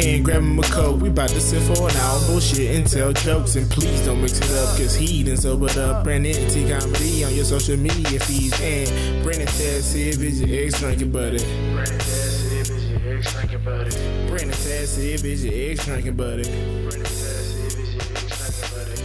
Grab 0.00 0.08
me 0.08 0.14
a 0.14 0.16
beer 0.16 0.16
and 0.16 0.24
grab 0.24 0.42
him 0.42 0.58
a 0.58 0.62
coke. 0.62 1.00
We 1.00 1.08
bout 1.10 1.28
to 1.30 1.40
sit 1.40 1.62
for 1.62 1.88
an 1.88 1.96
hour, 1.96 2.20
bullshit 2.26 2.74
and 2.74 2.86
tell 2.86 3.12
jokes. 3.12 3.56
And 3.56 3.70
please 3.70 4.04
don't 4.04 4.20
mix 4.20 4.38
it 4.38 4.50
up, 4.52 4.76
cause 4.76 4.94
he 4.94 5.22
done 5.22 5.36
sobered 5.36 5.76
up. 5.76 6.04
Brennan 6.04 6.34
T 6.48 6.68
Comedy 6.68 7.24
on 7.24 7.34
your 7.34 7.44
social 7.44 7.76
media 7.76 8.20
feeds. 8.20 8.58
And 8.60 9.22
Brennan 9.22 9.46
Tassif 9.46 10.20
is 10.22 10.40
your 10.40 10.64
ex 10.64 10.80
drinking 10.80 11.12
buddy. 11.12 11.38
Brennan 11.38 11.98
Tassif 11.98 12.70
is 12.70 12.90
your 12.90 13.00
ex 13.16 13.32
drinking 13.32 13.64
buddy. 13.64 13.90
Brennan 14.28 14.54
Tassif 14.54 15.24
is 15.24 15.44
your 15.44 15.70
ex 15.70 15.84
drinking 15.84 16.16
buddy. 16.16 16.48
Brennan 16.88 17.06
Tassif 17.06 17.74
is 17.74 17.94
your 17.94 18.02
ex 18.04 18.24
drinking 18.24 18.66
buddy. 18.66 19.00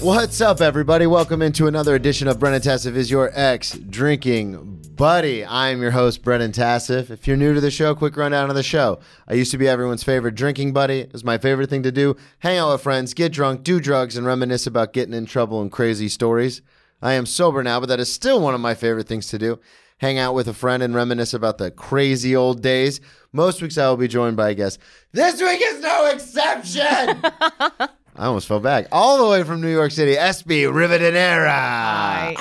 What's 0.00 0.40
up, 0.40 0.60
everybody? 0.60 1.06
Welcome 1.06 1.42
into 1.42 1.68
another 1.68 1.94
edition 1.94 2.26
of 2.26 2.38
Brennan 2.40 2.60
Tassif 2.60 2.96
is 2.96 3.08
your 3.10 3.30
ex 3.34 3.78
drinking 3.78 4.71
buddy. 5.02 5.44
I'm 5.44 5.82
your 5.82 5.90
host, 5.90 6.22
Brennan 6.22 6.52
Tassif. 6.52 7.10
If 7.10 7.26
you're 7.26 7.36
new 7.36 7.54
to 7.54 7.60
the 7.60 7.72
show, 7.72 7.92
quick 7.92 8.16
rundown 8.16 8.50
of 8.50 8.54
the 8.54 8.62
show. 8.62 9.00
I 9.26 9.34
used 9.34 9.50
to 9.50 9.58
be 9.58 9.66
everyone's 9.66 10.04
favorite 10.04 10.36
drinking 10.36 10.72
buddy. 10.72 11.00
It 11.00 11.12
was 11.12 11.24
my 11.24 11.38
favorite 11.38 11.68
thing 11.70 11.82
to 11.82 11.90
do. 11.90 12.14
Hang 12.38 12.58
out 12.58 12.70
with 12.70 12.82
friends, 12.82 13.12
get 13.12 13.32
drunk, 13.32 13.64
do 13.64 13.80
drugs, 13.80 14.16
and 14.16 14.24
reminisce 14.24 14.64
about 14.64 14.92
getting 14.92 15.12
in 15.12 15.26
trouble 15.26 15.60
and 15.60 15.72
crazy 15.72 16.08
stories. 16.08 16.62
I 17.02 17.14
am 17.14 17.26
sober 17.26 17.64
now, 17.64 17.80
but 17.80 17.88
that 17.88 17.98
is 17.98 18.12
still 18.12 18.40
one 18.40 18.54
of 18.54 18.60
my 18.60 18.74
favorite 18.74 19.08
things 19.08 19.26
to 19.30 19.38
do. 19.38 19.58
Hang 19.98 20.18
out 20.18 20.34
with 20.34 20.46
a 20.46 20.54
friend 20.54 20.84
and 20.84 20.94
reminisce 20.94 21.34
about 21.34 21.58
the 21.58 21.72
crazy 21.72 22.36
old 22.36 22.62
days. 22.62 23.00
Most 23.32 23.60
weeks 23.60 23.78
I 23.78 23.88
will 23.88 23.96
be 23.96 24.06
joined 24.06 24.36
by 24.36 24.50
a 24.50 24.54
guest. 24.54 24.78
This 25.10 25.42
week 25.42 25.60
is 25.64 25.80
no 25.80 26.12
exception. 26.12 26.84
I 27.24 27.88
almost 28.16 28.46
fell 28.46 28.60
back. 28.60 28.86
All 28.92 29.18
the 29.18 29.28
way 29.28 29.42
from 29.42 29.62
New 29.62 29.72
York 29.72 29.90
City, 29.90 30.14
SB 30.14 30.72
Rivadeneira. 30.72 32.36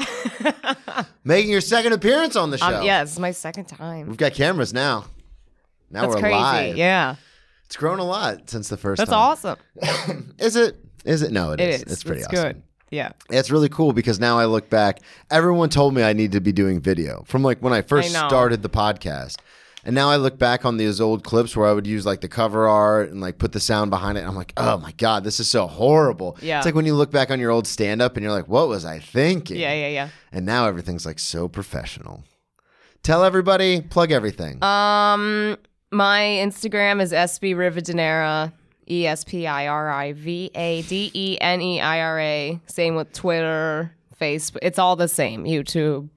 Making 1.24 1.50
your 1.50 1.60
second 1.60 1.92
appearance 1.92 2.36
on 2.36 2.50
the 2.50 2.58
show. 2.58 2.78
Um, 2.80 2.84
yeah, 2.84 3.02
it's 3.02 3.18
my 3.18 3.30
second 3.30 3.66
time. 3.66 4.06
We've 4.08 4.16
got 4.16 4.32
cameras 4.34 4.72
now. 4.72 5.06
Now 5.90 6.02
That's 6.02 6.14
we're 6.14 6.20
crazy. 6.20 6.34
live. 6.36 6.76
Yeah, 6.76 7.16
It's 7.66 7.76
grown 7.76 7.98
a 7.98 8.04
lot 8.04 8.48
since 8.48 8.68
the 8.68 8.76
first 8.76 8.98
that's 8.98 9.10
time. 9.10 9.18
awesome. 9.18 9.56
Is 10.38 10.56
it? 10.56 10.76
Is 11.04 11.22
it? 11.22 11.32
No, 11.32 11.52
It 11.52 11.60
is. 11.60 11.82
is. 11.82 11.92
It's 11.92 12.04
pretty 12.04 12.20
It's 12.22 12.28
awesome. 12.28 12.42
good. 12.52 12.62
Yeah, 12.92 13.12
It's 13.30 13.50
really 13.52 13.68
cool 13.68 13.92
because 13.92 14.18
now 14.18 14.36
I 14.38 14.46
look 14.46 14.68
back. 14.68 14.98
Everyone 15.30 15.68
told 15.68 15.94
me 15.94 16.02
I 16.02 16.12
need 16.12 16.32
to 16.32 16.40
be 16.40 16.50
doing 16.50 16.80
video 16.80 17.22
from 17.26 17.42
like 17.44 17.60
when 17.60 17.72
I 17.72 17.82
first 17.82 18.14
I 18.16 18.26
started 18.26 18.62
the 18.62 18.68
podcast. 18.68 19.36
And 19.84 19.94
now 19.94 20.10
I 20.10 20.16
look 20.16 20.38
back 20.38 20.64
on 20.64 20.76
these 20.76 21.00
old 21.00 21.24
clips 21.24 21.56
where 21.56 21.66
I 21.66 21.72
would 21.72 21.86
use 21.86 22.04
like 22.04 22.20
the 22.20 22.28
cover 22.28 22.68
art 22.68 23.10
and 23.10 23.20
like 23.20 23.38
put 23.38 23.52
the 23.52 23.60
sound 23.60 23.90
behind 23.90 24.18
it. 24.18 24.20
And 24.20 24.28
I'm 24.28 24.36
like, 24.36 24.52
oh 24.56 24.78
my 24.78 24.92
God, 24.92 25.24
this 25.24 25.40
is 25.40 25.48
so 25.48 25.66
horrible. 25.66 26.36
Yeah. 26.42 26.58
It's 26.58 26.66
like 26.66 26.74
when 26.74 26.86
you 26.86 26.94
look 26.94 27.10
back 27.10 27.30
on 27.30 27.40
your 27.40 27.50
old 27.50 27.66
stand 27.66 28.02
up 28.02 28.16
and 28.16 28.24
you're 28.24 28.32
like, 28.32 28.48
what 28.48 28.68
was 28.68 28.84
I 28.84 28.98
thinking? 28.98 29.56
yeah, 29.56 29.72
yeah, 29.72 29.88
yeah. 29.88 30.08
And 30.32 30.44
now 30.44 30.66
everything's 30.66 31.06
like 31.06 31.18
so 31.18 31.48
professional. 31.48 32.24
Tell 33.02 33.24
everybody, 33.24 33.80
plug 33.80 34.12
everything. 34.12 34.62
Um, 34.62 35.56
my 35.90 36.20
Instagram 36.20 37.00
is 37.00 37.12
SB 37.12 37.54
Rivadeneira, 37.56 38.52
E 38.88 39.06
S 39.06 39.24
P 39.24 39.46
I 39.46 39.66
R 39.68 39.88
I 39.88 40.12
V 40.12 40.50
A 40.54 40.82
D 40.82 41.10
E 41.14 41.38
N 41.40 41.62
E 41.62 41.80
I 41.80 42.00
R 42.00 42.20
A. 42.20 42.60
Same 42.66 42.96
with 42.96 43.12
Twitter, 43.12 43.94
Facebook. 44.20 44.58
It's 44.62 44.78
all 44.78 44.96
the 44.96 45.08
same. 45.08 45.44
YouTube, 45.44 46.10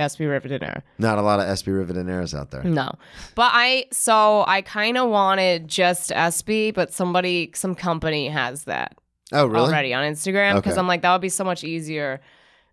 SB 0.00 0.26
Rivadeneira. 0.26 0.82
Not 0.98 1.18
a 1.18 1.22
lot 1.22 1.38
of 1.40 1.46
SB 1.46 1.68
Rivadeneiras 1.86 2.36
out 2.38 2.50
there. 2.50 2.62
No, 2.64 2.90
but 3.34 3.50
I 3.54 3.86
so 3.92 4.44
I 4.46 4.62
kind 4.62 4.96
of 4.98 5.08
wanted 5.10 5.68
just 5.68 6.10
SB, 6.10 6.74
but 6.74 6.92
somebody, 6.92 7.50
some 7.54 7.74
company 7.74 8.28
has 8.28 8.64
that. 8.64 8.96
Oh, 9.32 9.46
really? 9.46 9.68
already 9.68 9.94
on 9.94 10.02
Instagram 10.12 10.56
because 10.56 10.72
Okay. 10.72 10.80
I'm 10.80 10.88
like 10.88 11.02
that 11.02 11.12
would 11.12 11.20
be 11.20 11.28
so 11.28 11.44
much 11.44 11.62
easier. 11.62 12.20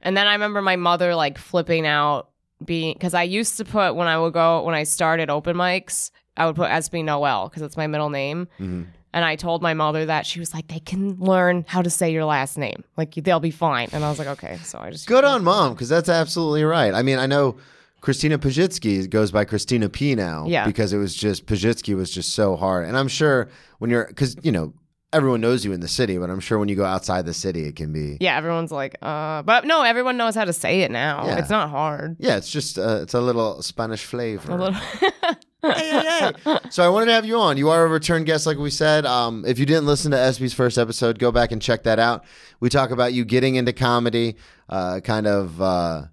And 0.01 0.17
then 0.17 0.25
I 0.27 0.33
remember 0.33 0.61
my 0.61 0.75
mother 0.75 1.13
like 1.16 1.37
flipping 1.37 1.85
out 1.85 2.29
being 2.66 2.93
because 2.93 3.13
I 3.13 3.23
used 3.23 3.57
to 3.57 3.66
put 3.66 3.95
when 3.95 4.07
I 4.07 4.17
would 4.17 4.33
go 4.33 4.63
when 4.63 4.73
I 4.73 4.81
started 4.83 5.29
open 5.29 5.55
mics 5.55 6.09
I 6.35 6.45
would 6.45 6.55
put 6.55 6.69
SB 6.69 7.03
Noel 7.03 7.49
because 7.49 7.61
it's 7.63 7.77
my 7.77 7.87
middle 7.87 8.09
name. 8.11 8.47
Mhm. 8.59 8.87
And 9.13 9.23
I 9.25 9.35
told 9.35 9.62
my 9.62 9.73
mother 9.73 10.06
that 10.06 10.25
she 10.25 10.40
was 10.40 10.53
like, 10.53 10.68
they 10.68 10.79
can 10.79 11.16
learn 11.19 11.66
how 11.68 11.81
to 11.81 11.90
say 11.90 12.12
your 12.12 12.25
last 12.25 12.57
name. 12.57 12.84
Like 12.97 13.16
they'll 13.16 13.40
be 13.40 13.51
fine. 13.51 13.90
And 13.94 14.03
I 14.03 14.09
was 14.09 14.19
like, 14.19 14.28
okay. 14.28 14.57
So 14.63 14.79
I 14.79 14.91
just 14.91 15.07
Good 15.07 15.23
on 15.23 15.44
mom, 15.44 15.73
because 15.73 15.90
that's 15.90 16.09
absolutely 16.09 16.63
right. 16.63 16.94
I 16.94 17.01
mean, 17.01 17.17
I 17.17 17.25
know 17.25 17.57
Christina 18.01 18.38
Pazsitzky 18.38 19.09
goes 19.09 19.31
by 19.31 19.44
Christina 19.46 19.90
P 19.90 20.13
now, 20.13 20.46
Yeah. 20.47 20.66
because 20.66 20.94
it 20.94 20.97
was 20.97 21.16
just 21.16 21.46
Pazsitzky 21.47 21.96
was 21.96 22.12
just 22.12 22.34
so 22.34 22.56
hard. 22.56 22.85
And 22.88 22.97
I'm 22.97 23.07
sure 23.07 23.50
when 23.79 23.90
you're, 23.90 24.06
because 24.06 24.35
you 24.44 24.51
know 24.51 24.73
everyone 25.13 25.40
knows 25.40 25.63
you 25.63 25.72
in 25.72 25.79
the 25.79 25.88
city, 25.88 26.17
but 26.17 26.29
I'm 26.29 26.41
sure 26.41 26.59
when 26.59 26.67
you 26.67 26.75
go 26.75 26.84
outside 26.85 27.25
the 27.25 27.34
city, 27.34 27.66
it 27.66 27.75
can 27.78 27.94
be. 27.94 28.17
Yeah, 28.19 28.38
everyone's 28.38 28.72
like, 28.73 28.97
uh, 29.01 29.41
but 29.41 29.66
no, 29.66 29.81
everyone 29.84 30.17
knows 30.17 30.35
how 30.35 30.44
to 30.46 30.53
say 30.53 30.81
it 30.81 30.91
now. 30.91 31.25
Yeah. 31.25 31.38
It's 31.40 31.50
not 31.50 31.69
hard. 31.69 32.17
Yeah, 32.19 32.35
it's 32.35 32.51
just 32.51 32.78
uh, 32.78 33.00
it's 33.03 33.13
a 33.13 33.22
little 33.22 33.62
Spanish 33.63 34.03
flavor. 34.03 34.51
A 34.51 34.56
little. 34.57 34.79
Hey, 35.62 35.90
hey, 35.90 36.31
hey. 36.44 36.57
So 36.69 36.84
I 36.84 36.90
wanted 36.90 37.07
to 37.07 37.13
have 37.13 37.25
you 37.25 37.38
on. 37.38 37.57
You 37.57 37.69
are 37.69 37.85
a 37.85 37.88
return 37.88 38.23
guest, 38.23 38.45
like 38.45 38.57
we 38.57 38.69
said. 38.69 39.06
Um, 39.06 39.44
if 39.47 39.57
you 39.57 39.66
didn't 39.66 39.85
listen 39.85 40.12
to 40.12 40.18
SB's 40.18 40.53
first 40.53 40.78
episode, 40.78 41.18
go 41.18 41.31
back 41.31 41.51
and 41.51 41.62
check 41.62 41.84
that 41.84 41.97
out. 42.00 42.25
We 42.59 42.69
talk 42.69 42.91
about 42.91 43.13
you 43.13 43.25
getting 43.25 43.56
into 43.56 43.73
comedy, 43.73 44.35
uh, 44.69 45.00
kind 45.03 45.25
of 45.25 45.59
uh, 45.62 46.03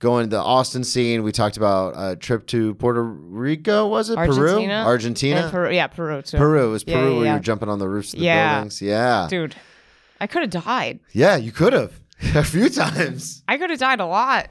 going 0.00 0.24
to 0.28 0.36
the 0.36 0.42
Austin 0.42 0.84
scene. 0.84 1.22
We 1.22 1.32
talked 1.32 1.56
about 1.56 1.94
a 1.96 2.16
trip 2.16 2.46
to 2.48 2.74
Puerto 2.74 3.02
Rico. 3.02 3.86
Was 3.88 4.10
it 4.10 4.16
Peru? 4.16 4.28
Argentina? 4.28 4.84
Argentina. 4.84 5.48
Peru, 5.50 5.72
yeah, 5.72 5.86
Peru 5.86 6.20
too. 6.22 6.36
Peru. 6.36 6.68
It 6.68 6.70
was 6.72 6.84
Peru 6.84 6.94
yeah, 6.94 7.16
where 7.16 7.26
you 7.26 7.32
were 7.32 7.38
jumping 7.40 7.68
on 7.70 7.78
the 7.78 7.88
roofs 7.88 8.12
of 8.12 8.18
the 8.20 8.26
Yeah. 8.26 8.54
buildings. 8.56 8.82
Yeah. 8.82 9.26
Dude, 9.30 9.54
I 10.20 10.26
could 10.26 10.42
have 10.42 10.64
died. 10.64 11.00
Yeah, 11.12 11.36
you 11.36 11.52
could 11.52 11.72
have 11.72 11.92
a 12.34 12.44
few 12.44 12.68
times. 12.68 13.42
I 13.48 13.56
could 13.56 13.70
have 13.70 13.78
died 13.78 14.00
a 14.00 14.06
lot. 14.06 14.50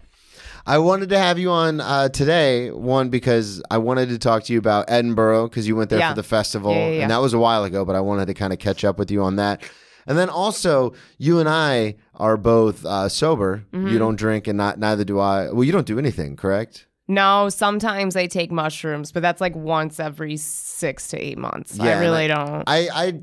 I 0.69 0.77
wanted 0.77 1.09
to 1.09 1.17
have 1.17 1.39
you 1.39 1.49
on 1.49 1.81
uh, 1.81 2.09
today, 2.09 2.69
one 2.69 3.09
because 3.09 3.59
I 3.71 3.79
wanted 3.79 4.09
to 4.09 4.19
talk 4.19 4.43
to 4.43 4.53
you 4.53 4.59
about 4.59 4.85
Edinburgh 4.87 5.49
because 5.49 5.67
you 5.67 5.75
went 5.75 5.89
there 5.89 5.97
Yeah. 5.97 6.09
for 6.11 6.15
the 6.15 6.21
festival, 6.23 6.73
Yeah, 6.73 6.89
yeah, 6.89 7.01
and 7.01 7.09
that 7.11 7.21
was 7.21 7.33
a 7.33 7.39
while 7.39 7.63
ago. 7.63 7.83
But 7.83 7.95
I 7.95 8.01
wanted 8.01 8.27
to 8.27 8.35
kind 8.35 8.53
of 8.53 8.59
catch 8.59 8.85
up 8.85 8.99
with 8.99 9.09
you 9.09 9.23
on 9.23 9.35
that, 9.37 9.63
and 10.05 10.15
then 10.15 10.29
also 10.29 10.93
you 11.17 11.39
and 11.39 11.49
I 11.49 11.95
are 12.13 12.37
both 12.37 12.85
uh, 12.85 13.09
sober. 13.09 13.65
Mm-hmm. 13.73 13.87
You 13.87 13.97
don't 13.97 14.15
drink, 14.15 14.45
and 14.47 14.57
not 14.57 14.77
neither 14.77 15.03
do 15.03 15.17
I. 15.19 15.51
Well, 15.51 15.63
you 15.63 15.71
don't 15.71 15.87
do 15.87 15.97
anything, 15.97 16.35
correct? 16.35 16.85
No, 17.07 17.49
sometimes 17.49 18.15
I 18.15 18.27
take 18.27 18.51
mushrooms, 18.51 19.11
but 19.11 19.23
that's 19.23 19.41
like 19.41 19.55
once 19.55 19.99
every 19.99 20.37
six 20.37 21.07
to 21.07 21.17
eight 21.17 21.39
months. 21.39 21.79
I 21.79 21.99
really 21.99 22.27
don't. 22.27 22.63
I, 22.67 22.87
I, 22.93 23.13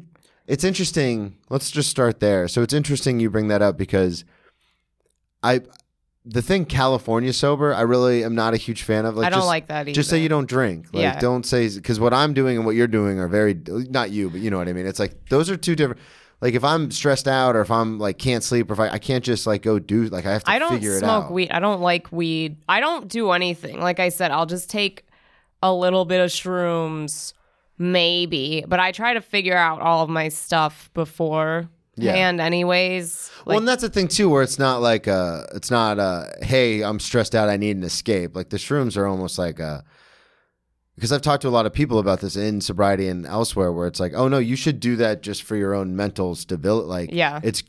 it's 0.49 0.65
interesting. 0.65 1.37
Let's 1.51 1.71
just 1.71 1.89
start 1.89 2.19
there. 2.19 2.49
So 2.49 2.63
it's 2.63 2.75
interesting 2.75 3.21
you 3.21 3.31
bring 3.31 3.47
that 3.47 3.63
up 3.63 3.77
because 3.79 4.25
I, 5.45 5.61
the 6.29 6.43
thing 6.43 6.65
California 6.65 7.33
sober, 7.33 7.73
I 7.73 7.83
really 7.83 8.25
am 8.25 8.35
not 8.35 8.53
a 8.53 8.57
huge 8.57 8.83
fan 8.83 9.07
of. 9.07 9.17
Like 9.17 9.27
I 9.27 9.31
don't 9.31 9.39
just- 9.39 9.47
like 9.47 9.69
that 9.69 9.83
either. 9.83 9.93
Just 9.95 10.11
say 10.11 10.19
you 10.21 10.29
don't 10.29 10.49
drink. 10.49 10.87
Like, 10.93 11.03
Yeah. 11.03 11.21
don't 11.21 11.47
say 11.47 11.69
because 11.69 12.01
what 12.01 12.13
I'm 12.13 12.35
doing 12.35 12.57
and 12.57 12.67
what 12.67 12.75
you're 12.75 12.89
doing 12.89 13.19
are 13.21 13.29
very 13.29 13.55
not 13.67 14.11
you, 14.11 14.29
but 14.29 14.41
you 14.41 14.51
know 14.51 14.59
what 14.59 14.69
I 14.69 14.73
mean. 14.73 14.87
It's 14.87 14.99
like 14.99 15.29
those 15.31 15.49
are 15.51 15.57
two 15.57 15.77
different. 15.77 16.01
Like 16.41 16.55
if 16.55 16.65
I'm 16.65 16.91
stressed 16.91 17.29
out 17.29 17.57
or 17.57 17.61
if 17.63 17.71
I'm 17.71 17.99
like 17.99 18.19
can't 18.19 18.43
sleep 18.45 18.69
or 18.71 18.75
if 18.75 18.81
I, 18.81 18.89
I 18.91 18.99
can't 18.99 19.25
just 19.25 19.47
like 19.47 19.63
go 19.63 19.79
do 19.79 20.05
like 20.07 20.27
I 20.27 20.33
have 20.33 20.45
to 20.45 20.51
I 20.51 20.59
don't 20.59 20.83
smoke 20.83 21.31
weed. 21.31 21.51
I 21.51 21.61
don't 21.61 21.81
like 21.81 22.11
weed. 22.13 22.59
I 22.69 22.81
don't 22.81 23.09
do 23.09 23.31
anything. 23.31 23.81
Like 23.81 24.01
I 24.01 24.11
said, 24.11 24.31
I'll 24.33 24.47
just 24.47 24.69
take 24.69 25.07
a 25.63 25.73
little 25.73 26.05
bit 26.05 26.21
of 26.21 26.31
shrooms, 26.31 27.33
maybe. 27.79 28.65
But 28.67 28.81
I 28.81 28.93
try 28.93 29.15
to 29.15 29.21
figure 29.21 29.57
out 29.57 29.81
all 29.81 30.03
of 30.03 30.11
my 30.11 30.29
stuff 30.29 30.91
before 30.93 31.69
Yeah. 31.97 32.13
hand, 32.13 32.41
anyways. 32.41 33.31
well, 33.47 33.59
and 33.59 33.67
that's 33.67 33.83
the 33.83 33.89
thing 33.89 34.09
too, 34.09 34.29
where 34.29 34.43
it's 34.43 34.59
not 34.59 34.83
like 34.83 35.09
uh 35.09 35.45
it's 35.55 35.71
not 35.71 35.99
uh 35.99 36.25
hey, 36.43 36.83
I'm 36.83 37.01
stressed 37.01 37.35
out, 37.35 37.49
I 37.49 37.57
need 37.57 37.77
an 37.77 37.85
escape. 37.85 38.37
Like 38.37 38.51
the 38.51 38.59
shrooms 38.59 38.97
are 38.97 39.07
almost 39.07 39.39
like 39.39 39.61
uh 39.61 39.81
because 40.95 41.13
I've 41.13 41.21
talked 41.23 41.43
to 41.43 41.49
a 41.49 41.51
lot 41.51 41.67
of 41.67 41.73
people 41.75 41.99
about 41.99 42.21
this 42.21 42.37
in 42.37 42.61
sobriety 42.63 43.09
and 43.09 43.27
elsewhere, 43.27 43.71
where 43.71 43.87
it's 43.87 44.01
like, 44.01 44.13
oh 44.15 44.29
no, 44.29 44.39
you 44.39 44.57
should 44.57 44.81
do 44.81 44.97
that 44.97 45.23
just 45.23 45.43
for 45.43 45.55
your 45.57 45.75
own 45.75 45.95
mental 45.95 46.35
stability. 46.35 46.87
Like, 46.89 47.11
Yeah. 47.13 47.41
it's 47.43 47.63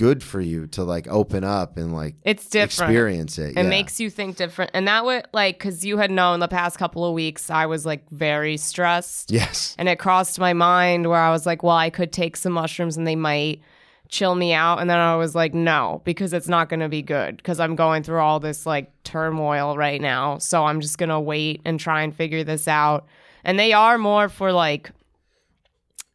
good 0.00 0.22
for 0.22 0.40
you 0.40 0.66
to 0.66 0.82
like 0.82 1.06
open 1.08 1.44
up 1.44 1.76
and 1.76 1.92
like 1.92 2.14
it's 2.24 2.46
different. 2.46 2.90
experience 2.90 3.36
it. 3.36 3.50
It 3.50 3.56
yeah. 3.56 3.62
makes 3.64 4.00
you 4.00 4.08
think 4.08 4.36
different. 4.36 4.70
And 4.72 4.88
that 4.88 5.04
would 5.04 5.26
like 5.34 5.58
because 5.58 5.84
you 5.84 5.98
had 5.98 6.10
known 6.10 6.40
the 6.40 6.48
past 6.48 6.78
couple 6.78 7.04
of 7.04 7.12
weeks 7.12 7.50
I 7.50 7.66
was 7.66 7.84
like 7.84 8.08
very 8.08 8.56
stressed. 8.56 9.30
yes. 9.30 9.76
And 9.78 9.90
it 9.90 9.98
crossed 9.98 10.40
my 10.40 10.54
mind 10.54 11.06
where 11.06 11.20
I 11.20 11.30
was 11.30 11.44
like, 11.44 11.62
well, 11.62 11.76
I 11.76 11.90
could 11.90 12.12
take 12.12 12.38
some 12.38 12.54
mushrooms 12.54 12.96
and 12.96 13.06
they 13.06 13.14
might 13.14 13.60
chill 14.08 14.34
me 14.34 14.54
out. 14.54 14.80
And 14.80 14.88
then 14.88 14.96
I 14.96 15.16
was 15.16 15.34
like, 15.34 15.52
no, 15.52 16.00
because 16.06 16.32
it's 16.32 16.48
not 16.48 16.70
going 16.70 16.80
to 16.80 16.88
be 16.88 17.02
good 17.02 17.36
because 17.36 17.60
I'm 17.60 17.76
going 17.76 18.02
through 18.02 18.20
all 18.20 18.40
this 18.40 18.64
like 18.64 18.90
turmoil 19.04 19.76
right 19.76 20.00
now. 20.00 20.38
So 20.38 20.64
I'm 20.64 20.80
just 20.80 20.96
going 20.96 21.10
to 21.10 21.20
wait 21.20 21.60
and 21.66 21.78
try 21.78 22.00
and 22.00 22.16
figure 22.16 22.42
this 22.42 22.66
out. 22.66 23.06
And 23.44 23.58
they 23.58 23.74
are 23.74 23.98
more 23.98 24.30
for 24.30 24.50
like 24.50 24.92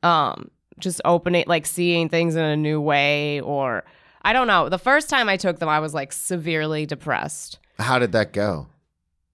um 0.01 0.49
just 0.79 1.01
opening 1.05 1.45
like 1.47 1.65
seeing 1.65 2.09
things 2.09 2.35
in 2.35 2.43
a 2.43 2.55
new 2.57 2.81
way 2.81 3.39
or 3.41 3.83
I 4.21 4.33
don't 4.33 4.47
know. 4.47 4.69
The 4.69 4.79
first 4.79 5.09
time 5.09 5.29
I 5.29 5.37
took 5.37 5.59
them 5.59 5.69
I 5.69 5.79
was 5.79 5.93
like 5.93 6.11
severely 6.13 6.85
depressed. 6.85 7.59
How 7.79 7.99
did 7.99 8.11
that 8.13 8.33
go? 8.33 8.67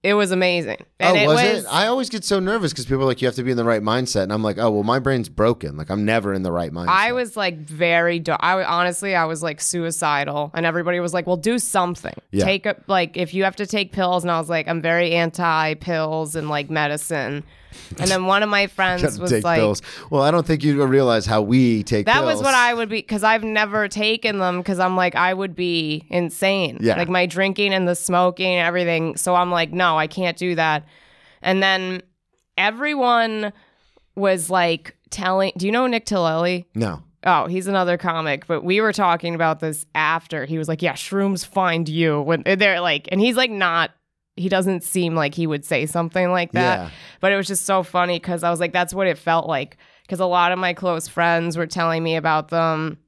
It 0.02 0.14
was 0.14 0.32
amazing. 0.32 0.78
oh, 1.00 1.14
And 1.14 1.28
was, 1.28 1.40
it? 1.40 1.66
I 1.70 1.86
always 1.86 2.10
get 2.10 2.24
so 2.24 2.40
nervous 2.40 2.72
because 2.72 2.86
people 2.86 3.02
are 3.02 3.06
like, 3.06 3.22
you 3.22 3.28
have 3.28 3.36
to 3.36 3.44
be 3.44 3.52
in 3.52 3.56
the 3.56 3.64
right 3.64 3.82
mindset. 3.82 4.24
And 4.24 4.32
I'm 4.32 4.42
like, 4.42 4.58
oh, 4.58 4.68
well, 4.68 4.82
my 4.82 4.98
brain's 4.98 5.28
broken. 5.28 5.76
Like, 5.76 5.90
I'm 5.90 6.04
never 6.04 6.34
in 6.34 6.42
the 6.42 6.50
right 6.50 6.72
mindset. 6.72 6.88
I 6.88 7.12
was 7.12 7.36
like 7.36 7.58
very 7.58 8.18
dark. 8.18 8.40
I 8.42 8.64
honestly, 8.64 9.14
I 9.14 9.26
was 9.26 9.44
like 9.44 9.60
suicidal, 9.60 10.50
and 10.54 10.66
everybody 10.66 10.98
was 10.98 11.14
like, 11.14 11.28
"Well, 11.28 11.36
do 11.36 11.56
something. 11.58 12.14
Yeah. 12.32 12.44
Take 12.44 12.66
a 12.66 12.74
like 12.88 13.16
if 13.16 13.32
you 13.32 13.44
have 13.44 13.54
to 13.56 13.66
take 13.66 13.92
pills." 13.92 14.24
And 14.24 14.30
I 14.32 14.40
was 14.40 14.50
like, 14.50 14.66
"I'm 14.66 14.82
very 14.82 15.12
anti 15.12 15.74
pills 15.74 16.34
and 16.34 16.48
like 16.48 16.68
medicine." 16.68 17.44
And 17.98 18.08
then 18.10 18.26
one 18.26 18.42
of 18.42 18.48
my 18.48 18.66
friends 18.78 19.18
was 19.18 19.30
take 19.30 19.44
like, 19.44 19.60
pills. 19.60 19.82
Well, 20.10 20.22
I 20.22 20.30
don't 20.30 20.46
think 20.46 20.64
you 20.64 20.84
realize 20.86 21.26
how 21.26 21.42
we 21.42 21.82
take 21.82 22.06
"That 22.06 22.20
pills. 22.20 22.34
was 22.34 22.42
what 22.42 22.54
I 22.54 22.74
would 22.74 22.88
be," 22.88 22.98
because 22.98 23.24
I've 23.24 23.44
never 23.44 23.88
taken 23.88 24.38
them 24.38 24.58
because 24.58 24.78
I'm 24.78 24.96
like 24.96 25.14
I 25.14 25.32
would 25.34 25.54
be 25.54 26.06
insane. 26.10 26.78
Yeah. 26.80 26.96
like 26.96 27.08
my 27.08 27.26
drinking 27.26 27.72
and 27.72 27.86
the 27.86 27.94
smoking 27.94 28.54
and 28.54 28.66
everything. 28.66 29.16
So 29.16 29.34
I'm 29.34 29.50
like, 29.50 29.72
no, 29.72 29.98
I 29.98 30.06
can't 30.06 30.36
do 30.36 30.54
that. 30.54 30.84
And 31.42 31.62
then 31.62 32.02
everyone 32.58 33.52
was 34.14 34.50
like 34.50 34.96
telling. 35.10 35.52
Do 35.56 35.66
you 35.66 35.72
know 35.72 35.86
Nick 35.86 36.06
Tillelli? 36.06 36.66
No. 36.74 37.02
Oh, 37.24 37.46
he's 37.46 37.68
another 37.68 37.96
comic, 37.96 38.48
but 38.48 38.64
we 38.64 38.80
were 38.80 38.92
talking 38.92 39.36
about 39.36 39.60
this 39.60 39.86
after. 39.94 40.44
He 40.44 40.58
was 40.58 40.66
like, 40.68 40.82
"Yeah, 40.82 40.94
shrooms 40.94 41.46
find 41.46 41.88
you 41.88 42.20
when 42.20 42.42
they're 42.44 42.80
like," 42.80 43.08
and 43.12 43.20
he's 43.20 43.36
like, 43.36 43.50
not. 43.50 43.92
He 44.36 44.48
doesn't 44.48 44.82
seem 44.82 45.14
like 45.14 45.34
he 45.34 45.46
would 45.46 45.64
say 45.64 45.84
something 45.86 46.30
like 46.30 46.52
that. 46.52 46.78
Yeah. 46.78 46.90
But 47.20 47.32
it 47.32 47.36
was 47.36 47.46
just 47.46 47.66
so 47.66 47.82
funny 47.82 48.18
because 48.18 48.42
I 48.42 48.50
was 48.50 48.60
like, 48.60 48.72
that's 48.72 48.94
what 48.94 49.06
it 49.06 49.18
felt 49.18 49.46
like. 49.46 49.76
Because 50.02 50.20
a 50.20 50.26
lot 50.26 50.52
of 50.52 50.58
my 50.58 50.72
close 50.74 51.06
friends 51.06 51.56
were 51.56 51.66
telling 51.66 52.02
me 52.02 52.16
about 52.16 52.48
them, 52.48 52.98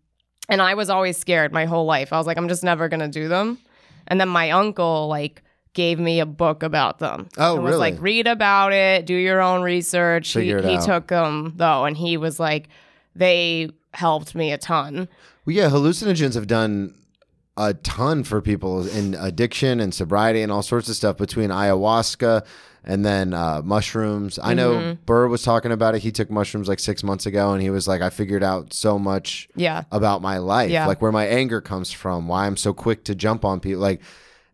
and 0.48 0.60
I 0.62 0.74
was 0.74 0.90
always 0.90 1.16
scared 1.16 1.52
my 1.52 1.64
whole 1.64 1.86
life. 1.86 2.12
I 2.12 2.18
was 2.18 2.26
like, 2.26 2.36
I'm 2.36 2.48
just 2.48 2.62
never 2.62 2.88
gonna 2.88 3.08
do 3.08 3.28
them. 3.28 3.58
And 4.06 4.20
then 4.20 4.28
my 4.28 4.50
uncle 4.50 5.08
like 5.08 5.42
gave 5.72 5.98
me 5.98 6.20
a 6.20 6.26
book 6.26 6.62
about 6.62 6.98
them. 6.98 7.28
Oh, 7.36 7.56
and 7.56 7.64
was 7.64 7.72
really? 7.72 7.90
like, 7.92 8.00
read 8.00 8.26
about 8.26 8.72
it, 8.72 9.06
do 9.06 9.14
your 9.14 9.40
own 9.40 9.62
research. 9.62 10.28
He, 10.28 10.40
Figure 10.40 10.62
he 10.62 10.76
out. 10.76 10.84
took 10.84 11.06
them 11.08 11.54
though, 11.56 11.84
and 11.84 11.96
he 11.96 12.16
was 12.16 12.38
like, 12.38 12.68
they 13.16 13.70
helped 13.92 14.34
me 14.34 14.52
a 14.52 14.58
ton. 14.58 15.08
Well, 15.44 15.56
yeah, 15.56 15.68
hallucinogens 15.68 16.34
have 16.34 16.46
done 16.46 16.94
a 17.56 17.74
ton 17.74 18.24
for 18.24 18.40
people 18.40 18.86
in 18.88 19.14
addiction 19.14 19.78
and 19.80 19.94
sobriety 19.94 20.42
and 20.42 20.50
all 20.50 20.62
sorts 20.62 20.88
of 20.88 20.96
stuff 20.96 21.16
between 21.16 21.50
ayahuasca 21.50 22.44
and 22.82 23.04
then 23.04 23.32
uh, 23.32 23.62
mushrooms. 23.64 24.38
I 24.42 24.54
know 24.54 24.72
Mm-hmm. 24.74 25.04
Burr 25.06 25.28
was 25.28 25.42
talking 25.42 25.70
about 25.72 25.94
it. 25.94 26.02
He 26.02 26.10
took 26.10 26.30
mushrooms 26.30 26.68
like 26.68 26.80
six 26.80 27.02
months 27.04 27.26
ago 27.26 27.52
and 27.52 27.62
he 27.62 27.70
was 27.70 27.86
like, 27.88 28.02
I 28.02 28.10
figured 28.10 28.42
out 28.42 28.72
so 28.74 28.98
much 28.98 29.48
Yeah. 29.54 29.84
about 29.92 30.20
my 30.20 30.38
life, 30.38 30.70
Yeah. 30.70 30.86
like 30.86 31.00
where 31.00 31.12
my 31.12 31.26
anger 31.26 31.60
comes 31.60 31.92
from, 31.92 32.26
why 32.28 32.46
I'm 32.46 32.56
so 32.56 32.74
quick 32.74 33.04
to 33.04 33.14
jump 33.14 33.44
on 33.44 33.60
people. 33.60 33.80
Like, 33.80 34.02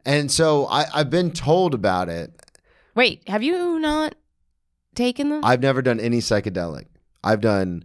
and 0.05 0.31
so 0.31 0.67
I, 0.67 0.85
I've 0.95 1.11
been 1.11 1.31
told 1.33 1.75
about 1.75 2.09
it. 2.09 2.33
Wait, 2.95 3.27
have 3.29 3.43
you 3.43 3.79
not 3.81 4.15
taken 4.95 5.31
them? 5.31 5.41
I've 5.45 5.61
never 5.63 5.81
done 5.83 5.99
any 6.01 6.19
psychedelic. 6.19 6.87
I've 7.25 7.41
done 7.41 7.85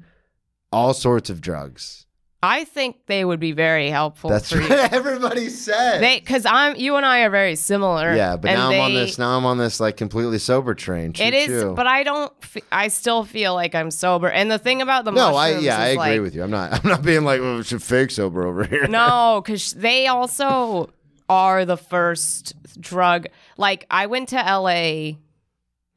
all 0.71 0.93
sorts 0.93 1.29
of 1.29 1.41
drugs. 1.41 2.04
I 2.43 2.63
think 2.65 3.07
they 3.07 3.25
would 3.25 3.39
be 3.39 3.53
very 3.53 3.89
helpful 3.89 4.29
That's 4.29 4.51
for 4.51 4.59
what 4.61 4.71
everybody 4.93 5.49
said. 5.49 5.99
They, 5.99 6.19
because 6.19 6.45
I'm, 6.45 6.75
you 6.75 6.95
and 6.95 7.05
I 7.05 7.21
are 7.21 7.29
very 7.29 7.55
similar. 7.55 8.13
yeah, 8.15 8.35
but 8.35 8.51
now 8.51 8.69
I'm 8.69 8.79
on 8.81 8.93
this. 8.93 9.17
Now 9.17 9.37
I'm 9.37 9.45
on 9.45 9.57
this 9.57 9.79
like 9.79 9.97
completely 9.97 10.37
sober 10.37 10.75
train. 10.75 11.13
Choo 11.13 11.23
It 11.23 11.33
is, 11.33 11.47
choo. 11.47 11.73
but 11.73 11.87
I 11.87 12.03
don't. 12.03 12.31
f- 12.43 12.63
I 12.71 12.89
still 12.89 13.23
feel 13.23 13.55
like 13.55 13.73
I'm 13.73 13.89
sober. 13.89 14.29
And 14.29 14.51
the 14.51 14.59
thing 14.59 14.81
about 14.81 15.05
the 15.05 15.11
no, 15.11 15.35
I 15.35 15.57
yeah, 15.57 15.79
I 15.79 15.87
agree 15.87 15.97
like, 15.97 16.21
with 16.21 16.35
you. 16.35 16.43
I'm 16.43 16.51
not. 16.51 16.73
I'm 16.85 16.89
not 16.89 17.01
being 17.01 17.23
like 17.23 17.41
oh, 17.41 17.59
it's 17.59 17.71
fake 17.71 18.11
sober 18.11 18.45
over 18.45 18.63
here. 18.63 18.87
No, 18.87 19.41
because 19.45 19.71
they 19.71 20.07
also 20.07 20.91
are 21.27 21.65
the 21.65 21.77
first 21.77 22.53
drug. 22.79 23.27
Like 23.57 23.87
I 23.89 24.05
went 24.05 24.29
to 24.29 24.35
LA, 24.35 25.17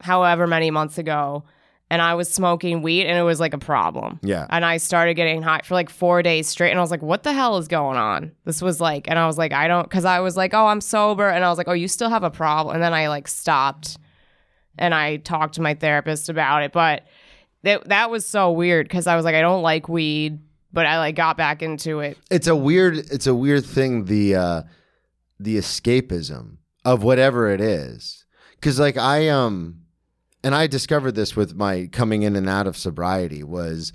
however 0.00 0.46
many 0.46 0.70
months 0.70 0.96
ago, 0.96 1.44
and 1.90 2.02
I 2.02 2.14
was 2.14 2.28
smoking 2.28 2.82
weed, 2.82 3.06
and 3.06 3.18
it 3.18 3.22
was 3.22 3.40
like 3.40 3.54
a 3.54 3.58
problem. 3.58 4.20
Yeah. 4.22 4.46
And 4.50 4.64
I 4.64 4.76
started 4.76 5.14
getting 5.14 5.42
high 5.42 5.62
for 5.64 5.74
like 5.74 5.90
four 5.90 6.22
days 6.22 6.46
straight, 6.46 6.70
and 6.70 6.78
I 6.78 6.82
was 6.82 6.90
like, 6.90 7.02
"What 7.02 7.22
the 7.22 7.32
hell 7.32 7.56
is 7.58 7.68
going 7.68 7.96
on?" 7.96 8.32
This 8.44 8.60
was 8.60 8.80
like, 8.80 9.08
and 9.08 9.18
I 9.18 9.26
was 9.26 9.38
like, 9.38 9.52
"I 9.52 9.68
don't," 9.68 9.84
because 9.84 10.04
I 10.04 10.20
was 10.20 10.36
like, 10.36 10.54
"Oh, 10.54 10.66
I'm 10.66 10.80
sober," 10.80 11.28
and 11.28 11.44
I 11.44 11.48
was 11.48 11.58
like, 11.58 11.68
"Oh, 11.68 11.72
you 11.72 11.88
still 11.88 12.10
have 12.10 12.24
a 12.24 12.30
problem," 12.30 12.74
and 12.74 12.82
then 12.82 12.92
I 12.92 13.08
like 13.08 13.26
stopped, 13.26 13.98
and 14.76 14.94
I 14.94 15.16
talked 15.16 15.54
to 15.54 15.62
my 15.62 15.74
therapist 15.74 16.28
about 16.28 16.62
it, 16.62 16.72
but 16.72 17.04
that 17.62 17.88
that 17.88 18.10
was 18.10 18.26
so 18.26 18.52
weird 18.52 18.86
because 18.86 19.06
I 19.06 19.16
was 19.16 19.24
like, 19.24 19.34
I 19.34 19.40
don't 19.40 19.62
like 19.62 19.88
weed, 19.88 20.40
but 20.72 20.86
I 20.86 20.98
like 20.98 21.14
got 21.14 21.36
back 21.36 21.62
into 21.62 22.00
it. 22.00 22.18
It's 22.30 22.46
a 22.46 22.56
weird. 22.56 22.98
It's 22.98 23.26
a 23.26 23.34
weird 23.34 23.64
thing. 23.64 24.04
The 24.04 24.34
uh, 24.34 24.62
the 25.40 25.56
escapism 25.56 26.58
of 26.84 27.02
whatever 27.02 27.50
it 27.50 27.60
is. 27.60 28.24
Because 28.54 28.78
like 28.78 28.96
I 28.96 29.28
um, 29.28 29.82
and 30.44 30.54
I 30.54 30.66
discovered 30.66 31.12
this 31.12 31.34
with 31.36 31.54
my 31.56 31.88
coming 31.92 32.22
in 32.22 32.36
and 32.36 32.48
out 32.48 32.66
of 32.66 32.76
sobriety 32.76 33.42
was. 33.42 33.92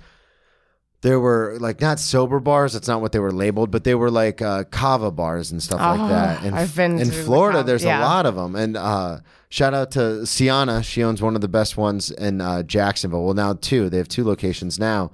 There 1.02 1.20
were 1.20 1.58
like 1.60 1.82
not 1.82 2.00
sober 2.00 2.40
bars. 2.40 2.72
That's 2.72 2.88
not 2.88 3.02
what 3.02 3.12
they 3.12 3.18
were 3.18 3.30
labeled, 3.30 3.70
but 3.70 3.84
they 3.84 3.94
were 3.94 4.10
like 4.10 4.40
uh, 4.40 4.64
kava 4.64 5.10
bars 5.10 5.52
and 5.52 5.62
stuff 5.62 5.78
like 5.78 6.00
Oh, 6.00 6.08
that. 6.08 6.42
And 6.42 6.54
I've 6.56 6.74
been 6.74 6.92
in 6.98 7.08
the 7.08 7.12
Florida. 7.12 7.58
kava- 7.58 7.66
there's 7.66 7.84
a 7.84 7.98
lot 8.00 8.24
of 8.24 8.36
them. 8.36 8.56
And 8.56 8.74
uh, 8.74 9.18
shout 9.50 9.74
out 9.74 9.90
to 9.90 10.24
Sienna. 10.24 10.82
She 10.82 11.02
owns 11.04 11.20
one 11.20 11.34
of 11.34 11.42
the 11.42 11.48
best 11.48 11.76
ones 11.76 12.10
in 12.10 12.40
uh, 12.40 12.62
Jacksonville. 12.62 13.22
Well, 13.22 13.34
now 13.34 13.52
two. 13.52 13.90
They 13.90 13.98
have 13.98 14.08
two 14.08 14.24
locations 14.24 14.78
now. 14.78 15.10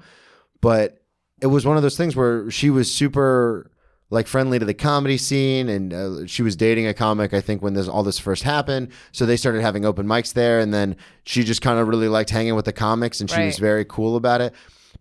But 0.61 1.03
it 1.43 1.49
was 1.49 1.67
one 1.67 1.77
of 1.77 1.83
those 1.83 1.97
things 1.97 2.15
where 2.15 2.49
she 2.53 2.71
was 2.71 2.89
super 2.89 3.69
like 4.11 4.27
friendly 4.27 4.59
to 4.59 4.65
the 4.65 4.75
comedy 4.75 5.17
scene 5.17 5.69
and 5.69 5.95
uh, 5.95 6.27
she 6.27 6.43
was 6.43 6.57
dating 6.57 6.87
a 6.87 6.93
comic 6.95 7.33
i 7.33 7.41
think 7.41 7.63
when 7.63 7.75
this 7.75 7.89
all 7.89 8.03
this 8.03 8.19
first 8.19 8.43
happened 8.43 8.89
so 9.13 9.25
they 9.25 9.37
started 9.37 9.63
having 9.63 9.85
open 9.85 10.07
mics 10.07 10.33
there 10.33 10.59
and 10.61 10.75
then 10.75 10.97
she 11.25 11.43
just 11.45 11.63
kind 11.63 11.79
of 11.79 11.89
really 11.89 12.09
liked 12.09 12.31
hanging 12.31 12.55
with 12.55 12.65
the 12.65 12.73
comics 12.73 13.21
and 13.21 13.31
she 13.31 13.41
was 13.45 13.59
very 13.59 13.85
cool 13.85 14.17
about 14.17 14.41
it 14.41 14.53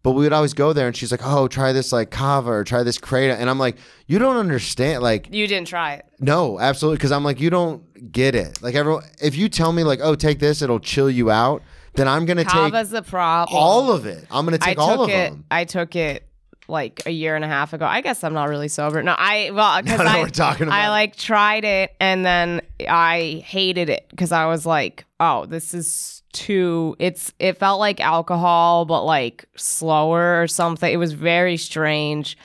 but 0.04 0.12
we 0.12 0.24
would 0.24 0.32
always 0.32 0.54
go 0.54 0.72
there 0.72 0.88
and 0.88 0.96
she's 0.96 1.12
like 1.12 1.22
oh 1.24 1.48
try 1.48 1.74
this 1.74 1.92
like 1.92 2.12
kava 2.12 2.52
or 2.52 2.64
try 2.64 2.84
this 2.84 2.98
kratom 3.00 3.36
and 3.38 3.50
i'm 3.50 3.60
like 3.60 3.78
you 4.08 4.20
don't 4.20 4.38
understand 4.38 5.02
like 5.04 5.28
You 5.32 5.48
didn't 5.48 5.68
try 5.68 5.94
it. 5.96 6.06
no 6.20 6.60
absolutely 6.60 6.98
because 6.98 7.12
i'm 7.12 7.24
like 7.24 7.40
you 7.42 7.50
don't 7.50 8.12
get 8.12 8.36
it 8.36 8.62
like 8.62 8.76
everyone 8.76 9.04
if 9.22 9.36
you 9.36 9.50
tell 9.50 9.72
me 9.74 9.84
like 9.84 10.00
oh 10.04 10.16
take 10.16 10.40
this 10.40 10.62
it'll 10.62 10.80
chill 10.80 11.10
you 11.10 11.32
out 11.32 11.64
then 11.96 12.08
i'm 12.08 12.26
gonna 12.26 12.44
take 12.44 12.54
Kava's 12.54 12.92
the 12.92 13.02
problem. 13.02 13.58
all 13.58 13.92
of 13.92 14.06
it 14.06 14.24
i'm 14.32 14.46
gonna 14.46 14.58
take 14.60 14.78
all 14.78 15.04
of 15.04 15.10
it. 15.10 15.14
them 15.32 15.44
I 15.52 15.66
took 15.66 15.96
it 15.96 16.29
like 16.70 17.02
a 17.06 17.12
year 17.12 17.36
and 17.36 17.44
a 17.44 17.48
half 17.48 17.74
ago. 17.74 17.86
I 17.86 18.02
guess 18.02 18.24
I'm 18.24 18.34
not 18.34 18.50
really 18.50 18.68
sober. 18.68 19.02
No, 19.04 19.16
I 19.18 19.52
well 19.54 19.82
because 19.82 20.00
No, 20.00 20.06
no, 20.06 20.10
I 20.10 20.22
we're 20.22 20.30
talking 20.30 20.68
about 20.68 20.80
I 20.80 20.90
like 20.90 21.16
tried 21.16 21.66
it 21.66 21.96
and 22.00 22.26
then 22.26 22.62
I 22.88 23.44
hated 23.46 23.90
it 23.90 24.08
because 24.10 24.32
I 24.32 24.46
was 24.46 24.66
like, 24.66 25.06
oh, 25.20 25.46
this 25.46 25.74
is 25.74 26.24
too. 26.34 26.96
It's 27.00 27.34
it 27.40 27.58
felt 27.58 27.80
like 27.80 28.00
alcohol, 28.00 28.86
but 28.86 29.04
like 29.04 29.46
slower 29.56 30.42
or 30.42 30.48
something. 30.48 30.92
It 30.92 30.98
was 30.98 31.14
very 31.14 31.58
strange. 31.58 32.38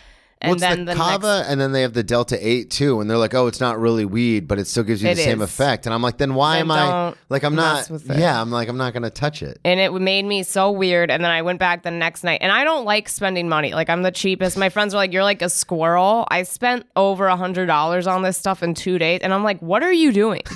And 0.45 0.51
What's 0.51 0.61
then 0.61 0.85
the, 0.85 0.93
the, 0.93 0.99
kava, 0.99 1.39
next, 1.39 1.49
and 1.51 1.61
then 1.61 1.73
they 1.73 1.83
have 1.83 1.95
the 1.95 2.03
delta 2.03 2.37
eight 2.47 2.71
too, 2.71 3.01
and 3.01 3.09
they're 3.09 3.19
like, 3.19 3.35
"Oh, 3.35 3.47
it's 3.47 3.61
not 3.61 3.79
really 3.79 4.05
weed, 4.05 4.47
but 4.47 4.59
it 4.59 4.67
still 4.67 4.85
gives 4.85 5.03
you 5.03 5.09
It 5.09 5.15
the 5.17 5.23
same 5.23 5.41
effect." 5.41 5.87
And 5.87 5.95
I'm 5.95 6.03
like, 6.03 6.19
"Then 6.19 6.35
why 6.35 6.57
Then 6.57 6.63
am 6.63 6.71
I 6.71 7.15
like 7.29 7.43
I'm 7.43 7.55
not? 7.55 7.77
mess 7.77 7.91
with 7.91 8.11
it. 8.11 8.19
Yeah, 8.19 8.41
I'm 8.41 8.51
like 8.51 8.69
I'm 8.69 8.77
not 8.77 8.93
gonna 8.93 9.11
touch 9.11 9.43
it." 9.43 9.59
and 9.65 9.81
it 9.81 9.93
made 9.93 10.25
me 10.25 10.43
so 10.43 10.71
weird. 10.71 11.11
And 11.11 11.25
then 11.25 11.31
I 11.31 11.43
went 11.43 11.59
back 11.59 11.83
the 11.83 11.91
next 11.91 12.25
night, 12.25 12.41
and 12.43 12.53
I 12.53 12.65
don't 12.65 12.85
like 12.85 13.09
spending 13.09 13.49
money. 13.49 13.73
Like 13.73 13.89
I'm 13.89 14.03
the 14.03 14.13
cheapest. 14.13 14.57
My 14.57 14.69
friends 14.69 14.93
were 14.95 14.99
like, 14.99 15.13
"You're 15.13 15.23
like 15.23 15.43
a 15.43 15.49
squirrel." 15.49 16.27
I 16.31 16.43
spent 16.43 16.87
over 16.95 17.27
a 17.27 17.37
hundred 17.37 17.67
dollars 17.67 18.07
on 18.07 18.23
this 18.23 18.37
stuff 18.37 18.63
in 18.63 18.75
two 18.75 18.99
days, 18.99 19.21
and 19.23 19.33
I'm 19.33 19.45
like, 19.45 19.61
"What 19.61 19.83
are 19.83 19.93
you 19.93 20.13
doing?" 20.13 20.43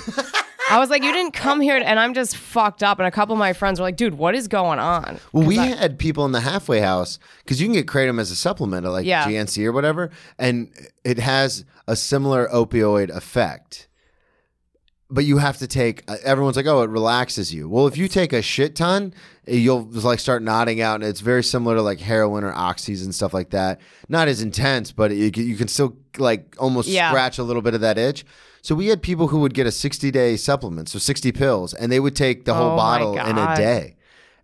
I 0.69 0.77
was 0.79 0.89
like, 0.89 1.03
"You 1.03 1.11
didn't 1.11 1.33
come 1.33 1.61
here," 1.61 1.75
and 1.77 1.99
I'm 1.99 2.13
just 2.13 2.37
fucked 2.37 2.83
up. 2.83 2.99
And 2.99 3.07
a 3.07 3.11
couple 3.11 3.33
of 3.33 3.39
my 3.39 3.53
friends 3.53 3.79
were 3.79 3.85
like, 3.85 3.95
"Dude, 3.97 4.15
what 4.15 4.35
is 4.35 4.47
going 4.47 4.79
on?" 4.79 5.19
Well, 5.33 5.45
we 5.47 5.55
had 5.55 5.97
people 5.99 6.25
in 6.25 6.31
the 6.31 6.41
halfway 6.41 6.79
house 6.79 7.17
because 7.43 7.59
you 7.59 7.67
can 7.67 7.73
get 7.73 7.87
kratom 7.87 8.19
as 8.19 8.31
a 8.31 8.35
supplement, 8.35 8.85
like 8.85 9.05
Yeah. 9.05 9.25
GNC 9.25 9.65
or 9.65 9.71
whatever, 9.71 10.09
and 10.37 10.69
it 11.03 11.17
has 11.19 11.65
a 11.87 11.95
similar 11.95 12.47
opioid 12.53 13.09
effect. 13.09 13.87
But 15.11 15.25
you 15.25 15.39
have 15.39 15.57
to 15.57 15.65
take. 15.67 16.03
Uh, 16.07 16.17
everyone's 16.23 16.55
like, 16.55 16.67
"Oh, 16.67 16.83
it 16.83 16.89
relaxes 16.91 17.51
you." 17.51 17.67
Well, 17.67 17.87
if 17.87 17.97
you 17.97 18.07
take 18.07 18.31
a 18.31 18.43
shit 18.43 18.75
ton, 18.75 19.11
you'll 19.47 19.87
like 19.91 20.19
start 20.19 20.43
nodding 20.43 20.81
out, 20.81 20.95
and 21.01 21.03
it's 21.05 21.21
very 21.21 21.43
similar 21.43 21.77
to 21.77 21.81
like 21.81 21.99
heroin 21.99 22.43
or 22.43 22.53
oxys 22.53 23.03
and 23.03 23.13
stuff 23.15 23.33
like 23.33 23.49
that. 23.49 23.81
Not 24.07 24.27
as 24.27 24.39
intense, 24.43 24.91
but 24.91 25.09
you 25.09 25.31
can, 25.31 25.47
you 25.47 25.55
can 25.55 25.67
still 25.67 25.95
like 26.19 26.55
almost 26.59 26.89
Yeah. 26.89 27.09
scratch 27.09 27.39
a 27.39 27.43
little 27.43 27.63
bit 27.63 27.73
of 27.73 27.81
that 27.81 27.97
itch. 27.97 28.23
So 28.61 28.75
we 28.75 28.87
had 28.87 29.01
people 29.01 29.27
who 29.29 29.39
would 29.39 29.53
get 29.53 29.67
a 29.67 29.71
sixty 29.71 30.11
day 30.11 30.37
supplement, 30.37 30.89
so 30.89 30.99
sixty 30.99 31.31
pills, 31.31 31.73
and 31.73 31.91
they 31.91 31.99
would 31.99 32.15
take 32.15 32.45
the 32.45 32.53
whole 32.53 32.71
Oh 32.71 32.77
bottle 32.77 33.17
in 33.17 33.37
a 33.37 33.55
day. 33.55 33.95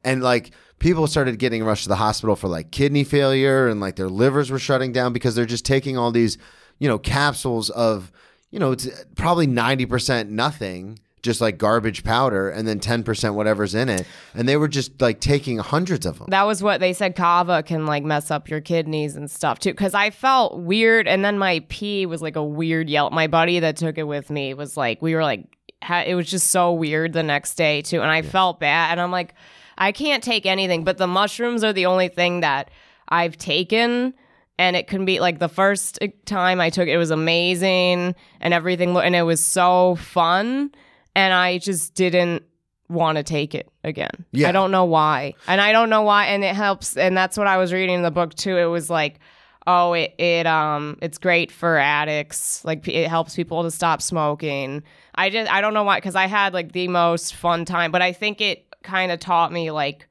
And 0.03 0.22
like 0.22 0.51
people 0.79 1.07
started 1.07 1.39
getting 1.39 1.63
rushed 1.63 1.84
to 1.84 1.89
the 1.89 1.95
hospital 1.95 2.36
for 2.36 2.48
like 2.48 2.72
kidney 2.72 3.03
failure 3.03 3.67
and 3.67 3.79
like 3.79 3.95
their 3.95 4.10
livers 4.10 4.51
were 4.51 4.60
shutting 4.60 4.91
down 4.91 5.13
because 5.13 5.36
they're 5.36 5.45
just 5.45 5.65
taking 5.65 5.98
all 5.98 6.12
these 6.12 6.38
you 6.79 6.88
know 6.88 7.00
capsules 7.00 7.69
of 7.72 8.12
you 8.51 8.60
know 8.60 8.72
it's 8.72 8.88
probably 9.15 9.48
90% 9.48 10.29
nothing 10.29 11.00
just 11.25 11.41
like 11.41 11.58
garbage 11.58 12.05
powder 12.05 12.50
and 12.50 12.65
then 12.65 12.79
10% 12.79 13.34
whatever's 13.34 13.75
in 13.75 13.89
it. 13.89 14.08
And 14.34 14.48
they 14.48 14.55
were 14.55 14.70
just 14.70 15.01
like 15.01 15.20
taking 15.20 15.58
hundreds 15.58 16.05
of 16.05 16.20
them. 16.20 16.27
That 16.29 16.44
was 16.44 16.63
what 16.63 16.79
they 16.79 16.94
said. 16.94 17.15
Kava 17.15 17.63
can 17.63 17.86
like 17.86 18.03
mess 18.03 18.32
up 18.32 18.50
your 18.50 18.62
kidneys 18.62 19.17
and 19.17 19.29
stuff 19.29 19.60
too. 19.60 19.74
Cause 19.74 19.94
I 19.94 20.12
felt 20.12 20.60
weird. 20.60 21.08
And 21.08 21.25
then 21.25 21.38
my 21.38 21.65
pee 21.67 22.05
was 22.05 22.22
like 22.22 22.38
a 22.38 22.44
weird 22.44 22.89
yelp. 22.89 23.12
My 23.12 23.27
buddy 23.27 23.60
that 23.60 23.75
took 23.75 23.98
it 23.98 24.03
with 24.03 24.29
me 24.29 24.53
was 24.53 24.77
like, 24.77 25.01
we 25.01 25.13
were 25.15 25.24
like, 25.24 25.46
ha- 25.84 26.03
it 26.05 26.15
was 26.15 26.29
just 26.29 26.51
so 26.51 26.72
weird 26.72 27.13
the 27.13 27.24
next 27.24 27.55
day 27.55 27.82
too. 27.82 28.01
And 28.01 28.12
I 28.12 28.22
felt 28.22 28.60
bad. 28.60 28.91
And 28.91 29.01
I'm 29.01 29.12
like, 29.12 29.34
I 29.77 29.91
can't 29.91 30.24
take 30.24 30.46
anything. 30.46 30.84
But 30.84 30.98
the 30.98 31.08
mushrooms 31.08 31.63
are 31.63 31.74
the 31.74 31.88
only 31.88 32.08
thing 32.08 32.41
that 32.41 32.70
I've 33.10 33.38
taken. 33.38 34.13
And 34.58 34.75
it 34.75 34.88
can 34.88 35.03
be 35.03 35.20
like 35.20 35.39
the 35.39 35.50
first 35.50 36.00
time 36.25 36.62
I 36.62 36.70
took 36.70 36.88
it, 36.88 36.94
it 36.94 36.98
was 36.98 37.12
amazing 37.12 38.15
and 38.39 38.53
everything. 38.53 38.96
And 38.96 39.15
it 39.15 39.24
was 39.24 39.46
so 39.46 39.96
fun. 39.96 40.72
And 41.15 41.34
I 41.34 41.57
just 41.57 41.95
didn't 41.95 42.43
want 42.89 43.17
to 43.17 43.24
take 43.24 43.55
it 43.55 43.69
again. 43.84 44.25
Yeah. 44.31 44.50
I 44.50 44.51
don't 44.51 44.72
know 44.72 44.86
why. 44.86 45.34
And 45.48 45.60
I 45.60 45.72
don't 45.72 45.89
know 45.89 46.03
why 46.03 46.25
and 46.27 46.43
it 46.43 46.55
helps 46.55 46.98
and 46.98 47.17
that's 47.17 47.38
what 47.38 47.48
I 47.48 47.57
was 47.57 47.74
reading 47.74 47.95
in 47.95 48.01
the 48.03 48.12
book 48.12 48.36
too. 48.36 48.57
It 48.57 48.65
was 48.65 48.89
like 48.89 49.19
oh 49.65 49.93
it 49.93 50.13
it 50.19 50.45
um 50.45 50.98
it's 51.01 51.17
great 51.17 51.51
for 51.51 51.77
addicts. 51.77 52.63
Like 52.63 52.88
it 52.88 53.07
helps 53.07 53.36
people 53.36 53.63
to 53.63 53.72
stop 53.72 54.01
smoking. 54.01 54.84
I 55.15 55.29
just 55.29 55.51
I 55.51 55.62
don't 55.62 55.74
know 55.74 55.84
why 55.84 56.00
cuz 56.00 56.15
I 56.15 56.27
had 56.27 56.53
like 56.53 56.74
the 56.74 56.88
most 56.88 57.36
fun 57.36 57.65
time, 57.65 57.91
but 57.91 58.01
I 58.01 58.12
think 58.13 58.41
it 58.41 58.67
kind 58.84 59.12
of 59.12 59.19
taught 59.19 59.51
me 59.51 59.72
like 59.72 60.07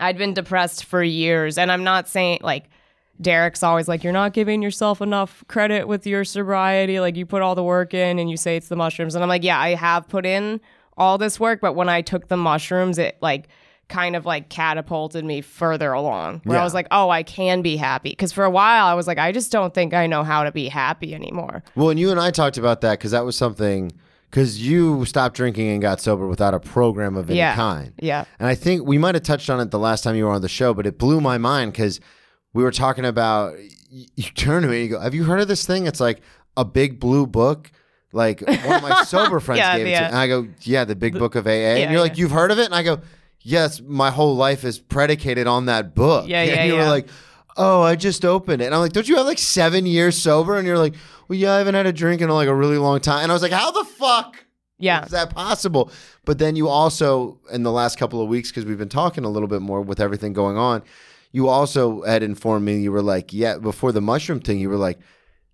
I'd 0.00 0.16
been 0.16 0.32
depressed 0.34 0.84
for 0.84 1.02
years 1.02 1.58
and 1.58 1.70
I'm 1.70 1.84
not 1.84 2.08
saying 2.08 2.38
like 2.42 2.70
Derek's 3.20 3.62
always 3.62 3.88
like, 3.88 4.04
you're 4.04 4.12
not 4.12 4.32
giving 4.32 4.62
yourself 4.62 5.00
enough 5.00 5.44
credit 5.48 5.88
with 5.88 6.06
your 6.06 6.24
sobriety. 6.24 7.00
Like, 7.00 7.16
you 7.16 7.26
put 7.26 7.42
all 7.42 7.54
the 7.54 7.64
work 7.64 7.94
in 7.94 8.18
and 8.18 8.30
you 8.30 8.36
say 8.36 8.56
it's 8.56 8.68
the 8.68 8.76
mushrooms. 8.76 9.14
And 9.14 9.22
I'm 9.24 9.28
like, 9.28 9.42
yeah, 9.44 9.58
I 9.58 9.74
have 9.74 10.08
put 10.08 10.24
in 10.24 10.60
all 10.96 11.18
this 11.18 11.38
work. 11.40 11.60
But 11.60 11.74
when 11.74 11.88
I 11.88 12.00
took 12.02 12.28
the 12.28 12.36
mushrooms, 12.36 12.98
it 12.98 13.16
like 13.20 13.48
kind 13.88 14.14
of 14.14 14.26
like 14.26 14.50
catapulted 14.50 15.24
me 15.24 15.40
further 15.40 15.92
along 15.94 16.42
where 16.44 16.56
Yeah. 16.56 16.60
I 16.60 16.64
was 16.64 16.74
like, 16.74 16.86
oh, 16.90 17.08
I 17.08 17.22
can 17.22 17.62
be 17.62 17.76
happy. 17.78 18.14
Cause 18.14 18.32
for 18.32 18.44
a 18.44 18.50
while 18.50 18.84
I 18.86 18.92
was 18.92 19.06
like, 19.06 19.16
I 19.16 19.32
just 19.32 19.50
don't 19.50 19.72
think 19.72 19.94
I 19.94 20.06
know 20.06 20.22
how 20.24 20.44
to 20.44 20.52
be 20.52 20.68
happy 20.68 21.14
anymore. 21.14 21.62
Well, 21.74 21.88
and 21.88 21.98
you 21.98 22.10
and 22.10 22.20
I 22.20 22.30
talked 22.30 22.58
about 22.58 22.82
that 22.82 22.98
because 22.98 23.12
that 23.12 23.24
was 23.24 23.34
something 23.34 23.90
because 24.30 24.60
you 24.60 25.06
stopped 25.06 25.36
drinking 25.36 25.68
and 25.70 25.80
got 25.80 26.02
sober 26.02 26.26
without 26.28 26.52
a 26.52 26.60
program 26.60 27.16
of 27.16 27.30
any 27.30 27.38
Yeah. 27.38 27.54
kind. 27.56 27.94
Yeah. 27.98 28.26
And 28.38 28.46
I 28.46 28.54
think 28.54 28.86
we 28.86 28.98
might 28.98 29.14
have 29.14 29.24
touched 29.24 29.48
on 29.48 29.58
it 29.58 29.70
the 29.70 29.78
last 29.78 30.04
time 30.04 30.16
you 30.16 30.26
were 30.26 30.32
on 30.32 30.42
the 30.42 30.50
show, 30.50 30.74
but 30.74 30.86
it 30.86 30.98
blew 30.98 31.18
my 31.22 31.38
mind 31.38 31.72
because 31.72 31.98
we 32.58 32.64
were 32.64 32.72
talking 32.72 33.04
about. 33.04 33.56
You, 33.90 34.24
turn 34.34 34.62
to 34.62 34.68
me 34.68 34.82
and 34.82 34.90
you 34.90 34.96
go, 34.96 35.00
"Have 35.00 35.14
you 35.14 35.22
heard 35.22 35.40
of 35.40 35.46
this 35.46 35.64
thing? 35.64 35.86
It's 35.86 36.00
like 36.00 36.20
a 36.56 36.64
big 36.64 36.98
blue 36.98 37.24
book." 37.24 37.70
Like 38.12 38.40
one 38.40 38.58
of 38.58 38.82
my 38.82 39.04
sober 39.06 39.38
friends 39.38 39.58
Yeah, 39.60 39.78
gave 39.78 39.86
it 39.86 39.94
to 39.94 40.00
me. 40.00 40.06
And 40.06 40.16
I 40.16 40.26
go, 40.26 40.48
"Yeah, 40.62 40.84
the 40.84 40.96
big 40.96 41.16
book 41.16 41.36
of 41.36 41.46
AA." 41.46 41.50
and 41.50 41.92
you're 41.92 42.00
like, 42.00 42.18
"You've 42.18 42.32
heard 42.32 42.50
of 42.50 42.58
it?" 42.58 42.64
And 42.64 42.74
I 42.74 42.82
go, 42.82 43.00
"Yes, 43.42 43.80
my 43.80 44.10
whole 44.10 44.34
life 44.34 44.64
is 44.64 44.80
predicated 44.80 45.46
on 45.46 45.66
that 45.66 45.94
book." 45.94 46.28
Yeah, 46.28 46.40
and 46.42 46.50
yeah, 46.50 46.64
you 46.64 46.74
were 46.74 46.84
like, 46.84 47.08
"Oh, 47.56 47.82
I 47.82 47.94
just 47.94 48.24
opened 48.24 48.60
it." 48.60 48.66
And 48.66 48.74
I'm 48.74 48.80
like, 48.80 48.92
"Don't 48.92 49.08
you 49.08 49.16
have 49.18 49.26
like 49.26 49.38
seven 49.38 49.86
years 49.86 50.18
sober?" 50.18 50.58
And 50.58 50.66
you're 50.66 50.78
like, 50.78 50.94
"Well, 51.28 51.38
yeah, 51.38 51.54
I 51.54 51.58
haven't 51.58 51.76
had 51.76 51.86
a 51.86 51.92
drink 51.92 52.20
in 52.20 52.28
like 52.28 52.48
a 52.48 52.54
really 52.54 52.78
long 52.78 52.98
time." 53.00 53.22
And 53.22 53.30
I 53.30 53.34
was 53.34 53.42
like, 53.42 53.52
"How 53.52 53.70
the 53.70 53.84
fuck?" 53.84 54.44
Yeah. 54.80 55.04
Is 55.04 55.10
that 55.12 55.30
possible? 55.30 55.90
But 56.24 56.38
then 56.38 56.56
you 56.56 56.68
also, 56.68 57.40
in 57.52 57.62
the 57.62 57.72
last 57.72 57.98
couple 57.98 58.20
of 58.20 58.28
weeks, 58.28 58.50
because 58.50 58.64
we've 58.64 58.78
been 58.78 58.88
talking 58.88 59.24
a 59.24 59.28
little 59.28 59.48
bit 59.48 59.60
more 59.60 59.80
with 59.80 60.00
everything 60.00 60.32
going 60.32 60.56
on, 60.56 60.82
you 61.32 61.48
also 61.48 62.02
had 62.02 62.22
informed 62.22 62.64
me. 62.64 62.78
You 62.78 62.92
were 62.92 63.02
like, 63.02 63.32
yeah, 63.32 63.58
before 63.58 63.92
the 63.92 64.00
mushroom 64.00 64.40
thing, 64.40 64.58
you 64.58 64.68
were 64.68 64.76
like, 64.76 64.98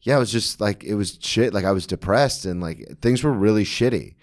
yeah, 0.03 0.17
it 0.17 0.19
was 0.19 0.31
just 0.31 0.61
like 0.61 0.85
it 0.85 0.95
was 0.95 1.19
shit. 1.21 1.55
Like 1.55 1.65
I 1.65 1.73
was 1.73 1.87
depressed 1.87 2.45
and 2.45 2.61
like 2.61 2.99
things 3.01 3.23
were 3.23 3.33
really 3.33 3.65
shitty. 3.65 4.15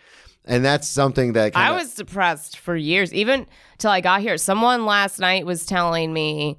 And 0.46 0.66
that's 0.66 0.88
something 0.88 1.34
that 1.34 1.56
I 1.56 1.68
kinda, 1.68 1.74
was 1.74 1.94
depressed 1.94 2.58
for 2.58 2.76
years, 2.76 3.14
even 3.14 3.46
till 3.78 3.92
I 3.92 4.02
got 4.02 4.22
here. 4.22 4.38
Someone 4.38 4.86
last 4.86 5.20
night 5.20 5.46
was 5.46 5.66
telling 5.68 6.14
me, 6.14 6.58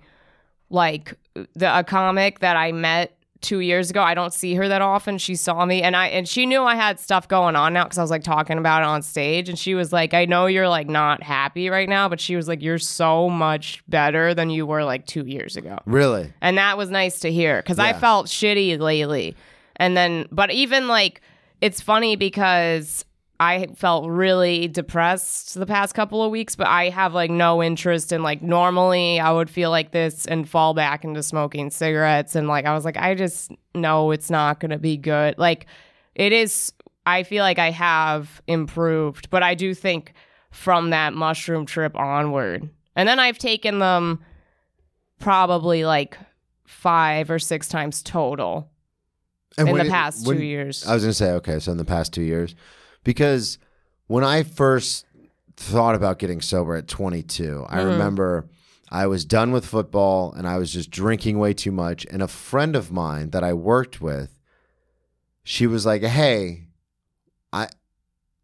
like, 0.70 1.14
the 1.54 1.78
a 1.78 1.82
comic 1.82 2.38
that 2.40 2.56
I 2.56 2.70
met 2.72 3.16
two 3.42 3.60
years 3.60 3.90
ago. 3.90 4.02
I 4.02 4.14
don't 4.14 4.32
see 4.32 4.54
her 4.54 4.68
that 4.68 4.80
often. 4.80 5.18
She 5.18 5.34
saw 5.34 5.64
me, 5.66 5.82
and 5.82 5.94
I 5.94 6.08
and 6.08 6.28
she 6.28 6.46
knew 6.46 6.62
I 6.62 6.74
had 6.74 6.98
stuff 6.98 7.28
going 7.28 7.56
on 7.56 7.72
now 7.72 7.84
because 7.84 7.98
I 7.98 8.02
was 8.02 8.10
like 8.10 8.22
talking 8.22 8.58
about 8.58 8.82
it 8.82 8.86
on 8.86 9.02
stage. 9.02 9.48
And 9.48 9.58
she 9.58 9.74
was 9.74 9.92
like, 9.92 10.14
"I 10.14 10.24
know 10.24 10.46
you're 10.46 10.68
like 10.68 10.88
not 10.88 11.22
happy 11.22 11.68
right 11.68 11.88
now, 11.88 12.08
but 12.08 12.20
she 12.20 12.36
was 12.36 12.48
like, 12.48 12.62
you're 12.62 12.78
so 12.78 13.28
much 13.28 13.82
better 13.88 14.34
than 14.34 14.50
you 14.50 14.64
were 14.64 14.84
like 14.84 15.06
two 15.06 15.26
years 15.26 15.56
ago." 15.56 15.78
really. 15.84 16.32
And 16.40 16.56
that 16.58 16.78
was 16.78 16.90
nice 16.90 17.20
to 17.20 17.32
hear 17.32 17.60
because 17.60 17.78
I 17.78 17.92
felt 17.92 18.26
shitty 18.26 18.78
lately. 18.78 19.36
And 19.76 19.96
then, 19.96 20.28
but 20.30 20.50
even 20.50 20.86
like, 20.86 21.20
it's 21.60 21.80
funny 21.80 22.16
because 22.16 23.04
I 23.40 23.66
felt 23.74 24.08
really 24.08 24.68
depressed 24.68 25.54
the 25.54 25.66
past 25.66 25.94
couple 25.94 26.22
of 26.22 26.30
weeks, 26.30 26.54
but 26.54 26.68
I 26.68 26.90
have 26.90 27.12
like 27.12 27.30
no 27.30 27.60
interest 27.62 28.12
in 28.12 28.22
like, 28.22 28.40
normally 28.40 29.18
I 29.18 29.32
would 29.32 29.50
feel 29.50 29.70
like 29.70 29.90
this 29.90 30.26
and 30.26 30.48
fall 30.48 30.74
back 30.74 31.02
into 31.04 31.22
smoking 31.24 31.70
cigarettes. 31.70 32.36
And 32.36 32.46
like, 32.46 32.66
I 32.66 32.74
was 32.74 32.84
like, 32.84 32.96
I 32.96 33.14
just 33.16 33.50
know 33.74 34.12
it's 34.12 34.30
not 34.30 34.60
going 34.60 34.70
to 34.70 34.78
be 34.78 34.96
good. 34.96 35.38
Like, 35.38 35.66
it 36.14 36.32
is, 36.32 36.72
I 37.04 37.24
feel 37.24 37.42
like 37.42 37.58
I 37.58 37.70
have 37.72 38.40
improved, 38.46 39.28
but 39.30 39.42
I 39.42 39.54
do 39.56 39.74
think 39.74 40.12
from 40.52 40.90
that 40.90 41.12
mushroom 41.12 41.66
trip 41.66 41.96
onward. 41.96 42.68
And 42.94 43.08
then 43.08 43.18
I've 43.18 43.38
taken 43.38 43.80
them 43.80 44.20
probably 45.18 45.84
like 45.84 46.16
five 46.64 47.30
or 47.30 47.38
six 47.38 47.66
times 47.68 48.02
total 48.02 48.70
And 49.58 49.68
in 49.68 49.78
the 49.78 49.84
past 49.86 50.26
when- 50.26 50.36
two 50.36 50.44
years. 50.44 50.86
I 50.86 50.94
was 50.94 51.02
gonna 51.02 51.12
say 51.12 51.30
okay, 51.32 51.58
so 51.58 51.72
in 51.72 51.78
the 51.78 51.84
past 51.84 52.12
two 52.12 52.22
years, 52.22 52.54
because 53.04 53.58
when 54.06 54.24
I 54.24 54.42
first 54.42 55.06
thought 55.56 55.94
about 55.94 56.18
getting 56.18 56.40
sober 56.40 56.74
at 56.76 56.88
22, 56.88 57.66
I 57.68 57.76
Mm-hmm. 57.76 57.86
remember 57.86 58.48
I 58.90 59.06
was 59.06 59.24
done 59.24 59.52
with 59.52 59.64
football 59.64 60.32
and 60.32 60.46
I 60.46 60.58
was 60.58 60.72
just 60.72 60.90
drinking 60.90 61.38
way 61.38 61.54
too 61.54 61.72
much. 61.72 62.06
And 62.10 62.22
a 62.22 62.28
friend 62.28 62.76
of 62.76 62.92
mine 62.92 63.30
that 63.30 63.42
I 63.44 63.52
worked 63.54 64.00
with, 64.00 64.38
she 65.44 65.66
was 65.66 65.84
like, 65.86 66.02
"Hey, 66.02 66.66
I." 67.52 67.68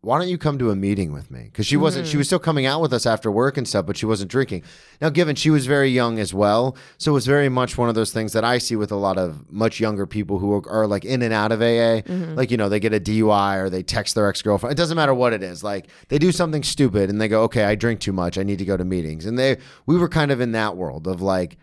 Why 0.01 0.17
don't 0.19 0.29
you 0.29 0.39
come 0.39 0.59
to 0.59 0.71
a 0.71 0.77
meeting 0.77 1.13
with 1.13 1.29
me? 1.29 1.45
Because 1.45 1.67
she 1.67 1.77
wasn't, 1.77 2.05
Mm-hmm. 2.05 2.11
she 2.11 2.15
hmm. 2.15 2.19
was 2.19 2.29
still 2.29 2.39
coming 2.39 2.67
out 2.67 2.81
with 2.81 2.93
us 2.93 3.05
after 3.05 3.33
work 3.33 3.57
and 3.57 3.67
stuff, 3.67 3.85
but 3.85 3.97
she 3.97 4.07
wasn't 4.07 4.31
drinking. 4.31 4.63
Now, 5.01 5.09
given 5.09 5.35
she 5.35 5.51
was 5.51 5.67
very 5.67 5.89
young 5.91 6.21
as 6.21 6.33
well, 6.33 6.77
so 6.99 7.11
it 7.11 7.15
was 7.15 7.27
very 7.27 7.49
much 7.49 7.77
one 7.77 7.89
of 7.89 7.97
those 7.97 8.13
things 8.13 8.33
that 8.33 8.45
I 8.45 8.59
see 8.59 8.77
with 8.77 8.93
a 8.93 8.97
lot 8.97 9.19
of 9.19 9.51
much 9.51 9.81
younger 9.81 10.07
people 10.07 10.39
who 10.39 10.53
are, 10.55 10.71
are 10.71 10.87
like 10.87 11.05
in 11.05 11.21
and 11.23 11.35
out 11.35 11.51
of 11.51 11.61
AA. 11.61 12.07
Mm-hmm. 12.07 12.37
Like, 12.37 12.53
you 12.53 12.57
know, 12.57 12.69
they 12.69 12.79
get 12.79 12.95
a 12.95 13.01
DUI 13.01 13.61
or 13.61 13.71
they 13.71 13.83
text 13.83 14.15
their 14.15 14.29
ex 14.29 14.41
girlfriend. 14.41 14.73
It 14.73 14.77
doesn't 14.77 14.97
matter 14.97 15.15
what 15.15 15.33
it 15.33 15.43
is. 15.43 15.65
Like, 15.65 15.89
they 16.09 16.19
do 16.19 16.31
something 16.31 16.63
stupid 16.63 17.11
and 17.11 17.21
they 17.21 17.27
go, 17.27 17.43
okay, 17.43 17.65
I 17.65 17.75
drink 17.75 17.99
too 17.99 18.13
much. 18.13 18.39
I 18.39 18.45
need 18.45 18.61
to 18.61 18.65
go 18.65 18.77
to 18.77 18.85
meetings. 18.85 19.27
And 19.27 19.37
they, 19.37 19.57
we 19.87 19.99
were 19.99 20.09
kind 20.09 20.31
of 20.31 20.41
in 20.41 20.53
that 20.53 20.77
world 20.77 21.09
of 21.09 21.21
like, 21.21 21.59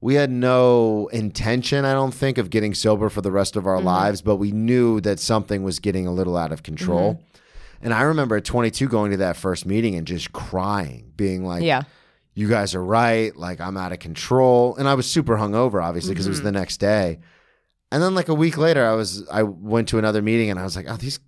we 0.00 0.14
had 0.14 0.30
no 0.30 1.08
intention, 1.12 1.84
I 1.84 1.94
don't 1.94 2.14
think, 2.14 2.38
of 2.38 2.50
getting 2.50 2.74
sober 2.74 3.08
for 3.08 3.22
the 3.22 3.32
rest 3.32 3.56
of 3.56 3.66
our 3.66 3.76
mm-hmm. 3.76 3.86
lives, 3.86 4.20
but 4.20 4.36
we 4.36 4.50
knew 4.50 5.00
that 5.00 5.20
something 5.20 5.62
was 5.62 5.78
getting 5.78 6.06
a 6.06 6.12
little 6.12 6.36
out 6.36 6.52
of 6.52 6.62
control. 6.62 7.14
Mm-hmm. 7.14 7.31
And 7.82 7.92
I 7.92 8.02
remember 8.02 8.36
at 8.36 8.44
22 8.44 8.88
going 8.88 9.10
to 9.10 9.16
that 9.18 9.36
first 9.36 9.66
meeting 9.66 9.96
and 9.96 10.06
just 10.06 10.32
crying, 10.32 11.12
being 11.16 11.44
like, 11.44 11.62
yeah. 11.64 11.82
you 12.34 12.48
guys 12.48 12.74
are 12.74 12.84
right. 12.84 13.34
Like, 13.36 13.60
I'm 13.60 13.76
out 13.76 13.92
of 13.92 13.98
control. 13.98 14.76
And 14.76 14.88
I 14.88 14.94
was 14.94 15.10
super 15.10 15.36
hungover, 15.36 15.82
obviously, 15.82 16.14
because 16.14 16.26
it 16.26 16.30
was 16.30 16.38
mm-hmm. 16.38 16.46
the 16.46 16.52
next 16.52 16.76
day. 16.78 17.18
And 17.90 18.02
then, 18.02 18.14
like, 18.14 18.28
a 18.28 18.34
week 18.34 18.56
later, 18.56 18.86
I 18.86 18.94
was, 18.94 19.28
I 19.28 19.42
went 19.42 19.88
to 19.88 19.98
another 19.98 20.22
meeting 20.22 20.48
and 20.48 20.58
I 20.58 20.62
was 20.62 20.76
like, 20.76 20.86
oh, 20.88 20.96
these, 20.96 21.18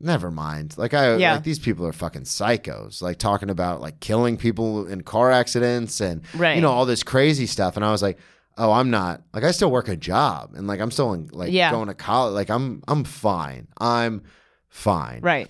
never 0.00 0.30
mind. 0.30 0.76
Like, 0.78 0.94
I, 0.94 1.16
Yeah. 1.16 1.34
like, 1.34 1.44
these 1.44 1.58
people 1.60 1.86
are 1.86 1.92
fucking 1.92 2.22
psychos, 2.22 3.02
like, 3.02 3.18
talking 3.18 3.50
about, 3.50 3.80
like, 3.80 4.00
killing 4.00 4.36
people 4.36 4.86
in 4.86 5.02
car 5.02 5.30
accidents 5.30 6.00
and, 6.00 6.22
Right. 6.34 6.56
you 6.56 6.62
know, 6.62 6.70
all 6.70 6.86
this 6.86 7.02
crazy 7.02 7.46
stuff. 7.46 7.76
And 7.76 7.84
I 7.84 7.92
was 7.92 8.02
like, 8.02 8.18
oh, 8.56 8.72
I'm 8.72 8.90
not, 8.90 9.22
like, 9.32 9.44
I 9.44 9.52
still 9.52 9.70
work 9.70 9.88
a 9.88 9.96
job 9.96 10.54
and, 10.56 10.66
like, 10.66 10.80
I'm 10.80 10.90
still 10.90 11.12
in, 11.12 11.28
like, 11.32 11.52
Yeah. 11.52 11.70
going 11.70 11.86
to 11.86 11.94
college. 11.94 12.34
Like, 12.34 12.50
I'm, 12.50 12.82
I'm 12.88 13.04
fine. 13.04 13.68
I'm 13.78 14.22
fine. 14.70 15.20
Right. 15.20 15.48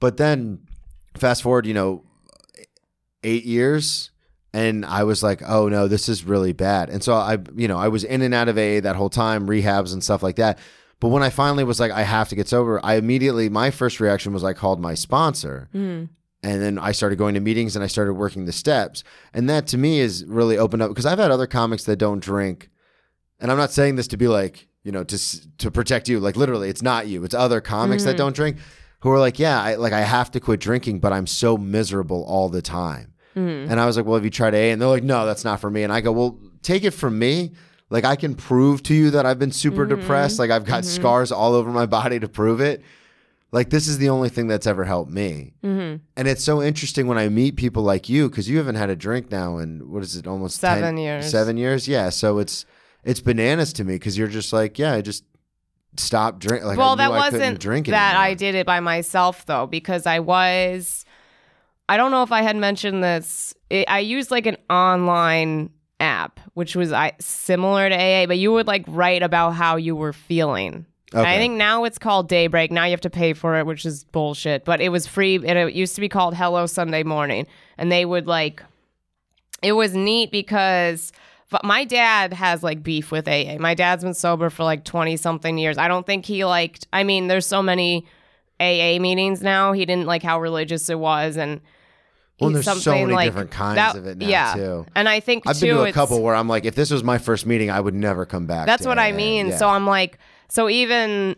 But 0.00 0.16
then 0.16 0.60
fast 1.16 1.42
forward, 1.42 1.66
you 1.66 1.74
know, 1.74 2.04
eight 3.22 3.44
years, 3.44 4.10
and 4.52 4.86
I 4.86 5.04
was 5.04 5.22
like, 5.22 5.42
oh 5.46 5.68
no, 5.68 5.86
this 5.86 6.08
is 6.08 6.24
really 6.24 6.52
bad. 6.52 6.88
And 6.88 7.02
so 7.02 7.14
I, 7.14 7.38
you 7.54 7.68
know, 7.68 7.76
I 7.76 7.88
was 7.88 8.04
in 8.04 8.22
and 8.22 8.32
out 8.32 8.48
of 8.48 8.56
AA 8.56 8.80
that 8.80 8.96
whole 8.96 9.10
time, 9.10 9.46
rehabs 9.46 9.92
and 9.92 10.02
stuff 10.02 10.22
like 10.22 10.36
that. 10.36 10.58
But 10.98 11.08
when 11.08 11.22
I 11.22 11.28
finally 11.28 11.64
was 11.64 11.78
like, 11.78 11.92
I 11.92 12.02
have 12.02 12.30
to 12.30 12.34
get 12.34 12.48
sober, 12.48 12.80
I 12.82 12.94
immediately, 12.94 13.50
my 13.50 13.70
first 13.70 14.00
reaction 14.00 14.32
was 14.32 14.42
I 14.42 14.54
called 14.54 14.80
my 14.80 14.94
sponsor. 14.94 15.68
Mm. 15.74 16.08
And 16.42 16.62
then 16.62 16.78
I 16.78 16.92
started 16.92 17.16
going 17.18 17.34
to 17.34 17.40
meetings 17.40 17.76
and 17.76 17.82
I 17.82 17.86
started 17.86 18.14
working 18.14 18.46
the 18.46 18.52
steps. 18.52 19.04
And 19.34 19.50
that 19.50 19.66
to 19.68 19.78
me 19.78 20.00
is 20.00 20.24
really 20.24 20.56
opened 20.56 20.80
up 20.80 20.90
because 20.90 21.04
I've 21.04 21.18
had 21.18 21.30
other 21.30 21.46
comics 21.46 21.84
that 21.84 21.96
don't 21.96 22.22
drink. 22.22 22.70
And 23.40 23.50
I'm 23.50 23.58
not 23.58 23.72
saying 23.72 23.96
this 23.96 24.08
to 24.08 24.16
be 24.16 24.28
like, 24.28 24.68
you 24.84 24.92
know, 24.92 25.04
to 25.04 25.58
to 25.58 25.70
protect 25.70 26.08
you. 26.08 26.20
Like 26.20 26.36
literally, 26.36 26.70
it's 26.70 26.82
not 26.82 27.08
you. 27.08 27.24
It's 27.24 27.34
other 27.34 27.60
comics 27.60 28.04
that 28.04 28.14
mm. 28.14 28.18
don't 28.18 28.36
drink 28.36 28.56
who 29.00 29.10
are 29.10 29.18
like, 29.18 29.38
yeah, 29.38 29.60
I 29.60 29.74
like 29.74 29.92
I 29.92 30.00
have 30.00 30.30
to 30.32 30.40
quit 30.40 30.60
drinking, 30.60 31.00
but 31.00 31.12
I'm 31.12 31.26
so 31.26 31.56
miserable 31.56 32.24
all 32.24 32.48
the 32.48 32.62
time. 32.62 33.14
Mm-hmm. 33.36 33.70
And 33.70 33.78
I 33.78 33.86
was 33.86 33.96
like, 33.96 34.06
well, 34.06 34.14
have 34.14 34.24
you 34.24 34.30
tried 34.30 34.54
AA? 34.54 34.72
And 34.72 34.80
they're 34.80 34.88
like, 34.88 35.04
no, 35.04 35.26
that's 35.26 35.44
not 35.44 35.60
for 35.60 35.70
me. 35.70 35.82
And 35.82 35.92
I 35.92 36.00
go, 36.00 36.12
well, 36.12 36.38
take 36.62 36.84
it 36.84 36.92
from 36.92 37.18
me. 37.18 37.52
Like 37.90 38.04
I 38.04 38.16
can 38.16 38.34
prove 38.34 38.82
to 38.84 38.94
you 38.94 39.10
that 39.10 39.26
I've 39.26 39.38
been 39.38 39.52
super 39.52 39.86
mm-hmm. 39.86 40.00
depressed. 40.00 40.38
Like 40.38 40.50
I've 40.50 40.64
got 40.64 40.82
mm-hmm. 40.82 41.02
scars 41.02 41.30
all 41.30 41.54
over 41.54 41.70
my 41.70 41.86
body 41.98 42.18
to 42.18 42.28
prove 42.28 42.60
it. 42.60 42.82
Like 43.52 43.70
this 43.70 43.86
is 43.86 43.98
the 43.98 44.08
only 44.08 44.28
thing 44.28 44.48
that's 44.48 44.66
ever 44.66 44.84
helped 44.84 45.10
me. 45.10 45.54
Mm-hmm. 45.62 46.02
And 46.16 46.28
it's 46.28 46.42
so 46.42 46.62
interesting 46.62 47.06
when 47.06 47.18
I 47.18 47.28
meet 47.28 47.56
people 47.56 47.82
like 47.82 48.08
you 48.08 48.28
because 48.28 48.48
you 48.48 48.58
haven't 48.58 48.74
had 48.74 48.90
a 48.90 48.96
drink 48.96 49.30
now 49.30 49.58
in 49.58 49.90
what 49.90 50.02
is 50.02 50.16
it 50.16 50.26
almost 50.26 50.60
10 50.60 50.78
Seven 50.78 50.96
years. 50.96 51.30
Seven 51.30 51.56
years, 51.56 51.86
yeah. 51.86 52.08
So 52.08 52.38
it's 52.38 52.66
it's 53.04 53.20
bananas 53.20 53.72
to 53.74 53.84
me 53.84 53.94
because 53.94 54.18
you're 54.18 54.26
just 54.28 54.52
like, 54.52 54.78
yeah, 54.78 54.94
I 54.94 55.00
just 55.00 55.24
stopped 56.00 56.40
drinking. 56.40 56.68
Like, 56.68 56.78
well, 56.78 56.96
that 56.96 57.10
I 57.10 57.16
wasn't 57.16 57.60
drink 57.60 57.86
that 57.88 58.10
anymore. 58.10 58.24
I 58.24 58.34
did 58.34 58.54
it 58.54 58.66
by 58.66 58.80
myself 58.80 59.46
though, 59.46 59.66
because 59.66 60.06
I 60.06 60.20
was. 60.20 61.04
I 61.88 61.96
don't 61.96 62.10
know 62.10 62.24
if 62.24 62.32
I 62.32 62.42
had 62.42 62.56
mentioned 62.56 63.04
this. 63.04 63.54
It, 63.70 63.88
I 63.88 64.00
used 64.00 64.30
like 64.30 64.46
an 64.46 64.56
online 64.68 65.70
app, 66.00 66.40
which 66.54 66.74
was 66.76 66.92
I 66.92 67.12
similar 67.20 67.88
to 67.88 67.94
AA, 67.94 68.26
but 68.26 68.38
you 68.38 68.52
would 68.52 68.66
like 68.66 68.84
write 68.88 69.22
about 69.22 69.50
how 69.50 69.76
you 69.76 69.94
were 69.94 70.12
feeling. 70.12 70.86
Okay. 71.14 71.34
I 71.34 71.38
think 71.38 71.54
now 71.54 71.84
it's 71.84 71.98
called 71.98 72.28
Daybreak. 72.28 72.72
Now 72.72 72.84
you 72.84 72.90
have 72.90 73.00
to 73.02 73.10
pay 73.10 73.32
for 73.32 73.56
it, 73.56 73.66
which 73.66 73.86
is 73.86 74.04
bullshit. 74.04 74.64
But 74.64 74.80
it 74.80 74.88
was 74.88 75.06
free. 75.06 75.36
It, 75.36 75.56
it 75.56 75.74
used 75.74 75.94
to 75.94 76.00
be 76.00 76.08
called 76.08 76.34
Hello 76.34 76.66
Sunday 76.66 77.02
Morning, 77.02 77.46
and 77.78 77.90
they 77.90 78.04
would 78.04 78.26
like. 78.26 78.62
It 79.62 79.72
was 79.72 79.94
neat 79.94 80.30
because 80.30 81.12
f- 81.52 81.60
my 81.64 81.84
dad 81.84 82.32
has 82.32 82.62
like 82.62 82.82
beef 82.82 83.10
with 83.10 83.26
AA. 83.28 83.56
My 83.58 83.74
dad's 83.74 84.04
been 84.04 84.14
sober 84.14 84.50
for 84.50 84.64
like 84.64 84.84
twenty 84.84 85.16
something 85.16 85.58
years. 85.58 85.78
I 85.78 85.88
don't 85.88 86.06
think 86.06 86.26
he 86.26 86.44
liked. 86.44 86.86
I 86.92 87.04
mean, 87.04 87.28
there's 87.28 87.46
so 87.46 87.62
many 87.62 88.06
AA 88.60 88.98
meetings 89.00 89.42
now. 89.42 89.72
He 89.72 89.84
didn't 89.84 90.06
like 90.06 90.22
how 90.22 90.40
religious 90.40 90.88
it 90.88 90.98
was, 90.98 91.36
and 91.36 91.60
Well, 92.40 92.50
there's 92.50 92.82
so 92.82 92.92
many 92.92 93.12
like 93.12 93.26
different 93.28 93.50
kinds 93.50 93.76
that- 93.76 93.96
of 93.96 94.06
it 94.06 94.18
now 94.18 94.28
yeah. 94.28 94.54
too. 94.54 94.86
And 94.94 95.08
I 95.08 95.20
think 95.20 95.46
I've 95.46 95.58
too, 95.58 95.66
been 95.66 95.76
to 95.76 95.82
a 95.84 95.92
couple 95.92 96.22
where 96.22 96.34
I'm 96.34 96.48
like, 96.48 96.64
if 96.64 96.74
this 96.74 96.90
was 96.90 97.02
my 97.04 97.18
first 97.18 97.46
meeting, 97.46 97.70
I 97.70 97.80
would 97.80 97.94
never 97.94 98.24
come 98.26 98.46
back. 98.46 98.66
That's 98.66 98.86
what 98.86 98.98
I 98.98 99.12
mean. 99.12 99.48
Yeah. 99.48 99.56
So 99.56 99.68
I'm 99.68 99.86
like, 99.86 100.18
so 100.48 100.68
even 100.68 101.36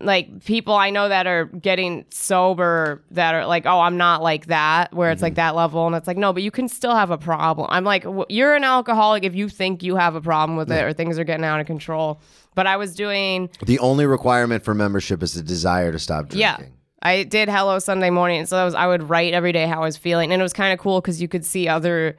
like 0.00 0.44
people 0.44 0.74
I 0.74 0.90
know 0.90 1.08
that 1.08 1.26
are 1.26 1.46
getting 1.46 2.04
sober 2.10 3.02
that 3.10 3.34
are 3.34 3.46
like, 3.46 3.66
oh, 3.66 3.80
I'm 3.80 3.96
not 3.96 4.22
like 4.22 4.46
that, 4.46 4.92
where 4.94 5.10
it's 5.10 5.22
like 5.22 5.32
Mm-hmm. 5.32 5.36
that 5.36 5.54
level, 5.56 5.86
and 5.88 5.96
it's 5.96 6.06
like, 6.06 6.16
no, 6.16 6.32
but 6.32 6.42
you 6.44 6.50
can 6.52 6.68
still 6.68 6.94
have 6.94 7.10
a 7.10 7.18
problem. 7.18 7.66
I'm 7.70 7.82
like, 7.84 8.04
w- 8.04 8.24
you're 8.28 8.54
an 8.54 8.62
alcoholic 8.64 9.24
if 9.24 9.34
you 9.34 9.48
think 9.48 9.82
you 9.82 9.96
have 9.96 10.14
a 10.14 10.20
problem 10.20 10.56
with 10.56 10.70
it 10.70 10.84
or 10.84 10.92
things 10.92 11.18
are 11.18 11.24
getting 11.24 11.44
out 11.44 11.58
of 11.60 11.66
control. 11.66 12.20
But 12.54 12.66
I 12.68 12.76
was 12.76 12.94
doing, 12.94 13.50
the 13.66 13.78
only 13.80 14.06
requirement 14.06 14.62
for 14.64 14.72
membership 14.74 15.22
is 15.22 15.34
the 15.34 15.42
desire 15.42 15.90
to 15.92 15.98
stop 15.98 16.28
drinking. 16.28 16.40
yeah. 16.40 16.58
I 17.02 17.22
did 17.24 17.48
Hello 17.48 17.78
Sunday 17.78 18.10
morning, 18.10 18.46
so 18.46 18.56
that 18.56 18.64
was 18.64 18.74
I 18.74 18.86
would 18.88 19.08
write 19.08 19.32
every 19.32 19.52
day 19.52 19.66
how 19.66 19.78
I 19.82 19.84
was 19.84 19.96
feeling, 19.96 20.32
and 20.32 20.40
it 20.40 20.42
was 20.42 20.52
kind 20.52 20.72
of 20.72 20.78
cool 20.80 21.00
because 21.00 21.20
you 21.22 21.28
could 21.28 21.44
see 21.44 21.68
other 21.68 22.16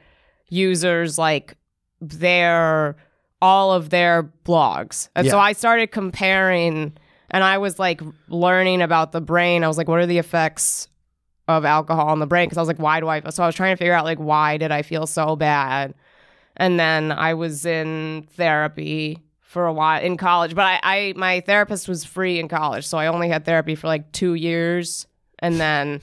users 0.48 1.18
like 1.18 1.54
their 2.00 2.96
all 3.42 3.72
of 3.72 3.88
their 3.90 4.30
blogs, 4.44 5.08
and 5.14 5.26
so 5.28 5.38
I 5.38 5.52
started 5.52 5.92
comparing, 5.92 6.92
and 7.30 7.44
I 7.44 7.58
was 7.58 7.78
like 7.78 8.00
learning 8.28 8.82
about 8.82 9.12
the 9.12 9.20
brain. 9.20 9.64
I 9.64 9.68
was 9.68 9.78
like, 9.78 9.88
what 9.88 10.00
are 10.00 10.06
the 10.06 10.18
effects 10.18 10.88
of 11.48 11.64
alcohol 11.64 12.08
on 12.08 12.18
the 12.18 12.26
brain? 12.26 12.46
Because 12.46 12.58
I 12.58 12.62
was 12.62 12.68
like, 12.68 12.78
why 12.78 13.00
do 13.00 13.08
I? 13.08 13.20
So 13.30 13.42
I 13.42 13.46
was 13.46 13.54
trying 13.54 13.74
to 13.74 13.78
figure 13.78 13.92
out 13.92 14.04
like 14.04 14.18
why 14.18 14.56
did 14.56 14.72
I 14.72 14.82
feel 14.82 15.06
so 15.06 15.36
bad, 15.36 15.94
and 16.56 16.78
then 16.78 17.12
I 17.12 17.34
was 17.34 17.64
in 17.64 18.26
therapy 18.36 19.18
for 19.40 19.66
a 19.66 19.72
while 19.72 20.00
in 20.00 20.16
college, 20.16 20.54
but 20.54 20.64
I, 20.64 20.80
I 20.82 21.12
my 21.16 21.40
therapist 21.40 21.88
was 21.88 22.04
free 22.04 22.38
in 22.38 22.48
college, 22.48 22.86
so 22.86 22.98
I 22.98 23.08
only 23.08 23.28
had 23.28 23.44
therapy 23.44 23.74
for 23.74 23.88
like 23.88 24.12
two 24.12 24.34
years, 24.34 25.06
and 25.40 25.60
then 25.60 26.00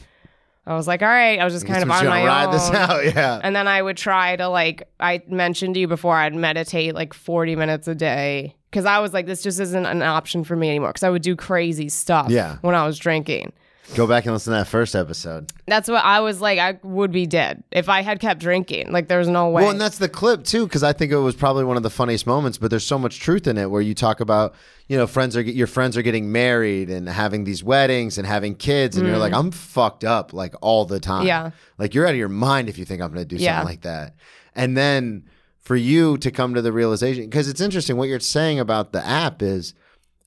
I 0.66 0.76
was 0.76 0.86
like, 0.86 1.02
all 1.02 1.08
right, 1.08 1.40
I 1.40 1.46
was 1.46 1.54
just 1.54 1.66
kind 1.66 1.82
of 1.82 1.90
on 1.90 2.06
my 2.06 2.26
ride 2.26 2.48
own. 2.48 2.52
this 2.52 2.70
out. 2.72 3.06
Yeah. 3.16 3.40
And 3.42 3.56
then 3.56 3.70
I 3.70 3.82
would 3.82 3.96
try 3.96 4.36
to 4.36 4.50
like 4.50 4.84
I 5.00 5.24
mentioned 5.28 5.76
to 5.76 5.80
you 5.80 5.88
before 5.88 6.18
I'd 6.18 6.36
meditate 6.36 6.94
like 6.94 7.14
40 7.14 7.56
minutes 7.56 7.88
a 7.88 7.96
day 7.96 8.58
cuz 8.78 8.86
I 8.86 9.00
was 9.00 9.14
like 9.14 9.26
this 9.26 9.42
just 9.42 9.60
isn't 9.60 9.86
an 9.86 10.02
option 10.02 10.44
for 10.44 10.56
me 10.56 10.70
anymore 10.70 10.94
cuz 10.94 11.04
I 11.04 11.10
would 11.10 11.22
do 11.24 11.36
crazy 11.36 11.90
stuff 11.90 12.28
Yeah. 12.30 12.58
when 12.62 12.76
I 12.76 12.86
was 12.86 12.98
drinking. 13.00 13.54
Go 13.96 14.06
back 14.06 14.26
and 14.26 14.34
listen 14.34 14.52
to 14.52 14.60
that 14.60 14.68
first 14.68 14.98
episode. 14.98 15.50
That's 15.66 15.88
what 15.88 16.04
I 16.04 16.20
was 16.20 16.42
like 16.42 16.60
I 16.60 16.78
would 16.84 17.10
be 17.14 17.26
dead 17.26 17.64
if 17.72 17.88
I 17.88 18.02
had 18.02 18.20
kept 18.20 18.42
drinking. 18.42 18.92
Like 18.92 19.08
there's 19.08 19.30
no 19.30 19.48
way. 19.48 19.62
Well, 19.64 19.72
and 19.72 19.80
that's 19.80 19.98
the 19.98 20.10
clip 20.10 20.44
too, 20.44 20.66
because 20.68 20.84
I 20.84 20.92
think 20.92 21.14
it 21.14 21.18
was 21.18 21.36
probably 21.36 21.64
one 21.64 21.78
of 21.78 21.84
the 21.84 21.90
funniest 21.90 22.28
moments. 22.28 22.58
But 22.58 22.70
there's 22.70 22.86
so 22.86 23.00
much 23.00 23.22
truth 23.22 23.48
in 23.48 23.58
it, 23.58 23.72
where 23.72 23.82
you 23.82 23.96
talk 23.96 24.20
about, 24.20 24.56
you 24.90 24.98
know, 24.98 25.08
friends 25.08 25.38
are 25.38 25.42
your 25.42 25.68
friends 25.68 25.96
are 25.96 26.02
getting 26.02 26.34
married 26.34 26.90
and 26.90 27.08
having 27.08 27.46
these 27.46 27.64
weddings 27.64 28.18
and 28.18 28.28
having 28.28 28.56
kids, 28.56 28.98
and 28.98 29.08
you're 29.08 29.18
like, 29.18 29.32
I'm 29.32 29.52
fucked 29.52 30.04
up 30.04 30.34
like 30.34 30.54
all 30.62 30.84
the 30.84 31.00
time. 31.00 31.24
Mm. 31.24 31.28
Yeah. 31.28 31.50
like 31.78 31.94
you're 31.96 32.06
out 32.06 32.12
of 32.12 32.18
your 32.18 32.28
mind 32.28 32.68
if 32.68 32.78
you 32.78 32.84
think 32.84 33.02
I'm 33.02 33.14
going 33.14 33.26
to 33.26 33.36
do 33.38 33.42
Yeah. 33.42 33.60
something 33.60 33.72
like 33.74 33.82
that. 33.84 34.16
And 34.54 34.76
then 34.76 35.24
for 35.68 35.76
you 35.76 36.18
to 36.20 36.32
come 36.32 36.54
to 36.54 36.62
the 36.62 36.72
realization, 36.72 37.26
because 37.26 37.50
it's 37.50 37.60
interesting 37.60 37.98
what 37.98 38.08
you're 38.08 38.22
saying 38.22 38.58
about 38.58 38.94
the 38.94 39.06
app 39.06 39.42
is, 39.42 39.74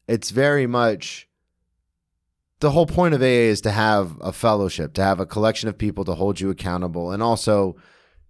it's 0.06 0.28
very 0.28 0.66
much 0.66 1.26
the 2.58 2.72
whole 2.72 2.84
point 2.84 3.14
of 3.14 3.22
AA 3.22 3.48
is 3.48 3.62
to 3.62 3.70
have 3.70 4.18
a 4.20 4.34
fellowship, 4.34 4.92
to 4.92 5.02
have 5.02 5.18
a 5.18 5.24
collection 5.24 5.66
of 5.70 5.78
people 5.78 6.04
to 6.04 6.14
hold 6.14 6.40
you 6.40 6.50
accountable, 6.50 7.10
and 7.10 7.22
also 7.22 7.74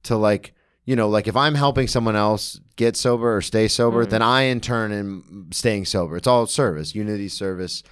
to 0.05 0.17
like, 0.17 0.55
you 0.85 0.95
know, 0.95 1.09
like 1.09 1.27
if 1.27 1.35
I'm 1.35 1.57
helping 1.57 1.89
someone 1.89 2.15
else 2.15 2.61
get 2.77 2.97
sober 2.97 3.37
or 3.37 3.41
stay 3.43 3.67
sober, 3.67 4.03
Mm-hmm. 4.03 4.11
then 4.11 4.23
I 4.23 4.43
in 4.43 4.61
turn 4.61 4.93
am 4.93 5.49
staying 5.53 5.87
sober. 5.87 6.17
It's 6.17 6.29
all 6.29 6.47
service, 6.47 6.95
unity 6.95 7.29
service. 7.29 7.83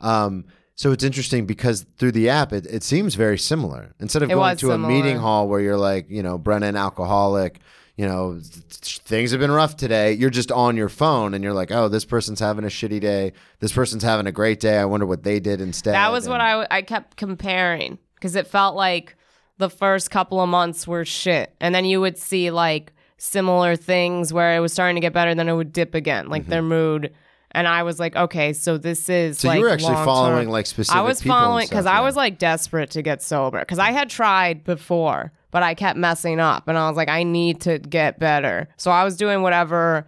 Um, 0.00 0.46
so 0.74 0.90
it's 0.90 1.04
interesting 1.04 1.46
because 1.46 1.86
through 1.96 2.10
the 2.10 2.28
app, 2.28 2.52
it, 2.52 2.66
it 2.66 2.82
seems 2.82 3.14
very 3.14 3.38
similar. 3.38 3.94
Instead 4.00 4.24
of 4.24 4.30
It 4.32 4.34
going 4.34 4.56
to 4.56 4.72
a 4.72 4.78
meeting 4.78 5.18
hall 5.18 5.46
where 5.46 5.60
you're 5.60 5.76
like, 5.78 6.10
you 6.10 6.24
know, 6.24 6.38
Brennan 6.38 6.74
alcoholic, 6.74 7.60
you 7.96 8.06
know, 8.06 8.40
things 8.42 9.30
have 9.30 9.40
been 9.40 9.52
rough 9.52 9.76
today. 9.76 10.12
You're 10.12 10.30
just 10.30 10.50
on 10.50 10.76
your 10.76 10.88
phone 10.88 11.32
and 11.34 11.44
you're 11.44 11.52
like, 11.52 11.70
oh, 11.70 11.88
this 11.88 12.04
person's 12.04 12.40
having 12.40 12.64
a 12.64 12.68
shitty 12.68 13.00
day. 13.00 13.32
This 13.60 13.72
person's 13.72 14.02
having 14.02 14.26
a 14.26 14.32
great 14.32 14.58
day. 14.60 14.78
I 14.78 14.84
wonder 14.84 15.06
what 15.06 15.22
they 15.22 15.38
did 15.40 15.60
instead. 15.60 15.94
that 15.94 16.10
was 16.10 16.28
what 16.28 16.40
And- 16.40 16.42
I 16.42 16.50
w- 16.50 16.68
I 16.70 16.82
kept 16.82 17.16
comparing 17.16 17.98
cuz 18.20 18.34
it 18.34 18.46
felt 18.46 18.74
like 18.74 19.16
the 19.58 19.70
first 19.70 20.10
couple 20.10 20.40
of 20.40 20.48
months 20.48 20.88
were 20.88 21.04
shit. 21.04 21.54
And 21.60 21.72
then 21.74 21.84
you 21.84 22.00
would 22.00 22.18
see 22.18 22.50
like 22.50 22.92
similar 23.16 23.76
things 23.76 24.32
where 24.32 24.56
it 24.56 24.60
was 24.60 24.72
starting 24.72 24.96
to 24.96 25.00
get 25.00 25.12
better 25.12 25.32
then 25.34 25.48
it 25.48 25.54
would 25.54 25.72
dip 25.72 25.94
again, 25.94 26.28
like 26.28 26.46
their 26.46 26.62
mood 26.62 27.12
and 27.52 27.68
I 27.68 27.84
was 27.84 28.00
like, 28.00 28.16
okay, 28.16 28.52
so 28.52 28.76
this 28.76 29.08
is 29.08 29.38
Mm-hmm. 29.38 29.40
So 29.42 29.48
like 29.48 29.58
you 29.60 29.64
were 29.64 29.70
actually 29.70 29.94
following 30.04 30.48
like 30.48 30.66
specific. 30.66 30.98
I 30.98 31.02
was 31.02 31.22
following 31.22 31.68
because 31.68 31.86
I 31.86 32.00
was 32.00 32.16
like 32.16 32.38
desperate 32.38 32.90
to 32.90 33.02
get 33.02 33.22
sober 33.22 33.60
because 33.60 33.78
I 33.78 33.92
had 33.92 34.10
tried 34.10 34.64
before, 34.64 35.30
but 35.54 35.62
I 35.62 35.74
kept 35.74 35.96
messing 35.96 36.40
up, 36.40 36.66
and 36.66 36.76
I 36.76 36.88
was 36.88 36.96
like, 36.96 37.08
I 37.08 37.22
need 37.22 37.60
to 37.60 37.78
get 37.78 38.18
better. 38.18 38.68
So 38.76 38.90
I 38.90 39.04
was 39.04 39.16
doing 39.16 39.40
whatever 39.42 40.04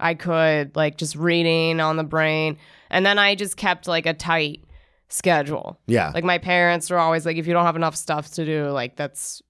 I 0.00 0.14
could, 0.14 0.74
like 0.74 0.98
just 0.98 1.14
reading 1.14 1.78
on 1.78 1.96
the 1.96 2.02
brain, 2.02 2.58
and 2.90 3.06
then 3.06 3.16
I 3.16 3.36
just 3.36 3.56
kept 3.56 3.86
like 3.86 4.06
a 4.06 4.12
tight 4.12 4.64
schedule. 5.08 5.78
yeah. 5.86 6.10
Like 6.12 6.24
my 6.24 6.38
parents 6.38 6.90
were 6.90 6.98
always 6.98 7.24
like, 7.24 7.36
if 7.36 7.46
you 7.46 7.52
don't 7.52 7.64
have 7.64 7.76
enough 7.76 7.94
stuff 7.94 8.32
to 8.32 8.44
do, 8.44 8.70
like 8.70 8.96
that's. 8.96 9.40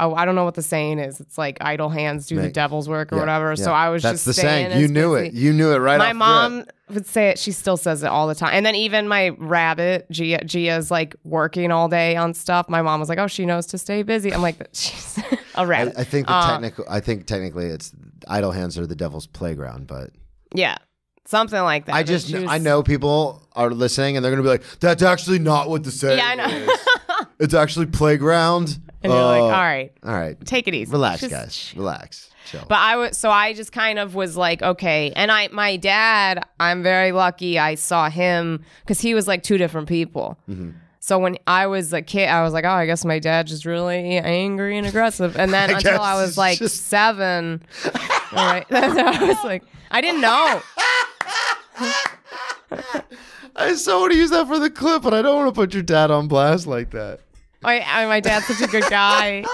Oh, 0.00 0.14
I 0.14 0.24
don't 0.24 0.34
know 0.34 0.44
what 0.44 0.54
the 0.54 0.62
saying 0.62 0.98
is. 0.98 1.20
It's 1.20 1.36
like 1.36 1.58
idle 1.60 1.88
hands 1.88 2.26
do 2.26 2.40
the 2.40 2.48
devil's 2.50 2.88
work 2.88 3.12
or 3.12 3.16
Yeah, 3.16 3.22
whatever. 3.22 3.56
So. 3.56 3.72
I 3.72 3.88
was 3.90 4.02
That's 4.02 4.24
just 4.24 4.26
the 4.26 4.32
saying. 4.34 4.80
You 4.80 4.88
knew 4.88 5.14
busy 5.14 5.28
it. 5.28 5.32
You 5.34 5.52
knew 5.52 5.72
it 5.72 5.78
right 5.78 6.00
off. 6.00 6.06
my 6.06 6.12
mom 6.12 6.64
would 6.90 7.06
say 7.06 7.28
it. 7.30 7.38
She 7.38 7.52
still 7.52 7.76
says 7.76 8.02
it 8.02 8.06
all 8.06 8.26
the 8.28 8.34
time. 8.34 8.50
And 8.54 8.64
then 8.64 8.74
even 8.74 9.08
my 9.08 9.30
rabbit, 9.30 10.10
Gia, 10.10 10.44
Gia's 10.44 10.90
like 10.90 11.16
working 11.24 11.70
all 11.70 11.88
day 11.88 12.16
on 12.16 12.32
stuff. 12.34 12.68
My 12.68 12.80
mom 12.82 13.00
was 13.00 13.08
like, 13.08 13.18
"Oh, 13.18 13.26
she 13.26 13.44
knows 13.44 13.66
to 13.66 13.78
stay 13.78 14.02
busy." 14.02 14.32
I'm 14.32 14.42
like, 14.42 14.56
"She's 14.72 15.18
a 15.18 15.38
I, 15.60 15.64
rabbit." 15.64 15.94
I 15.98 16.04
think 16.04 16.26
the 16.28 16.32
Uh, 16.32 16.50
technical. 16.52 16.84
I 16.88 17.00
think 17.00 17.26
technically 17.26 17.66
it's 17.66 17.92
idle 18.26 18.52
hands 18.52 18.78
are 18.78 18.86
the 18.86 18.96
devil's 18.96 19.26
playground, 19.26 19.86
but 19.86 20.10
yeah, 20.54 20.76
something 21.26 21.60
like 21.60 21.86
that. 21.86 21.94
I 21.94 22.02
just 22.04 22.32
was- 22.32 22.44
I 22.48 22.58
know 22.58 22.82
people 22.82 23.42
are 23.54 23.70
listening 23.70 24.16
and 24.16 24.24
they're 24.24 24.32
gonna 24.32 24.42
be 24.42 24.48
like, 24.48 24.64
"That's 24.80 25.02
actually 25.02 25.40
not 25.40 25.68
what 25.68 25.84
the 25.84 25.90
saying 25.90 26.18
Yeah, 26.18 26.26
I 26.26 26.34
know. 26.36 26.76
It's 27.38 27.54
actually 27.54 27.86
playground." 27.86 28.78
And 29.02 29.12
you're 29.12 29.22
like, 29.22 29.40
Uh, 29.40 29.44
"All 29.44 29.50
right, 29.50 29.92
all 30.04 30.12
right, 30.12 30.36
take 30.44 30.66
it 30.66 30.74
easy, 30.74 30.90
relax, 30.90 31.20
Just 31.20 31.30
guys, 31.30 31.72
relax, 31.76 32.30
chill. 32.46 32.64
But 32.68 32.78
I 32.78 32.96
was 32.96 33.16
so 33.16 33.30
I 33.30 33.52
just 33.52 33.70
kind 33.72 33.98
of 33.98 34.14
was 34.16 34.36
like, 34.36 34.60
okay. 34.62 35.12
And 35.14 35.30
I 35.30 35.48
my 35.48 35.76
dad, 35.76 36.44
I'm 36.58 36.82
very 36.82 37.12
lucky 37.12 37.58
I 37.58 37.76
saw 37.76 38.10
him 38.10 38.64
because 38.80 39.00
he 39.00 39.14
was 39.14 39.28
like 39.28 39.42
two 39.44 39.56
different 39.56 39.86
people. 39.88 40.36
Mm-hmm. 40.50 40.70
So 41.00 41.18
when 41.18 41.38
I 41.46 41.68
was 41.68 41.92
a 41.92 42.02
kid, 42.02 42.28
I 42.28 42.42
was 42.42 42.52
like, 42.52 42.64
oh, 42.64 42.70
I 42.70 42.84
guess 42.86 43.04
my 43.04 43.18
dad 43.18 43.46
just 43.46 43.64
really 43.64 44.18
angry 44.18 44.76
and 44.76 44.86
aggressive. 44.86 45.36
And 45.38 45.54
then 45.54 45.70
I 45.74 45.74
until 45.74 46.00
I 46.00 46.20
was 46.20 46.36
like 46.36 46.58
just- 46.58 46.86
seven, 46.88 47.62
all 47.84 47.92
right, 48.32 48.66
I 48.72 49.26
was 49.26 49.44
like, 49.44 49.62
I 49.90 50.00
didn't 50.00 50.20
know. 50.20 50.60
I 53.56 53.74
so 53.74 54.00
want 54.00 54.12
to 54.12 54.18
use 54.18 54.30
that 54.30 54.46
for 54.46 54.58
the 54.58 54.70
clip, 54.70 55.02
but 55.02 55.14
I 55.14 55.22
don't 55.22 55.36
want 55.36 55.54
to 55.54 55.58
put 55.58 55.72
your 55.72 55.82
dad 55.82 56.10
on 56.10 56.28
blast 56.28 56.66
like 56.66 56.90
that. 56.90 57.20
I, 57.64 57.80
I, 57.80 58.06
my 58.06 58.20
dad's 58.20 58.46
such 58.46 58.60
a 58.60 58.70
good 58.70 58.88
guy. 58.88 59.44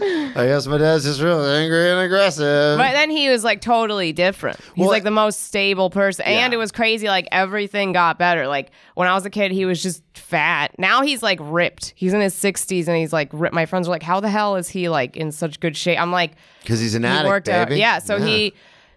I 0.00 0.32
guess 0.34 0.66
my 0.66 0.78
dad's 0.78 1.04
just 1.04 1.20
real 1.20 1.44
angry 1.44 1.90
and 1.90 2.00
aggressive. 2.00 2.78
But 2.78 2.92
then 2.92 3.10
he 3.10 3.28
was 3.28 3.44
like 3.44 3.60
totally 3.60 4.12
different. 4.12 4.58
He's 4.74 4.82
Well, 4.82 4.88
like 4.88 5.02
the 5.04 5.10
most 5.10 5.42
stable 5.44 5.90
person. 5.90 6.24
And 6.24 6.54
it 6.54 6.56
was 6.56 6.72
crazy. 6.72 7.06
Like 7.08 7.28
everything 7.30 7.92
got 7.92 8.18
better. 8.18 8.48
Like 8.48 8.70
when 8.94 9.08
I 9.08 9.14
was 9.14 9.26
a 9.26 9.30
kid, 9.30 9.52
he 9.52 9.66
was 9.66 9.82
just 9.82 10.02
fat. 10.14 10.74
Now 10.78 11.02
he's 11.02 11.22
like 11.22 11.38
ripped. 11.42 11.92
He's 11.96 12.14
in 12.14 12.20
his 12.22 12.34
60s 12.34 12.88
and 12.88 12.96
he's 12.96 13.12
like 13.12 13.28
ripped. 13.32 13.54
My 13.54 13.66
friends 13.66 13.88
were 13.88 13.94
like, 13.94 14.02
how 14.02 14.20
the 14.20 14.30
hell 14.30 14.56
is 14.56 14.68
he 14.70 14.88
like 14.88 15.16
in 15.18 15.30
such 15.30 15.60
good 15.60 15.76
shape? 15.76 16.00
I'm 16.00 16.12
like, 16.12 16.32
Because 16.62 16.80
he's 16.80 16.94
an 16.94 17.04
addict, 17.04 17.28
worked 17.28 17.48
out. 17.50 17.68
baby. 17.68 17.80
Yeah. 17.80 17.98
So 17.98 18.18
he, 18.20 18.54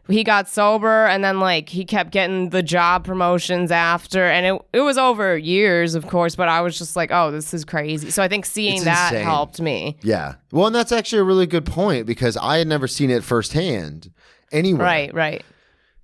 he 0.09 0.23
got 0.23 0.49
sober 0.49 1.05
and 1.05 1.23
then 1.23 1.39
like 1.39 1.69
he 1.69 1.85
kept 1.85 2.11
getting 2.11 2.49
the 2.49 2.61
job 2.61 3.05
promotions 3.05 3.71
after 3.71 4.25
and 4.25 4.45
it 4.45 4.61
it 4.73 4.81
was 4.81 4.97
over 4.97 5.37
years 5.37 5.95
of 5.95 6.07
course 6.07 6.35
but 6.35 6.49
I 6.49 6.59
was 6.61 6.77
just 6.77 6.95
like 6.95 7.09
oh 7.11 7.31
this 7.31 7.53
is 7.53 7.63
crazy 7.63 8.09
so 8.11 8.21
I 8.21 8.27
think 8.27 8.45
seeing 8.45 8.75
It's 8.75 8.83
that 8.83 9.13
insane. 9.13 9.23
helped 9.25 9.61
me 9.61 9.97
Yeah. 10.01 10.35
Well, 10.51 10.67
and 10.67 10.75
that's 10.75 10.91
actually 10.91 11.19
a 11.19 11.23
really 11.23 11.47
good 11.47 11.65
point 11.65 12.05
because 12.05 12.35
I 12.37 12.57
had 12.57 12.67
never 12.67 12.87
seen 12.87 13.09
it 13.09 13.23
firsthand 13.23 14.11
anywhere. 14.51 14.83
right 14.85 15.13
right 15.13 15.43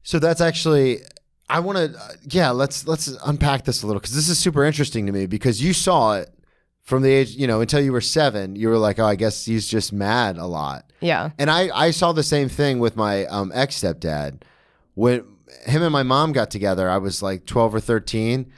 So 0.03 0.17
that's 0.19 0.39
actually 0.41 0.99
I 1.49 1.59
want 1.59 1.77
to 1.79 1.99
uh, 1.99 2.09
yeah, 2.29 2.51
let's 2.51 2.88
let's 2.88 3.07
unpack 3.25 3.65
this 3.65 3.83
a 3.83 3.88
little 3.88 3.99
cuz 3.99 4.13
this 4.15 4.29
is 4.29 4.38
super 4.39 4.63
interesting 4.63 5.07
to 5.07 5.12
me 5.12 5.25
because 5.25 5.62
you 5.62 5.73
saw 5.73 6.13
it 6.13 6.29
from 6.83 7.03
the 7.03 7.12
age, 7.12 7.31
you 7.31 7.45
know, 7.47 7.62
until 7.62 7.79
you 7.81 7.91
were 7.91 8.01
7, 8.01 8.55
you 8.55 8.67
were 8.67 8.77
like, 8.79 8.97
"Oh, 8.97 9.05
I 9.05 9.13
guess 9.15 9.45
he's 9.45 9.67
just 9.67 9.93
mad 9.93 10.38
a 10.39 10.45
lot." 10.47 10.88
Yeah 11.01 11.31
And 11.39 11.49
I 11.49 11.69
I 11.73 11.91
saw 11.91 12.12
the 12.12 12.23
same 12.23 12.49
thing 12.49 12.79
with 12.79 12.95
my 12.95 13.25
um, 13.25 13.51
ex 13.53 13.81
stepdad 13.81 14.41
when 14.95 15.23
him 15.65 15.81
and 15.81 15.91
my 15.91 16.03
mom 16.03 16.31
got 16.31 16.51
together. 16.51 16.89
I 16.89 16.97
was 16.97 17.21
like 17.23 17.45
12 17.45 17.75
or 17.75 17.79
13 17.79 18.51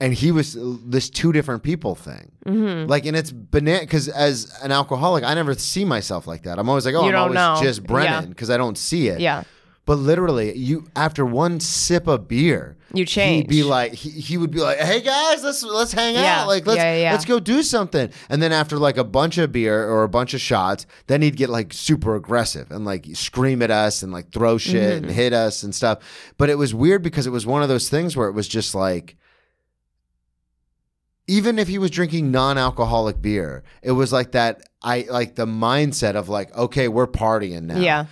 and 0.00 0.12
he 0.12 0.30
was 0.32 0.56
this 0.84 1.08
two 1.08 1.32
different 1.32 1.62
people 1.62 1.94
thing. 1.94 2.32
Mm-hmm. 2.44 2.90
Like, 2.90 3.06
and 3.06 3.16
it's 3.16 3.30
banana 3.30 3.80
because 3.80 4.08
as 4.08 4.52
an 4.62 4.72
alcoholic, 4.72 5.24
I 5.24 5.32
never 5.34 5.54
see 5.54 5.84
myself 5.84 6.26
like 6.26 6.42
that. 6.42 6.58
I'm 6.58 6.68
always 6.68 6.84
like, 6.84 6.94
oh, 6.96 7.02
You 7.02 7.06
I'm 7.06 7.12
don't 7.12 7.36
always 7.36 7.60
know. 7.62 7.66
just 7.66 7.84
Brennan 7.86 8.24
Yeah. 8.24 8.28
because 8.28 8.50
I 8.50 8.56
don't 8.56 8.76
see 8.76 9.08
it. 9.08 9.20
yeah 9.20 9.44
But 9.86 9.96
literally, 9.96 10.56
you 10.56 10.86
after 10.96 11.26
one 11.26 11.60
sip 11.60 12.06
of 12.06 12.26
beer, 12.26 12.76
You 12.94 13.04
change. 13.04 13.42
He'd 13.42 13.48
be 13.50 13.62
like, 13.64 13.92
he, 13.92 14.08
he 14.08 14.38
would 14.38 14.50
be 14.50 14.60
like, 14.60 14.78
"Hey 14.78 15.02
guys, 15.02 15.44
let's 15.44 15.62
let's 15.62 15.92
hang 15.92 16.14
Yeah. 16.14 16.40
out. 16.42 16.46
Like 16.48 16.66
let's 16.66 16.78
Yeah, 16.78 16.96
yeah, 16.96 17.12
let's 17.12 17.26
go 17.26 17.38
do 17.38 17.62
something." 17.62 18.08
And 18.30 18.40
then 18.42 18.50
after 18.50 18.78
like 18.78 18.96
a 18.96 19.04
bunch 19.04 19.36
of 19.36 19.52
beer 19.52 19.86
or 19.86 20.02
a 20.02 20.08
bunch 20.08 20.32
of 20.32 20.40
shots, 20.40 20.86
then 21.06 21.20
he'd 21.20 21.36
get 21.36 21.50
like 21.50 21.74
super 21.74 22.14
aggressive 22.16 22.70
and 22.70 22.86
like 22.86 23.04
scream 23.12 23.60
at 23.60 23.70
us 23.70 24.02
and 24.02 24.10
like 24.10 24.30
throw 24.32 24.56
shit 24.56 24.74
Mm-hmm. 24.96 25.04
and 25.04 25.12
hit 25.14 25.34
us 25.34 25.62
and 25.62 25.74
stuff. 25.74 25.98
But 26.38 26.48
it 26.48 26.56
was 26.56 26.74
weird 26.74 27.02
because 27.02 27.26
it 27.26 27.30
was 27.30 27.44
one 27.44 27.62
of 27.62 27.68
those 27.68 27.90
things 27.90 28.16
where 28.16 28.28
it 28.28 28.32
was 28.32 28.48
just 28.48 28.74
like 28.74 29.16
even 31.26 31.58
if 31.58 31.68
he 31.68 31.78
was 31.78 31.90
drinking 31.90 32.30
non-alcoholic 32.30 33.20
beer, 33.22 33.62
it 33.82 33.92
was 33.92 34.12
like 34.12 34.32
that 34.32 34.62
I 34.82 35.06
like 35.10 35.34
the 35.36 35.46
mindset 35.46 36.16
of 36.16 36.28
like, 36.28 36.54
okay, 36.56 36.88
we're 36.88 37.06
partying 37.06 37.62
now. 37.62 37.78
yeah 37.78 38.06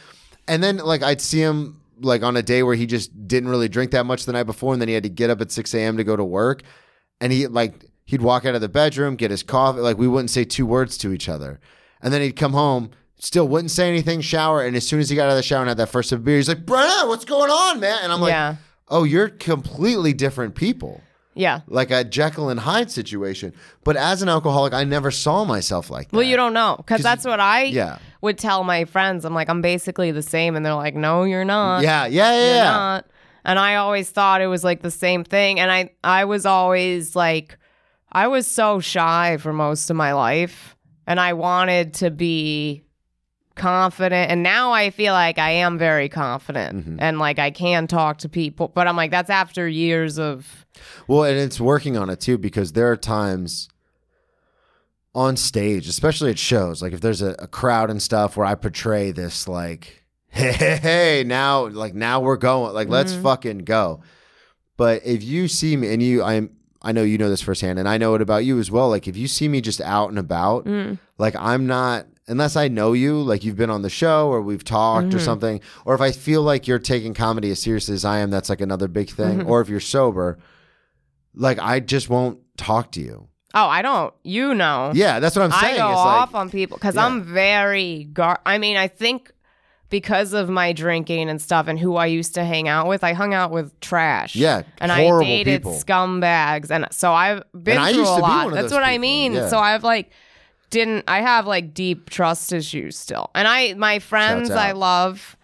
And 0.49 0.63
then 0.63 0.79
like 0.79 1.03
I'd 1.03 1.21
see 1.21 1.41
him 1.41 1.81
like 2.01 2.23
on 2.23 2.37
a 2.37 2.43
day 2.43 2.63
where 2.63 2.75
he 2.75 2.87
just 2.87 3.29
didn't 3.29 3.49
really 3.49 3.69
drink 3.69 3.93
that 3.93 4.05
much 4.05 4.25
the 4.27 4.33
night 4.33 4.45
before, 4.45 4.73
and 4.73 4.81
then 4.83 4.89
he 4.89 4.95
had 4.95 5.03
to 5.05 5.09
get 5.09 5.31
up 5.31 5.41
at 5.41 5.51
six 5.51 5.75
a.m. 5.75 5.97
to 5.97 6.05
go 6.05 6.17
to 6.17 6.25
work, 6.25 6.63
and 7.21 7.33
he 7.33 7.47
like 7.47 7.87
he'd 8.07 8.23
walk 8.23 8.45
out 8.45 8.55
of 8.55 8.61
the 8.61 8.69
bedroom, 8.69 9.17
get 9.17 9.31
his 9.31 9.43
coffee, 9.43 9.81
like 9.81 9.99
we 9.99 10.09
wouldn't 10.09 10.31
say 10.31 10.45
two 10.45 10.67
words 10.67 10.99
to 10.99 11.13
each 11.13 11.29
other, 11.29 11.61
and 12.01 12.13
then 12.13 12.21
he'd 12.23 12.37
come 12.37 12.53
home. 12.53 12.91
Still 13.19 13.47
wouldn't 13.47 13.71
say 13.71 13.89
anything, 13.89 14.21
shower, 14.21 14.63
and 14.65 14.75
as 14.75 14.85
soon 14.85 14.99
as 14.99 15.09
he 15.09 15.15
got 15.15 15.27
out 15.27 15.31
of 15.31 15.37
the 15.37 15.45
shower 15.45 15.61
and 15.61 15.69
had 15.69 15.77
that 15.77 15.89
first 15.91 16.09
sip 16.09 16.19
of 16.19 16.25
beer, 16.25 16.39
he's 16.39 16.49
like, 16.49 16.67
Brenna, 16.67 17.07
what's 17.07 17.25
going 17.25 17.53
on, 17.53 17.79
man? 17.79 18.01
And 18.03 18.13
I'm 18.13 18.21
like, 18.21 18.33
Yeah. 18.33 18.57
oh, 18.89 19.05
you're 19.05 19.29
completely 19.29 20.13
different 20.13 20.57
people 20.57 21.01
yeah 21.35 21.61
like 21.67 21.91
a 21.91 22.05
Jekyll 22.05 22.49
and 22.49 22.61
Hyde 22.61 22.91
situation. 22.91 23.53
But 23.85 23.97
as 23.97 24.23
an 24.23 24.29
alcoholic, 24.29 24.73
I 24.73 24.85
never 24.85 25.11
saw 25.11 25.45
myself 25.45 25.91
like 25.91 26.11
that. 26.11 26.17
Well, 26.17 26.25
you 26.25 26.37
don't 26.37 26.53
know 26.53 26.77
because 26.77 27.03
that's 27.03 27.25
what 27.25 27.41
I 27.41 27.65
yeah. 27.65 27.99
would 28.21 28.39
tell 28.39 28.65
my 28.65 28.85
friends. 28.85 29.25
I'm 29.25 29.35
like, 29.35 29.49
I'm 29.49 29.63
basically 29.63 30.11
the 30.11 30.23
same, 30.23 30.57
and 30.57 30.65
they're 30.65 30.75
like, 30.75 30.95
No, 30.95 31.25
you're 31.25 31.45
not. 31.45 31.83
Yeah, 31.83 32.07
yeah, 32.07 32.33
yeah, 32.33 32.47
You're 32.47 32.55
yeah. 32.57 32.71
not. 32.71 33.07
And 33.45 33.59
I 33.59 33.77
always 33.77 34.09
thought 34.11 34.41
it 34.41 34.47
was 34.47 34.63
like 34.63 34.83
the 34.83 34.91
same 34.91 35.25
thing, 35.25 35.59
and 35.59 35.71
I 35.71 35.91
I 36.05 36.25
was 36.27 36.47
always 36.47 37.17
like, 37.17 37.59
I 38.11 38.29
was 38.29 38.47
so 38.47 38.81
shy 38.81 39.37
for 39.39 39.53
most 39.53 39.91
of 39.91 39.97
my 39.97 40.13
life, 40.13 40.77
and 41.07 41.19
I 41.19 41.33
wanted 41.33 41.95
to 41.95 42.11
be 42.11 42.85
confident 43.55 44.31
and 44.31 44.43
now 44.43 44.73
I 44.73 44.91
feel 44.91 45.13
like 45.13 45.39
I 45.39 45.51
am 45.51 45.79
very 45.79 46.09
confident 46.09 46.77
Mm-hmm. 46.79 46.97
and 47.01 47.19
like 47.19 47.39
I 47.39 47.51
can 47.51 47.87
talk 47.87 48.19
to 48.19 48.29
people 48.29 48.69
but 48.69 48.87
I'm 48.89 48.97
like 48.97 49.11
that's 49.11 49.31
after 49.31 49.69
years 49.69 50.19
of 50.19 50.67
Well, 51.07 51.25
and 51.25 51.39
it's 51.39 51.61
working 51.61 51.97
on 51.97 52.09
it 52.11 52.21
too 52.21 52.39
because 52.39 52.73
there 52.73 52.91
are 52.91 52.97
times 52.97 53.69
on 55.15 55.37
stage, 55.37 55.89
especially 55.89 56.31
at 56.31 56.39
shows, 56.39 56.81
like 56.83 56.93
if 56.95 57.01
there's 57.03 57.21
a, 57.21 57.35
a 57.39 57.47
crowd 57.47 57.91
and 57.91 58.01
stuff 58.03 58.37
where 58.37 58.47
I 58.47 58.55
portray 58.55 59.11
this 59.13 59.47
like, 59.47 60.03
hey, 60.29 60.53
hey, 60.53 60.77
hey, 60.77 61.25
now 61.27 61.67
like 61.69 61.95
now 61.95 62.21
we're 62.21 62.39
going, 62.39 62.73
like 62.73 62.89
let's 62.89 63.13
fucking 63.15 63.59
go. 63.59 64.01
But 64.79 65.03
if 65.05 65.23
you 65.23 65.49
see 65.49 65.77
me 65.77 65.93
and 65.93 66.03
you, 66.03 66.23
I'm, 66.23 66.57
I 66.81 66.93
know 66.93 67.03
you 67.03 67.19
know 67.19 67.29
this 67.29 67.43
firsthand, 67.43 67.79
and 67.79 67.87
I 67.87 67.99
know 67.99 68.15
it 68.15 68.23
about 68.23 68.45
you 68.47 68.59
as 68.59 68.71
well. 68.71 68.89
Like 68.89 69.07
if 69.07 69.17
you 69.17 69.29
see 69.29 69.47
me 69.49 69.61
just 69.61 69.81
out 69.83 70.09
and 70.09 70.19
about, 70.19 70.67
like 71.19 71.37
I'm 71.37 71.67
not. 71.67 72.07
Unless 72.29 72.55
I 72.57 72.69
know 72.69 72.93
you, 72.93 73.21
like 73.21 73.43
you've 73.45 73.57
been 73.57 73.71
on 73.71 73.83
the 73.83 73.91
show 73.91 74.29
or 74.29 74.41
we've 74.43 74.63
talked 74.65 75.07
or 75.07 75.17
mm-hmm. 75.17 75.19
something, 75.19 75.61
or 75.85 75.95
if 75.95 76.01
I 76.01 76.13
feel 76.13 76.43
like 76.43 76.69
you're 76.69 76.79
taking 76.79 77.15
comedy 77.15 77.51
as 77.51 77.61
seriously 77.61 77.95
as 77.95 78.05
I 78.05 78.19
am, 78.19 78.31
that's 78.31 78.49
like 78.49 78.61
another 78.61 78.87
big 78.89 79.11
thing. 79.11 79.41
Mm-hmm. 79.41 79.51
Or 79.51 79.61
if 79.61 79.69
you're 79.69 79.81
sober, 79.81 80.39
like 81.35 81.59
I 81.59 81.81
just 81.81 82.09
won't 82.09 82.39
talk 82.57 82.93
to 82.93 83.01
you. 83.01 83.29
oh 83.55 83.67
I 83.67 83.83
don't 83.83 84.15
you 84.23 84.55
know 84.55 84.93
Yeah, 84.95 85.19
that's 85.21 85.35
what 85.37 85.43
I'm 85.51 85.61
saying. 85.61 85.75
I 85.75 85.79
go 85.79 85.91
It's 85.91 85.99
off 85.99 86.33
like, 86.33 86.41
on 86.41 86.51
people 86.51 86.77
because 86.77 86.95
Yeah. 86.95 87.07
I'm 87.07 87.23
very 87.25 88.05
gar. 88.13 88.41
I 88.47 88.59
mean, 88.59 88.77
I 88.77 88.87
think 88.89 89.33
because 89.91 90.33
of 90.33 90.49
my 90.49 90.73
drinking 90.73 91.29
and 91.29 91.43
stuff 91.43 91.67
and 91.69 91.79
who 91.79 91.97
I 91.97 92.07
used 92.07 92.35
to 92.37 92.45
hang 92.45 92.67
out 92.67 92.87
with, 92.87 93.05
I 93.05 93.13
hung 93.13 93.35
out 93.35 93.51
with 93.51 93.79
trash. 93.81 94.35
Yeah, 94.37 94.63
and 94.79 94.91
horrible 94.91 95.27
I 95.27 95.29
dated 95.45 95.63
people. 95.63 95.73
scumbags, 95.73 96.71
and 96.71 96.87
so 96.93 97.13
I've 97.13 97.43
been 97.53 97.77
And 97.77 97.85
I 97.85 97.91
through 97.93 98.01
used 98.01 98.13
a 98.13 98.17
to 98.17 98.21
be 98.21 98.23
lot. 98.23 98.45
one 98.47 98.57
of 98.57 98.63
That's 98.63 98.73
what 98.73 98.85
I 98.85 98.97
mean. 98.99 99.33
yeah. 99.35 99.49
So 99.49 99.59
I've 99.59 99.85
like 99.85 100.11
didn't 100.73 101.05
I 101.07 101.21
have 101.21 101.47
like 101.47 101.73
deep 101.73 102.11
trust 102.11 102.53
issues 102.53 102.99
still, 102.99 103.31
and 103.37 103.47
I 103.47 103.75
my 103.75 104.01
friends. 104.01 104.51
I 104.51 104.73
love. 104.73 105.37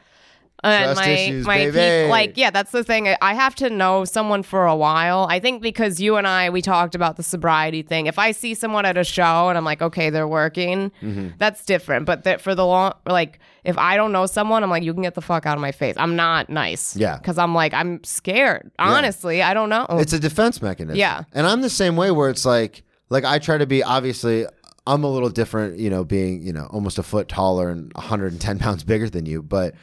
And 0.65 0.87
Trust 0.87 1.01
my 1.01 1.09
issues, 1.11 1.47
my 1.47 1.57
baby. 1.71 2.03
peop- 2.07 2.11
like 2.11 2.33
yeah, 2.37 2.51
that's 2.51 2.73
the 2.73 2.83
thing. 2.83 3.15
I 3.23 3.33
have 3.35 3.55
to 3.57 3.71
know 3.71 4.05
someone 4.05 4.43
for 4.43 4.67
a 4.67 4.75
while. 4.75 5.25
I 5.31 5.39
think 5.39 5.63
because 5.63 6.01
you 6.01 6.17
and 6.17 6.27
I 6.27 6.51
we 6.51 6.63
talked 6.63 6.97
about 6.97 7.15
the 7.17 7.23
sobriety 7.23 7.83
thing. 7.83 8.07
If 8.09 8.19
I 8.19 8.33
see 8.33 8.55
someone 8.55 8.85
at 8.85 8.99
a 8.99 9.05
show 9.05 9.49
and 9.51 9.57
I'm 9.57 9.65
like, 9.65 9.81
okay, 9.83 10.11
they're 10.11 10.27
working, 10.27 10.91
Mm-hmm. 11.01 11.29
that's 11.39 11.65
different. 11.65 12.07
But 12.07 12.25
that 12.25 12.41
for 12.41 12.57
the 12.57 12.67
long, 12.67 12.95
like 13.07 13.39
if 13.63 13.79
I 13.79 13.97
don't 13.97 14.11
know 14.11 14.27
someone, 14.27 14.65
I'm 14.65 14.71
like, 14.71 14.83
you 14.83 14.93
can 14.93 15.05
get 15.05 15.15
the 15.15 15.23
fuck 15.23 15.47
out 15.47 15.57
of 15.57 15.61
my 15.61 15.71
face. 15.71 15.95
I'm 15.97 16.17
not 16.17 16.51
nice. 16.51 16.97
Yeah. 16.97 17.19
because 17.19 17.39
I'm 17.39 17.55
like 17.55 17.73
I'm 17.73 18.03
scared. 18.03 18.69
Honestly, 18.81 19.43
I 19.45 19.55
don't 19.55 19.69
know. 19.69 19.87
it's 19.91 20.13
a 20.13 20.19
defense 20.19 20.61
mechanism. 20.61 20.99
Yeah. 20.99 21.23
And 21.35 21.47
I'm 21.47 21.61
the 21.63 21.71
same 21.71 21.95
way 21.95 22.11
where 22.11 22.31
it's 22.31 22.45
like 22.45 22.83
like 23.11 23.25
I 23.25 23.39
try 23.39 23.59
to 23.59 23.67
be 23.67 23.85
obviously 23.85 24.45
I'm 24.89 25.05
a 25.05 25.11
little 25.11 25.29
different, 25.31 25.79
you 25.79 25.91
know, 25.91 26.03
being, 26.05 26.43
you 26.43 26.53
know, 26.53 26.67
almost 26.71 26.99
a 26.99 27.03
foot 27.03 27.29
taller 27.29 27.69
and 27.69 27.93
110 27.95 28.59
pounds 28.65 28.85
bigger 28.85 29.09
than 29.09 29.27
you, 29.27 29.43
but 29.43 29.75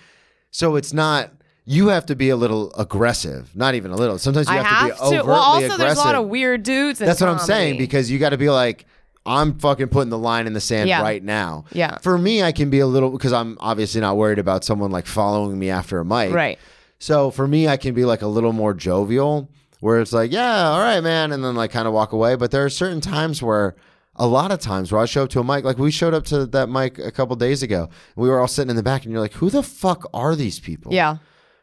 so 0.52 0.76
it's 0.76 0.94
not 0.94 1.32
you 1.68 1.88
have 1.88 2.06
to 2.06 2.16
be 2.16 2.30
a 2.30 2.36
little 2.36 2.72
aggressive. 2.78 3.56
Not 3.56 3.74
even 3.76 3.92
a 3.92 3.96
little. 3.96 4.18
Sometimes 4.20 4.48
you 4.48 4.54
I 4.54 4.58
have, 4.58 4.66
have 4.66 4.82
to 4.82 4.88
be 4.88 4.94
overtly 5.02 5.18
to. 5.18 5.24
Well, 5.26 5.36
also 5.42 5.58
aggressive. 5.66 5.80
there's 5.80 5.98
a 5.98 6.02
lot 6.02 6.16
of 6.16 6.28
weird 6.28 6.64
dudes. 6.64 7.00
That's 7.00 7.20
what 7.22 7.30
I'm 7.30 7.40
saying 7.40 7.78
because 7.78 8.12
you 8.12 8.20
got 8.20 8.30
to 8.30 8.38
be 8.38 8.50
like, 8.50 8.86
I'm 9.26 9.58
fucking 9.58 9.88
putting 9.88 10.12
the 10.12 10.18
line 10.20 10.46
in 10.46 10.54
the 10.54 10.62
sand 10.62 10.88
Yeah. 10.88 11.02
right 11.02 11.24
now. 11.24 11.66
Yeah. 11.72 11.98
For 11.98 12.18
me, 12.20 12.44
I 12.44 12.52
can 12.52 12.70
be 12.70 12.80
a 12.82 12.86
little 12.88 13.10
because 13.10 13.34
I'm 13.34 13.58
obviously 13.60 14.00
not 14.02 14.16
worried 14.18 14.38
about 14.38 14.64
someone 14.64 14.92
like 14.92 15.08
following 15.08 15.58
me 15.58 15.72
after 15.72 16.00
a 16.00 16.06
mic. 16.06 16.32
right. 16.34 16.60
So 17.00 17.32
for 17.32 17.48
me, 17.48 17.68
I 17.68 17.78
can 17.78 17.94
be 17.96 18.06
like 18.06 18.22
a 18.22 18.28
little 18.28 18.54
more 18.54 18.74
jovial, 18.76 19.50
where 19.80 20.00
it's 20.00 20.14
like, 20.14 20.32
yeah, 20.32 20.70
all 20.70 20.80
right, 20.80 21.02
man, 21.02 21.32
and 21.32 21.44
then 21.44 21.56
like 21.56 21.72
kind 21.72 21.88
of 21.88 21.94
walk 21.94 22.14
away. 22.14 22.36
But 22.36 22.52
there 22.52 22.64
are 22.64 22.70
certain 22.70 23.02
times 23.02 23.42
where, 23.42 23.76
a 24.18 24.28
lot 24.28 24.52
of 24.52 24.60
times 24.60 24.92
where 24.92 25.02
I 25.02 25.06
show 25.06 25.24
up 25.24 25.30
to 25.32 25.40
a 25.40 25.44
mic, 25.44 25.64
like 25.66 25.78
we 25.78 25.92
showed 25.92 26.14
up 26.14 26.24
to 26.26 26.46
that 26.48 26.70
mic 26.70 26.98
a 27.00 27.12
couple 27.12 27.36
days 27.36 27.62
ago, 27.64 27.84
and 27.84 28.24
we 28.24 28.30
were 28.30 28.40
all 28.40 28.48
sitting 28.48 28.70
in 28.70 28.76
the 28.76 28.84
back, 28.84 29.04
and 29.04 29.12
you're 29.12 29.22
like, 29.22 29.34
who 29.34 29.50
the 29.50 29.64
fuck 29.64 30.10
are 30.14 30.36
these 30.36 30.60
people? 30.60 30.94
Yeah. 30.94 31.18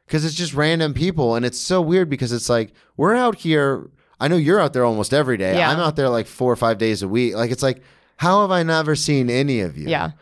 because 0.06 0.24
it's 0.24 0.34
just 0.34 0.52
random 0.54 0.92
people, 0.94 1.34
and 1.34 1.44
it's 1.46 1.58
so 1.58 1.80
weird 1.80 2.10
because 2.10 2.32
it's 2.32 2.48
like 2.50 2.72
we're 2.96 3.14
out 3.14 3.36
here. 3.36 3.90
I 4.20 4.28
know 4.28 4.36
you're 4.36 4.60
out 4.60 4.72
there 4.72 4.84
almost 4.84 5.12
every 5.14 5.36
day. 5.36 5.56
Yeah. 5.56 5.70
I'm 5.70 5.80
out 5.80 5.96
there 5.96 6.08
like 6.08 6.26
four 6.26 6.52
or 6.52 6.56
five 6.56 6.78
days 6.78 7.02
a 7.02 7.08
week. 7.08 7.34
Like 7.34 7.50
it's 7.50 7.62
like, 7.62 7.82
how 8.18 8.42
have 8.42 8.50
I 8.52 8.62
never 8.62 8.94
seen 8.94 9.28
any 9.30 9.60
of 9.60 9.76
you? 9.76 9.88
Yeah. 9.88 10.12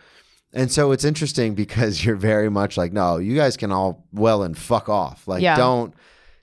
And 0.54 0.72
so 0.72 0.92
it's 0.92 1.04
interesting 1.04 1.54
because 1.54 2.02
you're 2.04 2.16
very 2.16 2.48
much 2.48 2.76
like, 2.78 2.92
no, 2.92 3.18
you 3.18 3.36
guys 3.36 3.56
can 3.58 3.70
all 3.72 4.06
well 4.12 4.42
and 4.42 4.56
fuck 4.56 4.88
off. 4.88 5.28
Like, 5.28 5.42
Yeah. 5.42 5.56
don't, 5.56 5.92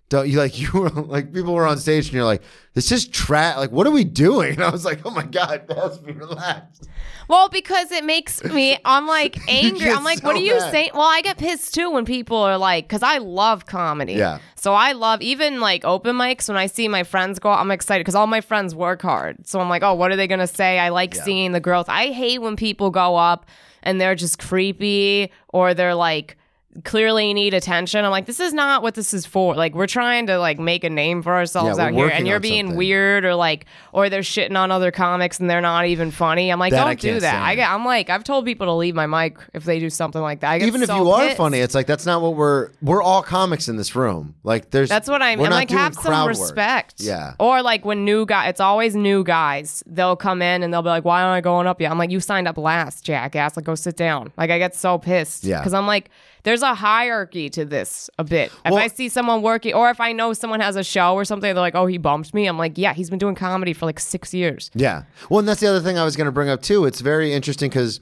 don't 0.10 0.30
you 0.30 0.38
like 0.38 0.60
you 0.60 0.70
were 0.74 0.90
like 0.90 1.34
people 1.34 1.54
were 1.54 1.68
on 1.68 1.78
stage 1.78 2.06
and 2.06 2.14
you're 2.14 2.24
like, 2.24 2.42
this 2.74 2.92
is 2.92 3.08
trash. 3.08 3.58
Like, 3.58 3.72
what 3.72 3.88
are 3.88 3.92
we 3.92 4.04
doing? 4.04 4.54
And 4.54 4.64
I 4.64 4.70
was 4.70 4.86
like, 4.86 5.06
oh 5.06 5.10
my 5.10 5.24
god, 5.24 5.68
be 6.06 6.12
relaxed. 6.14 6.88
Well, 7.28 7.50
because 7.50 7.92
it 7.92 8.06
makes 8.06 8.42
me, 8.42 8.78
I'm 8.86 9.06
like 9.06 9.38
angry. 9.50 9.90
I'm 9.90 10.06
like, 10.06 10.20
so 10.20 10.28
what 10.28 10.38
are 10.38 10.40
you 10.40 10.58
mad. 10.58 10.72
saying? 10.72 10.92
Well, 10.94 11.10
I 11.10 11.22
get 11.22 11.38
pissed 11.38 11.74
too 11.74 11.92
when 11.92 12.06
people 12.06 12.38
are 12.38 12.58
like, 12.58 12.88
because 12.88 13.04
I 13.04 13.18
love 13.18 13.66
comedy. 13.66 14.14
Yeah. 14.14 14.40
So 14.56 14.74
I 14.74 14.94
love 14.94 15.22
even 15.22 15.60
like 15.60 15.84
open 15.84 16.16
mics 16.16 16.48
when 16.48 16.58
I 16.58 16.68
see 16.68 16.88
my 16.88 17.04
friends 17.04 17.40
go. 17.40 17.50
I'm 17.50 17.72
excited 17.72 18.02
because 18.02 18.16
all 18.16 18.28
my 18.28 18.42
friends 18.42 18.74
work 18.74 19.02
hard. 19.02 19.46
So 19.46 19.60
I'm 19.60 19.70
like, 19.70 19.84
oh, 19.84 19.94
what 19.94 20.12
are 20.12 20.16
they 20.16 20.28
gonna 20.28 20.48
say? 20.48 20.80
I 20.80 20.90
like 20.90 21.16
seeing 21.16 21.52
the 21.52 21.60
growth. 21.60 21.90
I 21.90 22.08
hate 22.12 22.40
when 22.40 22.56
people 22.56 22.92
go 22.92 23.18
up 23.18 23.46
and 23.84 24.00
they're 24.00 24.16
just 24.16 24.40
creepy 24.40 25.32
or 25.50 25.74
they're 25.74 25.96
like 25.96 26.38
clearly 26.84 27.34
need 27.34 27.54
attention. 27.54 28.06
I'm 28.06 28.12
like, 28.12 28.26
this 28.26 28.40
is 28.40 28.54
not 28.54 28.82
what 28.84 28.94
this 28.96 29.14
is 29.14 29.26
for. 29.26 29.56
Like, 29.56 29.74
we're 29.74 29.88
trying 29.88 30.28
to 30.28 30.38
like 30.38 30.60
make 30.60 30.84
a 30.84 30.90
name 30.90 31.22
for 31.24 31.34
ourselves 31.36 31.78
Yeah, 31.78 31.86
out 31.86 31.94
here, 31.94 32.08
and 32.08 32.28
you're 32.28 32.40
being 32.40 32.66
something. 32.68 32.78
weird 32.78 33.26
or 33.26 33.36
like, 33.36 33.66
or 33.94 34.10
they're 34.10 34.22
shitting 34.22 34.56
on 34.58 34.72
other 34.72 34.92
comics 34.92 35.40
and 35.40 35.50
they're 35.50 35.62
not 35.62 35.86
even 35.88 36.12
funny. 36.12 36.52
I'm 36.52 36.60
like, 36.60 36.72
That 36.72 36.86
don't 36.86 37.00
do 37.00 37.20
that. 37.20 37.42
I 37.44 37.56
get, 37.56 37.70
I'm 37.70 37.86
like, 37.86 38.10
I've 38.10 38.24
told 38.24 38.46
people 38.46 38.68
to 38.68 38.74
leave 38.74 38.96
my 38.96 39.08
mic 39.08 39.38
if 39.54 39.64
they 39.64 39.80
do 39.80 39.90
something 39.90 40.22
like 40.22 40.42
that. 40.42 40.52
I 40.52 40.60
get 40.60 40.68
Even 40.68 40.82
if 40.82 40.88
so 40.88 40.98
you 40.98 41.10
are 41.12 41.34
funny, 41.36 41.60
it's 41.60 41.74
like 41.76 41.88
that's 41.88 42.06
not 42.06 42.22
what 42.22 42.36
we're. 42.36 42.70
We're 42.82 43.02
all 43.02 43.24
comics 43.24 43.68
in 43.68 43.78
this 43.78 43.96
room. 43.96 44.36
Like 44.44 44.72
there's. 44.72 44.90
That's 44.90 45.10
what 45.10 45.22
we're 45.22 45.28
I'm 45.28 45.40
not 45.40 45.52
like, 45.52 45.70
have 45.72 45.94
some 45.96 46.04
crowd 46.04 46.26
work. 46.26 46.38
respect. 46.38 46.96
Yeah. 47.00 47.34
Or 47.40 47.62
like 47.62 47.86
when 47.86 48.06
new 48.06 48.26
guy, 48.26 48.48
it's 48.50 48.62
always 48.62 48.96
new 48.96 49.24
guys. 49.24 49.84
They'll 49.88 50.16
come 50.16 50.42
in 50.42 50.64
and 50.64 50.74
they'll 50.74 50.82
be 50.82 50.90
like, 50.90 51.06
"Why 51.06 51.22
aren't 51.24 51.38
I 51.38 51.42
going 51.42 51.66
up 51.68 51.82
yet?" 51.82 51.92
I'm 51.92 51.98
like, 51.98 52.12
"You 52.12 52.20
signed 52.20 52.48
up 52.48 52.58
last, 52.58 53.04
jackass. 53.04 53.56
Like, 53.58 53.66
go 53.66 53.76
sit 53.76 53.98
down." 53.98 54.32
Like, 54.38 54.52
I 54.52 54.58
get 54.60 54.76
so 54.76 54.98
pissed. 54.98 55.44
Yeah. 55.44 55.60
Because 55.60 55.74
I'm 55.74 55.88
like, 55.88 56.10
there's 56.48 56.62
a 56.62 56.74
hierarchy 56.74 57.50
to 57.50 57.66
this 57.66 58.10
a 58.18 58.24
bit. 58.24 58.54
If 58.66 58.72
Well- 58.72 58.78
I 58.82 58.88
see 58.88 59.10
someone 59.10 59.42
working, 59.42 59.74
or 59.74 59.90
if 59.90 60.00
I 60.00 60.14
know 60.14 60.32
someone 60.32 60.62
has 60.62 60.78
a 60.78 60.84
show 60.84 61.14
or 61.14 61.26
something, 61.26 61.54
they're 61.54 61.62
like, 61.62 61.76
"Oh, 61.76 61.88
he 61.88 61.98
bumped 61.98 62.34
me." 62.34 62.48
I'm 62.48 62.58
like, 62.58 62.78
"Yeah, 62.78 62.94
he's 62.94 63.10
been 63.10 63.20
doing 63.20 63.36
comedy 63.36 63.74
for 63.74 63.86
like 63.86 64.00
six 64.00 64.34
years." 64.34 64.72
Yeah. 64.74 65.04
Well, 65.30 65.40
and 65.40 65.48
that's 65.48 65.60
the 65.60 65.68
other 65.68 65.82
thing 65.82 65.98
I 65.98 66.06
was 66.06 66.16
going 66.16 66.26
to 66.28 66.32
bring 66.32 66.48
up 66.48 66.62
too. 66.62 66.86
It's 66.86 67.02
very 67.02 67.34
interesting 67.34 67.70
because 67.70 68.00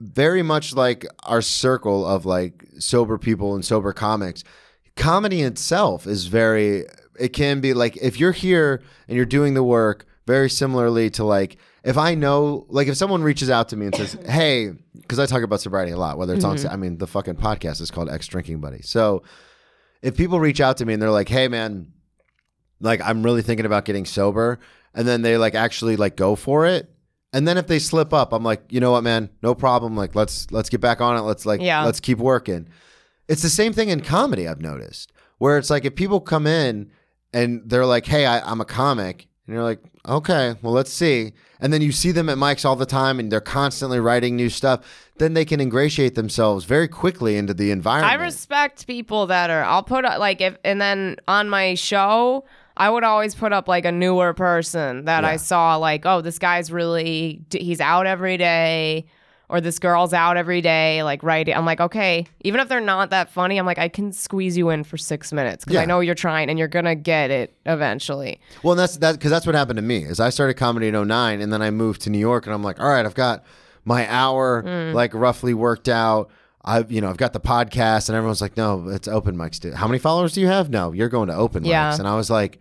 very 0.00 0.42
much 0.42 0.74
like 0.74 1.04
our 1.24 1.42
circle 1.42 2.06
of 2.06 2.24
like 2.24 2.64
sober 2.78 3.18
people 3.18 3.54
and 3.54 3.62
sober 3.62 3.92
comics, 3.92 4.42
comedy 4.96 5.42
itself 5.42 6.06
is 6.06 6.28
very, 6.28 6.84
it 7.20 7.34
can 7.34 7.60
be 7.60 7.74
like 7.74 7.98
if 7.98 8.18
you're 8.18 8.32
here 8.32 8.82
and 9.08 9.16
you're 9.16 9.26
doing 9.26 9.52
the 9.52 9.62
work 9.62 10.06
very 10.26 10.48
similarly 10.48 11.10
to 11.10 11.22
like, 11.24 11.58
if 11.84 11.98
I 11.98 12.14
know, 12.14 12.64
like 12.70 12.88
if 12.88 12.96
someone 12.96 13.22
reaches 13.22 13.50
out 13.50 13.68
to 13.68 13.76
me 13.76 13.86
and 13.86 13.94
says, 13.94 14.16
hey, 14.26 14.72
because 15.06 15.18
I 15.18 15.26
talk 15.26 15.42
about 15.42 15.60
sobriety 15.60 15.92
a 15.92 15.96
lot, 15.96 16.18
whether 16.18 16.34
it's 16.34 16.44
on, 16.44 16.56
mm-hmm. 16.56 16.68
I 16.68 16.76
mean, 16.76 16.98
the 16.98 17.06
fucking 17.06 17.36
podcast 17.36 17.80
is 17.80 17.90
called 17.90 18.10
Ex 18.10 18.26
Drinking 18.26 18.60
Buddy. 18.60 18.82
So 18.82 19.22
if 20.02 20.16
people 20.16 20.40
reach 20.40 20.60
out 20.60 20.76
to 20.78 20.86
me 20.86 20.94
and 20.94 21.02
they're 21.02 21.10
like, 21.10 21.28
hey, 21.28 21.48
man, 21.48 21.92
like 22.80 23.00
I'm 23.02 23.22
really 23.22 23.42
thinking 23.42 23.66
about 23.66 23.84
getting 23.84 24.04
sober 24.04 24.58
and 24.94 25.06
then 25.06 25.22
they 25.22 25.36
like 25.36 25.54
actually 25.54 25.96
like 25.96 26.16
go 26.16 26.36
for 26.36 26.66
it 26.66 26.90
and 27.32 27.46
then 27.46 27.58
if 27.58 27.66
they 27.66 27.78
slip 27.78 28.12
up 28.12 28.32
I'm 28.32 28.42
like 28.42 28.64
you 28.70 28.80
know 28.80 28.92
what 28.92 29.04
man? 29.04 29.30
No 29.42 29.54
problem. 29.54 29.96
Like 29.96 30.14
let's 30.14 30.50
let's 30.50 30.68
get 30.68 30.80
back 30.80 31.00
on 31.00 31.16
it. 31.16 31.20
Let's 31.20 31.46
like 31.46 31.60
Yeah. 31.60 31.84
let's 31.84 32.00
keep 32.00 32.18
working. 32.18 32.68
It's 33.28 33.42
the 33.42 33.48
same 33.48 33.72
thing 33.72 33.88
in 33.88 34.00
comedy 34.00 34.46
I've 34.46 34.60
noticed 34.60 35.12
where 35.38 35.58
it's 35.58 35.70
like 35.70 35.84
if 35.84 35.94
people 35.94 36.20
come 36.20 36.46
in 36.46 36.90
and 37.32 37.62
they're 37.66 37.86
like 37.86 38.06
hey 38.06 38.26
I, 38.26 38.40
I'm 38.40 38.60
a 38.60 38.64
comic 38.64 39.28
and 39.46 39.54
you're 39.54 39.64
like 39.64 39.80
okay 40.06 40.54
well 40.62 40.72
let's 40.72 40.92
see 40.92 41.32
and 41.60 41.72
then 41.72 41.82
you 41.82 41.92
see 41.92 42.12
them 42.12 42.28
at 42.28 42.36
mics 42.38 42.64
all 42.64 42.76
the 42.76 42.86
time 42.86 43.18
and 43.18 43.30
they're 43.30 43.40
constantly 43.40 43.98
writing 43.98 44.36
new 44.36 44.48
stuff 44.48 44.80
then 45.18 45.34
they 45.34 45.44
can 45.44 45.60
ingratiate 45.60 46.14
themselves 46.14 46.64
very 46.64 46.88
quickly 46.88 47.36
into 47.36 47.54
the 47.54 47.70
environment. 47.70 48.12
I 48.12 48.22
respect 48.22 48.86
people 48.86 49.26
that 49.28 49.48
are. 49.48 49.64
I'll 49.64 49.82
put 49.82 50.04
up 50.04 50.18
like 50.18 50.42
if 50.42 50.58
and 50.62 50.78
then 50.78 51.16
on 51.26 51.48
my 51.48 51.72
show, 51.74 52.44
I 52.76 52.90
would 52.90 53.02
always 53.02 53.34
put 53.34 53.52
up 53.52 53.66
like 53.66 53.86
a 53.86 53.92
newer 53.92 54.34
person 54.34 55.06
that 55.06 55.24
Yeah. 55.24 55.30
I 55.30 55.36
saw 55.36 55.76
like, 55.76 56.04
oh, 56.04 56.20
this 56.20 56.38
guy's 56.38 56.70
really 56.70 57.40
he's 57.50 57.80
out 57.80 58.06
every 58.06 58.36
day, 58.36 59.06
or 59.48 59.60
this 59.60 59.78
girl's 59.78 60.12
out 60.12 60.36
every 60.36 60.60
day, 60.60 61.02
like 61.02 61.22
writing. 61.22 61.54
I'm 61.54 61.64
like, 61.64 61.80
okay, 61.80 62.26
even 62.42 62.60
if 62.60 62.68
they're 62.68 62.80
not 62.80 63.10
that 63.10 63.30
funny, 63.30 63.58
I'm 63.58 63.66
like, 63.66 63.78
I 63.78 63.88
can 63.88 64.12
squeeze 64.12 64.56
you 64.56 64.70
in 64.70 64.82
for 64.84 64.96
six 64.96 65.32
minutes 65.32 65.64
because 65.64 65.74
Yeah. 65.76 65.82
I 65.82 65.84
know 65.84 66.00
you're 66.00 66.14
trying 66.16 66.50
and 66.50 66.58
you're 66.58 66.68
gonna 66.68 66.94
get 66.96 67.30
it 67.30 67.54
eventually. 67.66 68.40
Well, 68.62 68.72
and 68.72 68.80
that's 68.80 68.96
that 68.98 69.12
because 69.12 69.30
that's 69.30 69.46
what 69.46 69.54
happened 69.54 69.76
to 69.76 69.82
me. 69.82 70.04
Is 70.04 70.18
I 70.20 70.30
started 70.30 70.54
comedy 70.54 70.88
in 70.88 70.94
09 70.94 71.40
and 71.40 71.52
then 71.52 71.62
I 71.62 71.70
moved 71.70 72.02
to 72.02 72.10
New 72.10 72.18
York 72.18 72.46
and 72.46 72.54
I'm 72.54 72.62
like, 72.62 72.80
all 72.80 72.88
right, 72.88 73.06
I've 73.06 73.14
got 73.14 73.44
my 73.84 74.08
hour 74.10 74.62
Mm. 74.64 74.94
like 74.94 75.14
roughly 75.14 75.54
worked 75.54 75.88
out. 75.88 76.30
I've 76.64 76.90
you 76.90 77.00
know 77.00 77.08
I've 77.08 77.16
got 77.16 77.32
the 77.32 77.38
podcast 77.40 78.08
and 78.08 78.16
everyone's 78.16 78.40
like, 78.40 78.56
no, 78.56 78.88
it's 78.88 79.06
open 79.06 79.36
mics. 79.36 79.72
How 79.74 79.86
many 79.86 80.00
followers 80.00 80.32
do 80.32 80.40
you 80.40 80.48
have? 80.48 80.70
No, 80.70 80.90
you're 80.92 81.08
going 81.08 81.28
to 81.28 81.34
open 81.34 81.64
Yeah. 81.64 81.92
mics. 81.92 82.00
And 82.00 82.08
I 82.08 82.16
was 82.16 82.28
like, 82.30 82.58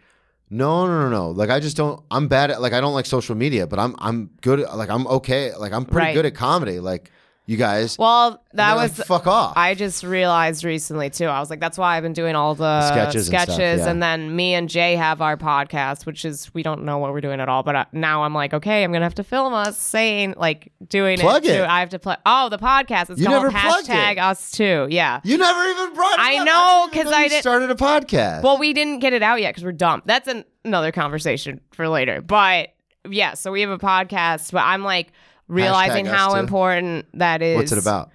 no, 0.49 0.85
no, 0.87 1.03
no, 1.03 1.09
no. 1.09 1.29
Like 1.31 1.49
I 1.49 1.59
just 1.59 1.75
don't. 1.77 2.03
I'm 2.11 2.27
bad 2.27 2.51
at 2.51 2.61
like 2.61 2.73
I 2.73 2.81
don't 2.81 2.93
like 2.93 3.05
social 3.05 3.35
media, 3.35 3.65
but 3.67 3.79
I'm 3.79 3.95
I'm 3.99 4.29
good. 4.41 4.59
At, 4.59 4.77
like 4.77 4.89
I'm 4.89 5.07
okay. 5.07 5.53
Like 5.55 5.73
I'm 5.73 5.85
pretty 5.85 6.07
Right. 6.07 6.13
good 6.13 6.25
at 6.25 6.35
comedy. 6.35 6.79
Like 6.79 7.11
you 7.47 7.57
guys. 7.57 7.97
Well, 7.97 8.43
that 8.53 8.75
was 8.75 8.97
like, 8.97 9.07
fuck 9.07 9.27
off. 9.27 9.53
I 9.55 9.75
just 9.75 10.03
realized 10.03 10.63
recently 10.63 11.09
too. 11.09 11.25
I 11.25 11.39
was 11.39 11.49
like, 11.49 11.59
that's 11.59 11.77
why 11.77 11.95
I've 11.95 12.03
been 12.03 12.13
doing 12.13 12.35
all 12.35 12.55
the 12.55 12.89
Sketches 12.89 13.27
and 13.27 13.35
sketches, 13.37 13.55
stuff, 13.55 13.77
yeah. 13.77 13.89
and 13.89 14.01
then 14.01 14.35
me 14.35 14.53
and 14.55 14.67
Jay 14.67 14.95
have 14.95 15.21
our 15.21 15.37
podcast, 15.37 16.05
which 16.05 16.25
is 16.25 16.51
we 16.55 16.63
don't 16.63 16.83
know 16.85 16.97
what 16.97 17.11
we're 17.13 17.21
doing 17.21 17.39
at 17.39 17.47
all. 17.47 17.61
But 17.63 17.75
uh, 17.75 17.85
now 17.91 18.23
I'm 18.23 18.33
like, 18.33 18.53
okay, 18.53 18.83
I'm 18.83 18.91
gonna 18.91 19.05
have 19.05 19.15
to 19.15 19.23
film 19.23 19.53
us 19.53 19.77
saying 19.77 20.33
like 20.37 20.71
doing 20.87 21.19
Plug 21.19 21.45
it. 21.45 21.51
it. 21.51 21.57
Too. 21.59 21.63
I 21.63 21.81
have 21.81 21.89
to 21.89 21.99
play. 21.99 22.15
Oh, 22.25 22.49
the 22.49 22.57
podcast. 22.57 23.09
It's 23.11 23.19
You 23.21 23.27
called 23.27 23.53
hashtag 23.53 24.17
us 24.17 24.51
too. 24.51 24.87
Yeah. 24.89 25.21
you 25.23 25.37
never 25.37 25.63
even 25.69 25.93
brought. 25.93 26.13
It 26.13 26.19
I 26.21 26.37
up. 26.39 26.45
know, 26.45 27.03
know 27.03 27.11
I 27.15 27.23
you 27.23 27.29
did- 27.29 27.41
started 27.41 27.69
a 27.69 27.75
podcast. 27.75 28.41
Well, 28.41 28.57
we 28.57 28.73
didn't 28.73 28.99
get 28.99 29.13
it 29.13 29.21
out 29.21 29.39
yet 29.41 29.49
because 29.49 29.63
we're 29.63 29.71
dumb. 29.71 30.01
That's 30.05 30.27
an, 30.27 30.45
another 30.63 30.91
conversation 30.91 31.61
for 31.73 31.87
later. 31.87 32.21
But 32.21 32.69
yeah, 33.07 33.35
so 33.35 33.51
we 33.51 33.61
have 33.61 33.69
a 33.69 33.77
podcast, 33.77 34.51
but 34.51 34.63
I'm 34.63 34.83
like 34.83 35.11
realizing 35.47 36.05
how 36.05 36.35
important 36.35 37.05
that 37.13 37.41
is. 37.41 37.55
what's 37.57 37.71
it 37.71 37.77
about? 37.77 38.11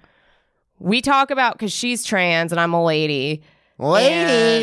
We 0.79 1.01
talk 1.01 1.31
about 1.31 1.53
because 1.53 1.71
she's 1.71 2.03
trans 2.03 2.51
and 2.51 2.59
I'm 2.59 2.73
a 2.73 2.83
lady. 2.83 3.43
Lady. 3.77 4.13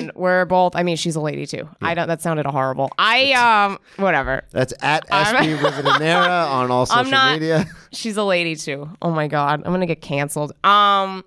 And 0.02 0.12
we're 0.14 0.44
both. 0.44 0.76
I 0.76 0.84
mean, 0.84 0.96
she's 0.96 1.16
a 1.16 1.20
lady 1.20 1.44
too. 1.44 1.68
I 1.82 1.94
don't. 1.94 2.06
That 2.06 2.22
sounded 2.22 2.46
horrible. 2.46 2.90
I 2.98 3.32
um, 3.32 3.78
whatever. 3.96 4.44
That's 4.52 4.72
at 4.80 5.08
SB 5.08 5.58
Rivadeneira 5.58 6.46
on 6.48 6.70
all 6.70 6.86
social 6.86 7.10
not- 7.10 7.32
media. 7.40 7.66
She's 7.92 8.16
a 8.16 8.22
lady 8.22 8.54
too. 8.54 8.88
Oh 9.02 9.10
my 9.10 9.26
god, 9.26 9.62
I'm 9.64 9.72
gonna 9.72 9.86
get 9.86 10.02
canceled. 10.02 10.52
Um, 10.64 11.24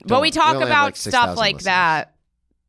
but 0.00 0.08
Don't- 0.08 0.20
we 0.22 0.26
we 0.26 0.30
talk 0.30 0.54
have, 0.54 0.62
about 0.62 0.84
like, 0.84 0.96
stuff 0.96 1.36
like 1.38 1.54
listeners. 1.56 1.64
that 1.64 2.14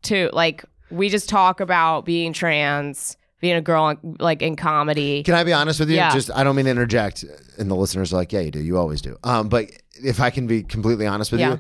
too. 0.02 0.30
Like 0.32 0.64
we 0.90 1.10
just 1.10 1.28
talk 1.28 1.60
about 1.60 2.06
being 2.06 2.32
trans, 2.32 3.18
being 3.44 3.56
a 3.58 3.62
girl, 3.62 3.94
like 4.20 4.42
in 4.42 4.56
comedy. 4.56 5.22
Can 5.22 5.36
I 5.36 5.44
be 5.44 5.52
honest 5.54 5.80
with 5.80 5.90
you? 5.90 5.98
Yeah. 5.98 6.12
Just 6.14 6.32
I 6.34 6.44
don't 6.46 6.56
mean 6.56 6.66
to 6.66 6.72
interject, 6.72 7.24
and 7.60 7.70
the 7.70 7.76
listeners 7.76 8.14
are 8.14 8.16
like, 8.16 8.32
"Yeah, 8.32 8.40
you 8.40 8.52
do. 8.52 8.60
You 8.62 8.78
always 8.78 9.02
do." 9.02 9.18
Um, 9.24 9.50
but 9.50 9.70
if 10.04 10.20
I 10.22 10.30
can 10.30 10.48
be 10.48 10.64
completely 10.64 11.06
honest 11.06 11.32
with 11.32 11.42
Yeah. 11.42 11.52
you, 11.52 11.60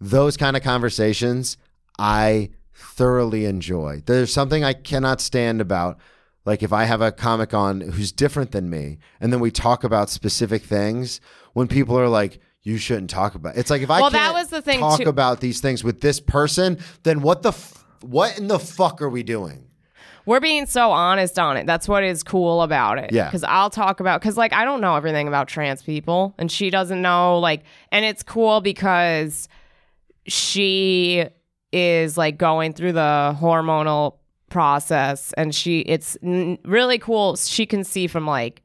those 0.00 0.36
kind 0.36 0.56
of 0.56 0.62
conversations 0.64 1.56
I 1.98 2.50
thoroughly 2.74 3.44
enjoy. 3.44 4.02
There's 4.04 4.32
something 4.32 4.64
I 4.64 4.72
cannot 4.72 5.20
stand 5.20 5.60
about. 5.60 5.98
Like 6.44 6.64
if 6.64 6.72
I 6.72 6.84
have 6.84 7.00
a 7.00 7.12
comic 7.12 7.54
on 7.54 7.80
who's 7.80 8.10
different 8.10 8.50
than 8.50 8.68
me, 8.68 8.98
and 9.20 9.32
then 9.32 9.38
we 9.38 9.52
talk 9.52 9.84
about 9.84 10.10
specific 10.10 10.62
things, 10.64 11.20
when 11.52 11.68
people 11.68 11.96
are 11.96 12.08
like, 12.08 12.40
"You 12.64 12.78
shouldn't 12.78 13.10
talk 13.10 13.36
about," 13.36 13.54
it. 13.54 13.60
it's 13.60 13.70
like 13.70 13.82
if 13.82 13.90
I 13.92 14.00
Well, 14.00 14.10
can't 14.10 14.34
that 14.34 14.34
was 14.34 14.48
the 14.48 14.60
thing, 14.60 14.80
talk 14.80 15.00
too. 15.02 15.08
about 15.08 15.38
these 15.38 15.60
things 15.60 15.84
with 15.84 16.00
this 16.00 16.18
person, 16.18 16.78
then 17.04 17.22
what 17.22 17.42
the 17.42 17.50
f- 17.50 17.84
what 18.00 18.36
in 18.38 18.48
the 18.48 18.58
fuck 18.58 19.00
are 19.00 19.08
we 19.08 19.22
doing? 19.22 19.66
We're 20.24 20.40
being 20.40 20.66
so 20.66 20.90
honest 20.90 21.38
on 21.38 21.56
it. 21.56 21.66
That's 21.66 21.88
what 21.88 22.04
is 22.04 22.22
cool 22.22 22.62
about 22.62 22.98
it. 22.98 23.12
Yeah. 23.12 23.24
Because 23.26 23.44
I'll 23.44 23.70
talk 23.70 24.00
about, 24.00 24.20
because 24.20 24.36
like 24.36 24.52
I 24.52 24.64
don't 24.64 24.80
know 24.80 24.96
everything 24.96 25.28
about 25.28 25.48
trans 25.48 25.82
people 25.82 26.34
and 26.38 26.50
she 26.50 26.70
doesn't 26.70 27.02
know, 27.02 27.38
like, 27.38 27.62
and 27.90 28.04
it's 28.04 28.22
cool 28.22 28.60
because 28.60 29.48
she 30.26 31.24
is 31.72 32.16
like 32.16 32.38
going 32.38 32.72
through 32.72 32.92
the 32.92 33.36
hormonal 33.40 34.16
process 34.50 35.32
and 35.34 35.54
she, 35.54 35.80
it's 35.80 36.16
n- 36.22 36.58
really 36.64 36.98
cool. 36.98 37.34
She 37.36 37.66
can 37.66 37.82
see 37.82 38.06
from 38.06 38.26
like, 38.26 38.62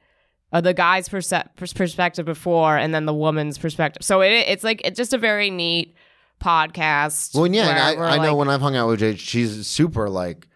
uh, 0.54 0.62
the 0.62 0.74
guy's 0.74 1.10
perce- 1.10 1.34
pers- 1.56 1.74
perspective 1.74 2.26
before 2.26 2.78
and 2.78 2.94
then 2.94 3.06
the 3.06 3.14
woman's 3.14 3.58
perspective. 3.58 4.04
So 4.04 4.22
it, 4.22 4.32
it's 4.32 4.64
like 4.64 4.82
it's 4.86 4.98
just 4.98 5.14
a 5.14 5.18
very 5.18 5.50
neat 5.50 5.96
podcast. 6.40 7.36
Well, 7.36 7.48
yeah, 7.48 7.68
and 7.90 8.00
where 8.00 8.08
I, 8.08 8.18
we're, 8.18 8.24
know 8.24 8.36
when 8.36 8.48
I've 8.48 8.62
hung 8.62 8.76
out 8.76 8.88
with 8.88 9.00
Jay, 9.00 9.16
she's 9.16 9.66
super 9.68 10.10
like, 10.10 10.48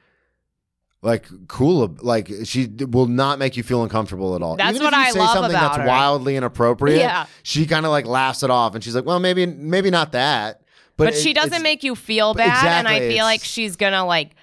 like 1.01 1.27
cool. 1.47 1.95
Like 2.01 2.29
she 2.43 2.67
will 2.67 3.07
not 3.07 3.39
make 3.39 3.57
you 3.57 3.63
feel 3.63 3.83
uncomfortable 3.83 4.35
at 4.35 4.41
all. 4.41 4.55
That's 4.55 4.75
Even 4.75 4.83
what 4.85 4.93
if 4.93 4.99
you 4.99 5.05
I 5.05 5.11
say 5.11 5.19
love 5.19 5.33
something 5.33 5.51
about 5.51 5.73
that's 5.73 5.77
her. 5.77 5.87
wildly 5.87 6.35
inappropriate. 6.35 6.99
Yeah. 6.99 7.25
she 7.43 7.65
kind 7.65 7.85
of 7.85 7.91
like 7.91 8.05
laughs 8.05 8.43
it 8.43 8.49
off, 8.49 8.75
and 8.75 8.83
she's 8.83 8.93
like, 8.95 9.05
"Well, 9.05 9.19
maybe, 9.19 9.45
maybe 9.45 9.89
not 9.89 10.11
that." 10.11 10.61
But, 10.97 11.05
but, 11.05 11.15
she 11.15 11.33
doesn't 11.33 11.63
make 11.63 11.83
you 11.83 11.95
feel 11.95 12.35
bad 12.35 12.79
and 12.79 12.87
i 12.87 12.99
feel 12.99 13.23
like 13.23 13.43
she's 13.43 13.75
gonna 13.75 14.05
like 14.05 14.35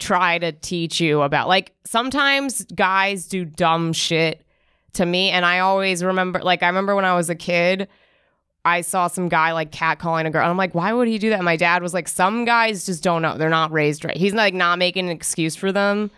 try 0.00 0.36
to 0.38 0.50
teach 0.50 1.00
you 1.00 1.22
about 1.22 1.46
like 1.46 1.72
sometimes 1.84 2.64
guys 2.74 3.26
do 3.26 3.44
dumb 3.44 3.92
shit 3.92 4.44
to 4.94 5.06
me 5.06 5.30
and 5.30 5.44
i 5.44 5.60
always 5.60 6.02
remember 6.02 6.40
like 6.40 6.64
i 6.64 6.66
remember 6.66 6.96
when 6.96 7.04
i 7.04 7.14
was 7.14 7.30
a 7.30 7.36
kid 7.36 7.86
i 8.64 8.80
saw 8.80 9.06
some 9.06 9.28
guy 9.28 9.52
like 9.52 9.70
catcalling 9.70 10.26
a 10.26 10.30
girl 10.30 10.42
and 10.42 10.50
i'm 10.50 10.56
like 10.56 10.74
why 10.74 10.92
would 10.92 11.08
he 11.08 11.18
do 11.18 11.30
that? 11.30 11.36
And 11.36 11.44
my 11.44 11.56
dad 11.56 11.82
was 11.82 11.94
like 11.94 12.08
some 12.08 12.44
guys 12.44 12.86
just 12.86 13.02
don't 13.02 13.22
know. 13.22 13.36
They're 13.36 13.48
not 13.48 13.72
raised 13.72 14.04
right. 14.04 14.16
He's 14.16 14.34
like 14.34 14.54
not 14.54 14.78
making 14.78 15.06
an 15.06 15.12
excuse 15.12 15.56
for 15.56 15.72
them 15.72 16.10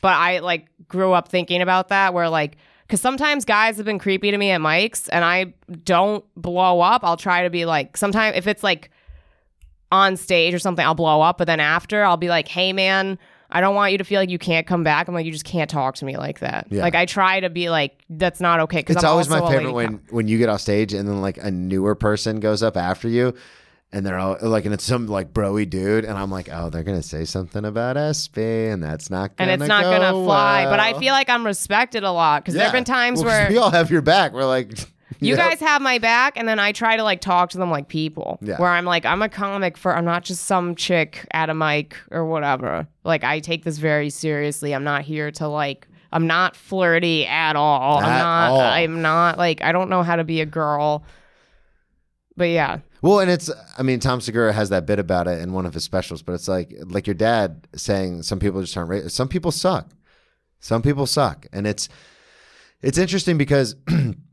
but 0.00 0.14
i 0.14 0.38
like 0.38 0.66
grew 0.86 1.12
up 1.12 1.28
thinking 1.28 1.60
about 1.60 1.88
that 1.88 2.14
where 2.14 2.28
like 2.28 2.56
because 2.86 3.00
sometimes 3.00 3.44
guys 3.44 3.76
have 3.76 3.84
been 3.84 3.98
creepy 3.98 4.30
to 4.30 4.38
me 4.38 4.50
at 4.50 4.60
mics 4.60 5.08
and 5.12 5.24
i 5.24 5.52
don't 5.84 6.24
blow 6.36 6.80
up. 6.80 7.04
I'll 7.04 7.16
try 7.18 7.42
to 7.42 7.50
be 7.50 7.64
like 7.64 7.96
sometimes 7.96 8.36
if 8.36 8.46
it's 8.46 8.62
like 8.62 8.90
on 9.90 10.16
stage 10.16 10.54
or 10.54 10.58
something, 10.58 10.84
I'll 10.84 10.94
blow 10.94 11.20
up. 11.20 11.38
But 11.38 11.46
then 11.46 11.60
after, 11.60 12.04
I'll 12.04 12.16
be 12.16 12.28
like, 12.28 12.48
hey, 12.48 12.72
man, 12.72 13.18
I 13.50 13.60
don't 13.60 13.74
want 13.74 13.92
you 13.92 13.98
to 13.98 14.04
feel 14.04 14.20
like 14.20 14.28
you 14.30 14.38
can't 14.38 14.66
come 14.66 14.84
back. 14.84 15.08
I'm 15.08 15.14
like, 15.14 15.24
you 15.26 15.32
just 15.32 15.44
can't 15.44 15.70
talk 15.70 15.94
to 15.96 16.04
me 16.04 16.16
like 16.18 16.40
that. 16.40 16.66
Yeah. 16.70 16.82
Like, 16.82 16.94
I 16.94 17.06
try 17.06 17.40
to 17.40 17.48
be 17.48 17.70
like, 17.70 18.04
that's 18.10 18.40
not 18.40 18.60
okay. 18.60 18.78
Because 18.78 18.96
It's 18.96 19.04
I'm 19.04 19.10
always 19.10 19.28
my 19.28 19.40
favorite 19.50 19.72
when 19.72 20.00
when 20.10 20.28
you 20.28 20.36
get 20.38 20.48
off 20.48 20.60
stage 20.60 20.92
and 20.92 21.08
then 21.08 21.20
like 21.22 21.38
a 21.38 21.50
newer 21.50 21.94
person 21.94 22.40
goes 22.40 22.62
up 22.62 22.76
after 22.76 23.08
you. 23.08 23.34
and 23.90 24.04
they're 24.04 24.18
all 24.18 24.36
like, 24.42 24.66
and 24.66 24.74
it's 24.74 24.84
some 24.84 25.06
like 25.06 25.32
broy 25.32 25.68
dude, 25.68 26.04
and 26.04 26.18
I'm 26.18 26.30
like, 26.30 26.50
oh, 26.52 26.68
they're 26.68 26.82
gonna 26.82 27.02
say 27.02 27.24
something 27.24 27.64
about 27.64 27.96
SB, 27.96 28.70
and 28.70 28.82
that's 28.82 29.08
not 29.08 29.30
and 29.38 29.48
gonna 29.48 29.64
it's 29.64 29.68
not 29.68 29.82
go 29.84 29.92
gonna 29.92 30.12
fly. 30.12 30.66
But 30.66 30.78
I 30.78 30.92
feel 30.98 31.14
like 31.14 31.30
I'm 31.30 31.46
respected 31.46 32.04
a 32.04 32.12
lot 32.12 32.42
because 32.44 32.52
there 32.52 32.64
have 32.64 32.72
been 32.74 32.84
times 32.84 33.24
Well, 33.24 33.30
'cause 33.30 33.40
where 33.44 33.50
we 33.50 33.56
all 33.56 33.70
have 33.70 33.90
your 33.90 34.02
back. 34.02 34.34
We're 34.34 34.44
like, 34.44 34.72
you 35.20 35.36
know? 35.36 35.42
guys 35.42 35.60
have 35.60 35.80
my 35.82 35.98
back, 35.98 36.36
and 36.36 36.46
then 36.48 36.58
I 36.58 36.72
try 36.72 36.96
to 36.96 37.02
like 37.02 37.20
talk 37.20 37.50
to 37.50 37.58
them 37.58 37.70
like 37.70 37.88
people. 37.88 38.38
Yeah. 38.42 38.58
Where 38.58 38.70
I'm 38.70 38.84
like, 38.84 39.04
I'm 39.04 39.22
a 39.22 39.28
comic 39.28 39.76
for, 39.76 39.96
I'm 39.96 40.04
not 40.04 40.24
just 40.24 40.44
some 40.44 40.74
chick 40.74 41.26
at 41.32 41.50
a 41.50 41.54
mic 41.54 41.96
or 42.10 42.26
whatever. 42.26 42.86
Like 43.04 43.24
I 43.24 43.40
take 43.40 43.64
this 43.64 43.78
very 43.78 44.10
seriously. 44.10 44.74
I'm 44.74 44.84
not 44.84 45.02
here 45.02 45.30
to 45.32 45.48
like. 45.48 45.86
I'm 46.10 46.26
not 46.26 46.56
flirty 46.56 47.26
at 47.26 47.54
all. 47.54 48.00
At 48.00 48.06
I'm 48.06 48.18
not. 48.18 48.50
all. 48.50 48.60
I'm 48.60 49.02
not 49.02 49.36
like. 49.38 49.62
I 49.62 49.72
don't 49.72 49.90
know 49.90 50.02
how 50.02 50.16
to 50.16 50.24
be 50.24 50.40
a 50.40 50.46
girl. 50.46 51.04
But 52.36 52.50
yeah, 52.50 52.78
Well, 53.02 53.18
and 53.18 53.28
it's 53.30 53.50
I 53.76 53.82
mean 53.82 53.98
Tom 53.98 54.20
Segura 54.20 54.52
has 54.52 54.68
that 54.68 54.86
bit 54.86 55.00
about 55.00 55.26
it 55.26 55.40
in 55.42 55.52
one 55.52 55.66
of 55.66 55.74
his 55.74 55.82
specials, 55.82 56.22
but 56.22 56.34
it's 56.34 56.46
like 56.46 56.72
like 56.86 57.06
your 57.06 57.14
dad 57.14 57.66
saying 57.74 58.22
some 58.22 58.38
people 58.38 58.60
just 58.60 58.76
aren't 58.76 58.90
ra- 58.90 59.08
some 59.08 59.26
people 59.28 59.50
suck. 59.50 59.90
Some 60.60 60.82
people 60.82 61.04
suck. 61.04 61.46
And 61.52 61.66
it's 61.66 61.88
it's 62.80 62.96
interesting 62.96 63.38
because 63.38 63.74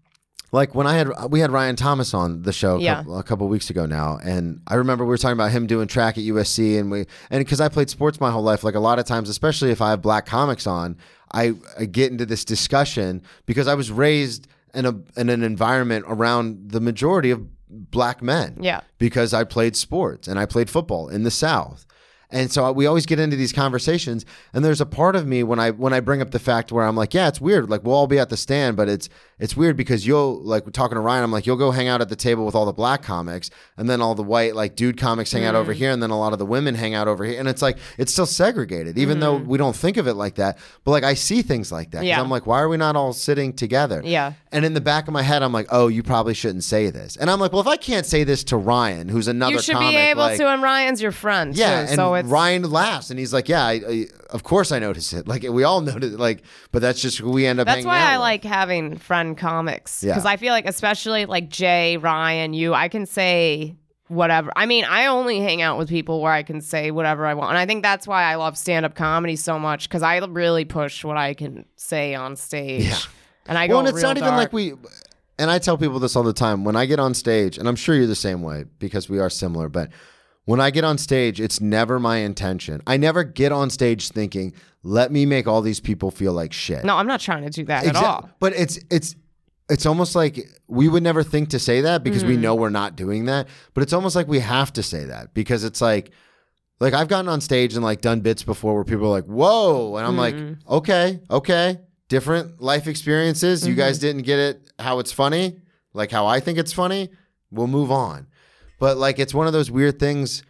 like 0.56 0.74
when 0.74 0.88
I 0.88 0.94
had 0.96 1.10
we 1.30 1.40
had 1.42 1.52
Ryan 1.52 1.76
Thomas 1.76 2.14
on 2.14 2.42
the 2.42 2.54
show 2.54 2.78
a, 2.78 2.80
Yeah. 2.80 2.96
couple, 2.96 3.20
a 3.20 3.24
couple 3.24 3.48
weeks 3.48 3.70
ago 3.70 3.86
now 3.86 4.18
and 4.24 4.62
I 4.68 4.76
remember 4.76 5.04
we 5.06 5.10
were 5.10 5.18
talking 5.18 5.34
about 5.34 5.52
him 5.52 5.68
doing 5.68 5.88
track 5.88 6.18
at 6.18 6.24
USC 6.24 6.80
and 6.80 6.90
we 6.90 7.06
and 7.30 7.48
cuz 7.48 7.60
I 7.62 7.70
played 7.70 7.90
sports 7.90 8.20
my 8.20 8.32
whole 8.32 8.44
life 8.44 8.64
like 8.64 8.76
a 8.76 8.80
lot 8.80 8.98
of 8.98 9.06
times 9.06 9.30
especially 9.30 9.70
if 9.72 9.82
I 9.82 9.90
have 9.92 10.02
black 10.02 10.26
comics 10.26 10.66
on 10.66 10.98
I, 11.32 11.54
I 11.78 11.86
get 11.86 12.12
into 12.12 12.26
this 12.26 12.46
discussion 12.46 13.22
because 13.46 13.68
I 13.68 13.74
was 13.76 13.92
raised 13.92 14.48
in 14.74 14.86
a 14.86 14.96
in 15.20 15.30
an 15.30 15.44
environment 15.44 16.06
around 16.08 16.72
the 16.72 16.80
majority 16.80 17.32
of 17.32 17.42
black 17.70 18.22
men 18.22 18.58
yeah. 18.62 18.82
because 18.98 19.34
I 19.34 19.44
played 19.44 19.76
sports 19.76 20.28
and 20.28 20.40
I 20.40 20.46
played 20.46 20.70
football 20.70 21.10
in 21.10 21.24
the 21.24 21.32
South. 21.32 21.86
And 22.30 22.52
so 22.52 22.72
we 22.72 22.86
always 22.86 23.06
get 23.06 23.20
into 23.20 23.36
these 23.36 23.54
conversations, 23.54 24.26
and 24.54 24.66
there's 24.66 24.82
a 24.82 24.86
part 24.86 25.16
of 25.16 25.28
me 25.28 25.44
when 25.44 25.60
I 25.60 25.72
when 25.72 25.94
I 25.94 26.00
bring 26.00 26.22
up 26.22 26.32
the 26.32 26.40
fact 26.40 26.72
where 26.72 26.86
I'm 26.86 26.96
like, 26.96 27.14
yeah, 27.14 27.28
it's 27.28 27.40
weird. 27.40 27.70
Like 27.70 27.84
we'll 27.84 27.96
all 27.96 28.08
be 28.08 28.20
at 28.20 28.30
the 28.30 28.38
stand, 28.38 28.78
but 28.78 28.90
it's 28.90 29.10
it's 29.38 29.56
weird 29.56 29.78
because 29.78 30.08
you'll 30.08 30.42
like 30.42 30.72
talking 30.72 30.96
to 30.96 31.02
Ryan. 31.02 31.24
I'm 31.24 31.32
like, 31.32 31.46
you'll 31.46 31.58
go 31.58 31.72
hang 31.72 31.88
out 31.88 32.02
at 32.02 32.10
the 32.10 32.16
table 32.16 32.46
with 32.46 32.56
all 32.56 32.66
the 32.66 32.74
black 32.74 33.04
comics, 33.04 33.52
and 33.78 33.90
then 33.90 34.02
all 34.02 34.16
the 34.16 34.24
white 34.24 34.56
like 34.56 34.76
dude 34.76 34.98
comics 34.98 35.32
hang 35.32 35.44
out 35.44 35.56
over 35.56 35.74
mm. 35.74 35.78
here, 35.78 35.92
and 35.92 36.02
then 36.02 36.10
a 36.10 36.18
lot 36.18 36.34
of 36.34 36.40
the 36.40 36.46
women 36.46 36.76
hang 36.76 36.94
out 36.94 37.08
over 37.08 37.24
here, 37.24 37.40
and 37.40 37.48
it's 37.48 37.62
like 37.62 37.78
it's 37.98 38.12
still 38.12 38.26
segregated, 38.26 38.98
even 38.98 39.20
though 39.20 39.38
mm-hmm. 39.38 39.48
we 39.48 39.58
don't 39.58 39.76
think 39.76 39.98
of 39.98 40.08
it 40.08 40.16
like 40.16 40.36
that. 40.36 40.58
But 40.84 40.92
like 40.92 41.04
I 41.04 41.14
see 41.14 41.42
things 41.42 41.72
like 41.72 41.92
that. 41.92 42.06
Yeah. 42.06 42.20
I'm 42.20 42.30
like, 42.30 42.46
why 42.48 42.62
are 42.62 42.70
we 42.70 42.78
not 42.78 42.96
all 42.96 43.14
sitting 43.14 43.54
together? 43.54 44.02
Yeah. 44.04 44.34
And 44.52 44.64
in 44.64 44.74
the 44.74 44.82
back 44.82 45.08
of 45.08 45.14
my 45.14 45.22
head, 45.22 45.44
I'm 45.44 45.52
like, 45.52 45.68
oh, 45.70 45.90
you 45.90 46.02
probably 46.02 46.34
shouldn't 46.34 46.64
say 46.64 46.90
this. 46.90 47.18
And 47.18 47.30
I'm 47.30 47.40
like, 47.40 47.52
well, 47.52 47.62
if 47.62 47.68
I 47.68 47.78
can't 47.78 48.06
say 48.06 48.24
this 48.24 48.44
to 48.46 48.58
Ryan, 48.58 49.10
who's 49.10 49.28
another 49.28 49.54
You 49.54 49.62
should 49.62 49.76
comic, 49.76 49.92
be 49.92 49.98
able 49.98 50.22
like- 50.22 50.38
to, 50.38 50.48
and 50.48 50.62
Ryan's 50.62 51.02
your 51.02 51.12
friend. 51.12 51.56
yeah, 51.56 51.86
too, 51.88 51.96
so 51.96 52.15
it's 52.16 52.30
Ryan 52.30 52.70
laughs 52.70 53.10
and 53.10 53.20
he's 53.20 53.34
like, 53.34 53.48
"Yeah, 53.50 53.64
I, 53.66 53.72
I, 53.74 54.06
of 54.30 54.44
course 54.44 54.72
I 54.72 54.80
notice 54.80 55.14
it. 55.14 55.28
Like 55.36 55.44
we 55.44 55.64
all 55.64 55.82
notice 55.94 56.14
it. 56.14 56.20
Like, 56.20 56.44
but 56.72 56.82
that's 56.82 57.02
just 57.02 57.18
who 57.18 57.32
we 57.32 57.46
end 57.46 57.60
up. 57.60 57.68
That's 57.68 57.86
why 57.86 58.00
I 58.00 58.18
with. 58.18 58.22
like 58.22 58.44
having 58.44 58.98
friend 58.98 59.38
comics 59.38 60.04
Yeah. 60.04 60.14
because 60.14 60.26
I 60.26 60.38
feel 60.38 60.52
like, 60.54 60.66
especially 60.68 61.26
like 61.26 61.50
Jay, 61.50 61.98
Ryan, 61.98 62.54
you, 62.54 62.74
I 62.74 62.88
can 62.88 63.06
say 63.06 63.76
whatever. 64.08 64.52
I 64.56 64.66
mean, 64.66 64.86
I 64.86 65.08
only 65.08 65.40
hang 65.40 65.62
out 65.62 65.78
with 65.78 65.90
people 65.90 66.22
where 66.22 66.32
I 66.32 66.44
can 66.44 66.62
say 66.62 66.92
whatever 66.92 67.26
I 67.26 67.34
want, 67.34 67.52
and 67.52 67.58
I 67.58 67.66
think 67.66 67.84
that's 67.84 68.08
why 68.08 68.24
I 68.24 68.36
love 68.36 68.58
stand 68.58 68.86
up 68.86 68.96
comedy 68.96 69.36
so 69.36 69.58
much 69.60 69.90
because 69.90 70.04
I 70.04 70.18
really 70.20 70.66
push 70.66 71.04
what 71.04 71.18
I 71.18 71.34
can 71.34 71.66
say 71.76 72.14
on 72.16 72.36
stage. 72.36 72.84
Yeah. 72.86 72.98
And 73.48 73.58
I 73.58 73.68
go. 73.68 73.76
Well, 73.78 73.88
and 73.88 73.90
it's 73.96 74.02
not 74.04 74.18
even 74.18 74.36
like 74.36 74.54
we. 74.54 74.74
And 75.38 75.52
I 75.52 75.60
tell 75.60 75.78
people 75.78 76.00
this 76.00 76.16
all 76.16 76.24
the 76.24 76.34
time 76.34 76.64
when 76.64 76.76
I 76.76 76.86
get 76.86 76.98
on 77.00 77.14
stage, 77.14 77.58
and 77.58 77.68
I'm 77.68 77.76
sure 77.76 77.94
you're 77.94 78.08
the 78.08 78.16
same 78.16 78.42
way 78.42 78.66
because 78.80 79.10
we 79.10 79.20
are 79.20 79.30
similar. 79.30 79.68
But 79.70 79.90
when 80.46 80.60
I 80.62 80.70
get 80.72 80.84
on 80.84 80.98
stage, 80.98 81.42
it's 81.42 81.60
never 81.60 82.00
my 82.00 82.18
intention. 82.18 82.82
I 82.88 82.98
never 82.98 83.24
get 83.24 83.52
on 83.52 83.70
stage 83.70 84.10
thinking, 84.10 84.54
"Let 84.84 85.12
me 85.12 85.26
make 85.26 85.48
all 85.48 85.62
these 85.62 85.80
people 85.80 86.12
feel 86.12 86.34
like 86.34 86.54
shit." 86.54 86.84
No, 86.86 86.96
I'm 86.98 87.08
not 87.08 87.20
trying 87.20 87.44
to 87.44 87.50
do 87.50 87.66
that 87.66 87.86
at 87.86 87.96
all. 87.96 88.30
But 88.40 88.54
it's 88.54 88.80
it's 88.90 89.16
it's 89.70 89.86
almost 89.88 90.16
like 90.16 90.48
we 90.68 90.88
would 90.88 91.02
never 91.04 91.24
think 91.24 91.50
to 91.50 91.60
say 91.60 91.82
that 91.82 92.04
because 92.04 92.22
Mm-hmm. 92.22 92.30
we 92.32 92.38
know 92.38 92.54
we're 92.56 92.70
not 92.70 92.96
doing 92.96 93.26
that. 93.26 93.48
But 93.74 93.82
it's 93.84 93.94
almost 93.94 94.16
like 94.16 94.28
we 94.28 94.40
have 94.40 94.72
to 94.74 94.84
say 94.84 95.06
that 95.06 95.34
because 95.34 95.64
it's 95.64 95.82
like 95.82 96.12
like 96.80 96.94
I've 96.94 97.08
gotten 97.08 97.30
on 97.30 97.42
stage 97.42 97.74
and 97.74 97.84
like 97.84 98.02
done 98.02 98.20
bits 98.22 98.44
before 98.44 98.76
where 98.76 98.84
people 98.84 99.08
are 99.08 99.10
like, 99.12 99.26
"Whoa," 99.26 99.96
and 99.98 100.06
I'm 100.06 100.18
like, 100.18 100.36
Mm-hmm. 100.36 100.72
"Okay, 100.74 101.20
okay, 101.32 101.80
different 102.10 102.62
life 102.62 102.88
experiences. 102.88 103.66
You 103.66 103.74
Mm-hmm. 103.74 103.80
guys 103.80 103.98
didn't 104.00 104.22
get 104.24 104.38
it 104.38 104.72
how 104.78 105.00
it's 105.00 105.12
funny, 105.12 105.58
like 105.94 106.12
how 106.12 106.28
I 106.28 106.40
think 106.40 106.60
it's 106.60 106.74
funny. 106.74 107.10
We'll 107.50 107.68
move 107.68 107.90
on." 107.92 108.28
But 108.80 108.98
like 108.98 109.20
it's 109.20 109.34
one 109.34 109.48
of 109.48 109.54
those 109.54 109.72
weird 109.72 110.00
things 110.00 110.44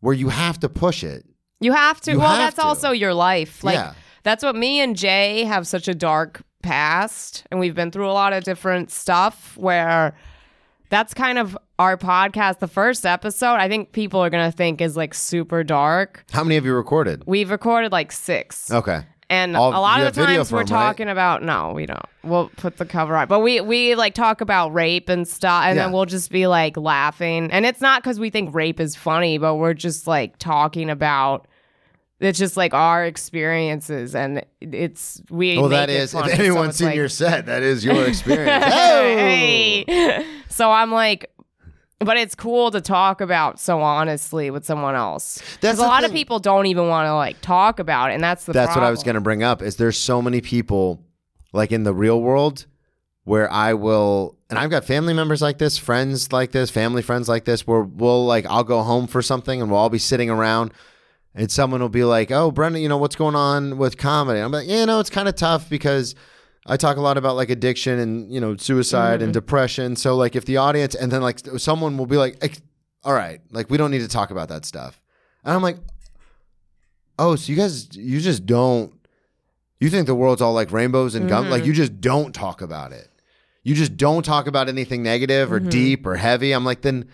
where 0.00 0.14
you 0.14 0.28
have 0.28 0.58
to 0.60 0.68
push 0.68 1.04
it. 1.04 1.24
You 1.60 1.72
have 1.72 2.00
to. 2.02 2.12
You 2.12 2.18
well, 2.18 2.28
have 2.30 2.38
that's 2.38 2.56
to. 2.56 2.62
also 2.62 2.90
your 2.90 3.14
life. 3.14 3.62
Like 3.62 3.74
Yeah. 3.74 3.94
that's 4.22 4.42
what 4.42 4.56
me 4.56 4.80
and 4.80 4.96
Jay 4.96 5.44
have 5.44 5.66
such 5.66 5.88
a 5.88 5.94
dark 5.94 6.42
past, 6.62 7.44
and 7.50 7.60
we've 7.60 7.74
been 7.74 7.90
through 7.90 8.08
a 8.08 8.12
lot 8.12 8.32
of 8.32 8.44
different 8.44 8.90
stuff. 8.90 9.56
Where 9.58 10.14
that's 10.88 11.14
kind 11.14 11.38
of 11.38 11.56
our 11.78 11.96
podcast. 11.96 12.58
The 12.58 12.66
first 12.68 13.06
episode, 13.06 13.54
I 13.56 13.68
think 13.68 13.92
people 13.92 14.20
are 14.20 14.30
gonna 14.30 14.52
think 14.52 14.80
is 14.80 14.96
like 14.96 15.14
super 15.14 15.62
dark. 15.62 16.24
How 16.32 16.42
many 16.44 16.54
have 16.56 16.64
you 16.64 16.74
recorded? 16.74 17.22
We've 17.26 17.50
recorded 17.50 17.92
like 17.92 18.10
six. 18.10 18.70
Okay. 18.70 19.04
And 19.30 19.56
All- 19.56 19.70
a 19.70 19.78
lot 19.80 20.00
of 20.02 20.12
the 20.12 20.24
times 20.26 20.50
we're 20.50 20.58
right? 20.58 20.66
talking 20.66 21.08
about 21.08 21.42
no, 21.44 21.72
we 21.72 21.86
don't. 21.86 22.02
We'll 22.24 22.48
put 22.56 22.76
the 22.78 22.84
cover 22.84 23.16
on, 23.16 23.28
but 23.28 23.40
we 23.40 23.60
we 23.60 23.94
like 23.94 24.12
talk 24.12 24.40
about 24.40 24.74
rape 24.74 25.08
and 25.08 25.26
stuff, 25.26 25.64
and 25.66 25.76
Yeah. 25.76 25.84
then 25.84 25.92
we'll 25.92 26.04
just 26.04 26.30
be 26.32 26.48
like 26.48 26.76
laughing, 26.76 27.48
and 27.52 27.64
it's 27.64 27.80
not 27.80 28.02
because 28.02 28.18
we 28.18 28.28
think 28.30 28.52
rape 28.54 28.80
is 28.80 28.96
funny, 28.96 29.38
but 29.38 29.54
we're 29.54 29.72
just 29.72 30.06
like 30.08 30.36
talking 30.38 30.90
about. 30.90 31.46
It's 32.18 32.38
just 32.38 32.54
like 32.56 32.74
our 32.74 33.04
experiences, 33.06 34.14
and 34.14 34.44
it's 34.60 35.22
we. 35.30 35.56
Well, 35.56 35.68
that 35.70 35.88
is. 35.88 36.12
funny, 36.12 36.32
if 36.32 36.38
anyone's 36.40 36.70
it's 36.70 36.78
seen 36.78 36.88
like- 36.88 36.96
your 36.96 37.08
set, 37.08 37.46
that 37.46 37.62
is 37.62 37.82
your 37.84 38.04
experience. 38.08 38.64
Hey. 38.64 40.26
So 40.48 40.70
I'm 40.70 40.90
like, 40.92 41.30
but 42.00 42.16
it's 42.16 42.34
cool 42.34 42.70
to 42.70 42.80
talk 42.80 43.20
about 43.20 43.60
so 43.60 43.80
honestly 43.80 44.50
with 44.50 44.64
someone 44.64 44.94
else. 44.94 45.40
That's 45.60 45.78
a 45.78 45.82
lot 45.82 46.04
of 46.04 46.12
people 46.12 46.38
don't 46.38 46.66
even 46.66 46.88
want 46.88 47.06
to 47.06 47.14
like 47.14 47.40
talk 47.42 47.78
about 47.78 48.10
it, 48.10 48.14
and 48.14 48.24
that's 48.24 48.44
the 48.44 48.52
That's 48.52 48.74
what 48.74 48.84
I 48.84 48.90
was 48.90 49.02
going 49.02 49.14
to 49.14 49.20
bring 49.20 49.42
up. 49.42 49.62
Is 49.62 49.76
there's 49.76 49.98
so 49.98 50.22
many 50.22 50.40
people, 50.40 51.04
like 51.52 51.72
in 51.72 51.84
the 51.84 51.92
real 51.92 52.20
world, 52.20 52.66
where 53.24 53.50
I 53.52 53.74
will, 53.74 54.38
and 54.48 54.58
I've 54.58 54.70
got 54.70 54.84
family 54.84 55.12
members 55.12 55.42
like 55.42 55.58
this, 55.58 55.76
friends 55.76 56.32
like 56.32 56.52
this, 56.52 56.70
family 56.70 57.02
friends 57.02 57.28
like 57.28 57.44
this, 57.44 57.66
where 57.66 57.82
we'll 57.82 58.24
like 58.24 58.46
I'll 58.46 58.64
go 58.64 58.82
home 58.82 59.06
for 59.06 59.20
something 59.20 59.60
and 59.60 59.70
we'll 59.70 59.80
all 59.80 59.90
be 59.90 59.98
sitting 59.98 60.30
around. 60.30 60.72
And 61.32 61.48
someone 61.48 61.80
will 61.80 61.88
be 61.88 62.02
like, 62.02 62.32
"Oh, 62.32 62.50
Brennan, 62.50 62.82
you 62.82 62.88
know 62.88 62.96
what's 62.96 63.14
going 63.14 63.36
on 63.36 63.76
with 63.76 63.96
comedy?" 63.96 64.40
I'm 64.40 64.50
like, 64.50 64.66
"Yeah, 64.66 64.86
no, 64.86 64.98
it's 64.98 65.10
kind 65.10 65.28
of 65.28 65.36
tough 65.36 65.68
because 65.68 66.16
I 66.66 66.76
talk 66.76 66.96
a 66.96 67.00
lot 67.00 67.16
about 67.16 67.36
like 67.36 67.50
addiction 67.50 67.98
and 67.98 68.32
you 68.32 68.40
know 68.40 68.56
suicide 68.56 69.14
Mm-hmm. 69.20 69.24
and 69.24 69.32
depression. 69.32 69.96
So 69.96 70.14
like 70.16 70.36
if 70.36 70.44
the 70.44 70.58
audience 70.58 70.94
and 70.94 71.10
then 71.10 71.22
like 71.22 71.40
someone 71.58 71.96
will 71.96 72.06
be 72.06 72.16
like, 72.18 72.60
"All 73.04 73.14
right, 73.14 73.40
like 73.50 73.70
we 73.70 73.78
don't 73.78 73.90
need 73.90 74.00
to 74.02 74.08
talk 74.08 74.30
about 74.30 74.48
that 74.50 74.64
stuff," 74.64 75.00
and 75.44 75.54
I'm 75.54 75.62
like, 75.62 75.78
"Oh, 77.18 77.36
so 77.36 77.50
you 77.50 77.56
guys, 77.56 77.94
you 77.96 78.20
just 78.20 78.46
don't, 78.46 78.92
you 79.78 79.88
think 79.90 80.06
the 80.06 80.14
world's 80.14 80.42
all 80.42 80.52
like 80.52 80.70
rainbows 80.72 81.14
and 81.14 81.28
gum? 81.28 81.50
Like 81.50 81.64
you 81.64 81.72
just 81.72 82.00
don't 82.00 82.34
talk 82.34 82.60
about 82.62 82.92
it. 82.92 83.08
You 83.62 83.74
just 83.74 83.96
don't 83.96 84.22
talk 84.24 84.46
about 84.46 84.68
anything 84.68 85.02
negative 85.02 85.52
or 85.52 85.60
deep 85.60 86.06
or 86.06 86.16
heavy." 86.16 86.52
I'm 86.52 86.64
like, 86.64 86.82
then. 86.82 87.08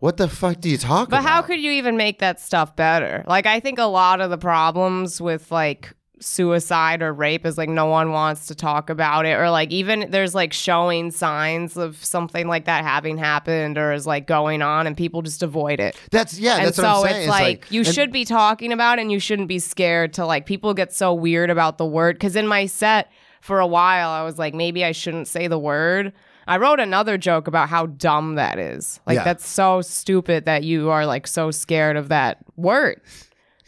What 0.00 0.16
the 0.16 0.28
fuck 0.28 0.62
do 0.62 0.70
you 0.70 0.78
talk 0.78 1.10
But 1.10 1.18
about? 1.18 1.24
But 1.24 1.28
how 1.30 1.42
could 1.42 1.60
you 1.60 1.72
even 1.72 1.98
make 1.98 2.20
that 2.20 2.40
stuff 2.40 2.74
better? 2.74 3.22
Like, 3.26 3.44
I 3.44 3.60
think 3.60 3.78
a 3.78 3.84
lot 3.84 4.22
of 4.22 4.30
the 4.30 4.38
problems 4.38 5.20
with 5.20 5.52
like 5.52 5.92
suicide 6.20 7.02
or 7.02 7.12
rape 7.12 7.44
is 7.46 7.56
like 7.58 7.68
no 7.68 7.86
one 7.86 8.12
wants 8.12 8.46
to 8.46 8.54
talk 8.54 8.90
about 8.90 9.26
it, 9.26 9.32
or 9.38 9.50
like 9.50 9.70
even 9.70 10.10
there's 10.10 10.34
like 10.34 10.52
showing 10.52 11.10
signs 11.10 11.76
of 11.76 12.02
something 12.04 12.46
like 12.46 12.66
that 12.66 12.84
having 12.84 13.18
happened 13.18 13.78
or 13.78 13.92
is 13.92 14.06
like 14.06 14.26
going 14.26 14.62
on, 14.62 14.86
and 14.86 14.96
people 14.96 15.22
just 15.22 15.42
avoid 15.42 15.80
it. 15.80 15.96
That's 16.10 16.38
yeah. 16.38 16.56
and 16.58 16.66
That's 16.66 16.76
so 16.76 16.82
what 16.82 17.06
I'm 17.06 17.12
saying. 17.12 17.20
it's 17.22 17.28
like, 17.30 17.66
you 17.70 17.80
and- 17.80 17.94
should 17.94 18.12
be 18.12 18.24
talking 18.24 18.72
about 18.72 18.98
it 18.98 19.02
and 19.02 19.12
you 19.12 19.18
shouldn't 19.20 19.48
be 19.48 19.58
scared 19.58 20.12
to 20.14 20.26
like 20.26 20.46
people 20.46 20.74
get 20.74 20.92
so 20.92 21.12
weird 21.14 21.50
about 21.50 21.78
the 21.78 21.86
word 21.86 22.16
because 22.16 22.36
in 22.36 22.46
my 22.46 22.66
set 22.66 23.10
for 23.40 23.58
a 23.58 23.66
while 23.66 24.10
i 24.10 24.22
was 24.22 24.38
like 24.38 24.52
maybe 24.52 24.84
i 24.84 24.92
shouldn't 24.92 25.26
say 25.26 25.46
the 25.48 25.58
word 25.58 26.12
i 26.46 26.58
wrote 26.58 26.78
another 26.78 27.16
joke 27.16 27.46
about 27.48 27.70
how 27.70 27.86
dumb 27.86 28.34
that 28.34 28.58
is 28.58 29.00
like 29.06 29.16
Yeah. 29.16 29.24
that's 29.24 29.46
so 29.48 29.80
stupid 29.80 30.44
that 30.44 30.62
you 30.62 30.90
are 30.90 31.06
like 31.06 31.26
so 31.26 31.50
scared 31.50 31.96
of 31.96 32.08
that 32.08 32.36
word 32.56 33.00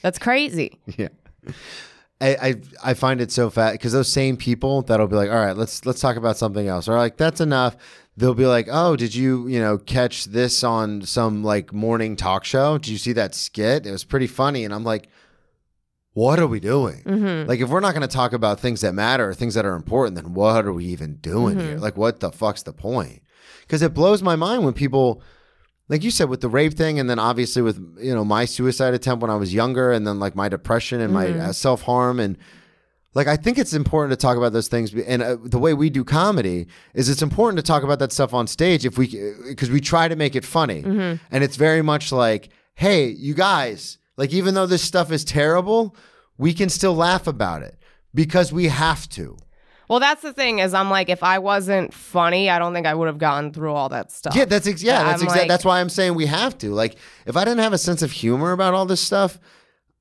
that's 0.02 0.18
crazy 0.18 0.78
Yeah. 0.98 1.08
I, 2.22 2.37
I 2.48 2.54
I 2.85 2.94
find 2.94 3.20
it 3.20 3.32
so 3.32 3.50
fat 3.50 3.72
because 3.72 3.92
those 3.92 4.11
same 4.12 4.37
people 4.37 4.82
that'll 4.82 5.08
be 5.08 5.16
like, 5.16 5.30
all 5.30 5.37
right, 5.37 5.56
let's 5.56 5.85
let's 5.85 6.00
talk 6.00 6.16
about 6.16 6.37
something 6.37 6.66
else, 6.68 6.88
or 6.88 6.97
like 6.97 7.16
that's 7.16 7.40
enough. 7.40 7.76
They'll 8.16 8.34
be 8.34 8.47
like, 8.47 8.68
oh, 8.70 8.94
did 8.97 9.14
you 9.14 9.49
you 9.49 9.59
know 9.61 9.78
catch 9.78 10.26
this 10.26 10.62
on 10.62 11.03
some 11.03 11.42
like 11.42 11.72
morning 11.72 12.14
talk 12.16 12.44
show? 12.44 12.78
Did 12.78 12.88
you 12.88 12.99
see 12.99 13.12
that 13.14 13.34
skit? 13.34 13.86
It 13.86 13.90
was 13.90 14.05
pretty 14.05 14.26
funny, 14.26 14.64
and 14.64 14.72
I'm 14.74 14.84
like, 14.84 15.09
what 16.12 16.38
are 16.38 16.47
we 16.47 16.61
doing? 16.61 17.03
Mm-hmm. 17.05 17.49
Like, 17.49 17.61
if 17.61 17.70
we're 17.70 17.80
not 17.80 17.94
going 17.94 18.07
to 18.07 18.14
talk 18.14 18.32
about 18.34 18.61
things 18.61 18.82
that 18.82 18.92
matter 18.94 19.28
or 19.30 19.34
things 19.34 19.55
that 19.55 19.64
are 19.64 19.74
important, 19.74 20.14
then 20.16 20.34
what 20.34 20.66
are 20.66 20.72
we 20.72 20.84
even 20.86 21.16
doing 21.16 21.57
Mm-hmm. 21.57 21.66
here? 21.68 21.78
Like, 21.78 21.97
what 21.97 22.20
the 22.20 22.30
fuck's 22.30 22.62
the 22.62 22.72
point? 22.74 23.22
Because 23.62 23.80
it 23.82 23.94
blows 23.94 24.22
my 24.22 24.36
mind 24.36 24.62
when 24.64 24.74
people 24.74 25.22
like 25.89 26.03
you 26.03 26.11
said 26.11 26.28
with 26.28 26.41
the 26.41 26.49
rape 26.49 26.74
thing 26.74 26.99
and 26.99 27.09
then 27.11 27.18
obviously 27.18 27.62
with 27.62 27.78
you 28.01 28.14
know 28.14 28.24
my 28.24 28.45
suicide 28.45 28.95
attempt 28.95 29.22
when 29.22 29.30
i 29.30 29.37
was 29.37 29.53
younger 29.53 29.93
and 29.93 30.07
then 30.07 30.18
like 30.18 30.35
my 30.37 30.49
depression 30.49 31.01
and 31.01 31.12
my 31.12 31.28
uh, 31.28 31.53
self-harm 31.53 32.18
and 32.20 32.39
like 33.14 33.26
i 33.26 33.37
think 33.37 33.59
it's 33.59 33.74
important 33.74 34.11
to 34.11 34.16
talk 34.16 34.37
about 34.37 34.53
those 34.53 34.68
things 34.68 34.95
and 34.95 35.22
uh, 35.22 35.37
the 35.43 35.59
way 35.59 35.74
we 35.74 35.91
do 35.91 36.05
comedy 36.05 36.66
is 36.95 37.09
it's 37.09 37.22
important 37.22 37.57
to 37.59 37.62
talk 37.62 37.83
about 37.83 37.99
that 37.99 38.12
stuff 38.12 38.33
on 38.33 38.47
stage 38.47 38.87
if 38.87 38.97
we 38.97 39.07
because 39.49 39.70
we 39.70 39.80
try 39.80 40.09
to 40.09 40.16
make 40.16 40.35
it 40.37 40.45
funny. 40.45 40.83
And 41.30 41.45
it's 41.45 41.57
very 41.57 41.83
much 41.83 42.12
like 42.12 42.49
hey 42.74 43.07
you 43.09 43.35
guys 43.35 43.99
like 44.16 44.33
even 44.33 44.55
though 44.55 44.66
this 44.66 44.83
stuff 44.83 45.12
is 45.12 45.24
terrible 45.24 45.95
we 46.39 46.55
can 46.55 46.68
still 46.70 46.95
laugh 46.95 47.26
about 47.26 47.62
it 47.62 47.76
because 48.14 48.53
we 48.53 48.68
have 48.68 49.09
to 49.11 49.37
Well, 49.89 50.01
that's 50.01 50.22
the 50.22 50.33
thing 50.33 50.59
is 50.61 50.74
I'm 50.74 50.91
like, 50.91 51.09
if 51.09 51.22
I 51.22 51.39
wasn't 51.39 51.93
funny, 51.93 52.49
I 52.49 52.59
don't 52.59 52.72
think 52.72 52.87
I 52.87 52.95
would 52.95 53.09
have 53.09 53.18
gotten 53.18 53.53
through 53.53 53.72
all 53.74 53.89
that 53.91 54.11
stuff. 54.12 54.35
Yeah, 54.35 54.45
that's 54.47 54.66
ex- 54.66 54.83
yeah, 54.83 54.99
Yeah, 54.99 55.05
that's 55.05 55.22
exactly 55.22 55.41
like- 55.43 55.49
that's 55.49 55.64
why 55.64 55.80
I'm 55.80 55.89
saying 55.89 56.14
we 56.14 56.26
have 56.26 56.57
to. 56.59 56.70
Like, 56.70 56.97
if 57.26 57.37
I 57.37 57.45
didn't 57.45 57.61
have 57.61 57.72
a 57.72 57.78
sense 57.78 58.01
of 58.03 58.12
humor 58.12 58.53
about 58.53 58.74
all 58.74 58.87
this 58.87 59.01
stuff, 59.01 59.39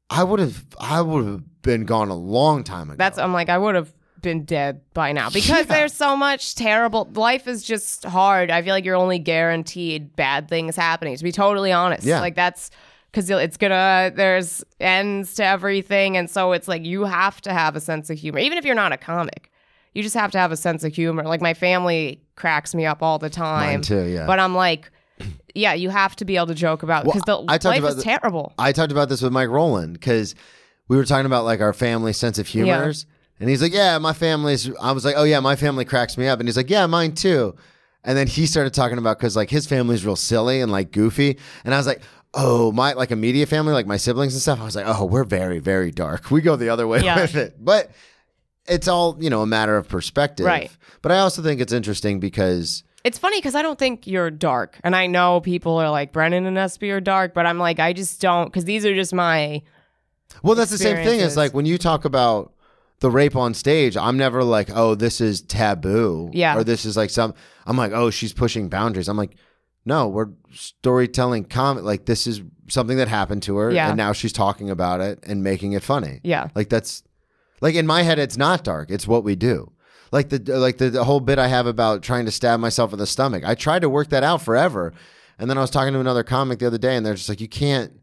I 0.09 0.23
would 0.23 0.39
have 0.39 0.65
I 0.79 1.01
would 1.01 1.25
have 1.25 1.61
been 1.61 1.85
gone 1.85 2.09
a 2.09 2.15
long 2.15 2.63
time 2.63 2.89
ago. 2.89 2.97
That's 2.97 3.17
I'm 3.17 3.33
like, 3.33 3.49
I 3.49 3.57
would 3.57 3.75
have 3.75 3.93
been 4.21 4.45
dead 4.45 4.81
by 4.93 5.11
now 5.13 5.29
because 5.29 5.49
Yeah. 5.67 5.75
there's 5.75 5.93
so 5.93 6.15
much 6.15 6.55
terrible. 6.55 7.09
Life 7.13 7.47
is 7.47 7.63
just 7.63 8.03
hard. 8.05 8.51
I 8.51 8.61
feel 8.61 8.73
like 8.73 8.85
you're 8.85 8.95
only 8.95 9.19
guaranteed 9.19 10.15
bad 10.15 10.47
things 10.47 10.75
happening. 10.75 11.15
To 11.17 11.23
be 11.23 11.31
totally 11.31 11.71
honest, 11.71 12.03
Yeah. 12.03 12.19
like 12.21 12.35
that's 12.35 12.69
because 13.11 13.29
it's 13.29 13.57
gonna. 13.57 14.11
There's 14.15 14.63
ends 14.79 15.33
to 15.35 15.45
everything, 15.45 16.15
and 16.17 16.29
so 16.29 16.51
it's 16.53 16.67
like 16.67 16.85
you 16.85 17.03
have 17.05 17.41
to 17.41 17.51
have 17.53 17.75
a 17.75 17.79
sense 17.81 18.09
of 18.09 18.17
humor, 18.17 18.39
even 18.39 18.57
if 18.57 18.63
you're 18.65 18.75
not 18.75 18.91
a 18.93 18.97
comic. 18.97 19.50
You 19.93 20.03
just 20.03 20.15
have 20.15 20.31
to 20.31 20.39
have 20.39 20.51
a 20.51 20.57
sense 20.57 20.83
of 20.83 20.93
humor. 20.93 21.23
Like 21.23 21.41
my 21.41 21.53
family 21.53 22.21
cracks 22.35 22.73
me 22.73 22.85
up 22.85 23.01
all 23.03 23.19
the 23.19 23.29
time. 23.29 23.67
Mine 23.73 23.81
too, 23.81 24.05
yeah. 24.05 24.25
But 24.25 24.39
I'm 24.39 24.55
like, 24.55 24.89
yeah, 25.53 25.73
you 25.73 25.89
have 25.89 26.15
to 26.17 26.25
be 26.25 26.35
able 26.37 26.47
to 26.47 26.55
joke 26.55 26.81
about 26.83 27.05
Well, 27.05 27.13
because 27.13 27.25
the 27.25 27.37
I 27.51 27.57
life 27.69 27.79
about 27.79 27.89
is 27.89 27.95
the- 27.97 28.03
terrible. 28.03 28.53
I 28.57 28.71
talked 28.71 28.91
about 28.91 29.09
this 29.09 29.21
with 29.21 29.33
Mike 29.33 29.49
Rowland 29.49 29.93
because 29.93 30.33
we 30.87 30.97
were 30.97 31.05
talking 31.05 31.25
about 31.25 31.43
like 31.45 31.59
our 31.61 31.73
family 31.73 32.13
sense 32.13 32.39
of 32.39 32.47
humors, 32.47 33.05
and 33.39 33.49
he's 33.49 33.61
like, 33.61 33.73
"Yeah, 33.73 33.97
my 33.97 34.13
family's." 34.13 34.69
I 34.79 34.91
was 34.93 35.03
like, 35.05 35.15
"Oh 35.17 35.23
yeah, 35.23 35.39
my 35.39 35.55
family 35.55 35.83
cracks 35.85 36.17
me 36.17 36.27
up," 36.27 36.39
and 36.39 36.47
he's 36.47 36.57
like, 36.57 36.69
"Yeah, 36.69 36.85
mine 36.85 37.13
too." 37.13 37.55
And 38.03 38.17
then 38.17 38.27
he 38.27 38.45
started 38.45 38.73
talking 38.73 38.97
about 38.97 39.19
because 39.19 39.35
like 39.35 39.49
his 39.49 39.67
family's 39.67 40.05
real 40.05 40.15
silly 40.15 40.61
and 40.61 40.71
like 40.71 40.91
goofy, 40.91 41.37
and 41.65 41.73
I 41.73 41.77
was 41.77 41.87
like. 41.87 42.01
Oh, 42.33 42.71
my 42.71 42.93
like 42.93 43.11
immediate 43.11 43.49
family, 43.49 43.73
like 43.73 43.85
my 43.87 43.97
siblings 43.97 44.31
and 44.33 44.41
stuff. 44.41 44.61
I 44.61 44.63
was 44.63 44.73
like, 44.73 44.85
oh, 44.87 45.03
we're 45.03 45.25
very, 45.25 45.59
very 45.59 45.91
dark. 45.91 46.31
We 46.31 46.39
go 46.39 46.55
the 46.55 46.69
other 46.69 46.87
way 46.87 47.01
Yeah. 47.01 47.19
with 47.19 47.35
it. 47.35 47.55
But 47.59 47.91
it's 48.67 48.87
all, 48.87 49.17
you 49.19 49.29
know, 49.29 49.41
a 49.41 49.47
matter 49.47 49.77
of 49.77 49.87
perspective. 49.87 50.45
Right. 50.45 50.71
But 51.01 51.11
I 51.11 51.19
also 51.19 51.41
think 51.41 51.61
it's 51.61 51.73
interesting 51.73 52.19
because 52.19 52.83
It's 53.03 53.17
funny 53.17 53.37
because 53.37 53.55
I 53.55 53.61
don't 53.61 53.79
think 53.79 54.05
you're 54.07 54.29
dark, 54.31 54.79
and 54.83 54.95
I 54.95 55.07
know 55.07 55.41
people 55.41 55.77
are 55.77 55.89
like 55.89 56.11
Brennan 56.11 56.45
and 56.45 56.57
SB 56.57 56.91
are 56.93 57.01
dark, 57.01 57.33
but 57.33 57.45
I'm 57.45 57.57
like 57.57 57.79
I 57.79 57.93
just 57.93 58.21
don't 58.21 58.45
because 58.45 58.65
these 58.65 58.85
are 58.85 58.93
just 58.93 59.13
my 59.13 59.61
Well, 60.43 60.55
that's 60.55 60.71
the 60.71 60.77
same 60.77 61.03
thing. 61.03 61.21
as 61.21 61.35
like 61.35 61.53
when 61.53 61.65
you 61.65 61.77
talk 61.77 62.05
about 62.05 62.53
the 62.99 63.09
rape 63.09 63.35
on 63.35 63.53
stage, 63.55 63.97
I'm 63.97 64.15
never 64.15 64.43
like, 64.43 64.69
oh, 64.73 64.93
this 64.93 65.19
is 65.21 65.41
taboo. 65.41 66.29
Yeah. 66.33 66.55
Or 66.55 66.63
this 66.63 66.85
is 66.85 66.95
like 66.95 67.09
some, 67.09 67.33
I'm 67.65 67.75
like, 67.75 67.91
oh, 67.93 68.11
she's 68.11 68.31
pushing 68.31 68.69
boundaries. 68.69 69.09
I'm 69.09 69.17
like, 69.17 69.35
no, 69.85 70.07
we're 70.07 70.27
storytelling 70.53 71.45
comment. 71.45 71.83
Like 71.83 72.05
this 72.05 72.27
is 72.27 72.43
something 72.67 72.97
that 72.97 73.07
happened 73.07 73.41
to 73.43 73.57
her. 73.57 73.71
Yeah. 73.71 73.87
And 73.87 73.97
now 73.97 74.13
she's 74.13 74.31
talking 74.31 74.69
about 74.69 75.01
it 75.01 75.17
and 75.23 75.43
making 75.43 75.73
it 75.73 75.81
funny. 75.81 76.19
yeah 76.23 76.49
Like 76.53 76.69
that's, 76.69 77.01
like 77.61 77.75
in 77.75 77.87
my 77.87 78.01
head, 78.01 78.19
it's 78.19 78.37
not 78.37 78.63
dark. 78.63 78.91
It's 78.91 79.07
what 79.07 79.23
we 79.23 79.35
do. 79.35 79.71
Like 80.11 80.29
the 80.29 80.39
like 80.59 80.77
the, 80.77 80.89
the 80.89 81.05
whole 81.05 81.21
bit 81.21 81.39
I 81.39 81.47
have 81.47 81.67
about 81.67 82.03
trying 82.03 82.25
to 82.25 82.31
stab 82.31 82.59
myself 82.59 82.91
in 82.91 82.99
the 82.99 83.07
stomach. 83.07 83.43
I 83.45 83.55
tried 83.55 83.83
to 83.83 83.89
work 83.89 84.09
that 84.09 84.23
out 84.23 84.41
forever, 84.41 84.93
and 85.39 85.49
then 85.49 85.57
I 85.57 85.61
was 85.61 85.69
talking 85.69 85.93
to 85.93 85.99
another 85.99 86.23
comic 86.23 86.59
the 86.59 86.67
other 86.67 86.77
day, 86.77 86.97
and 86.97 87.05
they're 87.05 87.13
just 87.15 87.29
like, 87.29 87.39
you 87.39 87.47
can't. 87.47 87.93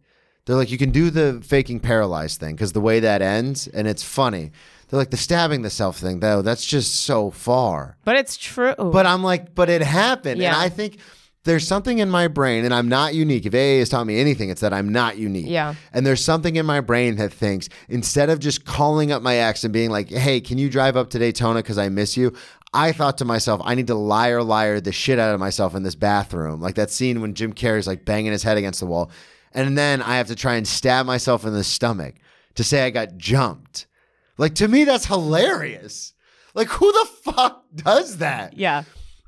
They're 0.46 0.56
like, 0.56 0.70
you 0.70 0.78
can 0.78 0.90
do 0.90 1.10
the 1.10 1.42
faking 1.44 1.80
paralyzed 1.80 2.40
thing 2.40 2.54
because 2.54 2.72
the 2.72 2.80
way 2.80 3.00
that 3.00 3.20
ends, 3.20 3.68
and 3.68 3.86
it's 3.86 4.02
funny. 4.02 4.52
They're 4.88 4.98
like 4.98 5.10
the 5.10 5.18
stabbing 5.18 5.60
the 5.60 5.68
self 5.68 5.98
thing 5.98 6.20
though. 6.20 6.40
That's 6.40 6.64
just 6.64 6.94
so 7.04 7.30
far. 7.30 7.98
but 8.04 8.16
it's 8.16 8.38
true. 8.38 8.74
But 8.78 9.04
I'm 9.04 9.22
like, 9.22 9.54
but 9.54 9.68
it 9.68 9.82
happened. 9.82 10.40
Yeah. 10.40 10.54
And 10.54 10.56
I 10.56 10.70
think 10.70 10.98
there's 11.44 11.66
something 11.66 11.98
in 11.98 12.10
my 12.10 12.28
brain, 12.28 12.64
and 12.64 12.74
I'm 12.74 12.88
not 12.88 13.14
unique. 13.14 13.46
If 13.46 13.54
AA 13.54 13.78
has 13.78 13.88
taught 13.88 14.06
me 14.06 14.18
anything, 14.20 14.50
it's 14.50 14.60
that 14.60 14.72
I'm 14.74 14.90
not 14.90 15.16
unique. 15.16 15.46
Yeah. 15.48 15.74
And 15.92 16.04
there's 16.04 16.22
something 16.24 16.56
in 16.56 16.66
my 16.66 16.80
brain 16.80 17.16
that 17.16 17.32
thinks 17.32 17.68
instead 17.88 18.28
of 18.28 18.38
just 18.38 18.64
calling 18.64 19.12
up 19.12 19.22
my 19.22 19.36
ex 19.36 19.64
and 19.64 19.72
being 19.72 19.90
like, 19.90 20.10
hey, 20.10 20.40
can 20.40 20.58
you 20.58 20.68
drive 20.68 20.96
up 20.96 21.10
to 21.10 21.18
Daytona 21.18 21.60
because 21.60 21.78
I 21.78 21.88
miss 21.88 22.16
you? 22.16 22.34
I 22.74 22.92
thought 22.92 23.16
to 23.18 23.24
myself, 23.24 23.62
I 23.64 23.74
need 23.74 23.86
to 23.86 23.94
liar, 23.94 24.42
liar 24.42 24.78
the 24.80 24.92
shit 24.92 25.18
out 25.18 25.32
of 25.32 25.40
myself 25.40 25.74
in 25.74 25.84
this 25.84 25.94
bathroom. 25.94 26.60
Like 26.60 26.74
that 26.74 26.90
scene 26.90 27.22
when 27.22 27.32
Jim 27.32 27.54
Carrey's 27.54 27.86
like 27.86 28.04
banging 28.04 28.32
his 28.32 28.42
head 28.42 28.58
against 28.58 28.80
the 28.80 28.86
wall. 28.86 29.10
And 29.52 29.78
then 29.78 30.02
I 30.02 30.16
have 30.18 30.26
to 30.26 30.34
try 30.36 30.56
and 30.56 30.68
stab 30.68 31.06
myself 31.06 31.46
in 31.46 31.54
the 31.54 31.64
stomach 31.64 32.16
to 32.56 32.64
say 32.64 32.84
I 32.84 32.90
got 32.90 33.16
jumped. 33.16 33.86
Like 34.36 34.54
to 34.56 34.68
me, 34.68 34.84
that's 34.84 35.06
hilarious. 35.06 36.12
Like 36.54 36.68
who 36.68 36.92
the 36.92 37.08
fuck 37.32 37.64
does 37.74 38.18
that? 38.18 38.58
yeah, 38.58 38.82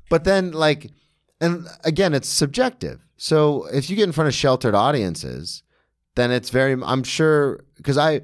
But 0.09 0.23
then, 0.23 0.51
like, 0.51 0.91
and 1.41 1.67
again, 1.83 2.13
it's 2.13 2.29
subjective. 2.29 3.05
So 3.17 3.65
if 3.73 3.89
you 3.89 3.95
get 3.97 4.03
in 4.05 4.11
front 4.13 4.27
of 4.29 4.33
sheltered 4.33 4.73
audiences, 4.75 5.63
then 6.15 6.31
it's 6.31 6.49
very. 6.49 6.75
I'm 6.83 7.03
sure 7.03 7.59
because 7.77 7.97
I, 7.97 8.21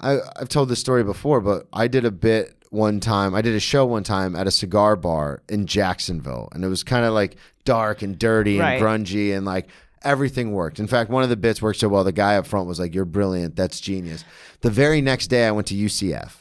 I, 0.00 0.18
I've 0.36 0.48
told 0.48 0.68
this 0.70 0.80
story 0.80 1.04
before, 1.04 1.40
but 1.40 1.66
I 1.72 1.86
did 1.88 2.04
a 2.04 2.10
bit 2.10 2.54
one 2.70 3.00
time. 3.00 3.34
I 3.34 3.42
did 3.42 3.54
a 3.54 3.60
show 3.60 3.84
one 3.84 4.04
time 4.04 4.34
at 4.36 4.46
a 4.46 4.50
cigar 4.50 4.96
bar 4.96 5.42
in 5.48 5.66
Jacksonville, 5.66 6.48
and 6.52 6.64
it 6.64 6.68
was 6.68 6.82
kind 6.82 7.04
of 7.04 7.12
like 7.12 7.36
dark 7.64 8.02
and 8.02 8.18
dirty 8.18 8.52
and 8.58 8.60
Right. 8.60 8.80
grungy, 8.80 9.36
and 9.36 9.44
like 9.44 9.68
everything 10.02 10.52
worked. 10.52 10.78
In 10.80 10.86
fact, 10.86 11.10
one 11.10 11.22
of 11.22 11.28
the 11.28 11.36
bits 11.36 11.60
worked 11.60 11.78
so 11.80 11.88
well. 11.88 12.04
The 12.04 12.12
guy 12.12 12.36
up 12.36 12.46
front 12.46 12.66
was 12.66 12.78
like, 12.80 12.94
"You're 12.94 13.04
brilliant. 13.04 13.56
That's 13.56 13.80
genius." 13.80 14.24
The 14.62 14.70
very 14.70 15.00
next 15.00 15.26
day, 15.28 15.46
I 15.46 15.50
went 15.50 15.66
to 15.68 15.74
UCF. 15.74 16.39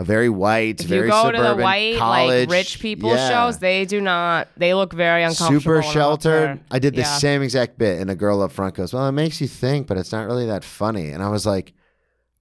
A 0.00 0.04
very 0.04 0.30
white, 0.30 0.80
if 0.80 0.86
very 0.86 1.08
you 1.08 1.12
go 1.12 1.30
to 1.30 1.36
suburban 1.36 1.58
the 1.58 1.62
white 1.62 1.98
college, 1.98 2.48
like 2.48 2.50
rich 2.50 2.80
people 2.80 3.10
Yeah 3.10 3.28
shows, 3.28 3.58
they 3.58 3.84
do 3.84 4.00
not. 4.00 4.48
They 4.56 4.72
look 4.72 4.94
very 4.94 5.22
uncomfortable. 5.22 5.60
super 5.60 5.70
when 5.74 5.82
I'm 5.82 5.88
up 5.88 5.92
sheltered. 5.92 6.60
I 6.70 6.78
did 6.78 6.94
the 6.94 7.02
Yeah. 7.02 7.18
same 7.18 7.42
exact 7.42 7.76
bit, 7.76 8.00
and 8.00 8.10
a 8.10 8.14
girl 8.14 8.40
up 8.40 8.50
front 8.50 8.76
goes, 8.76 8.94
"Well, 8.94 9.06
it 9.06 9.12
makes 9.12 9.42
you 9.42 9.46
think, 9.46 9.86
but 9.86 9.98
it's 9.98 10.10
not 10.10 10.26
really 10.26 10.46
that 10.46 10.64
funny." 10.64 11.10
And 11.10 11.22
I 11.22 11.28
was 11.28 11.44
like, 11.44 11.74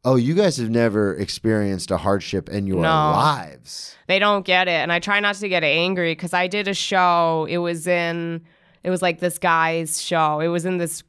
"Oh, 0.06 0.16
you 0.16 0.36
guys 0.36 0.56
have 0.56 0.70
never 0.70 1.14
experienced 1.16 1.92
a 1.92 1.98
hardship 1.98 2.48
in 2.48 2.66
your 2.66 2.78
No. 2.82 2.88
lives." 3.12 3.94
They 4.08 4.20
don't 4.20 4.46
get 4.46 4.70
it, 4.70 4.80
and 4.80 4.90
I 4.94 5.00
try 5.00 5.20
not 5.20 5.36
to 5.36 5.50
get 5.50 5.62
angry 5.66 6.14
because 6.14 6.34
I 6.34 6.48
did 6.48 6.70
a 6.70 6.74
show. 6.74 7.46
It 7.50 7.58
was 7.58 7.88
in, 7.88 8.40
it 8.86 8.90
was 8.90 9.02
like 9.02 9.20
this 9.20 9.38
guy's 9.38 10.02
show. 10.02 10.40
It 10.40 10.48
was 10.48 10.64
in 10.66 10.78
this 10.78 11.04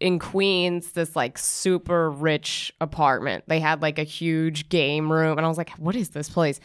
in 0.00 0.18
Queens, 0.18 0.92
this 0.92 1.14
like 1.14 1.36
super 1.38 2.10
rich 2.10 2.72
apartment. 2.80 3.44
They 3.46 3.60
had 3.60 3.82
like 3.82 3.98
a 3.98 4.02
huge 4.02 4.68
game 4.70 5.12
room, 5.12 5.36
and 5.38 5.44
I 5.44 5.48
was 5.48 5.58
like, 5.58 5.70
"What 5.72 5.94
is 5.94 6.08
this 6.08 6.28
place?" 6.28 6.58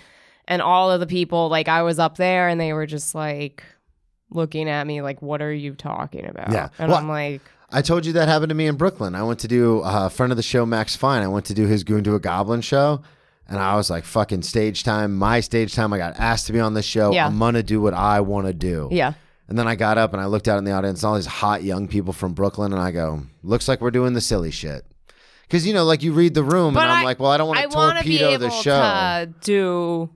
And 0.47 0.61
all 0.61 0.91
of 0.91 0.99
the 0.99 1.07
people, 1.07 1.49
like 1.49 1.67
I 1.67 1.83
was 1.83 1.99
up 1.99 2.15
there, 2.17 2.47
and 2.47 2.59
they 2.59 2.71
were 2.73 2.85
just 2.85 3.13
like 3.13 3.63
looking 4.31 4.69
at 4.69 4.87
me, 4.87 5.01
like, 5.01 5.21
"What 5.21 5.41
are 5.41 5.53
you 5.53 5.75
talking 5.75 6.25
about?" 6.25 6.51
Yeah. 6.51 6.69
and 6.79 6.89
Well, 6.89 6.97
I'm 6.99 7.09
like, 7.09 7.41
I 7.69 7.81
told 7.81 8.05
you 8.05 8.13
that 8.13 8.29
happened 8.29 8.49
to 8.49 8.55
me 8.55 8.67
in 8.67 8.77
Brooklyn. 8.77 9.15
I 9.15 9.23
went 9.23 9.39
to 9.41 9.47
do 9.49 9.81
uh, 9.81 10.05
a 10.05 10.09
friend 10.09 10.31
of 10.31 10.37
the 10.37 10.43
show, 10.43 10.65
Max 10.65 10.95
Fine. 10.95 11.21
I 11.21 11.27
went 11.27 11.45
to 11.47 11.53
do 11.53 11.67
his 11.67 11.83
Goon 11.83 12.03
to 12.05 12.15
a 12.15 12.19
Goblin 12.19 12.61
show, 12.61 13.01
and 13.49 13.59
I 13.59 13.75
was 13.75 13.89
like, 13.89 14.05
"Fucking 14.05 14.43
stage 14.43 14.83
time, 14.83 15.13
my 15.15 15.41
stage 15.41 15.75
time." 15.75 15.91
I 15.91 15.97
got 15.97 16.17
asked 16.17 16.47
to 16.47 16.53
be 16.53 16.61
on 16.61 16.73
this 16.73 16.85
show. 16.85 17.11
Yeah. 17.11 17.27
I'm 17.27 17.37
gonna 17.37 17.63
do 17.63 17.81
what 17.81 17.93
I 17.93 18.21
want 18.21 18.47
to 18.47 18.53
do. 18.53 18.87
"Yeah." 18.91 19.13
And 19.47 19.57
then 19.59 19.67
I 19.67 19.75
got 19.75 19.97
up 19.97 20.13
and 20.13 20.21
I 20.21 20.25
looked 20.25 20.47
out 20.47 20.57
in 20.57 20.63
the 20.63 20.71
audience, 20.71 21.03
and 21.03 21.09
all 21.09 21.15
these 21.15 21.25
hot 21.27 21.63
young 21.63 21.87
people 21.87 22.13
from 22.13 22.33
Brooklyn, 22.33 22.73
and 22.73 22.81
I 22.81 22.91
go, 22.91 23.21
"Looks 23.43 23.67
like 23.67 23.79
we're 23.81 23.91
doing 23.91 24.13
the 24.13 24.21
silly 24.21 24.49
shit." 24.51 24.85
Because 25.43 25.67
you 25.67 25.73
know, 25.73 25.85
like 25.85 26.01
you 26.01 26.13
read 26.13 26.33
the 26.33 26.43
room, 26.43 26.73
But 26.73 26.83
and 26.83 26.91
I'm 26.91 26.99
I- 26.99 27.03
like, 27.03 27.19
"Well, 27.19 27.29
I 27.31 27.37
don't 27.37 27.47
want 27.49 27.59
to 27.59 27.67
torpedo 27.69 28.29
able 28.29 28.39
the 28.39 28.49
show." 28.49 28.71
to 28.79 29.33
do 29.41 30.09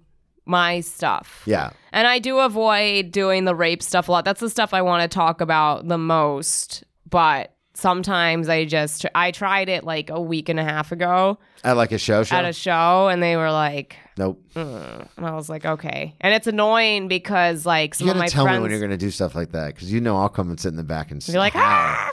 my 0.45 0.79
stuff. 0.79 1.43
Yeah, 1.45 1.69
And 1.91 2.07
I 2.07 2.17
do 2.17 2.39
avoid 2.39 3.11
doing 3.11 3.45
the 3.45 3.53
rape 3.53 3.83
stuff 3.83 4.07
a 4.09 4.11
lot. 4.11 4.25
That's 4.25 4.39
the 4.39 4.49
stuff 4.49 4.73
I 4.73 4.81
want 4.81 5.03
to 5.03 5.15
talk 5.15 5.41
about 5.41 5.87
the 5.87 5.97
most. 5.99 6.83
But 7.07 7.53
sometimes 7.79 8.49
I 8.49 8.65
just 8.65 9.05
I 9.15 9.31
tried 9.31 9.69
it 9.69 9.83
like 9.83 10.09
a 10.09 10.21
week 10.21 10.49
and 10.49 10.59
a 10.59 10.63
half 10.63 10.91
ago 10.91 11.37
at 11.63 11.73
like 11.73 11.91
a 11.91 11.97
show 11.97 12.23
show. 12.23 12.35
at 12.35 12.45
a 12.45 12.53
show, 12.53 13.07
and 13.07 13.21
they 13.23 13.35
were 13.35 13.51
like, 13.51 13.95
nope. 14.17 14.41
"Mm." 14.55 15.07
and 15.17 15.25
I 15.25 15.33
was 15.33 15.49
like, 15.49 15.65
okay. 15.65 16.15
And 16.21 16.33
it's 16.33 16.47
annoying 16.47 17.07
because 17.07 17.65
like 17.65 17.95
some 17.95 18.07
You 18.07 18.13
gotta 18.13 18.19
my 18.19 18.27
tell 18.27 18.45
friends 18.45 18.57
me 18.57 18.61
when 18.63 18.71
you're 18.71 18.79
gonna 18.81 18.97
do 18.97 19.11
stuff 19.11 19.35
like 19.35 19.51
that, 19.51 19.73
because 19.73 19.91
you 19.91 20.01
know 20.01 20.17
I'll 20.17 20.29
come 20.29 20.49
and 20.49 20.59
sit 20.59 20.69
in 20.69 20.75
the 20.75 20.83
back 20.83 21.11
and 21.11 21.25
be 21.25 21.37
like, 21.37 21.55
ah. 21.55 22.11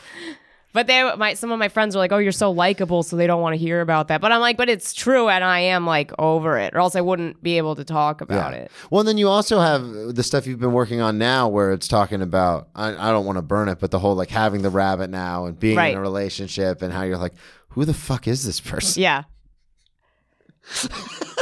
But 0.76 0.88
they, 0.88 1.10
my 1.16 1.32
some 1.32 1.50
of 1.52 1.58
my 1.58 1.70
friends 1.70 1.96
were 1.96 2.00
like, 2.00 2.12
"Oh, 2.12 2.18
you're 2.18 2.32
so 2.32 2.50
likable," 2.50 3.02
so 3.02 3.16
they 3.16 3.26
don't 3.26 3.40
want 3.40 3.54
to 3.54 3.56
hear 3.58 3.80
about 3.80 4.08
that. 4.08 4.20
But 4.20 4.30
I'm 4.30 4.42
like, 4.42 4.58
"But 4.58 4.68
it's 4.68 4.92
true," 4.92 5.26
and 5.30 5.42
I 5.42 5.60
am 5.60 5.86
like 5.86 6.12
over 6.18 6.58
it, 6.58 6.74
or 6.74 6.80
else 6.80 6.94
I 6.94 7.00
wouldn't 7.00 7.42
be 7.42 7.56
able 7.56 7.76
to 7.76 7.82
talk 7.82 8.20
about 8.20 8.52
it. 8.52 8.70
Well, 8.90 9.00
and 9.00 9.08
then 9.08 9.16
you 9.16 9.26
also 9.26 9.58
have 9.58 9.80
the 10.14 10.22
stuff 10.22 10.46
you've 10.46 10.60
been 10.60 10.74
working 10.74 11.00
on 11.00 11.16
now, 11.16 11.48
where 11.48 11.72
it's 11.72 11.88
talking 11.88 12.20
about. 12.20 12.68
I, 12.74 12.88
I 12.88 13.10
don't 13.10 13.24
want 13.24 13.36
to 13.38 13.42
burn 13.42 13.70
it, 13.70 13.78
but 13.80 13.90
the 13.90 13.98
whole 13.98 14.16
like 14.16 14.28
having 14.28 14.60
the 14.60 14.68
rabbit 14.68 15.08
now 15.08 15.46
and 15.46 15.58
being 15.58 15.78
Right. 15.78 15.92
in 15.92 15.98
a 15.98 16.02
relationship 16.02 16.82
and 16.82 16.92
how 16.92 17.04
you're 17.04 17.16
like, 17.16 17.32
who 17.68 17.86
the 17.86 17.94
fuck 17.94 18.28
is 18.28 18.44
this 18.44 18.60
person? 18.60 19.00
Yeah. 19.02 19.22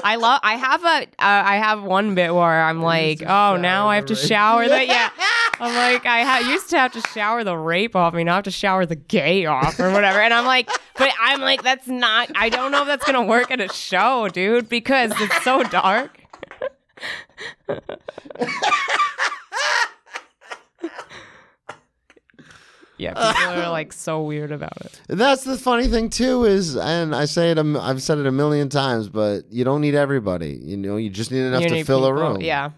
I 0.05 0.15
love. 0.17 0.39
I 0.45 0.55
have 0.57 0.85
a. 0.85 0.87
Uh, 0.87 1.07
I 1.19 1.57
have 1.57 1.83
one 1.83 2.15
bit 2.15 2.33
where 2.33 2.63
I'm 2.63 2.83
like, 2.83 3.21
oh, 3.23 3.57
now 3.57 3.89
I 3.89 3.97
have 3.97 4.07
to 4.07 4.15
shower. 4.15 4.69
That 4.69 4.87
yeah. 4.87 5.11
I'm 5.61 5.75
like, 5.75 6.05
I 6.07 6.23
ha- 6.25 6.49
used 6.51 6.71
to 6.71 6.79
have 6.79 6.93
to 6.93 7.01
shower 7.13 7.45
the 7.45 7.57
rape 7.57 7.95
off 7.97 8.15
me, 8.15 8.25
now 8.25 8.33
I 8.33 8.35
have 8.37 8.45
to 8.45 8.51
shower 8.51 8.87
the 8.87 8.97
gay 8.97 9.47
off 9.47 9.79
or 9.79 9.91
whatever. 9.93 10.21
And 10.21 10.35
I'm 10.35 10.45
like, 10.47 10.69
but 10.97 11.13
I'm 11.21 11.41
like, 11.41 11.63
that's 11.63 11.87
not, 11.87 12.31
I 12.35 12.49
don't 12.49 12.73
know 12.73 12.83
if 12.83 12.87
that's 12.89 13.05
going 13.05 13.15
to 13.23 13.29
work 13.29 13.51
at 13.51 13.61
a 13.61 13.69
show, 13.69 14.29
dude, 14.29 14.69
because 14.69 15.13
it's 15.21 15.43
so 15.43 15.63
dark. 15.65 16.21
yeah, 22.97 23.13
people 23.33 23.61
are 23.63 23.71
like 23.71 23.93
so 23.93 24.23
weird 24.23 24.53
about 24.53 24.77
it. 24.83 25.01
That's 25.09 25.43
the 25.43 25.59
funny 25.59 25.89
thing 25.89 26.11
too 26.11 26.45
is, 26.45 26.77
and 26.77 27.15
I 27.15 27.25
say 27.25 27.51
it, 27.51 27.59
a 27.59 27.79
I've 27.81 28.01
said 28.01 28.19
it 28.19 28.27
a 28.27 28.31
million 28.33 28.69
times, 28.69 29.09
but 29.09 29.51
you 29.51 29.65
don't 29.65 29.81
need 29.81 29.97
everybody. 29.97 30.61
You 30.63 30.77
know, 30.77 30.97
you 30.97 31.11
just 31.11 31.33
need 31.33 31.41
enough 31.43 31.63
You 31.63 31.69
to 31.71 31.75
need 31.75 31.87
fill 31.87 32.05
a 32.05 32.13
people- 32.15 32.35
room. 32.35 32.41
Yeah. 32.41 32.71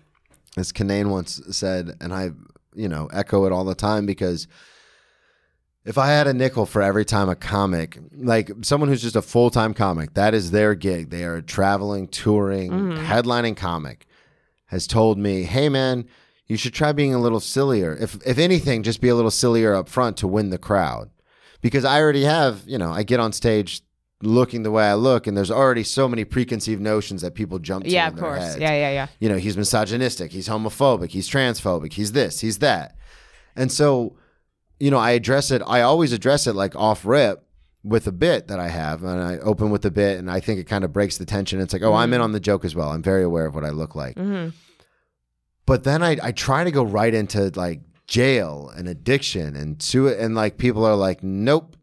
as 0.57 0.73
Kanane 0.73 1.11
once 1.11 1.41
said, 1.51 1.97
and 2.01 2.15
I, 2.15 2.31
you 2.77 2.89
know, 2.89 3.09
echo 3.13 3.47
it 3.47 3.53
all 3.53 3.65
the 3.65 3.75
time 3.75 4.07
because 4.07 4.47
if 5.85 5.99
I 5.99 6.09
had 6.09 6.27
a 6.27 6.35
nickel 6.35 6.67
for 6.67 6.83
every 6.83 7.05
time 7.05 7.29
a 7.29 7.37
comic, 7.37 7.99
like 8.13 8.51
someone 8.63 8.89
who's 8.89 9.03
just 9.03 9.17
a 9.17 9.23
full 9.23 9.51
time 9.51 9.73
comic, 9.73 10.15
that 10.15 10.35
is 10.35 10.51
their 10.51 10.75
gig. 10.75 11.11
They 11.11 11.25
are 11.25 11.41
traveling, 11.41 12.09
touring, 12.09 12.71
mm-hmm. 12.71 13.07
headlining 13.07 13.57
comic, 13.57 14.07
has 14.67 14.87
told 14.87 15.17
me, 15.17 15.45
hey 15.45 15.69
man, 15.69 16.07
you 16.47 16.57
should 16.57 16.75
try 16.75 16.93
being 16.93 17.15
a 17.15 17.21
little 17.21 17.41
sillier. 17.41 17.97
If 17.97 18.19
if 18.27 18.39
anything, 18.39 18.83
just 18.83 19.01
be 19.01 19.09
a 19.09 19.15
little 19.15 19.31
sillier 19.31 19.75
up 19.75 19.89
front 19.89 20.17
to 20.19 20.29
win 20.29 20.51
the 20.51 20.59
crowd. 20.59 21.11
Because 21.63 21.85
I 21.85 22.01
already 22.01 22.25
have, 22.25 22.63
you 22.67 22.79
know, 22.79 22.93
I 22.93 23.03
get 23.03 23.19
on 23.19 23.33
stage 23.33 23.83
looking 24.23 24.63
the 24.63 24.71
way 24.71 24.85
I 24.85 24.95
look, 24.95 25.27
and 25.27 25.37
there's 25.37 25.51
already 25.51 25.83
so 25.83 26.09
many 26.09 26.25
preconceived 26.25 26.81
notions 26.81 27.23
that 27.23 27.35
people 27.35 27.59
jump 27.59 27.85
to. 27.85 27.91
Yeah, 27.91 28.09
of 28.09 28.17
course. 28.17 28.43
heads 28.43 28.59
Yeah, 28.59 28.73
yeah, 28.73 28.91
yeah. 28.91 29.07
you 29.21 29.29
know, 29.29 29.37
he's 29.37 29.57
misogynistic, 29.57 30.33
he's 30.33 30.49
homophobic, 30.49 31.11
he's 31.11 31.29
transphobic, 31.29 31.93
he's 31.93 32.13
this, 32.13 32.41
he's 32.41 32.59
that. 32.61 32.97
And 33.55 33.71
so, 33.71 34.17
you 34.81 34.91
know, 34.91 34.99
I 34.99 35.13
address 35.13 35.51
it, 35.51 35.63
I 35.67 35.83
always 35.83 36.13
address 36.13 36.47
it 36.47 36.55
like 36.55 36.75
off 36.77 37.05
rip 37.05 37.47
with 37.83 38.07
a 38.07 38.13
bit 38.13 38.49
that 38.49 38.59
I 38.59 38.69
have. 38.69 39.03
And 39.05 39.23
I 39.23 39.39
open 39.39 39.71
with 39.71 39.85
a 39.85 39.91
bit 39.91 40.19
and 40.19 40.31
I 40.31 40.41
think 40.41 40.59
it 40.59 40.65
kind 40.65 40.85
of 40.85 40.93
breaks 40.93 41.19
the 41.19 41.25
tension. 41.25 41.61
It's 41.61 41.73
like, 41.73 41.83
oh, 41.83 41.95
I'm 41.95 42.13
in 42.13 42.21
on 42.21 42.33
the 42.33 42.41
joke 42.41 42.65
as 42.65 42.75
well. 42.75 42.91
I'm 42.91 43.03
very 43.03 43.23
aware 43.23 43.47
of 43.47 43.55
what 43.55 43.65
I 43.65 43.71
look 43.71 43.95
like. 43.95 44.17
Mm-hmm. 44.17 44.51
But 45.67 45.85
then 45.85 46.03
I, 46.03 46.17
I 46.23 46.33
try 46.33 46.65
to 46.65 46.71
go 46.71 46.83
right 46.83 47.15
into 47.15 47.53
like 47.55 47.81
jail 48.07 48.73
and 48.77 48.89
addiction 48.89 49.57
and 49.57 49.81
sui- 49.81 50.19
and 50.19 50.35
like 50.35 50.59
people 50.59 50.85
are 50.85 50.97
like, 50.97 51.23
nope. 51.23 51.76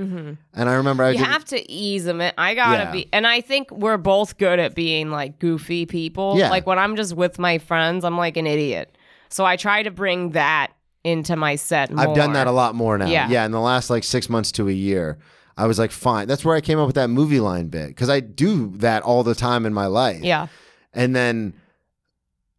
Mm-hmm. 0.00 0.32
And 0.54 0.68
I 0.68 0.74
remember 0.74 1.04
I 1.04 1.10
you 1.10 1.18
have 1.24 1.44
to 1.46 1.70
ease 1.70 2.04
them. 2.04 2.20
in. 2.20 2.32
I 2.38 2.54
gotta 2.54 2.84
Yeah. 2.84 2.90
be, 2.92 3.08
and 3.12 3.26
I 3.26 3.40
think 3.40 3.70
we're 3.70 3.96
both 3.98 4.38
good 4.38 4.58
at 4.58 4.74
being 4.74 5.10
like 5.10 5.38
goofy 5.38 5.86
people. 5.86 6.36
Yeah. 6.38 6.50
Like 6.50 6.66
when 6.66 6.78
I'm 6.78 6.96
just 6.96 7.14
with 7.14 7.38
my 7.38 7.58
friends, 7.58 8.04
I'm 8.04 8.16
like 8.16 8.36
an 8.36 8.46
idiot. 8.46 8.96
So 9.28 9.44
I 9.44 9.56
try 9.56 9.82
to 9.82 9.90
bring 9.90 10.30
that 10.30 10.72
into 11.04 11.36
my 11.36 11.56
set. 11.56 11.90
More. 11.92 12.08
I've 12.08 12.16
done 12.16 12.32
that 12.34 12.46
a 12.46 12.52
lot 12.52 12.74
more 12.74 12.98
now. 12.98 13.06
Yeah. 13.06 13.28
Yeah, 13.28 13.44
in 13.46 13.52
the 13.52 13.60
last 13.60 13.90
like 13.90 14.04
six 14.04 14.28
months 14.28 14.52
to 14.52 14.68
a 14.68 14.72
year, 14.72 15.18
I 15.56 15.66
was 15.66 15.78
like, 15.78 15.90
fine. 15.90 16.26
That's 16.28 16.44
where 16.44 16.56
I 16.56 16.60
came 16.60 16.78
up 16.78 16.86
with 16.86 16.96
that 16.96 17.08
movie 17.10 17.40
line 17.40 17.68
bit 17.68 17.88
because 17.88 18.08
I 18.10 18.20
do 18.20 18.72
that 18.78 19.02
all 19.02 19.22
the 19.22 19.34
time 19.34 19.66
in 19.66 19.72
my 19.74 19.86
life. 19.86 20.22
Yeah, 20.22 20.46
And 20.94 21.14
then 21.14 21.54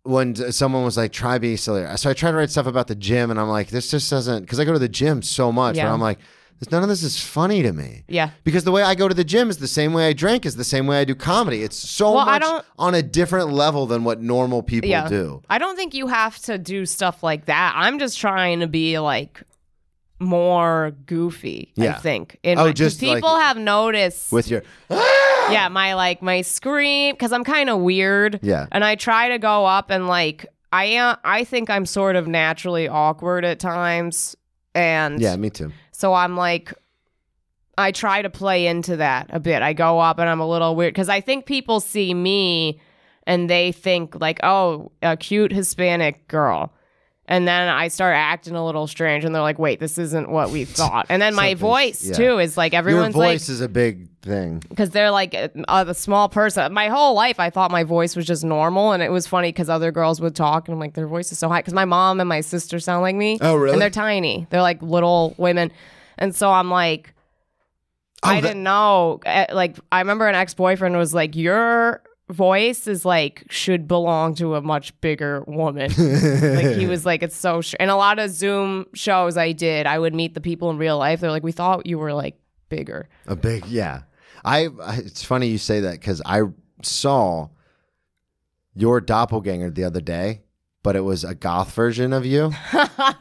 when 0.03 0.35
someone 0.51 0.83
was 0.83 0.97
like, 0.97 1.11
try 1.11 1.37
being 1.37 1.57
sillier. 1.57 1.95
So 1.97 2.09
I 2.09 2.13
tried 2.13 2.31
to 2.31 2.37
write 2.37 2.49
stuff 2.49 2.65
about 2.65 2.87
the 2.87 2.95
gym 2.95 3.29
and 3.29 3.39
I'm 3.39 3.49
like, 3.49 3.67
this 3.69 3.91
just 3.91 4.09
doesn't, 4.09 4.41
because 4.41 4.59
I 4.59 4.65
go 4.65 4.73
to 4.73 4.79
the 4.79 4.89
gym 4.89 5.21
so 5.21 5.51
much, 5.51 5.75
Yeah. 5.77 5.93
I'm 5.93 6.01
like, 6.01 6.17
none 6.69 6.83
of 6.83 6.89
this 6.89 7.01
is 7.01 7.17
funny 7.23 7.63
to 7.63 7.71
me. 7.71 8.03
yeah. 8.09 8.31
Because 8.43 8.65
the 8.65 8.71
way 8.71 8.83
I 8.83 8.93
go 8.93 9.07
to 9.07 9.13
the 9.15 9.23
gym 9.23 9.49
is 9.49 9.57
the 9.57 9.67
same 9.67 9.93
way 9.93 10.09
I 10.09 10.13
drink, 10.13 10.45
is 10.45 10.57
the 10.57 10.63
same 10.65 10.85
way 10.85 10.99
I 10.99 11.05
do 11.05 11.15
comedy. 11.15 11.63
It's 11.63 11.77
so 11.77 12.11
Well, 12.13 12.25
much 12.25 12.43
on 12.77 12.93
a 12.93 13.01
different 13.01 13.51
level 13.51 13.87
than 13.87 14.03
what 14.03 14.21
normal 14.21 14.61
people 14.61 14.89
Yeah. 14.89 15.07
do. 15.07 15.41
I 15.49 15.57
don't 15.57 15.75
think 15.77 15.93
you 15.95 16.07
have 16.07 16.37
to 16.39 16.57
do 16.57 16.85
stuff 16.85 17.23
like 17.23 17.45
that. 17.45 17.73
I'm 17.75 17.97
just 17.97 18.19
trying 18.19 18.59
to 18.59 18.67
be 18.67 18.99
like 18.99 19.41
more 20.19 20.93
goofy. 21.07 21.71
Yeah. 21.75 21.95
I 21.95 21.99
think. 21.99 22.37
In 22.43 22.59
Oh, 22.59 22.65
my- 22.65 22.73
just 22.73 23.01
like- 23.01 23.15
people 23.15 23.35
have 23.37 23.57
noticed. 23.57 24.31
With 24.31 24.49
your, 24.51 24.61
yeah, 25.49 25.67
my 25.71 25.95
like 25.95 26.21
my 26.21 26.41
scream 26.41 27.15
because 27.15 27.31
I'm 27.31 27.43
kind 27.43 27.69
of 27.69 27.79
weird. 27.79 28.39
Yeah. 28.43 28.67
and 28.71 28.83
I 28.83 28.95
try 28.95 29.29
to 29.29 29.39
go 29.39 29.65
up 29.65 29.89
and 29.89 30.07
like 30.07 30.45
I 30.73 30.85
am. 30.85 31.17
I 31.25 31.43
think 31.43 31.69
I'm 31.69 31.85
sort 31.85 32.15
of 32.15 32.27
naturally 32.27 32.87
awkward 32.87 33.43
at 33.43 33.59
times, 33.59 34.37
and 34.73 35.19
yeah, 35.19 35.35
me 35.35 35.49
too. 35.49 35.71
So 36.01 36.13
I'm 36.13 36.35
like. 36.35 36.73
I 37.77 37.91
try 37.91 38.21
to 38.21 38.29
play 38.29 38.67
into 38.67 38.97
that 38.97 39.29
a 39.31 39.39
bit. 39.39 39.61
I 39.63 39.73
go 39.73 39.97
up 39.99 40.19
and 40.19 40.29
I'm 40.29 40.41
a 40.41 40.47
little 40.47 40.75
weird 40.75 40.93
because 40.93 41.09
I 41.09 41.21
think 41.21 41.45
people 41.45 41.79
see 41.79 42.13
me 42.13 42.79
and 43.25 43.49
they 43.49 43.71
think 43.71 44.19
like, 44.19 44.39
oh, 44.43 44.91
a 45.01 45.15
cute 45.15 45.51
Hispanic 45.51 46.27
girl. 46.27 46.73
And 47.27 47.47
then 47.47 47.69
I 47.69 47.87
start 47.87 48.15
acting 48.15 48.55
a 48.55 48.65
little 48.65 48.87
strange 48.87 49.23
and 49.23 49.33
they're 49.33 49.41
like, 49.43 49.59
wait, 49.59 49.79
this 49.79 49.97
isn't 49.97 50.29
what 50.29 50.49
we 50.49 50.65
thought. 50.79 51.05
And 51.07 51.21
then 51.21 51.33
my 51.33 51.53
voice 51.53 52.03
yeah. 52.03 52.13
too 52.13 52.39
is 52.39 52.57
like 52.57 52.73
Your 52.73 52.79
everyone's 52.79 53.15
like, 53.15 53.33
voice 53.35 53.47
is 53.47 53.61
a 53.61 53.69
big 53.69 54.09
thing. 54.21 54.61
because 54.69 54.89
they're 54.89 55.11
like 55.11 55.33
a, 55.33 55.49
a 55.69 55.93
small 55.93 56.27
person. 56.29 56.73
My 56.73 56.89
whole 56.89 57.13
life, 57.13 57.39
I 57.39 57.49
thought 57.49 57.71
my 57.71 57.83
voice 57.83 58.15
was 58.15 58.25
just 58.25 58.43
normal, 58.43 58.91
and 58.91 59.01
it 59.01 59.11
was 59.11 59.27
funny 59.27 59.49
because 59.49 59.69
other 59.69 59.91
girls 59.91 60.19
would 60.19 60.35
talk, 60.35 60.67
and 60.67 60.73
I'm 60.73 60.79
like, 60.79 60.93
their 60.95 61.07
voice 61.07 61.31
is 61.31 61.37
so 61.39 61.47
high. 61.47 61.59
Because 61.59 61.73
my 61.73 61.85
mom 61.85 62.19
and 62.19 62.27
my 62.27 62.41
sister 62.41 62.79
sound 62.79 63.01
like 63.01 63.15
me. 63.15 63.37
Oh, 63.39 63.55
really? 63.55 63.73
And 63.73 63.81
they're 63.81 63.89
tiny. 63.89 64.45
They're 64.49 64.61
like 64.61 64.81
little 64.81 65.33
women, 65.37 65.71
and 66.17 66.35
so 66.35 66.51
I'm 66.51 66.69
like, 66.69 67.13
I 68.23 68.41
that- 68.41 68.47
didn't 68.49 68.63
know. 68.63 69.21
Eh, 69.25 69.47
Like, 69.53 69.77
I 69.91 69.99
remember 69.99 70.27
an 70.27 70.35
ex 70.35 70.53
boyfriend 70.53 70.97
was 70.97 71.13
like, 71.13 71.35
your 71.35 72.01
voice 72.31 72.87
is 72.87 73.05
like 73.05 73.43
should 73.49 73.87
belong 73.87 74.33
to 74.35 74.55
a 74.55 74.61
much 74.61 74.99
bigger 75.01 75.43
woman. 75.47 75.91
like 75.97 76.75
he 76.77 76.87
was 76.87 77.05
like, 77.05 77.21
it's 77.23 77.35
so. 77.35 77.61
Sh-. 77.61 77.75
And 77.79 77.91
a 77.91 77.95
lot 77.95 78.19
of 78.19 78.31
Zoom 78.31 78.85
shows 78.93 79.37
I 79.37 79.51
did, 79.51 79.85
I 79.85 79.99
would 79.99 80.15
meet 80.15 80.33
the 80.33 80.41
people 80.41 80.69
in 80.69 80.77
real 80.77 80.97
life. 80.97 81.19
They're 81.19 81.31
like, 81.31 81.43
we 81.43 81.51
thought 81.51 81.85
you 81.85 81.99
were 81.99 82.13
like 82.13 82.39
bigger. 82.69 83.09
A 83.27 83.35
big, 83.35 83.65
yeah. 83.67 84.03
I. 84.43 84.69
It's 84.97 85.23
funny 85.23 85.47
you 85.47 85.57
say 85.57 85.81
that 85.81 85.99
because 85.99 86.21
I 86.25 86.41
saw 86.81 87.49
your 88.73 89.01
doppelganger 89.01 89.69
the 89.69 89.83
other 89.83 90.01
day, 90.01 90.41
but 90.83 90.95
it 90.95 91.01
was 91.01 91.23
a 91.23 91.35
goth 91.35 91.73
version 91.73 92.13
of 92.13 92.25
you. 92.25 92.51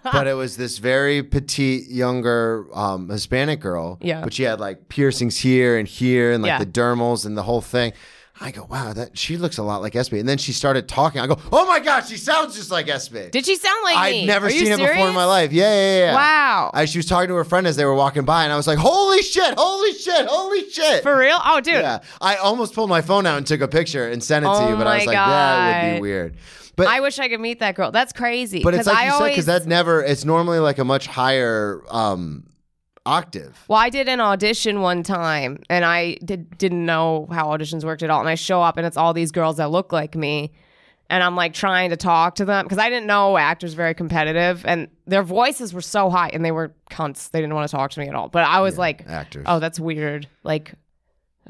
but 0.04 0.26
it 0.26 0.34
was 0.34 0.56
this 0.56 0.78
very 0.78 1.22
petite, 1.22 1.88
younger 1.88 2.66
um, 2.72 3.08
Hispanic 3.08 3.60
girl. 3.60 3.98
Yeah. 4.00 4.22
But 4.22 4.32
she 4.32 4.44
had 4.44 4.60
like 4.60 4.88
piercings 4.88 5.38
here 5.38 5.76
and 5.76 5.86
here, 5.88 6.32
and 6.32 6.42
like 6.42 6.50
Yeah. 6.50 6.58
the 6.58 6.66
dermals 6.66 7.26
and 7.26 7.36
the 7.36 7.42
whole 7.42 7.60
thing. 7.60 7.92
I 8.42 8.52
go, 8.52 8.66
wow, 8.70 8.94
that 8.94 9.18
she 9.18 9.36
looks 9.36 9.58
a 9.58 9.62
lot 9.62 9.82
like 9.82 9.92
SB. 9.92 10.18
And 10.18 10.26
then 10.26 10.38
she 10.38 10.52
started 10.52 10.88
talking. 10.88 11.20
I 11.20 11.26
go, 11.26 11.38
oh 11.52 11.66
my 11.66 11.78
gosh, 11.78 12.08
she 12.08 12.16
sounds 12.16 12.56
just 12.56 12.70
like 12.70 12.86
SB. 12.86 13.30
Did 13.30 13.44
she 13.44 13.56
sound 13.56 13.76
like 13.84 14.12
me? 14.12 14.22
I'd 14.22 14.26
never 14.26 14.46
Are 14.46 14.50
you 14.50 14.60
seen 14.60 14.70
her 14.70 14.78
before 14.78 15.08
in 15.08 15.14
my 15.14 15.26
life. 15.26 15.52
Yeah, 15.52 15.70
yeah, 15.70 15.98
yeah. 16.06 16.14
Wow. 16.14 16.70
I, 16.72 16.86
she 16.86 16.98
was 16.98 17.06
talking 17.06 17.28
to 17.28 17.34
her 17.34 17.44
friend 17.44 17.66
as 17.66 17.76
they 17.76 17.84
were 17.84 17.94
walking 17.94 18.24
by, 18.24 18.44
and 18.44 18.52
I 18.52 18.56
was 18.56 18.66
like, 18.66 18.78
"Holy 18.78 19.20
shit! 19.22 19.54
Holy 19.58 19.92
shit! 19.92 20.26
Holy 20.26 20.70
shit!" 20.70 21.02
For 21.02 21.18
real? 21.18 21.38
Oh, 21.44 21.60
dude. 21.60 21.74
yeah, 21.74 22.00
I 22.22 22.36
almost 22.36 22.74
pulled 22.74 22.88
my 22.88 23.02
phone 23.02 23.26
out 23.26 23.36
and 23.36 23.46
took 23.46 23.60
a 23.60 23.68
picture 23.68 24.08
and 24.08 24.24
sent 24.24 24.44
it 24.46 24.48
to 24.48 24.54
Oh 24.54 24.68
you, 24.70 24.76
but 24.76 24.86
I 24.86 24.96
was 24.96 25.06
like, 25.06 25.16
"That 25.16 25.82
would 25.82 25.88
be 25.90 25.94
God. 25.96 26.00
weird." 26.00 26.36
But 26.76 26.86
I 26.88 27.00
wish 27.00 27.18
I 27.18 27.28
could 27.28 27.40
meet 27.40 27.58
that 27.58 27.74
girl. 27.74 27.90
That's 27.90 28.14
crazy. 28.14 28.62
but 28.62 28.72
it's 28.72 28.86
like 28.86 28.96
I 28.96 29.04
you 29.04 29.10
said 29.10 29.16
always, 29.16 29.32
because 29.32 29.46
that 29.46 29.66
never. 29.66 30.02
It's 30.02 30.24
normally 30.24 30.60
like 30.60 30.78
a 30.78 30.84
much 30.84 31.06
higher 31.06 31.82
um, 31.90 32.44
octave. 33.10 33.64
Well, 33.68 33.78
I 33.78 33.90
did 33.90 34.08
an 34.08 34.20
audition 34.20 34.80
one 34.80 35.02
time, 35.02 35.62
and 35.68 35.84
I 35.84 36.14
did 36.24 36.56
didn't 36.58 36.84
know 36.86 37.28
how 37.30 37.48
auditions 37.48 37.84
worked 37.84 38.02
at 38.02 38.10
all. 38.10 38.20
And 38.20 38.28
I 38.28 38.34
show 38.34 38.62
up, 38.62 38.76
and 38.76 38.86
it's 38.86 38.96
all 38.96 39.12
these 39.12 39.32
girls 39.32 39.56
that 39.56 39.70
look 39.70 39.92
like 39.92 40.14
me, 40.14 40.52
and 41.08 41.22
I'm 41.22 41.36
like 41.36 41.52
trying 41.52 41.90
to 41.90 41.96
talk 41.96 42.36
to 42.36 42.44
them 42.44 42.64
because 42.64 42.78
I 42.78 42.88
didn't 42.88 43.06
know 43.06 43.36
actors 43.36 43.74
very 43.74 43.94
competitive, 43.94 44.64
and 44.64 44.88
their 45.06 45.22
voices 45.22 45.74
were 45.74 45.80
so 45.80 46.08
high, 46.08 46.30
and 46.32 46.44
they 46.44 46.52
were 46.52 46.72
cunts. 46.90 47.30
They 47.30 47.40
didn't 47.40 47.54
want 47.54 47.68
to 47.68 47.76
talk 47.76 47.90
to 47.90 48.00
me 48.00 48.08
at 48.08 48.14
all. 48.14 48.28
But 48.28 48.44
I 48.44 48.60
was 48.60 48.78
like, 48.78 49.04
actors. 49.08 49.44
oh, 49.46 49.58
that's 49.58 49.80
weird. 49.80 50.28
Like, 50.44 50.74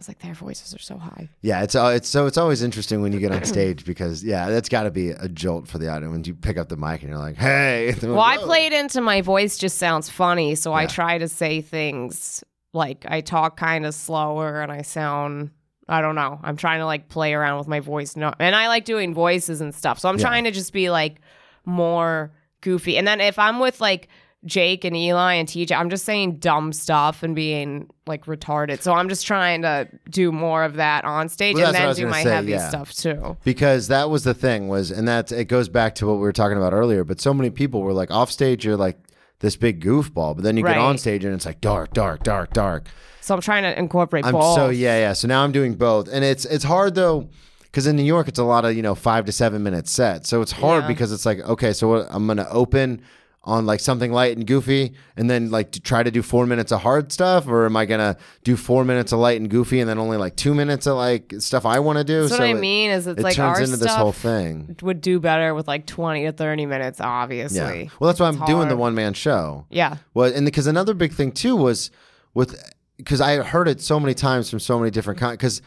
was 0.00 0.08
like, 0.08 0.18
their 0.20 0.34
voices 0.34 0.74
are 0.74 0.78
so 0.78 0.96
high. 0.98 1.28
Yeah, 1.42 1.62
it's 1.62 1.74
uh, 1.74 1.92
it's 1.94 2.08
so 2.08 2.26
it's 2.26 2.36
always 2.38 2.62
interesting 2.62 3.02
when 3.02 3.12
you 3.12 3.20
get 3.20 3.30
on 3.32 3.44
stage 3.56 3.84
because 3.84 4.24
yeah, 4.24 4.48
that's 4.50 4.68
got 4.68 4.82
to 4.84 4.90
be 4.90 5.10
a 5.10 5.28
jolt 5.28 5.68
for 5.68 5.78
the 5.78 5.88
audience 5.88 6.10
when 6.12 6.24
you 6.24 6.34
pick 6.34 6.56
up 6.58 6.68
the 6.68 6.76
mic 6.76 7.02
and 7.02 7.10
you're 7.10 7.18
like, 7.18 7.36
"Hey." 7.36 7.94
Well, 8.02 8.20
I 8.20 8.36
played 8.38 8.72
into 8.72 9.00
my 9.00 9.20
voice 9.20 9.56
just 9.58 9.78
sounds 9.78 10.08
funny, 10.10 10.54
so 10.54 10.72
I 10.72 10.86
try 10.86 11.18
to 11.18 11.28
say 11.28 11.60
things 11.60 12.42
like 12.72 13.04
I 13.08 13.20
talk 13.20 13.56
kind 13.56 13.84
of 13.86 13.94
slower 13.94 14.60
and 14.62 14.70
I 14.72 14.82
sound 14.82 15.50
I 15.88 16.00
don't 16.02 16.14
know. 16.14 16.38
I'm 16.42 16.56
trying 16.56 16.78
to 16.78 16.86
like 16.86 17.08
play 17.08 17.34
around 17.34 17.58
with 17.58 17.66
my 17.68 17.80
voice. 17.80 18.14
No, 18.16 18.32
and 18.38 18.54
I 18.54 18.68
like 18.68 18.84
doing 18.84 19.12
voices 19.12 19.60
and 19.60 19.74
stuff. 19.74 19.98
So 19.98 20.08
I'm 20.08 20.18
Yeah. 20.18 20.24
trying 20.26 20.44
to 20.44 20.50
just 20.52 20.72
be 20.72 20.88
like 20.88 21.20
more 21.66 22.32
goofy. 22.60 22.96
And 22.96 23.06
then 23.06 23.20
if 23.20 23.38
I'm 23.38 23.58
with 23.58 23.80
like 23.80 24.08
Jake 24.46 24.84
and 24.84 24.96
Eli 24.96 25.34
and 25.34 25.46
TJ, 25.46 25.72
I'm 25.76 25.90
just 25.90 26.04
saying 26.06 26.36
dumb 26.38 26.72
stuff 26.72 27.22
and 27.22 27.36
being 27.36 27.90
like 28.06 28.24
retarded. 28.24 28.80
So 28.80 28.92
I'm 28.94 29.08
just 29.10 29.26
trying 29.26 29.62
to 29.62 29.86
do 30.08 30.32
more 30.32 30.64
of 30.64 30.76
that 30.76 31.04
on 31.04 31.28
stage 31.28 31.56
Well, 31.56 31.66
and 31.66 31.74
that's 31.74 31.82
what 31.82 31.90
I 31.90 31.92
then 31.94 32.04
do 32.04 32.10
my 32.10 32.22
say, 32.22 32.30
heavy 32.30 32.50
yeah. 32.52 32.68
stuff 32.68 32.92
too. 32.94 33.36
because 33.44 33.88
that 33.88 34.08
was 34.08 34.24
the 34.24 34.32
thing 34.34 34.68
was 34.68 34.90
and 34.90 35.06
that 35.08 35.30
it 35.30 35.44
goes 35.44 35.68
back 35.68 35.94
to 35.96 36.06
what 36.06 36.14
we 36.14 36.20
were 36.20 36.32
talking 36.32 36.56
about 36.56 36.72
earlier 36.72 37.04
but 37.04 37.20
so 37.20 37.34
many 37.34 37.50
people 37.50 37.82
were 37.82 37.92
like 37.92 38.10
off 38.10 38.30
stage 38.30 38.64
you're 38.64 38.76
like 38.78 38.98
this 39.40 39.56
big 39.56 39.82
goofball 39.84 40.34
but 40.34 40.42
then 40.42 40.56
you 40.56 40.64
Right. 40.64 40.74
get 40.74 40.80
on 40.80 40.96
stage 40.98 41.24
and 41.24 41.34
it's 41.34 41.46
like 41.46 41.60
dark 41.60 41.92
dark 41.92 42.22
dark 42.22 42.52
dark 42.52 42.86
So 43.20 43.34
I'm 43.34 43.40
trying 43.42 43.62
to 43.64 43.78
incorporate 43.78 44.24
i'm 44.26 44.32
both. 44.32 44.54
so 44.56 44.68
yeah 44.70 44.98
yeah 44.98 45.12
so 45.12 45.28
now 45.28 45.44
i'm 45.44 45.52
doing 45.52 45.74
both 45.74 46.08
and 46.10 46.24
it's 46.24 46.44
it's 46.46 46.64
hard 46.64 46.94
though 46.94 47.28
because 47.62 47.86
in 47.86 47.94
New 47.94 48.02
York 48.02 48.26
it's 48.26 48.38
a 48.40 48.44
lot 48.44 48.64
of 48.64 48.74
you 48.74 48.82
know 48.82 48.94
five 48.96 49.26
to 49.26 49.32
seven 49.32 49.62
minute 49.62 49.86
sets, 49.86 50.28
so 50.28 50.40
it's 50.42 50.50
hard 50.50 50.82
Yeah. 50.84 50.88
because 50.88 51.12
it's 51.12 51.24
like 51.24 51.38
okay, 51.40 51.72
so 51.72 51.86
what, 51.88 52.08
I'm 52.10 52.26
gonna 52.26 52.48
open 52.50 53.00
on 53.42 53.64
like 53.64 53.80
something 53.80 54.12
light 54.12 54.36
and 54.36 54.46
goofy, 54.46 54.92
and 55.16 55.30
then 55.30 55.50
like 55.50 55.70
to 55.72 55.80
try 55.80 56.02
to 56.02 56.10
do 56.10 56.20
four 56.20 56.44
minutes 56.46 56.72
of 56.72 56.82
hard 56.82 57.10
stuff, 57.10 57.46
or 57.48 57.64
am 57.64 57.74
I 57.74 57.86
gonna 57.86 58.18
do 58.44 58.54
four 58.54 58.84
minutes 58.84 59.12
of 59.12 59.18
light 59.18 59.40
and 59.40 59.48
goofy, 59.48 59.80
and 59.80 59.88
then 59.88 59.98
only 59.98 60.18
like 60.18 60.36
two 60.36 60.54
minutes 60.54 60.86
of 60.86 60.96
like 60.96 61.32
stuff 61.38 61.64
I 61.64 61.78
want 61.78 61.96
to 61.98 62.04
do? 62.04 62.20
That's 62.20 62.32
what 62.32 62.42
I 62.42 62.48
it- 62.48 62.54
mean. 62.60 62.90
Is 62.90 63.06
it's 63.06 63.18
it 63.18 63.22
like 63.22 63.36
turns 63.36 63.56
our 63.58 63.64
into 63.64 63.76
stuff 63.78 63.88
this 63.88 63.94
whole 63.96 64.12
thing. 64.12 64.76
would 64.82 65.00
do 65.00 65.18
better 65.20 65.54
with 65.54 65.66
like 65.66 65.86
twenty 65.86 66.24
to 66.26 66.32
thirty 66.32 66.66
minutes. 66.66 67.00
Obviously. 67.00 67.84
Yeah. 67.84 67.88
Well, 67.98 68.08
that's 68.08 68.20
why 68.20 68.28
I'm 68.28 68.36
It's 68.36 68.44
doing 68.44 68.68
the 68.68 68.76
one 68.76 68.94
man 68.94 69.14
show. 69.14 69.64
Yeah. 69.70 69.96
Well, 70.12 70.30
and 70.34 70.44
because 70.44 70.66
another 70.66 70.92
big 70.92 71.12
thing 71.14 71.32
too 71.32 71.56
was 71.56 71.90
with 72.34 72.62
because 72.98 73.22
I 73.22 73.36
heard 73.36 73.68
it 73.68 73.80
so 73.80 73.98
many 73.98 74.12
times 74.12 74.50
from 74.50 74.60
so 74.60 74.78
many 74.78 74.90
different 74.90 75.18
kinds. 75.18 75.38
Because 75.38 75.62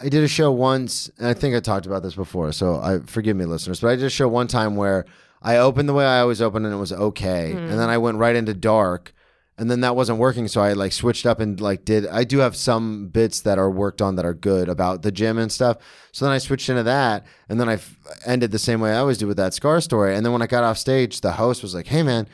I 0.00 0.08
did 0.08 0.24
a 0.24 0.28
show 0.28 0.50
once, 0.50 1.10
and 1.18 1.26
I 1.26 1.34
think 1.34 1.54
I 1.54 1.60
talked 1.60 1.84
about 1.84 2.02
this 2.02 2.14
before, 2.14 2.52
so 2.52 2.76
I 2.80 3.00
forgive 3.00 3.36
me, 3.36 3.44
listeners. 3.44 3.80
But 3.80 3.88
I 3.88 3.96
did 3.96 4.04
a 4.04 4.10
show 4.10 4.28
one 4.28 4.46
time 4.46 4.76
where 4.76 5.04
I 5.42 5.56
opened 5.56 5.88
the 5.88 5.94
way 5.94 6.04
I 6.04 6.20
always 6.20 6.42
open, 6.42 6.64
and 6.64 6.74
it 6.74 6.78
was 6.78 6.92
okay, 6.92 7.52
and 7.52 7.70
then 7.70 7.78
hmm. 7.78 7.90
I 7.90 7.98
went 7.98 8.18
right 8.18 8.36
into 8.36 8.54
dark. 8.54 9.12
And 9.60 9.68
then 9.68 9.80
that 9.80 9.96
wasn't 9.96 10.20
working, 10.20 10.46
so 10.46 10.60
I 10.60 10.72
like 10.72 10.92
switched 10.92 11.26
up 11.26 11.40
and 11.40 11.60
like 11.60 11.84
did. 11.84 12.06
I 12.06 12.22
do 12.22 12.38
have 12.38 12.54
some 12.54 13.08
bits 13.08 13.40
that 13.40 13.58
are 13.58 13.68
worked 13.68 14.00
on 14.00 14.14
that 14.14 14.24
are 14.24 14.32
good 14.32 14.68
about 14.68 15.02
the 15.02 15.10
gym 15.10 15.36
and 15.36 15.50
stuff. 15.50 15.78
So 16.12 16.24
then 16.24 16.32
I 16.32 16.38
switched 16.38 16.68
into 16.68 16.84
that, 16.84 17.26
and 17.48 17.60
then 17.60 17.68
I 17.68 17.72
f- 17.72 17.96
ended 18.24 18.52
the 18.52 18.60
same 18.60 18.80
way 18.80 18.92
I 18.92 18.98
always 18.98 19.18
do 19.18 19.26
with 19.26 19.36
that 19.38 19.54
scar 19.54 19.80
story. 19.80 20.14
And 20.14 20.24
then 20.24 20.32
when 20.32 20.42
I 20.42 20.46
got 20.46 20.62
off 20.62 20.78
stage, 20.78 21.22
the 21.22 21.32
host 21.32 21.64
was 21.64 21.74
like, 21.74 21.88
"Hey 21.88 22.04
man, 22.04 22.28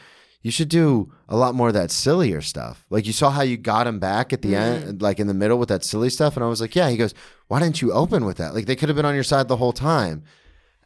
you 0.44 0.50
should 0.50 0.68
do 0.68 1.10
a 1.26 1.36
lot 1.36 1.54
more 1.54 1.68
of 1.68 1.74
that 1.74 1.90
sillier 1.90 2.42
stuff. 2.42 2.84
Like 2.90 3.06
you 3.06 3.14
saw 3.14 3.30
how 3.30 3.40
you 3.40 3.56
got 3.56 3.86
him 3.86 3.98
back 3.98 4.30
at 4.34 4.42
the 4.42 4.50
hmm. 4.50 4.54
end, 4.54 5.02
like 5.02 5.18
in 5.18 5.26
the 5.26 5.34
middle 5.34 5.58
with 5.58 5.70
that 5.70 5.82
silly 5.82 6.10
stuff. 6.10 6.36
And 6.36 6.44
I 6.44 6.48
was 6.48 6.60
like, 6.60 6.76
yeah. 6.76 6.90
He 6.90 6.98
goes, 6.98 7.14
why 7.48 7.60
didn't 7.60 7.80
you 7.80 7.92
open 7.92 8.26
with 8.26 8.36
that? 8.36 8.54
Like 8.54 8.66
they 8.66 8.76
could 8.76 8.90
have 8.90 8.96
been 8.96 9.06
on 9.06 9.14
your 9.14 9.24
side 9.24 9.48
the 9.48 9.56
whole 9.56 9.72
time. 9.72 10.22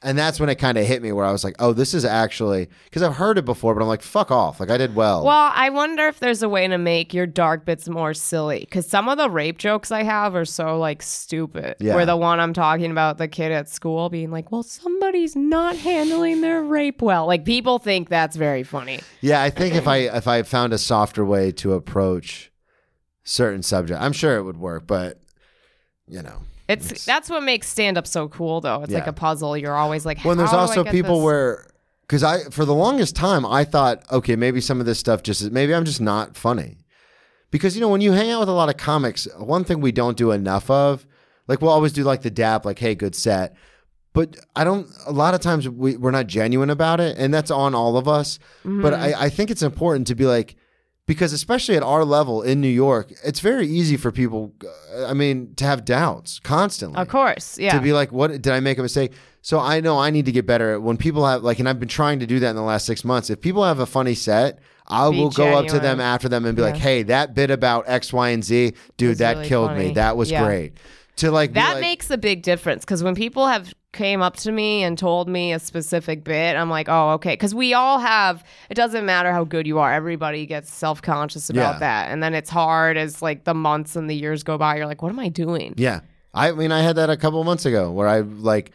And 0.00 0.16
that's 0.16 0.38
when 0.38 0.48
it 0.48 0.54
kind 0.56 0.78
of 0.78 0.86
hit 0.86 1.02
me 1.02 1.10
where 1.10 1.24
I 1.24 1.32
was 1.32 1.42
like, 1.42 1.56
oh, 1.58 1.72
this 1.72 1.92
is 1.92 2.04
actually 2.04 2.68
because 2.84 3.02
I've 3.02 3.16
heard 3.16 3.36
it 3.36 3.44
before, 3.44 3.74
but 3.74 3.82
I'm 3.82 3.88
like, 3.88 4.02
fuck 4.02 4.30
off. 4.30 4.60
Like 4.60 4.70
I 4.70 4.76
did 4.76 4.94
well. 4.94 5.24
Well, 5.24 5.50
I 5.52 5.70
wonder 5.70 6.06
if 6.06 6.20
there's 6.20 6.40
a 6.42 6.48
way 6.48 6.68
to 6.68 6.78
make 6.78 7.12
your 7.12 7.26
dark 7.26 7.64
bits 7.64 7.88
more 7.88 8.14
silly 8.14 8.60
because 8.60 8.86
some 8.86 9.08
of 9.08 9.18
the 9.18 9.28
rape 9.28 9.58
jokes 9.58 9.90
I 9.90 10.04
have 10.04 10.36
are 10.36 10.44
so 10.44 10.78
like 10.78 11.02
stupid. 11.02 11.76
Yeah. 11.80 11.96
Where 11.96 12.06
the 12.06 12.16
one 12.16 12.38
I'm 12.38 12.52
talking 12.52 12.92
about, 12.92 13.18
the 13.18 13.26
kid 13.26 13.50
at 13.50 13.68
school 13.68 14.08
being 14.08 14.30
like, 14.30 14.52
"Well, 14.52 14.62
somebody's 14.62 15.34
not 15.34 15.76
handling 15.76 16.42
their 16.42 16.62
rape 16.62 17.02
well." 17.02 17.26
Like 17.26 17.44
people 17.44 17.80
think 17.80 18.08
that's 18.08 18.36
very 18.36 18.62
funny. 18.62 19.00
yeah, 19.20 19.42
I 19.42 19.50
think 19.50 19.74
if 19.74 19.88
I 19.88 19.96
if 19.96 20.28
I 20.28 20.42
found 20.44 20.72
a 20.72 20.78
softer 20.78 21.24
way 21.24 21.50
to 21.52 21.72
approach 21.72 22.52
certain 23.24 23.62
subject, 23.64 24.00
I'm 24.00 24.12
sure 24.12 24.36
it 24.36 24.44
would 24.44 24.58
work. 24.58 24.86
But 24.86 25.20
you 26.06 26.22
know, 26.22 26.42
It's, 26.68 27.04
that's 27.06 27.30
what 27.30 27.42
makes 27.42 27.66
stand 27.66 27.96
up 27.96 28.06
so 28.06 28.28
cool, 28.28 28.60
though. 28.60 28.82
It's 28.82 28.92
like 28.92 29.06
a 29.06 29.12
puzzle. 29.12 29.56
You're 29.56 29.74
always 29.74 30.04
like, 30.04 30.22
Well, 30.22 30.32
and 30.32 30.40
there's 30.40 30.50
"How 30.50 30.56
do 30.56 30.72
I 30.72 30.76
also 30.76 30.84
people 30.84 31.16
this?" 31.16 31.24
where, 31.24 31.66
because 32.02 32.22
I, 32.22 32.44
for 32.50 32.64
the 32.66 32.74
longest 32.74 33.16
time, 33.16 33.46
I 33.46 33.64
thought, 33.64 34.02
okay, 34.12 34.36
maybe 34.36 34.60
some 34.60 34.78
of 34.80 34.86
this 34.86 34.98
stuff 34.98 35.22
just, 35.22 35.50
maybe 35.50 35.74
I'm 35.74 35.84
just 35.84 36.00
not 36.00 36.36
funny. 36.36 36.78
Because, 37.50 37.74
you 37.74 37.80
know, 37.80 37.88
when 37.88 38.02
you 38.02 38.12
hang 38.12 38.30
out 38.30 38.40
with 38.40 38.48
a 38.50 38.52
lot 38.52 38.68
of 38.68 38.76
comics, 38.76 39.26
one 39.38 39.64
thing 39.64 39.80
we 39.80 39.92
don't 39.92 40.16
do 40.18 40.30
enough 40.30 40.68
of, 40.70 41.06
like 41.46 41.62
we'll 41.62 41.70
always 41.70 41.94
do 41.94 42.04
like 42.04 42.20
the 42.20 42.30
dap, 42.30 42.66
like, 42.66 42.78
hey, 42.78 42.94
good 42.94 43.14
set. 43.14 43.56
But 44.12 44.38
I 44.54 44.64
don't, 44.64 44.86
a 45.06 45.12
lot 45.12 45.32
of 45.32 45.40
times 45.40 45.66
we, 45.68 45.96
we're 45.96 46.10
not 46.10 46.26
genuine 46.26 46.68
about 46.70 47.00
it. 47.00 47.16
And 47.16 47.32
that's 47.32 47.50
on 47.50 47.74
all 47.74 47.96
of 47.96 48.06
us. 48.08 48.38
But 48.64 48.92
Mm-hmm. 48.92 49.02
I, 49.02 49.24
I 49.24 49.28
think 49.30 49.50
it's 49.50 49.62
important 49.62 50.06
to 50.08 50.14
be 50.14 50.26
like, 50.26 50.56
because 51.08 51.32
especially 51.32 51.74
at 51.74 51.82
our 51.82 52.04
level 52.04 52.42
in 52.42 52.60
New 52.60 52.68
York, 52.68 53.10
it's 53.24 53.40
very 53.40 53.66
easy 53.66 53.96
for 53.96 54.12
people, 54.12 54.52
I 55.06 55.14
mean, 55.14 55.54
to 55.56 55.64
have 55.64 55.84
doubts 55.86 56.38
constantly 56.38 56.98
Of 57.00 57.08
course, 57.08 57.58
yeah. 57.58 57.72
to 57.72 57.80
be 57.80 57.92
like, 57.92 58.12
what 58.12 58.30
did 58.30 58.46
I 58.52 58.60
make 58.60 58.78
a 58.78 58.82
mistake? 58.82 59.12
So 59.40 59.58
I 59.58 59.80
know 59.80 59.98
I 59.98 60.10
need 60.10 60.26
to 60.26 60.32
get 60.32 60.46
better 60.46 60.74
at 60.74 60.82
when 60.82 60.98
people 60.98 61.26
have 61.26 61.42
like, 61.42 61.58
and 61.58 61.68
I've 61.68 61.80
been 61.80 61.88
trying 61.88 62.20
to 62.20 62.26
do 62.26 62.38
that 62.40 62.50
in 62.50 62.56
the 62.56 62.62
last 62.62 62.84
six 62.84 63.04
months. 63.04 63.30
If 63.30 63.40
people 63.40 63.64
have 63.64 63.78
a 63.80 63.86
funny 63.86 64.14
set, 64.14 64.58
I 64.86 65.10
Be 65.10 65.16
will 65.18 65.30
go 65.30 65.54
up 65.58 65.66
to 65.68 65.80
them 65.80 65.98
after 65.98 66.28
them 66.28 66.44
and 66.44 66.54
be 66.54 66.62
like, 66.62 66.76
hey, 66.76 67.02
that 67.04 67.34
bit 67.34 67.50
about 67.50 67.84
X, 67.88 68.12
Y, 68.12 68.28
and 68.28 68.44
Z, 68.44 68.74
dude, 68.98 69.08
was 69.08 69.18
that 69.18 69.36
really 69.36 69.48
killed 69.48 69.76
me. 69.76 69.92
That 69.94 70.16
was 70.16 70.30
Yeah. 70.30 70.44
great. 70.44 70.74
To 71.16 71.30
like, 71.30 71.54
that 71.54 71.74
like- 71.74 71.80
makes 71.80 72.10
a 72.10 72.18
big 72.18 72.42
difference 72.42 72.84
because 72.84 73.02
when 73.02 73.14
people 73.14 73.46
have 73.46 73.72
came 73.98 74.22
up 74.22 74.36
to 74.36 74.52
me 74.52 74.82
and 74.84 74.96
told 74.96 75.28
me 75.28 75.52
a 75.52 75.58
specific 75.58 76.22
bit 76.24 76.54
i'm 76.56 76.70
like 76.70 76.88
oh 76.88 77.10
okay 77.10 77.32
because 77.34 77.54
we 77.54 77.74
all 77.74 77.98
have 77.98 78.44
it 78.70 78.74
doesn't 78.74 79.04
matter 79.04 79.32
how 79.32 79.42
good 79.44 79.66
you 79.66 79.78
are 79.78 79.92
everybody 79.92 80.46
gets 80.46 80.72
self-conscious 80.72 81.50
about 81.50 81.74
Yeah. 81.74 81.78
that 81.80 82.10
and 82.10 82.22
then 82.22 82.32
it's 82.32 82.48
hard 82.48 82.96
as 82.96 83.20
like 83.20 83.44
the 83.44 83.54
months 83.54 83.96
and 83.96 84.08
the 84.08 84.14
years 84.14 84.42
go 84.44 84.56
by 84.56 84.76
you're 84.76 84.86
like 84.86 85.02
what 85.02 85.10
am 85.10 85.18
i 85.18 85.28
doing 85.28 85.74
Yeah. 85.76 86.00
I 86.34 86.52
mean, 86.52 86.70
I 86.70 86.82
had 86.82 86.96
that 86.96 87.10
a 87.10 87.16
couple 87.16 87.42
months 87.42 87.64
ago 87.66 87.90
where 87.90 88.06
I 88.06 88.20
like, 88.20 88.70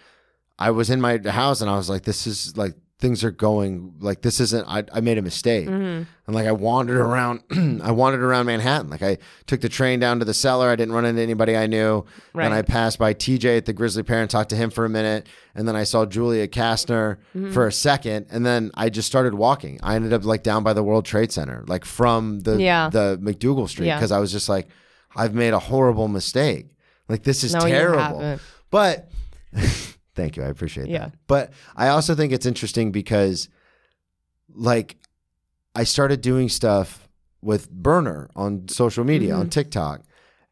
I 0.59 0.71
was 0.71 0.89
in 0.89 0.99
my 0.99 1.19
house 1.19 1.61
and 1.61 1.69
I 1.69 1.77
was 1.77 1.87
like, 1.87 2.01
this 2.03 2.25
is 2.27 2.57
like, 2.57 2.73
things 3.03 3.21
are 3.21 3.31
going 3.31 3.93
like 3.99 4.21
this 4.21 4.39
isn't 4.39 4.65
I, 4.65 4.85
I 4.93 5.01
made 5.01 5.17
a 5.17 5.21
mistake 5.21 5.67
Mm-hmm. 5.67 6.03
and 6.25 6.35
like 6.37 6.47
i 6.47 6.53
wandered 6.53 7.01
around 7.01 7.41
i 7.83 7.91
wandered 7.91 8.23
around 8.23 8.45
manhattan 8.45 8.89
like 8.89 9.01
i 9.01 9.17
took 9.45 9.59
the 9.59 9.67
train 9.67 9.99
down 9.99 10.19
to 10.19 10.25
the 10.25 10.33
cellar 10.33 10.69
i 10.69 10.75
didn't 10.77 10.93
run 10.93 11.03
into 11.03 11.21
anybody 11.21 11.57
i 11.57 11.67
knew 11.67 12.05
Right. 12.33 12.43
then 12.45 12.53
i 12.53 12.61
passed 12.61 12.97
by 12.99 13.13
tj 13.13 13.57
at 13.57 13.65
the 13.65 13.73
grisly 13.73 14.03
pear 14.03 14.21
and 14.21 14.29
talked 14.29 14.51
to 14.51 14.55
him 14.55 14.69
for 14.69 14.85
a 14.85 14.89
minute 14.89 15.27
and 15.53 15.67
then 15.67 15.75
i 15.75 15.83
saw 15.83 16.05
julia 16.05 16.47
kastner 16.47 17.17
Mm-hmm. 17.35 17.51
for 17.51 17.67
a 17.67 17.73
second 17.73 18.27
and 18.31 18.45
then 18.45 18.71
i 18.75 18.89
just 18.89 19.07
started 19.09 19.33
walking 19.33 19.79
i 19.83 19.95
ended 19.95 20.13
up 20.13 20.23
like 20.23 20.43
down 20.43 20.63
by 20.63 20.71
the 20.71 20.81
world 20.83 21.03
trade 21.03 21.31
center 21.33 21.65
like 21.67 21.83
from 21.83 22.39
the 22.47 22.55
Yeah. 22.61 22.89
the 22.89 23.19
macdougal 23.21 23.67
street 23.67 23.87
Yeah. 23.87 23.97
because 23.97 24.13
i 24.13 24.19
was 24.19 24.31
just 24.31 24.47
like 24.47 24.69
i've 25.17 25.33
made 25.33 25.51
a 25.53 25.59
horrible 25.59 26.07
mistake 26.07 26.67
like 27.09 27.23
this 27.23 27.43
is 27.43 27.53
No, 27.53 27.59
terrible 27.59 28.39
but 28.71 29.09
thank 30.15 30.37
you 30.37 30.43
i 30.43 30.47
appreciate 30.47 30.87
Yeah. 30.87 31.05
that 31.05 31.13
but 31.27 31.53
i 31.75 31.87
also 31.87 32.15
think 32.15 32.31
it's 32.33 32.45
interesting 32.45 32.91
because 32.91 33.49
like 34.53 34.97
i 35.75 35.83
started 35.83 36.21
doing 36.21 36.49
stuff 36.49 37.07
with 37.41 37.69
burner 37.71 38.29
on 38.35 38.67
social 38.67 39.03
media 39.03 39.31
Mm-hmm. 39.31 39.39
on 39.41 39.49
tiktok 39.49 40.01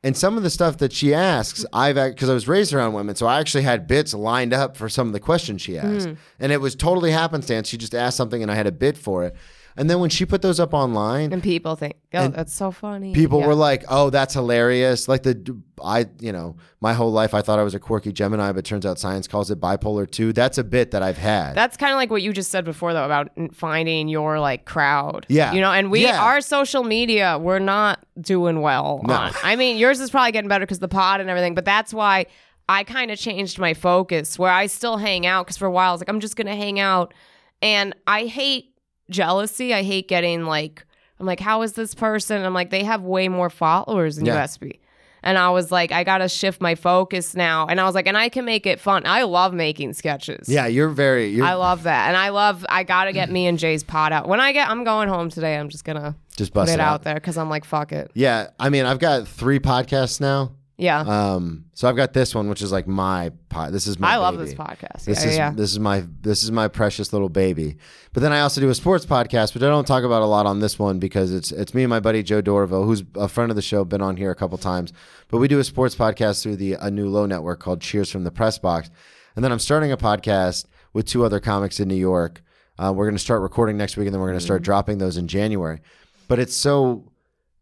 and 0.03 0.17
some 0.17 0.35
of 0.35 0.43
the 0.43 0.49
stuff 0.49 0.77
that 0.77 0.91
she 0.91 1.13
asks 1.13 1.65
i've 1.73 1.95
because 1.95 2.29
i 2.29 2.33
was 2.33 2.47
raised 2.47 2.73
around 2.73 2.93
women 2.93 3.15
so 3.15 3.27
i 3.27 3.39
actually 3.39 3.63
had 3.63 3.87
bits 3.87 4.13
lined 4.13 4.53
up 4.53 4.75
for 4.75 4.89
some 4.89 5.07
of 5.07 5.13
the 5.13 5.19
questions 5.19 5.61
she 5.61 5.77
asked 5.77 6.07
Mm. 6.07 6.17
and 6.39 6.51
it 6.51 6.59
was 6.61 6.75
totally 6.75 7.11
happenstance 7.11 7.67
she 7.67 7.77
just 7.77 7.93
asked 7.95 8.17
something 8.17 8.41
and 8.41 8.51
i 8.51 8.55
had 8.55 8.67
a 8.67 8.71
bit 8.71 8.97
for 8.97 9.23
it 9.25 9.35
and 9.77 9.89
then 9.89 9.99
when 9.99 10.09
she 10.09 10.25
put 10.25 10.41
those 10.41 10.59
up 10.59 10.73
online 10.73 11.31
and 11.33 11.41
people 11.41 11.75
think 11.75 11.95
oh 12.13 12.27
that's 12.27 12.53
so 12.53 12.71
funny 12.71 13.13
people 13.13 13.39
Yeah. 13.39 13.47
were 13.47 13.55
like, 13.55 13.83
"Oh, 13.89 14.09
that's 14.09 14.33
hilarious!" 14.33 15.07
Like 15.07 15.23
the 15.23 15.61
I, 15.83 16.05
you 16.19 16.31
know, 16.31 16.57
my 16.79 16.93
whole 16.93 17.11
life 17.11 17.33
I 17.33 17.41
thought 17.41 17.57
I 17.57 17.63
was 17.63 17.73
a 17.73 17.79
quirky 17.79 18.11
Gemini, 18.11 18.51
but 18.51 18.63
turns 18.65 18.85
out 18.85 18.99
science 18.99 19.27
calls 19.27 19.49
it 19.49 19.59
bipolar 19.59 20.09
too. 20.09 20.31
That's 20.33 20.57
a 20.59 20.63
bit 20.63 20.91
that 20.91 21.01
I've 21.01 21.17
had. 21.17 21.55
That's 21.55 21.75
kind 21.77 21.91
of 21.91 21.95
like 21.97 22.11
what 22.11 22.21
you 22.21 22.33
just 22.33 22.51
said 22.51 22.65
before, 22.65 22.93
though, 22.93 23.05
about 23.05 23.29
finding 23.53 24.07
your 24.07 24.39
like 24.39 24.65
crowd. 24.65 25.25
Yeah. 25.29 25.53
you 25.53 25.61
know, 25.61 25.71
and 25.71 25.89
we 25.89 26.03
Yeah. 26.03 26.21
our 26.21 26.39
social 26.41 26.83
media, 26.83 27.39
we're 27.39 27.57
not 27.59 28.05
doing 28.19 28.61
well. 28.61 29.01
No. 29.05 29.13
On. 29.15 29.31
I 29.43 29.55
mean, 29.55 29.77
yours 29.77 29.99
is 29.99 30.11
probably 30.11 30.31
getting 30.33 30.49
better 30.49 30.65
because 30.65 30.79
the 30.79 30.87
pod 30.87 31.19
and 31.19 31.29
everything, 31.31 31.55
but 31.55 31.65
that's 31.65 31.93
why 31.93 32.27
I 32.69 32.83
kind 32.83 33.09
of 33.09 33.17
changed 33.17 33.57
my 33.57 33.73
focus. 33.73 34.37
Where 34.37 34.51
I 34.51 34.67
still 34.67 34.97
hang 34.97 35.25
out 35.25 35.45
because 35.47 35.57
for 35.57 35.65
a 35.65 35.71
while 35.71 35.89
I 35.89 35.91
was 35.93 36.01
like, 36.01 36.09
I'm 36.09 36.19
just 36.19 36.35
gonna 36.35 36.55
hang 36.55 36.79
out, 36.79 37.13
and 37.61 37.95
I 38.05 38.25
hate 38.27 38.70
jealousy. 39.09 39.73
I 39.73 39.83
hate 39.83 40.07
getting 40.07 40.45
like, 40.45 40.85
I'm 41.19 41.25
like, 41.25 41.39
how 41.39 41.61
is 41.61 41.73
this 41.73 41.93
person? 41.93 42.43
I'm 42.43 42.53
like, 42.53 42.69
they 42.69 42.83
have 42.83 43.03
way 43.03 43.27
more 43.27 43.49
followers 43.49 44.15
than 44.15 44.25
Yeah. 44.25 44.43
USB. 44.45 44.79
And 45.23 45.37
I 45.37 45.51
was 45.51 45.71
like, 45.71 45.91
I 45.91 46.03
gotta 46.03 46.27
shift 46.27 46.61
my 46.61 46.73
focus 46.73 47.35
now. 47.35 47.67
And 47.67 47.79
I 47.79 47.83
was 47.83 47.93
like, 47.93 48.07
and 48.07 48.17
I 48.17 48.27
can 48.29 48.43
make 48.43 48.65
it 48.65 48.79
fun. 48.79 49.03
I 49.05 49.21
love 49.21 49.53
making 49.53 49.93
sketches. 49.93 50.49
yeah, 50.49 50.65
you're 50.65 50.89
very. 50.89 51.27
You're 51.27 51.45
I 51.45 51.53
love 51.53 51.83
that. 51.83 52.07
And 52.07 52.17
I 52.17 52.29
love, 52.29 52.65
I 52.69 52.83
got 52.83 53.03
to 53.03 53.13
get 53.13 53.29
me 53.29 53.45
and 53.45 53.59
Jay's 53.59 53.83
pot 53.83 54.11
out. 54.13 54.27
When 54.27 54.39
I 54.39 54.51
get, 54.51 54.67
I'm 54.67 54.83
going 54.83 55.09
home 55.09 55.29
today. 55.29 55.57
I'm 55.57 55.69
just 55.69 55.85
going 55.85 56.01
to 56.01 56.15
just 56.35 56.53
put 56.53 56.61
bust 56.61 56.73
it 56.73 56.79
out 56.79 57.03
there 57.03 57.13
because 57.13 57.37
I'm 57.37 57.49
like, 57.51 57.65
fuck 57.65 57.91
it. 57.91 58.09
Yeah, 58.15 58.47
I 58.59 58.69
mean, 58.69 58.85
I've 58.85 58.97
got 58.97 59.27
three 59.27 59.59
podcasts 59.59 60.19
now. 60.19 60.53
Yeah. 60.81 61.01
Um, 61.01 61.65
so 61.75 61.87
I've 61.87 61.95
got 61.95 62.13
this 62.13 62.33
one, 62.33 62.49
which 62.49 62.63
is 62.63 62.71
like 62.71 62.87
my 62.87 63.31
pod. 63.49 63.71
This 63.71 63.85
is 63.85 63.99
my. 63.99 64.13
I 64.13 64.17
love 64.17 64.35
baby. 64.35 64.45
this 64.45 64.55
podcast. 64.55 65.05
This 65.05 65.23
yeah, 65.23 65.29
is 65.29 65.37
yeah. 65.37 65.51
this 65.51 65.71
is 65.71 65.77
my 65.79 66.03
this 66.21 66.41
is 66.41 66.51
my 66.51 66.67
precious 66.67 67.13
little 67.13 67.29
baby. 67.29 67.77
But 68.13 68.23
then 68.23 68.33
I 68.33 68.39
also 68.39 68.59
do 68.61 68.69
a 68.69 68.73
sports 68.73 69.05
podcast, 69.05 69.53
which 69.53 69.61
I 69.61 69.67
don't 69.67 69.85
talk 69.85 70.03
about 70.03 70.23
a 70.23 70.25
lot 70.25 70.47
on 70.47 70.59
this 70.59 70.79
one 70.79 70.97
because 70.97 71.31
it's 71.31 71.51
it's 71.51 71.75
me 71.75 71.83
and 71.83 71.89
my 71.91 71.99
buddy 71.99 72.23
Joe 72.23 72.41
Dorville, 72.41 72.85
who's 72.85 73.03
a 73.15 73.27
friend 73.27 73.51
of 73.51 73.55
the 73.55 73.61
show, 73.61 73.85
been 73.85 74.01
on 74.01 74.17
here 74.17 74.31
a 74.31 74.35
couple 74.35 74.57
times. 74.57 74.91
But 75.27 75.37
we 75.37 75.47
do 75.47 75.59
a 75.59 75.63
sports 75.63 75.93
podcast 75.93 76.41
through 76.41 76.55
the 76.55 76.73
a 76.73 76.89
new 76.89 77.09
low 77.09 77.27
network 77.27 77.59
called 77.59 77.79
Cheers 77.79 78.09
from 78.09 78.23
the 78.23 78.31
Press 78.31 78.57
Box. 78.57 78.89
And 79.35 79.45
then 79.45 79.51
I'm 79.51 79.59
starting 79.59 79.91
a 79.91 79.97
podcast 79.97 80.65
with 80.93 81.05
two 81.05 81.23
other 81.23 81.39
comics 81.39 81.79
in 81.79 81.89
New 81.89 81.93
York. 81.93 82.41
Uh, 82.79 82.91
we're 82.91 83.05
going 83.05 83.13
to 83.13 83.19
start 83.19 83.43
recording 83.43 83.77
next 83.77 83.97
week, 83.97 84.07
and 84.07 84.15
then 84.15 84.19
we're 84.19 84.29
going 84.29 84.39
to 84.39 84.43
start 84.43 84.63
dropping 84.63 84.97
those 84.97 85.15
in 85.15 85.27
January. 85.27 85.79
But 86.27 86.39
it's 86.39 86.55
so 86.55 87.11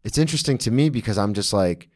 it's 0.04 0.16
interesting 0.16 0.56
to 0.56 0.70
me 0.70 0.88
because 0.88 1.18
I'm 1.18 1.34
just 1.34 1.52
like 1.52 1.89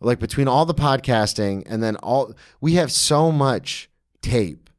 like 0.00 0.18
between 0.18 0.48
all 0.48 0.64
the 0.64 0.74
podcasting 0.74 1.64
and 1.66 1.82
then 1.82 1.96
all 1.96 2.34
we 2.60 2.74
have 2.74 2.92
so 2.92 3.32
much 3.32 3.90
tape. 4.22 4.70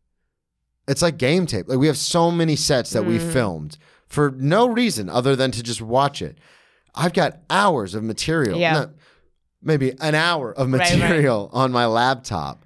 It's 0.88 1.02
like 1.02 1.18
game 1.18 1.46
tape. 1.46 1.68
Like 1.68 1.78
we 1.78 1.88
have 1.88 1.98
so 1.98 2.32
many 2.32 2.56
sets 2.56 2.92
that 2.92 3.06
we 3.06 3.20
mm. 3.20 3.34
filmed 3.34 3.78
for 4.08 4.32
no 4.32 4.68
reason 4.68 5.10
other 5.10 5.36
than 5.36 5.52
to 5.52 5.62
just 5.62 5.82
watch 5.82 6.22
it. 6.22 6.38
I've 6.96 7.14
got 7.14 7.40
hours 7.50 7.94
of 7.94 8.04
material 8.04 8.60
Yeah. 8.60 8.74
no, 8.74 8.90
maybe 9.62 9.94
an 10.00 10.16
hour 10.16 10.52
of 10.52 10.72
right. 10.72 10.98
material 10.98 11.50
on 11.54 11.72
my 11.72 11.86
laptop. 11.86 12.66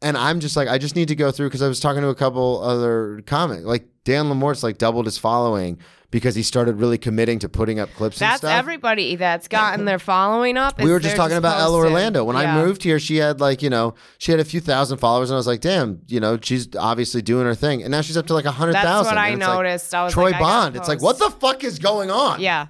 And 0.00 0.16
I'm 0.16 0.40
just 0.40 0.56
like, 0.56 0.68
I 0.68 0.78
just 0.78 0.94
need 0.96 1.08
to 1.08 1.16
go 1.16 1.30
through 1.30 1.48
because 1.48 1.62
I 1.62 1.68
was 1.68 1.80
talking 1.80 2.02
to 2.02 2.08
a 2.08 2.14
couple 2.14 2.62
other 2.62 3.20
comic, 3.26 3.64
like 3.64 3.88
Dan 4.04 4.28
Lamore's 4.28 4.62
like 4.62 4.78
doubled 4.78 5.06
his 5.06 5.18
following 5.18 5.78
because 6.10 6.34
he 6.34 6.42
started 6.42 6.76
really 6.76 6.96
committing 6.96 7.38
to 7.38 7.48
putting 7.48 7.78
up 7.78 7.90
clips 7.94 8.20
and 8.20 8.30
That's 8.30 8.44
everybody 8.44 9.16
that's 9.16 9.46
gotten 9.46 9.84
their 9.84 9.98
following 9.98 10.56
up. 10.56 10.80
we 10.80 10.90
were 10.90 11.00
just 11.00 11.16
talking 11.16 11.36
about 11.36 11.60
Ella. 11.60 11.76
Orlando. 11.76 12.24
When 12.24 12.36
I 12.36 12.54
moved 12.54 12.82
here, 12.82 12.98
she 12.98 13.16
had 13.16 13.40
like, 13.40 13.62
you 13.62 13.68
know, 13.70 13.94
she 14.16 14.32
had 14.32 14.40
a 14.40 14.44
few 14.44 14.60
thousand 14.60 14.98
followers, 14.98 15.30
and 15.30 15.36
I 15.36 15.38
was 15.38 15.46
like, 15.46 15.60
damn, 15.60 16.00
you 16.06 16.20
know, 16.20 16.38
she's 16.40 16.74
obviously 16.76 17.20
doing 17.20 17.44
her 17.44 17.54
thing. 17.54 17.82
And 17.82 17.90
now 17.90 18.00
she's 18.00 18.16
up 18.16 18.26
to 18.28 18.34
like 18.34 18.46
a 18.46 18.50
hundred 18.50 18.72
That's 18.74 18.86
thousand. 18.86 19.16
what 19.16 19.18
I 19.18 19.30
it's 19.30 19.40
like, 19.40 19.48
noticed. 19.56 19.94
I 19.94 20.04
was 20.04 20.12
Troy 20.14 20.30
like, 20.30 20.40
Bond. 20.40 20.76
It's 20.76 20.88
like, 20.88 21.02
what 21.02 21.18
the 21.18 21.30
fuck 21.30 21.62
is 21.64 21.78
going 21.78 22.10
on? 22.10 22.40
Yeah. 22.40 22.68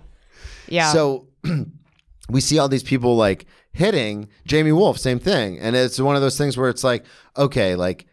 Yeah. 0.69 0.93
So 0.93 1.29
we 2.29 2.41
see 2.41 2.59
all 2.59 2.69
these 2.69 2.83
people 2.83 3.17
like 3.17 3.47
hitting 3.73 4.29
Jamie 4.47 4.73
Wolf, 4.73 4.99
same 4.99 5.21
thing. 5.21 5.59
And 5.61 5.77
it's 5.77 6.01
one 6.01 6.17
of 6.17 6.23
those 6.23 6.37
things 6.37 6.57
where 6.57 6.69
it's 6.69 6.83
like, 6.83 7.05
okay, 7.37 7.77
like 7.77 8.07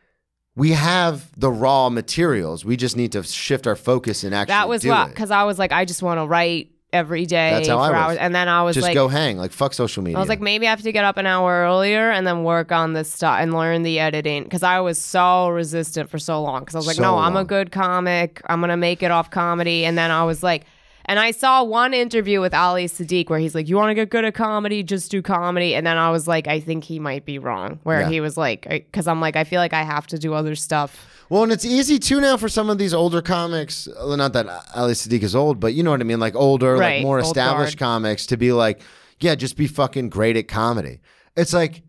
we 0.55 0.71
have 0.71 1.29
the 1.39 1.51
raw 1.51 1.89
materials. 1.89 2.63
We 2.63 2.77
just 2.77 2.95
need 2.95 3.11
to 3.11 3.23
shift 3.23 3.67
our 3.67 3.75
focus 3.75 4.23
and 4.23 4.33
actually 4.33 4.53
that 4.53 4.69
was 4.69 4.83
because 4.83 5.31
I 5.31 5.43
was 5.43 5.59
like, 5.59 5.71
I 5.71 5.85
just 5.85 6.01
want 6.01 6.19
to 6.19 6.25
write 6.25 6.71
every 6.93 7.25
day 7.25 7.51
That's 7.51 7.67
how 7.67 7.77
for 7.77 7.83
I 7.83 7.89
was. 7.89 7.95
hours, 7.97 8.17
and 8.19 8.33
then 8.33 8.47
I 8.47 8.63
was 8.63 8.73
Just 8.75 8.85
like, 8.85 8.93
go 8.93 9.09
hang. 9.09 9.37
Like 9.37 9.51
fuck 9.51 9.73
social 9.73 10.01
media. 10.01 10.17
I 10.17 10.19
was 10.21 10.29
like, 10.29 10.39
maybe 10.39 10.65
I 10.65 10.69
have 10.69 10.81
to 10.81 10.91
get 10.93 11.03
up 11.03 11.17
an 11.17 11.25
hour 11.25 11.51
earlier 11.65 12.09
and 12.09 12.25
then 12.25 12.43
work 12.45 12.71
on 12.71 12.93
this 12.93 13.11
stuff 13.11 13.37
and 13.41 13.53
learn 13.53 13.83
the 13.83 13.99
editing 13.99 14.43
because 14.43 14.63
I 14.63 14.79
was 14.79 14.97
so 14.97 15.49
resistant 15.49 16.09
for 16.09 16.19
so 16.19 16.41
long. 16.41 16.61
Because 16.61 16.75
I 16.75 16.77
was 16.79 16.87
like, 16.87 16.95
So 16.95 17.01
no, 17.01 17.17
I'm 17.17 17.35
a 17.35 17.43
good 17.43 17.71
comic. 17.73 18.41
I'm 18.45 18.61
gonna 18.61 18.77
make 18.77 19.03
it 19.03 19.11
off 19.11 19.29
comedy. 19.29 19.83
And 19.83 19.97
then 19.97 20.09
I 20.09 20.23
was 20.23 20.41
like, 20.41 20.63
and 21.07 21.19
I 21.19 21.31
saw 21.31 21.63
one 21.63 21.93
interview 21.93 22.41
with 22.41 22.53
Ali 22.53 22.85
Siddiq 22.85 23.29
where 23.29 23.39
he's 23.39 23.53
like, 23.55 23.67
you 23.69 23.75
want 23.75 23.89
to 23.91 23.95
get 23.95 24.09
good 24.09 24.25
at 24.25 24.33
comedy, 24.33 24.83
just 24.83 25.11
do 25.11 25.21
comedy. 25.21 25.75
And 25.75 25.85
then 25.85 25.97
I 25.97 26.09
was 26.11 26.27
like, 26.27 26.47
I 26.47 26.59
think 26.59 26.83
he 26.83 26.99
might 26.99 27.25
be 27.25 27.39
wrong. 27.39 27.79
Where 27.83 28.01
Yeah. 28.01 28.09
he 28.09 28.21
was 28.21 28.37
like, 28.37 28.67
because 28.67 29.07
I'm 29.07 29.21
like, 29.21 29.35
I 29.35 29.43
feel 29.43 29.59
like 29.59 29.73
I 29.73 29.83
have 29.83 30.07
to 30.07 30.17
do 30.17 30.33
other 30.33 30.55
stuff. 30.55 31.07
Well, 31.29 31.43
and 31.43 31.51
it's 31.51 31.65
easy 31.65 31.97
too 31.99 32.21
now 32.21 32.37
for 32.37 32.49
some 32.49 32.69
of 32.69 32.77
these 32.77 32.93
older 32.93 33.21
comics. 33.21 33.87
well, 33.97 34.15
Not 34.17 34.33
that 34.33 34.45
Ali 34.75 34.93
Siddiq 34.93 35.23
is 35.23 35.35
old, 35.35 35.59
but 35.59 35.73
you 35.73 35.81
know 35.83 35.91
what 35.91 36.01
I 36.01 36.03
mean. 36.03 36.19
Like 36.19 36.35
older, 36.35 36.77
like 36.77 37.01
more 37.01 37.17
old 37.17 37.25
established 37.25 37.77
guard. 37.79 38.03
comics 38.03 38.25
to 38.27 38.37
be 38.37 38.51
like, 38.51 38.81
yeah, 39.19 39.33
just 39.35 39.57
be 39.57 39.65
fucking 39.67 40.09
great 40.09 40.37
at 40.37 40.47
comedy. 40.47 40.99
It's 41.35 41.53
like, 41.53 41.81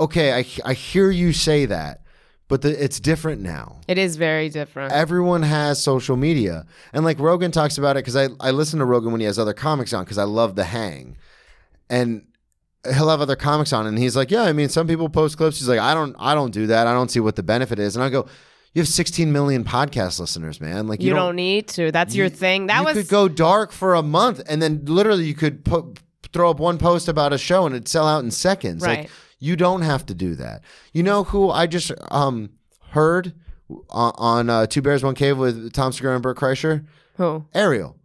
okay, 0.00 0.32
I 0.32 0.44
I 0.64 0.74
hear 0.74 1.10
you 1.10 1.32
say 1.32 1.66
that, 1.66 2.02
but 2.48 2.62
the, 2.62 2.82
it's 2.82 2.98
different 2.98 3.42
now. 3.42 3.80
It 3.86 3.98
is 3.98 4.16
very 4.16 4.48
different. 4.48 4.92
Everyone 4.92 5.42
has 5.42 5.82
social 5.82 6.16
media, 6.16 6.66
and 6.92 7.04
like 7.04 7.18
Rogan 7.18 7.50
talks 7.50 7.78
about 7.78 7.96
it 7.96 8.00
because 8.00 8.16
I 8.16 8.28
I 8.40 8.50
listen 8.50 8.78
to 8.80 8.84
Rogan 8.84 9.12
when 9.12 9.20
he 9.20 9.26
has 9.26 9.38
other 9.38 9.54
comics 9.54 9.92
on 9.92 10.04
because 10.04 10.18
I 10.18 10.24
love 10.24 10.56
the 10.56 10.64
hang, 10.64 11.16
and 11.88 12.26
he'll 12.84 13.10
have 13.10 13.20
other 13.20 13.36
comics 13.36 13.72
on 13.72 13.86
and 13.86 13.98
he's 13.98 14.14
like 14.14 14.30
yeah 14.30 14.42
i 14.44 14.52
mean 14.52 14.68
some 14.68 14.86
people 14.86 15.08
post 15.08 15.36
clips 15.36 15.58
he's 15.58 15.68
like 15.68 15.80
i 15.80 15.92
don't 15.92 16.14
i 16.18 16.32
don't 16.32 16.52
do 16.52 16.68
that 16.68 16.86
i 16.86 16.92
don't 16.92 17.10
see 17.10 17.18
what 17.18 17.34
the 17.34 17.42
benefit 17.42 17.76
is 17.78 17.96
and 17.96 18.04
i 18.04 18.08
go 18.08 18.24
you 18.74 18.82
have 18.82 18.88
16 18.88 19.32
million 19.32 19.64
podcast 19.64 20.20
listeners 20.20 20.60
man 20.60 20.86
like 20.86 21.02
you, 21.02 21.12
don't, 21.12 21.36
need 21.36 21.68
to. 21.68 21.90
That's 21.90 22.14
your 22.14 22.28
thing. 22.28 22.66
That 22.66 22.80
you 22.80 22.84
was 22.84 22.96
could 22.96 23.08
go 23.08 23.28
dark 23.28 23.72
for 23.72 23.94
a 23.94 24.02
month 24.02 24.40
and 24.48 24.60
then 24.62 24.84
literally 24.84 25.24
you 25.24 25.34
could 25.34 25.64
put, 25.64 25.98
throw 26.32 26.50
up 26.50 26.58
one 26.60 26.78
post 26.78 27.08
about 27.08 27.32
a 27.32 27.38
show 27.38 27.64
and 27.66 27.74
it'd 27.74 27.88
sell 27.88 28.06
out 28.06 28.22
in 28.24 28.30
seconds 28.30 28.82
like 28.82 28.98
Right. 28.98 29.10
you 29.38 29.56
don't 29.56 29.82
have 29.82 30.04
to 30.06 30.14
do 30.14 30.34
that 30.34 30.62
you 30.92 31.02
know 31.02 31.24
who 31.24 31.50
i 31.50 31.66
just 31.66 31.92
um 32.10 32.50
heard 32.90 33.32
on, 33.90 34.12
on 34.16 34.50
uh, 34.50 34.66
two 34.66 34.82
bears 34.82 35.02
one 35.02 35.14
cave 35.14 35.38
with 35.38 35.72
tom 35.72 35.92
segura 35.92 36.14
and 36.14 36.22
bert 36.22 36.36
kreischer 36.36 36.84
who? 37.16 37.44
ariel 37.54 37.96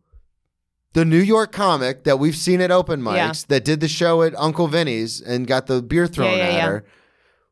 the 0.94 1.04
New 1.06 1.18
York 1.18 1.52
comic 1.52 2.04
that 2.04 2.20
we've 2.20 2.36
seen 2.36 2.62
at 2.62 2.70
open 2.70 3.02
mics 3.02 3.16
Yeah. 3.16 3.34
that 3.48 3.66
did 3.66 3.80
the 3.80 3.88
show 3.88 4.22
at 4.22 4.36
Uncle 4.38 4.68
Vinnie's 4.68 5.22
and 5.22 5.48
got 5.48 5.66
the 5.66 5.82
beer 5.82 6.06
thrown 6.06 6.38
yeah, 6.38 6.44
at 6.46 6.54
yeah. 6.54 6.68
her. 6.68 6.86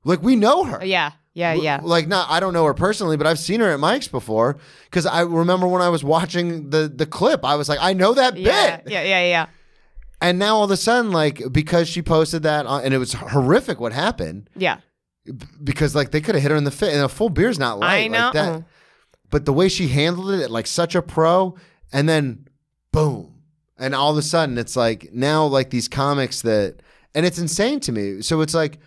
Like 0.03 0.21
we 0.21 0.35
know 0.35 0.63
her. 0.65 0.85
Yeah, 0.85 1.13
yeah, 1.33 1.53
yeah. 1.53 1.79
Like 1.81 2.07
not 2.07 2.29
I 2.29 2.39
don't 2.39 2.53
know 2.53 2.65
her 2.65 2.75
personally, 2.75 3.17
but 3.17 3.25
I've 3.25 3.39
seen 3.39 3.59
her 3.61 3.71
at 3.71 3.79
mics 3.79 4.11
before 4.11 4.57
cuz 4.91 5.07
I 5.07 5.21
remember 5.21 5.65
when 5.67 5.81
I 5.81 5.89
was 5.89 6.03
watching 6.03 6.69
the 6.69 6.87
the 6.87 7.07
clip, 7.07 7.43
I 7.43 7.55
was 7.55 7.67
like, 7.67 7.79
I 7.81 7.93
know 7.93 8.13
that 8.13 8.37
Yeah, 8.37 8.77
bit. 8.77 8.91
yeah, 8.91 9.01
yeah, 9.01 9.23
yeah. 9.25 9.45
And 10.21 10.37
now 10.39 10.55
all 10.57 10.63
of 10.63 10.71
a 10.71 10.77
sudden 10.77 11.11
like 11.11 11.41
because 11.51 11.89
she 11.89 12.01
posted 12.01 12.43
that 12.43 12.65
on, 12.65 12.83
and 12.83 12.93
it 12.93 12.97
was 12.99 13.13
horrific 13.13 13.79
what 13.79 13.91
happened 13.93 14.49
Yeah. 14.55 14.77
because 15.63 15.95
like 15.95 16.11
they 16.11 16.21
could 16.21 16.35
have 16.35 16.41
hit 16.41 16.51
her 16.51 16.57
in 16.57 16.63
the 16.63 16.71
face 16.71 16.93
and 16.93 17.03
a 17.03 17.09
full 17.09 17.29
beer's 17.29 17.57
not 17.59 17.79
light 17.79 18.05
I 18.05 18.07
know. 18.07 18.25
like 18.25 18.33
that. 18.33 18.63
But 19.29 19.45
the 19.45 19.53
way 19.53 19.67
she 19.69 19.87
handled 19.87 20.31
it 20.31 20.51
like 20.51 20.67
such 20.67 20.93
a 20.95 21.01
pro 21.01 21.55
and 21.91 22.07
then 22.07 22.47
boom. 22.91 23.35
And 23.77 23.95
all 23.95 24.11
of 24.11 24.17
a 24.17 24.21
sudden 24.21 24.57
it's 24.57 24.75
like 24.75 25.09
now 25.11 25.45
like 25.45 25.69
these 25.71 25.87
comics 25.87 26.41
that 26.43 26.81
and 27.15 27.25
it's 27.25 27.39
insane 27.39 27.79
to 27.81 27.91
me. 27.91 28.21
So 28.21 28.41
it's 28.41 28.53
like 28.53 28.79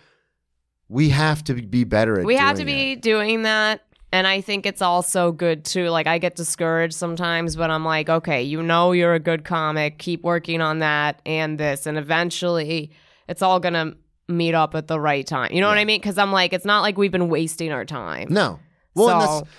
we 0.87 1.09
have 1.09 1.43
to 1.45 1.53
be 1.55 1.83
better 1.83 2.19
at 2.19 2.25
we 2.25 2.35
have 2.37 2.57
to 2.57 2.63
doing 2.63 2.95
be 2.95 2.95
doing 2.95 3.41
that 3.43 3.81
and 4.15 4.25
i 4.27 4.41
think 4.41 4.65
it's 4.65 4.81
also 4.81 5.31
good 5.31 5.63
too 5.65 5.89
like 5.89 6.07
i 6.07 6.17
get 6.17 6.35
discouraged 6.35 6.93
sometimes 6.95 7.55
but 7.55 7.69
i'm 7.69 7.83
like 7.85 8.09
okay 8.09 8.41
you 8.41 8.61
know 8.63 8.91
you're 8.91 9.13
a 9.13 9.19
good 9.19 9.43
comic 9.43 9.97
keep 9.97 10.23
working 10.23 10.61
on 10.61 10.79
that 10.79 11.21
and 11.25 11.57
this 11.59 11.85
and 11.85 11.97
eventually 11.97 12.91
it's 13.27 13.41
all 13.41 13.59
gonna 13.59 13.93
meet 14.27 14.55
up 14.55 14.73
at 14.75 14.87
the 14.87 14.99
right 14.99 15.27
time 15.27 15.51
you 15.51 15.61
know 15.61 15.67
what 15.67 15.77
i 15.77 15.85
mean 15.85 15.99
because 15.99 16.17
i'm 16.17 16.31
like 16.31 16.53
it's 16.53 16.65
not 16.65 16.81
like 16.81 16.97
we've 16.97 17.11
been 17.11 17.29
wasting 17.29 17.71
our 17.71 17.85
time 17.85 18.27
No. 18.31 18.59
Well, 18.95 19.09
and 19.09 19.21
So- 19.21 19.27
that's 19.39 19.49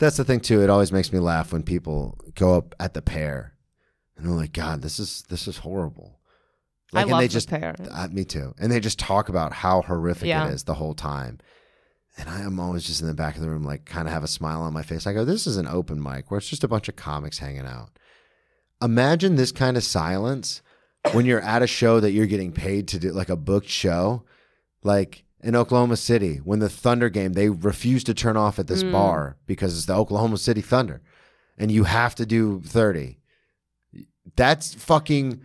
that's 0.00 0.16
the 0.16 0.24
thing 0.24 0.38
too. 0.40 0.62
It 0.62 0.70
always 0.70 0.92
makes 0.92 1.12
me 1.12 1.18
laugh 1.18 1.52
when 1.52 1.64
people 1.64 2.16
go 2.36 2.54
up 2.54 2.72
at 2.78 2.94
the 2.94 3.02
pear 3.02 3.54
and 4.16 4.24
they're 4.24 4.32
like, 4.32 4.52
God, 4.52 4.80
this 4.80 5.00
is 5.00 5.24
this 5.28 5.48
is 5.48 5.58
horrible. 5.58 6.20
I 6.94 7.02
and 7.02 7.10
love 7.10 7.20
they 7.20 7.26
the 7.26 7.32
just 7.32 7.50
pear. 7.50 7.74
Uh, 7.90 8.06
me 8.12 8.24
too. 8.24 8.54
And 8.60 8.70
they 8.70 8.78
just 8.78 8.98
talk 9.00 9.28
about 9.28 9.52
how 9.52 9.82
horrific 9.82 10.28
Yeah. 10.28 10.46
it 10.48 10.54
is 10.54 10.62
the 10.64 10.74
whole 10.74 10.94
time. 10.94 11.38
And 12.18 12.28
I 12.28 12.40
am 12.40 12.58
always 12.58 12.84
just 12.84 13.00
in 13.00 13.06
the 13.06 13.14
back 13.14 13.36
of 13.36 13.42
the 13.42 13.48
room, 13.48 13.62
like 13.64 13.84
kind 13.84 14.08
of 14.08 14.12
have 14.12 14.24
a 14.24 14.28
smile 14.28 14.60
on 14.62 14.72
my 14.72 14.82
face. 14.82 15.06
I 15.06 15.12
go, 15.12 15.24
This 15.24 15.46
is 15.46 15.56
an 15.56 15.68
open 15.68 16.02
mic 16.02 16.30
where 16.30 16.38
it's 16.38 16.48
just 16.48 16.64
a 16.64 16.68
bunch 16.68 16.88
of 16.88 16.96
comics 16.96 17.38
hanging 17.38 17.64
out. 17.66 17.90
Imagine 18.82 19.36
this 19.36 19.52
kind 19.52 19.76
of 19.76 19.84
silence 19.84 20.62
when 21.12 21.26
you're 21.26 21.40
at 21.40 21.62
a 21.62 21.66
show 21.66 22.00
that 22.00 22.10
you're 22.10 22.26
getting 22.26 22.52
paid 22.52 22.88
to 22.88 22.98
do, 22.98 23.12
like 23.12 23.28
a 23.28 23.36
booked 23.36 23.68
show. 23.68 24.24
Like 24.82 25.24
in 25.42 25.54
Oklahoma 25.56 25.96
City, 25.96 26.36
when 26.38 26.58
the 26.58 26.68
Thunder 26.68 27.08
game, 27.08 27.34
they 27.34 27.48
refuse 27.48 28.02
to 28.04 28.14
turn 28.14 28.36
off 28.36 28.58
at 28.58 28.66
this 28.66 28.82
Mm. 28.82 28.92
bar 28.92 29.36
because 29.46 29.76
it's 29.76 29.86
the 29.86 29.94
Oklahoma 29.94 30.38
City 30.38 30.60
Thunder 30.60 31.00
and 31.56 31.70
you 31.70 31.84
have 31.84 32.14
to 32.16 32.26
do 32.26 32.60
30. 32.64 33.18
That's 34.36 34.74
fucking 34.74 35.40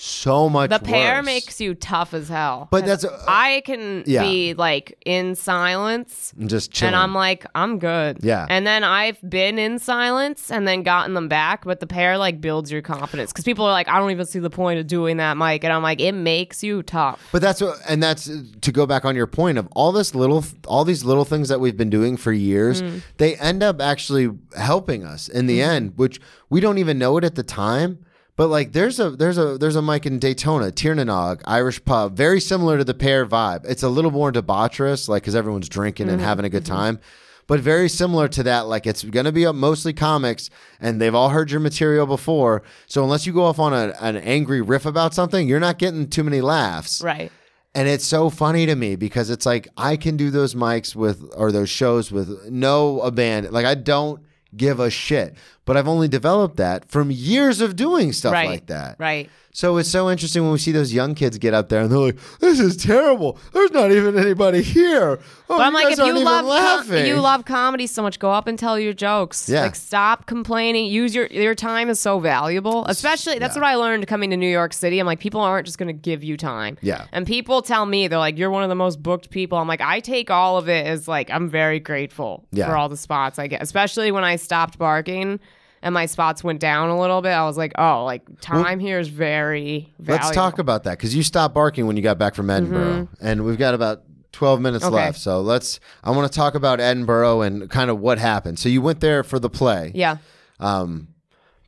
so 0.00 0.48
much 0.48 0.70
the 0.70 0.78
pear 0.78 1.16
worse. 1.16 1.26
makes 1.26 1.60
you 1.60 1.74
tough 1.74 2.14
as 2.14 2.28
hell 2.28 2.68
But 2.70 2.86
that's- 2.86 3.04
i 3.26 3.62
can 3.64 4.04
yeah. 4.06 4.22
be 4.22 4.54
like 4.54 4.96
in 5.04 5.34
silence 5.34 6.32
And 6.38 6.48
just 6.48 6.70
chilling. 6.70 6.94
And 6.94 7.02
I'm 7.02 7.14
like, 7.14 7.44
I'm 7.54 7.78
good. 7.80 8.18
Yeah. 8.22 8.46
And 8.48 8.64
then 8.66 8.84
I've 8.84 9.18
been 9.28 9.58
in 9.58 9.78
silence 9.80 10.50
and 10.52 10.68
then 10.68 10.82
gotten 10.84 11.14
them 11.14 11.28
back, 11.28 11.64
but 11.64 11.80
the 11.80 11.86
pear 11.86 12.16
like 12.16 12.40
builds 12.40 12.70
your 12.70 12.80
confidence 12.82 13.32
because 13.32 13.44
people 13.44 13.64
are 13.64 13.72
like, 13.72 13.88
I 13.88 13.98
don't 13.98 14.10
even 14.12 14.24
see 14.26 14.38
the 14.38 14.50
point 14.50 14.78
of 14.78 14.86
doing 14.86 15.16
that, 15.16 15.36
Mike. 15.36 15.64
And 15.64 15.72
I'm 15.72 15.82
like, 15.82 16.00
it 16.00 16.12
makes 16.12 16.62
you 16.62 16.82
tough. 16.84 17.20
But 17.32 17.42
that's 17.42 17.60
what, 17.60 17.78
and 17.88 18.00
that's 18.02 18.28
uh, 18.30 18.42
to 18.60 18.70
go 18.72 18.86
back 18.86 19.04
on 19.04 19.16
your 19.16 19.26
point 19.26 19.58
of 19.58 19.66
all 19.72 19.90
this 19.90 20.14
little, 20.14 20.44
all 20.66 20.84
these 20.84 21.04
little 21.04 21.24
things 21.24 21.48
that 21.48 21.58
we've 21.60 21.76
been 21.76 21.90
doing 21.90 22.16
for 22.16 22.32
years. 22.32 22.82
Mm. 22.82 23.02
They 23.16 23.34
end 23.36 23.62
up 23.64 23.80
actually 23.80 24.30
helping 24.56 25.04
us 25.04 25.28
in 25.28 25.46
the 25.46 25.60
end, 25.60 25.94
which 25.96 26.20
we 26.50 26.60
don't 26.60 26.78
even 26.78 26.98
know 26.98 27.16
it 27.18 27.24
at 27.24 27.34
the 27.34 27.42
time. 27.42 27.98
But 28.38 28.48
like, 28.48 28.70
there's 28.72 29.00
a 29.00 29.10
there's 29.10 29.36
a 29.36 29.58
there's 29.58 29.74
a 29.74 29.82
mic 29.82 30.06
in 30.06 30.20
Daytona, 30.20 30.70
Tir 30.70 30.94
Na 30.94 31.02
Nog, 31.02 31.42
Irish 31.44 31.84
pub, 31.84 32.16
very 32.16 32.40
similar 32.40 32.78
to 32.78 32.84
the 32.84 32.94
pear 32.94 33.26
vibe. 33.26 33.66
It's 33.68 33.82
a 33.82 33.88
little 33.88 34.12
more 34.12 34.30
debaucherous, 34.30 35.08
like 35.08 35.24
because 35.24 35.34
everyone's 35.34 35.68
drinking 35.68 36.06
Mm-hmm. 36.06 36.14
and 36.14 36.22
having 36.22 36.44
a 36.44 36.48
good 36.48 36.64
time. 36.64 37.00
But 37.48 37.58
very 37.58 37.88
similar 37.88 38.28
to 38.28 38.44
that, 38.44 38.68
like 38.68 38.86
it's 38.86 39.02
going 39.02 39.24
to 39.26 39.32
be 39.32 39.50
mostly 39.50 39.92
comics, 39.92 40.50
and 40.80 41.00
they've 41.00 41.14
all 41.14 41.30
heard 41.30 41.50
your 41.50 41.58
material 41.58 42.06
before. 42.06 42.62
So 42.86 43.02
unless 43.02 43.26
you 43.26 43.32
go 43.32 43.42
off 43.42 43.58
on 43.58 43.72
a, 43.72 43.92
an 44.00 44.16
angry 44.16 44.60
riff 44.60 44.86
about 44.86 45.14
something, 45.14 45.48
you're 45.48 45.58
not 45.58 45.78
getting 45.78 46.08
too 46.08 46.22
many 46.22 46.40
laughs. 46.40 47.02
Right. 47.02 47.32
And 47.74 47.88
it's 47.88 48.04
so 48.04 48.30
funny 48.30 48.66
to 48.66 48.76
me 48.76 48.94
because 48.94 49.30
it's 49.30 49.46
like 49.46 49.66
I 49.76 49.96
can 49.96 50.16
do 50.16 50.30
those 50.30 50.54
mics 50.54 50.94
with 50.94 51.28
or 51.36 51.50
those 51.50 51.70
shows 51.70 52.12
with 52.12 52.48
no 52.50 53.00
abandon. 53.00 53.52
Like 53.52 53.66
I 53.66 53.74
don't 53.74 54.22
give 54.56 54.78
a 54.78 54.90
shit. 54.90 55.34
But 55.68 55.76
I've 55.76 55.86
only 55.86 56.08
developed 56.08 56.56
that 56.56 56.90
from 56.90 57.10
years 57.10 57.60
of 57.60 57.76
doing 57.76 58.12
stuff 58.14 58.32
Right. 58.32 58.48
like 58.48 58.66
that. 58.66 58.96
Right. 58.98 59.28
So 59.52 59.76
it's 59.78 59.88
so 59.88 60.08
interesting 60.08 60.42
when 60.44 60.52
we 60.52 60.58
see 60.58 60.70
those 60.72 60.92
young 60.94 61.14
kids 61.16 61.36
get 61.36 61.52
up 61.52 61.68
there 61.68 61.80
and 61.80 61.90
they're 61.90 61.98
like, 61.98 62.18
"This 62.38 62.60
is 62.60 62.76
terrible. 62.76 63.38
There's 63.52 63.72
not 63.72 63.90
even 63.90 64.16
anybody 64.16 64.62
here." 64.62 65.18
Oh, 65.50 65.56
But 65.58 65.60
I'm 65.62 65.72
like, 65.74 65.90
if 65.90 65.98
you 65.98 66.14
love 66.22 66.86
com- 66.86 66.96
you 67.04 67.16
love 67.16 67.44
comedy 67.44 67.86
so 67.88 68.02
much, 68.02 68.18
go 68.20 68.30
up 68.30 68.46
and 68.46 68.56
tell 68.58 68.78
your 68.78 68.92
jokes. 68.92 69.48
Yeah. 69.48 69.62
Like 69.62 69.74
stop 69.74 70.26
complaining. 70.26 70.86
Use 70.86 71.12
your 71.14 71.26
your 71.26 71.56
time 71.56 71.88
is 71.90 71.98
so 71.98 72.20
valuable. 72.20 72.84
Especially 72.86 73.38
that's 73.40 73.56
yeah. 73.56 73.62
what 73.62 73.68
I 73.68 73.74
learned 73.74 74.06
coming 74.06 74.30
to 74.30 74.36
New 74.36 74.50
York 74.50 74.72
City. 74.72 75.00
I'm 75.00 75.06
like, 75.06 75.18
people 75.18 75.40
aren't 75.40 75.66
just 75.66 75.78
gonna 75.78 75.92
give 75.92 76.22
you 76.22 76.36
time. 76.36 76.78
Yeah. 76.80 77.06
And 77.10 77.26
people 77.26 77.60
tell 77.60 77.84
me 77.84 78.06
they're 78.06 78.18
like, 78.18 78.38
you're 78.38 78.50
one 78.50 78.62
of 78.62 78.68
the 78.68 78.76
most 78.76 79.02
booked 79.02 79.30
people. 79.30 79.58
I'm 79.58 79.66
like, 79.68 79.80
I 79.80 79.98
take 80.00 80.30
all 80.30 80.56
of 80.56 80.68
it 80.68 80.86
as 80.86 81.08
like 81.08 81.30
I'm 81.30 81.48
very 81.50 81.80
grateful 81.80 82.44
Yeah. 82.52 82.66
for 82.66 82.76
all 82.76 82.88
the 82.88 82.96
spots 82.96 83.38
I 83.40 83.48
get. 83.48 83.60
Especially 83.60 84.12
when 84.12 84.22
I 84.24 84.36
stopped 84.36 84.78
barking. 84.78 85.40
And 85.82 85.94
my 85.94 86.06
spots 86.06 86.42
went 86.42 86.60
down 86.60 86.88
a 86.90 86.98
little 86.98 87.22
bit. 87.22 87.30
I 87.30 87.44
was 87.44 87.56
like, 87.56 87.72
"Oh, 87.78 88.04
like 88.04 88.22
time 88.40 88.80
here 88.80 88.98
is 88.98 89.08
very 89.08 89.92
valuable." 89.98 90.26
Let's 90.26 90.34
talk 90.34 90.58
about 90.58 90.84
that 90.84 90.98
because 90.98 91.14
you 91.14 91.22
stopped 91.22 91.54
barking 91.54 91.86
when 91.86 91.96
you 91.96 92.02
got 92.02 92.18
back 92.18 92.34
from 92.34 92.50
Edinburgh, 92.50 93.04
Mm-hmm. 93.12 93.26
and 93.26 93.44
we've 93.44 93.58
got 93.58 93.74
about 93.74 94.02
12 94.32 94.60
minutes 94.60 94.84
Okay. 94.84 94.94
left. 94.94 95.18
So 95.20 95.40
let's, 95.40 95.80
I 96.04 96.10
want 96.10 96.30
to 96.30 96.36
talk 96.36 96.54
about 96.54 96.80
Edinburgh 96.80 97.42
and 97.42 97.70
kind 97.70 97.90
of 97.90 97.98
what 98.00 98.18
happened. 98.18 98.58
So 98.58 98.68
you 98.68 98.82
went 98.82 99.00
there 99.00 99.22
for 99.22 99.38
the 99.38 99.48
play. 99.50 99.90
Yeah. 99.94 100.18
Um, 100.60 101.08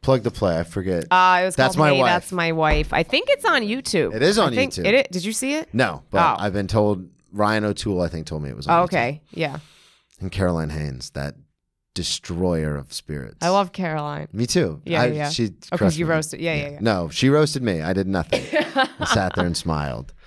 plug 0.02 0.22
the 0.22 0.30
play. 0.30 0.58
I 0.58 0.62
forget. 0.64 1.04
Uh, 1.10 1.40
it 1.42 1.44
was 1.46 1.56
That's 1.56 1.76
My 1.76 1.90
Hey, 1.92 2.00
Wife. 2.00 2.08
That's 2.10 2.32
my 2.32 2.52
wife. 2.52 2.92
I 2.92 3.02
think 3.02 3.28
it's 3.30 3.44
on 3.44 3.62
YouTube. 3.62 4.14
It 4.14 4.22
is 4.22 4.38
on 4.38 4.52
YouTube. 4.52 4.84
It, 4.86 5.10
did 5.10 5.24
you 5.24 5.32
see 5.32 5.54
it? 5.54 5.68
no, 5.72 6.02
but 6.10 6.20
Oh. 6.20 6.42
I've 6.42 6.52
been 6.52 6.66
told 6.66 7.08
Ryan 7.32 7.64
O'Toole, 7.64 8.02
I 8.02 8.08
think, 8.08 8.26
told 8.26 8.42
me 8.42 8.50
it 8.50 8.56
was 8.56 8.66
on 8.66 8.78
Oh, 8.78 8.82
YouTube. 8.82 8.84
okay. 8.86 9.22
Yeah. 9.32 9.58
And 10.20 10.30
Caroline 10.32 10.70
Haynes, 10.70 11.10
that 11.10 11.34
destroyer 12.00 12.76
of 12.76 12.92
spirits. 12.92 13.36
I 13.42 13.50
love 13.50 13.72
Caroline. 13.72 14.28
Me 14.32 14.46
too. 14.46 14.80
Yeah, 14.86 15.02
I, 15.02 15.06
yeah. 15.06 15.28
She 15.30 15.44
Oh, 15.46 15.48
'cause 15.70 15.78
crushed 15.78 15.98
you 15.98 16.06
me. 16.06 16.10
roasted- 16.12 16.40
yeah, 16.40 16.54
yeah, 16.54 16.68
yeah. 16.70 16.78
No, 16.80 17.08
she 17.10 17.28
roasted 17.28 17.62
me. 17.62 17.82
I 17.82 17.92
did 17.92 18.06
nothing. 18.06 18.42
I 19.00 19.04
sat 19.04 19.34
there 19.36 19.44
and 19.46 19.56
smiled. 19.56 20.12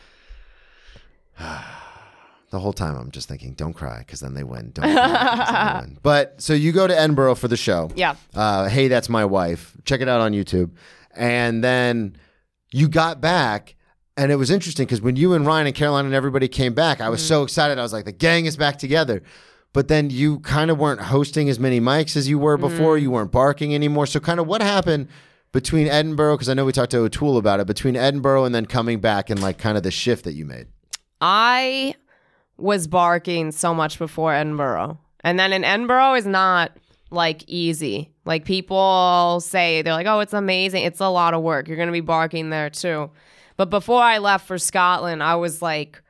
the 1.40 2.60
whole 2.60 2.74
time 2.74 2.96
I'm 2.96 3.10
just 3.12 3.28
thinking, 3.28 3.54
don't 3.54 3.74
cry, 3.74 4.00
because 4.00 4.20
then 4.20 4.34
they 4.36 4.44
win. 4.44 4.72
Don't 4.74 4.86
cry, 4.94 5.80
they 5.82 5.88
win. 5.88 5.98
But 6.04 6.42
so 6.42 6.54
you 6.54 6.72
go 6.72 6.86
to 6.86 6.98
Edinburgh 6.98 7.36
for 7.36 7.48
the 7.48 7.58
show. 7.58 7.90
Yeah. 7.96 8.16
Uh, 8.36 8.68
hey, 8.70 8.88
that's 8.88 9.10
my 9.10 9.26
wife. 9.26 9.76
Check 9.86 10.02
it 10.02 10.08
out 10.08 10.22
on 10.22 10.34
YouTube. 10.34 10.72
And 11.16 11.64
then 11.64 12.16
you 12.72 12.88
got 12.88 13.20
back. 13.22 13.76
And 14.16 14.32
it 14.32 14.36
was 14.36 14.52
interesting 14.52 14.86
because 14.86 15.02
when 15.02 15.16
you 15.16 15.34
and 15.34 15.44
Ryan 15.48 15.66
and 15.66 15.76
Caroline 15.76 16.06
and 16.06 16.14
everybody 16.14 16.48
came 16.48 16.76
back, 16.76 17.02
I 17.02 17.10
was 17.10 17.20
Mm-hmm. 17.22 17.28
so 17.30 17.44
excited. 17.44 17.80
I 17.80 17.82
was 17.82 17.94
like, 17.94 18.06
the 18.06 18.12
gang 18.12 18.46
is 18.46 18.56
back 18.56 18.78
together. 18.78 19.24
But 19.74 19.88
then 19.88 20.12
you 20.12 20.40
kind 20.40 20.70
of 20.70 20.78
weren't 20.78 21.02
hosting 21.02 21.50
as 21.50 21.60
many 21.60 21.82
mics 21.82 22.16
as 22.16 22.30
you 22.30 22.38
were 22.38 22.58
before. 22.58 22.96
Mm-hmm. 22.96 23.04
You 23.04 23.12
weren't 23.12 23.32
barking 23.32 23.74
anymore. 23.74 24.06
So, 24.06 24.20
kind 24.20 24.40
of 24.40 24.46
what 24.46 24.62
happened 24.62 25.08
between 25.52 25.88
Edinburgh? 25.88 26.36
Because 26.36 26.48
I 26.48 26.54
know 26.54 26.64
we 26.64 26.72
talked 26.72 26.92
to 26.92 27.00
O'Toole 27.00 27.38
about 27.38 27.60
it. 27.60 27.66
Between 27.66 27.96
Edinburgh 27.96 28.46
and 28.46 28.54
then 28.54 28.68
coming 28.68 29.00
back 29.00 29.32
and 29.32 29.42
like 29.42 29.58
kind 29.58 29.76
of 29.76 29.84
the 29.84 29.92
shift 29.92 30.26
that 30.26 30.34
you 30.34 30.46
made. 30.46 30.68
I 31.20 31.96
was 32.58 32.86
barking 32.86 33.52
so 33.52 33.74
much 33.74 33.98
before 33.98 34.34
Edinburgh. 34.34 35.00
And 35.22 35.40
then 35.40 35.52
in 35.54 35.64
Edinburgh 35.64 36.16
is 36.16 36.28
not 36.28 36.78
like 37.10 37.44
easy. 37.48 38.12
Like 38.26 38.46
people 38.46 39.40
say 39.42 39.82
they're 39.82 39.94
like, 39.94 40.08
"Oh, 40.08 40.20
it's 40.20 40.34
amazing. 40.34 40.84
It's 40.84 41.00
a 41.00 41.08
lot 41.08 41.34
of 41.34 41.42
work. 41.42 41.68
You're 41.68 41.78
going 41.78 41.88
to 41.88 41.94
be 41.94 42.02
barking 42.02 42.50
there 42.50 42.70
too." 42.70 43.10
But 43.58 43.70
before 43.70 44.02
I 44.02 44.18
left 44.18 44.48
for 44.48 44.58
Scotland, 44.58 45.24
I 45.24 45.36
was 45.36 45.62
like 45.62 46.02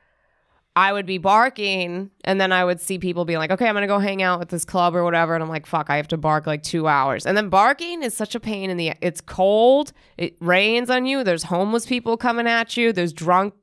I 0.76 0.92
would 0.92 1.06
be 1.06 1.18
barking 1.18 2.10
and 2.24 2.40
then 2.40 2.50
I 2.50 2.64
would 2.64 2.80
see 2.80 2.98
people 2.98 3.24
being 3.24 3.38
like, 3.38 3.52
"Okay, 3.52 3.66
I'm 3.68 3.74
going 3.74 3.82
to 3.82 3.88
go 3.88 3.98
hang 3.98 4.22
out 4.22 4.40
with 4.40 4.48
this 4.48 4.64
club 4.64 4.96
or 4.96 5.04
whatever." 5.04 5.34
And 5.34 5.42
I'm 5.42 5.48
like, 5.48 5.66
"Fuck, 5.66 5.88
I 5.88 5.96
have 5.96 6.08
to 6.08 6.16
bark 6.16 6.46
like 6.46 6.62
2 6.62 6.88
hours." 6.88 7.26
And 7.26 7.36
then 7.36 7.48
barking 7.48 8.02
is 8.02 8.14
such 8.16 8.34
a 8.34 8.40
pain 8.40 8.70
in 8.70 8.76
the 8.76 8.92
it's 9.00 9.20
cold, 9.20 9.92
it 10.18 10.36
rains 10.40 10.90
on 10.90 11.06
you, 11.06 11.22
there's 11.22 11.44
homeless 11.44 11.86
people 11.86 12.16
coming 12.16 12.46
at 12.46 12.76
you, 12.76 12.92
there's 12.92 13.12
drunk 13.12 13.54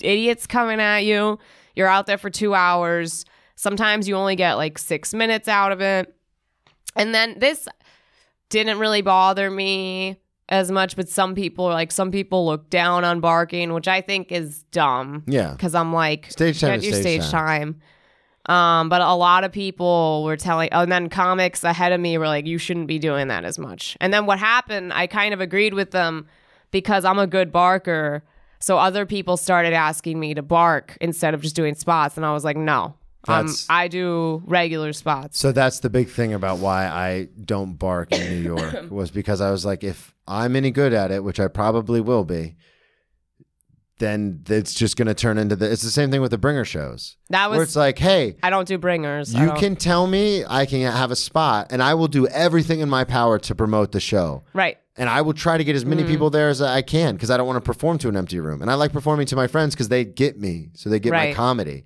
idiots 0.00 0.46
coming 0.46 0.80
at 0.80 1.00
you. 1.04 1.38
You're 1.74 1.88
out 1.88 2.06
there 2.06 2.18
for 2.18 2.30
two 2.30 2.54
hours. 2.54 3.24
Sometimes 3.54 4.08
you 4.08 4.16
only 4.16 4.36
get 4.36 4.54
like 4.54 4.78
six 4.78 5.14
minutes 5.14 5.48
out 5.48 5.72
of 5.72 5.80
it. 5.80 6.14
And 6.96 7.14
then 7.14 7.38
this 7.38 7.68
didn't 8.48 8.78
really 8.78 9.02
bother 9.02 9.50
me 9.50 10.20
as 10.52 10.70
much, 10.70 10.96
but 10.96 11.08
some 11.08 11.34
people 11.34 11.64
are 11.64 11.72
like 11.72 11.90
some 11.90 12.10
people 12.10 12.44
look 12.44 12.68
down 12.68 13.04
on 13.04 13.20
barking, 13.20 13.72
which 13.72 13.88
I 13.88 14.02
think 14.02 14.30
is 14.30 14.64
dumb. 14.64 15.24
Yeah. 15.26 15.52
Because 15.52 15.74
I'm 15.74 15.92
like 15.94 16.30
Stage 16.30 16.60
time 16.60 16.78
get 16.78 16.84
your 16.84 16.92
stage 16.92 17.22
stage 17.22 17.30
time. 17.30 17.80
Um, 18.46 18.88
but 18.88 19.00
a 19.00 19.14
lot 19.14 19.44
of 19.44 19.52
people 19.52 20.24
were 20.24 20.36
telling, 20.36 20.68
oh, 20.72 20.82
and 20.82 20.92
then 20.92 21.08
comics 21.08 21.64
ahead 21.64 21.92
of 21.92 22.00
me 22.00 22.18
were 22.18 22.26
like, 22.26 22.44
you 22.44 22.58
shouldn't 22.58 22.86
be 22.86 22.98
doing 22.98 23.28
that 23.28 23.44
as 23.44 23.58
much. 23.58 23.96
And 24.00 24.12
then 24.12 24.26
what 24.26 24.38
happened, 24.38 24.92
I 24.92 25.06
kind 25.06 25.32
of 25.32 25.40
agreed 25.40 25.74
with 25.74 25.92
them 25.92 26.26
because 26.70 27.04
I'm 27.04 27.18
a 27.18 27.26
good 27.26 27.50
barker. 27.50 28.22
So 28.58 28.78
other 28.78 29.06
people 29.06 29.36
started 29.36 29.72
asking 29.72 30.20
me 30.20 30.34
to 30.34 30.42
bark 30.42 30.98
instead 31.00 31.34
of 31.34 31.40
just 31.40 31.56
doing 31.56 31.74
spots. 31.74 32.16
And 32.16 32.26
I 32.26 32.32
was 32.32 32.44
like, 32.44 32.56
no, 32.56 32.94
um, 33.28 33.46
That's- 33.46 33.66
I 33.70 33.88
do 33.88 34.42
regular 34.46 34.92
spots. 34.92 35.38
So 35.38 35.52
that's 35.52 35.80
the 35.80 35.90
big 35.90 36.08
thing 36.08 36.32
about 36.34 36.58
why 36.58 36.86
I 36.86 37.28
don't 37.44 37.74
bark 37.74 38.12
in 38.12 38.28
New 38.30 38.42
York 38.42 38.86
was 38.90 39.10
because 39.10 39.40
I 39.40 39.50
was 39.50 39.64
like, 39.64 39.84
if 39.84 40.14
I'm 40.26 40.56
any 40.56 40.70
good 40.70 40.92
at 40.92 41.10
it, 41.10 41.22
which 41.24 41.38
I 41.40 41.48
probably 41.48 42.00
will 42.00 42.24
be, 42.24 42.56
then 43.98 44.42
it's 44.48 44.74
just 44.74 44.96
going 44.96 45.06
to 45.06 45.14
turn 45.14 45.38
into 45.38 45.54
the. 45.54 45.70
It's 45.70 45.82
the 45.82 45.90
same 45.90 46.10
thing 46.10 46.20
with 46.20 46.32
the 46.32 46.38
bringer 46.38 46.64
shows, 46.64 47.16
That 47.30 47.50
where 47.50 47.60
was, 47.60 47.68
it's 47.68 47.76
like, 47.76 47.98
hey, 47.98 48.36
I 48.42 48.50
don't 48.50 48.66
do 48.66 48.76
bringers. 48.78 49.34
I 49.34 49.40
you 49.42 49.46
don't- 49.50 49.58
can 49.58 49.76
tell 49.76 50.06
me 50.06 50.44
I 50.44 50.66
can 50.66 50.80
have 50.90 51.10
a 51.12 51.16
spot, 51.16 51.68
and 51.70 51.82
I 51.82 51.94
will 51.94 52.08
do 52.08 52.26
everything 52.28 52.80
in 52.80 52.88
my 52.88 53.04
power 53.04 53.38
to 53.38 53.54
promote 53.54 53.92
the 53.92 54.00
show. 54.00 54.42
Right. 54.54 54.78
And 54.96 55.08
I 55.08 55.22
will 55.22 55.32
try 55.34 55.56
to 55.56 55.64
get 55.64 55.74
as 55.76 55.84
many 55.86 56.04
people 56.04 56.28
there 56.30 56.48
as 56.50 56.60
I 56.60 56.82
can 56.82 57.14
because 57.14 57.30
I 57.30 57.36
don't 57.38 57.46
want 57.46 57.56
to 57.56 57.66
perform 57.66 57.96
to 57.98 58.08
an 58.10 58.16
empty 58.16 58.40
room. 58.40 58.60
And 58.60 58.70
I 58.70 58.74
like 58.74 58.92
performing 58.92 59.24
to 59.26 59.36
my 59.36 59.46
friends 59.46 59.74
because 59.74 59.88
they 59.88 60.04
get 60.04 60.38
me, 60.38 60.68
so 60.74 60.90
they 60.90 60.98
get 61.00 61.12
my 61.12 61.26
Right. 61.28 61.34
comedy. 61.36 61.84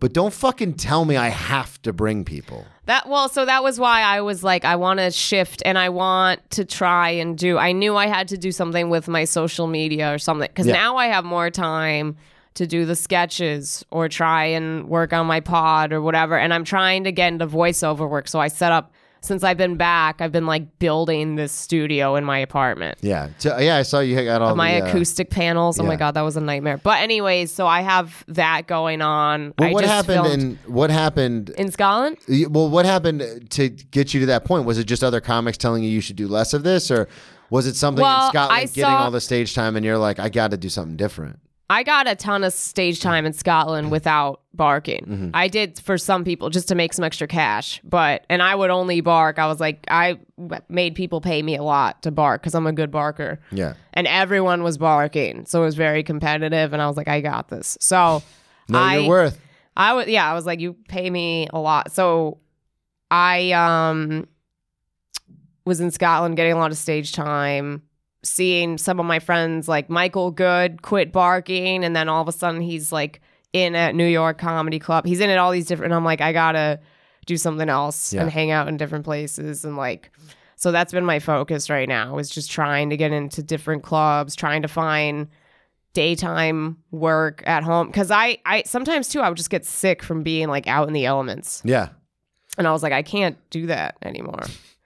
But 0.00 0.12
don't 0.12 0.32
fucking 0.32 0.74
tell 0.74 1.04
me 1.04 1.16
I 1.16 1.28
have 1.28 1.82
to 1.82 1.92
bring 1.92 2.24
people. 2.24 2.64
That 2.86 3.08
well, 3.08 3.28
so 3.28 3.44
that 3.44 3.64
was 3.64 3.80
why 3.80 4.02
I 4.02 4.20
was 4.20 4.44
like, 4.44 4.64
I 4.64 4.76
want 4.76 5.00
to 5.00 5.10
shift 5.10 5.60
and 5.64 5.76
I 5.76 5.88
want 5.88 6.48
to 6.52 6.64
try 6.64 7.10
and 7.10 7.36
do. 7.36 7.58
I 7.58 7.72
knew 7.72 7.96
I 7.96 8.06
had 8.06 8.28
to 8.28 8.38
do 8.38 8.52
something 8.52 8.90
with 8.90 9.08
my 9.08 9.24
social 9.24 9.66
media 9.66 10.14
or 10.14 10.18
something 10.18 10.48
because 10.48 10.66
Yeah. 10.68 10.74
now 10.74 10.96
I 10.96 11.06
have 11.06 11.24
more 11.24 11.50
time 11.50 12.16
to 12.54 12.66
do 12.66 12.84
the 12.84 12.94
sketches 12.96 13.84
or 13.90 14.08
try 14.08 14.44
and 14.44 14.88
work 14.88 15.12
on 15.12 15.26
my 15.26 15.40
pod 15.40 15.92
or 15.92 16.00
whatever. 16.00 16.38
And 16.38 16.54
I'm 16.54 16.64
trying 16.64 17.04
to 17.04 17.12
get 17.12 17.32
into 17.32 17.46
voiceover 17.46 18.08
work. 18.08 18.28
So 18.28 18.38
I 18.40 18.48
set 18.48 18.72
up 18.72 18.92
since 19.20 19.42
I've 19.44 19.56
been 19.56 19.76
back. 19.76 20.20
I've 20.20 20.32
been 20.32 20.46
like 20.46 20.78
building 20.78 21.36
this 21.36 21.52
studio 21.52 22.16
in 22.16 22.24
my 22.24 22.38
apartment. 22.38 22.98
Yeah, 23.00 23.28
So- 23.38 23.58
yeah. 23.58 23.76
I 23.76 23.82
saw 23.82 24.00
you 24.00 24.22
got 24.24 24.42
all 24.42 24.54
My 24.56 24.80
the, 24.80 24.86
uh, 24.86 24.88
acoustic 24.90 25.30
panels. 25.30 25.78
Oh 25.78 25.82
yeah. 25.82 25.88
my 25.88 25.96
god, 25.96 26.12
that 26.14 26.22
was 26.22 26.36
a 26.36 26.40
nightmare. 26.40 26.78
But 26.78 27.00
anyways, 27.00 27.52
so 27.52 27.66
I 27.66 27.80
have 27.82 28.24
that 28.28 28.66
going 28.66 29.02
on. 29.02 29.54
Well, 29.58 29.68
I 29.68 29.72
what 29.72 29.84
happened 29.84 30.26
in 30.26 30.58
what 30.66 30.90
happened? 30.90 31.50
in 31.50 31.70
Scotland? 31.70 32.16
Well, 32.50 32.68
what 32.68 32.86
happened 32.86 33.50
to 33.50 33.68
get 33.68 34.14
you 34.14 34.20
to 34.20 34.26
that 34.26 34.44
point? 34.44 34.64
Was 34.66 34.78
it 34.78 34.84
just 34.84 35.02
other 35.04 35.20
comics 35.20 35.58
telling 35.58 35.82
you 35.82 35.90
you 35.90 36.00
should 36.00 36.16
do 36.16 36.28
less 36.28 36.52
of 36.54 36.62
this, 36.62 36.90
or 36.90 37.08
was 37.50 37.66
it 37.66 37.76
something 37.76 38.02
Well, 38.02 38.26
in 38.26 38.30
Scotland 38.30 38.60
I 38.60 38.64
getting 38.66 38.82
saw- 38.84 39.04
all 39.04 39.10
the 39.10 39.20
stage 39.20 39.54
time 39.54 39.74
and 39.76 39.84
you're 39.84 39.98
like, 39.98 40.18
I 40.18 40.28
got 40.28 40.50
to 40.52 40.56
do 40.56 40.68
something 40.68 40.96
different? 40.96 41.38
I 41.70 41.82
got 41.82 42.08
a 42.08 42.16
ton 42.16 42.44
of 42.44 42.52
stage 42.54 43.00
time 43.00 43.26
in 43.26 43.34
Scotland 43.34 43.90
without 43.90 44.40
barking. 44.54 45.04
Mm-hmm. 45.06 45.30
I 45.34 45.48
did 45.48 45.78
for 45.78 45.98
some 45.98 46.24
people 46.24 46.48
just 46.48 46.66
to 46.68 46.74
make 46.74 46.94
some 46.94 47.04
extra 47.04 47.26
cash, 47.28 47.80
but 47.84 48.24
and 48.30 48.42
I 48.42 48.54
would 48.54 48.70
only 48.70 49.02
bark. 49.02 49.38
I 49.38 49.46
was 49.46 49.60
like, 49.60 49.84
I 49.90 50.18
made 50.70 50.94
people 50.94 51.20
pay 51.20 51.42
me 51.42 51.56
a 51.56 51.62
lot 51.62 52.02
to 52.04 52.10
bark 52.10 52.40
because 52.40 52.54
I'm 52.54 52.66
a 52.66 52.72
good 52.72 52.90
barker, 52.90 53.38
Yeah. 53.52 53.74
and 53.92 54.06
everyone 54.06 54.62
was 54.62 54.78
barking, 54.78 55.44
so 55.44 55.60
it 55.62 55.66
was 55.66 55.74
very 55.74 56.02
competitive. 56.02 56.72
And 56.72 56.80
I 56.80 56.86
was 56.88 56.96
like, 56.96 57.08
I 57.08 57.20
got 57.20 57.48
this. 57.48 57.76
So 57.80 58.22
Know 58.70 58.78
I, 58.78 58.96
your 58.98 59.08
worth. 59.08 59.38
I 59.76 59.92
would, 59.94 60.08
yeah, 60.08 60.28
I 60.30 60.34
was 60.34 60.46
like, 60.46 60.60
you 60.60 60.72
pay 60.88 61.08
me 61.10 61.48
a 61.52 61.58
lot. 61.58 61.92
So 61.92 62.38
I 63.10 63.52
um 63.52 64.26
was 65.64 65.80
in 65.80 65.90
Scotland 65.90 66.36
getting 66.36 66.52
a 66.52 66.56
lot 66.56 66.70
of 66.70 66.78
stage 66.78 67.12
time, 67.12 67.82
seeing 68.22 68.78
some 68.78 68.98
of 69.00 69.06
my 69.06 69.18
friends 69.18 69.68
like 69.68 69.88
Michael 69.88 70.30
Good 70.30 70.82
quit 70.82 71.12
barking, 71.12 71.84
and 71.84 71.94
then 71.94 72.08
all 72.08 72.22
of 72.22 72.28
a 72.28 72.32
sudden 72.32 72.60
he's 72.60 72.90
like 72.92 73.20
in 73.52 73.74
at 73.74 73.94
New 73.94 74.06
York 74.06 74.38
Comedy 74.38 74.78
Club. 74.78 75.06
He's 75.06 75.20
in 75.20 75.30
at 75.30 75.38
all 75.38 75.50
these 75.52 75.66
different. 75.66 75.92
I'm 75.94 76.04
like, 76.04 76.20
I 76.20 76.32
gotta 76.32 76.80
do 77.26 77.36
something 77.36 77.68
else 77.68 78.12
Yeah. 78.12 78.22
and 78.22 78.30
hang 78.30 78.50
out 78.50 78.68
in 78.68 78.76
different 78.76 79.04
places 79.04 79.64
and 79.64 79.76
like. 79.76 80.10
So 80.56 80.72
that's 80.72 80.92
been 80.92 81.04
my 81.04 81.20
focus 81.20 81.70
right 81.70 81.88
now 81.88 82.18
is 82.18 82.28
just 82.30 82.50
trying 82.50 82.90
to 82.90 82.96
get 82.96 83.12
into 83.12 83.42
different 83.44 83.84
clubs, 83.84 84.34
trying 84.34 84.62
to 84.62 84.68
find 84.68 85.28
daytime 85.94 86.76
work 86.90 87.42
at 87.46 87.62
home 87.62 87.86
because 87.86 88.10
I, 88.10 88.38
I 88.44 88.62
sometimes 88.66 89.08
too 89.08 89.20
I 89.20 89.28
would 89.28 89.36
just 89.38 89.50
get 89.50 89.64
sick 89.64 90.02
from 90.02 90.22
being 90.22 90.48
like 90.48 90.66
out 90.66 90.86
in 90.86 90.94
the 90.94 91.06
elements 91.06 91.62
Yeah. 91.64 91.88
and 92.56 92.66
I 92.68 92.72
was 92.72 92.82
like 92.82 92.92
I 92.92 93.02
can't 93.02 93.36
do 93.50 93.66
that 93.66 93.96
anymore. 94.02 94.42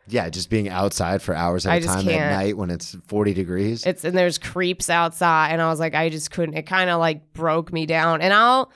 Yeah, 0.08 0.28
just 0.30 0.50
being 0.50 0.68
outside 0.68 1.22
for 1.22 1.34
hours 1.34 1.64
at 1.66 1.72
I 1.72 1.76
a 1.76 1.80
time 1.82 1.98
at 1.98 2.04
can't. 2.04 2.30
night 2.32 2.56
when 2.56 2.70
it's 2.70 2.96
40 3.06 3.34
degrees. 3.34 3.86
It's 3.86 4.04
and 4.04 4.16
there's 4.16 4.38
creeps 4.38 4.90
outside 4.90 5.50
and 5.52 5.62
I 5.62 5.68
was 5.68 5.78
like 5.80 5.94
I 5.94 6.08
just 6.08 6.30
couldn't. 6.30 6.56
It 6.56 6.62
kind 6.66 6.90
of 6.90 6.98
like 6.98 7.32
broke 7.32 7.72
me 7.72 7.86
down 7.86 8.20
and 8.20 8.32
I'll 8.34 8.72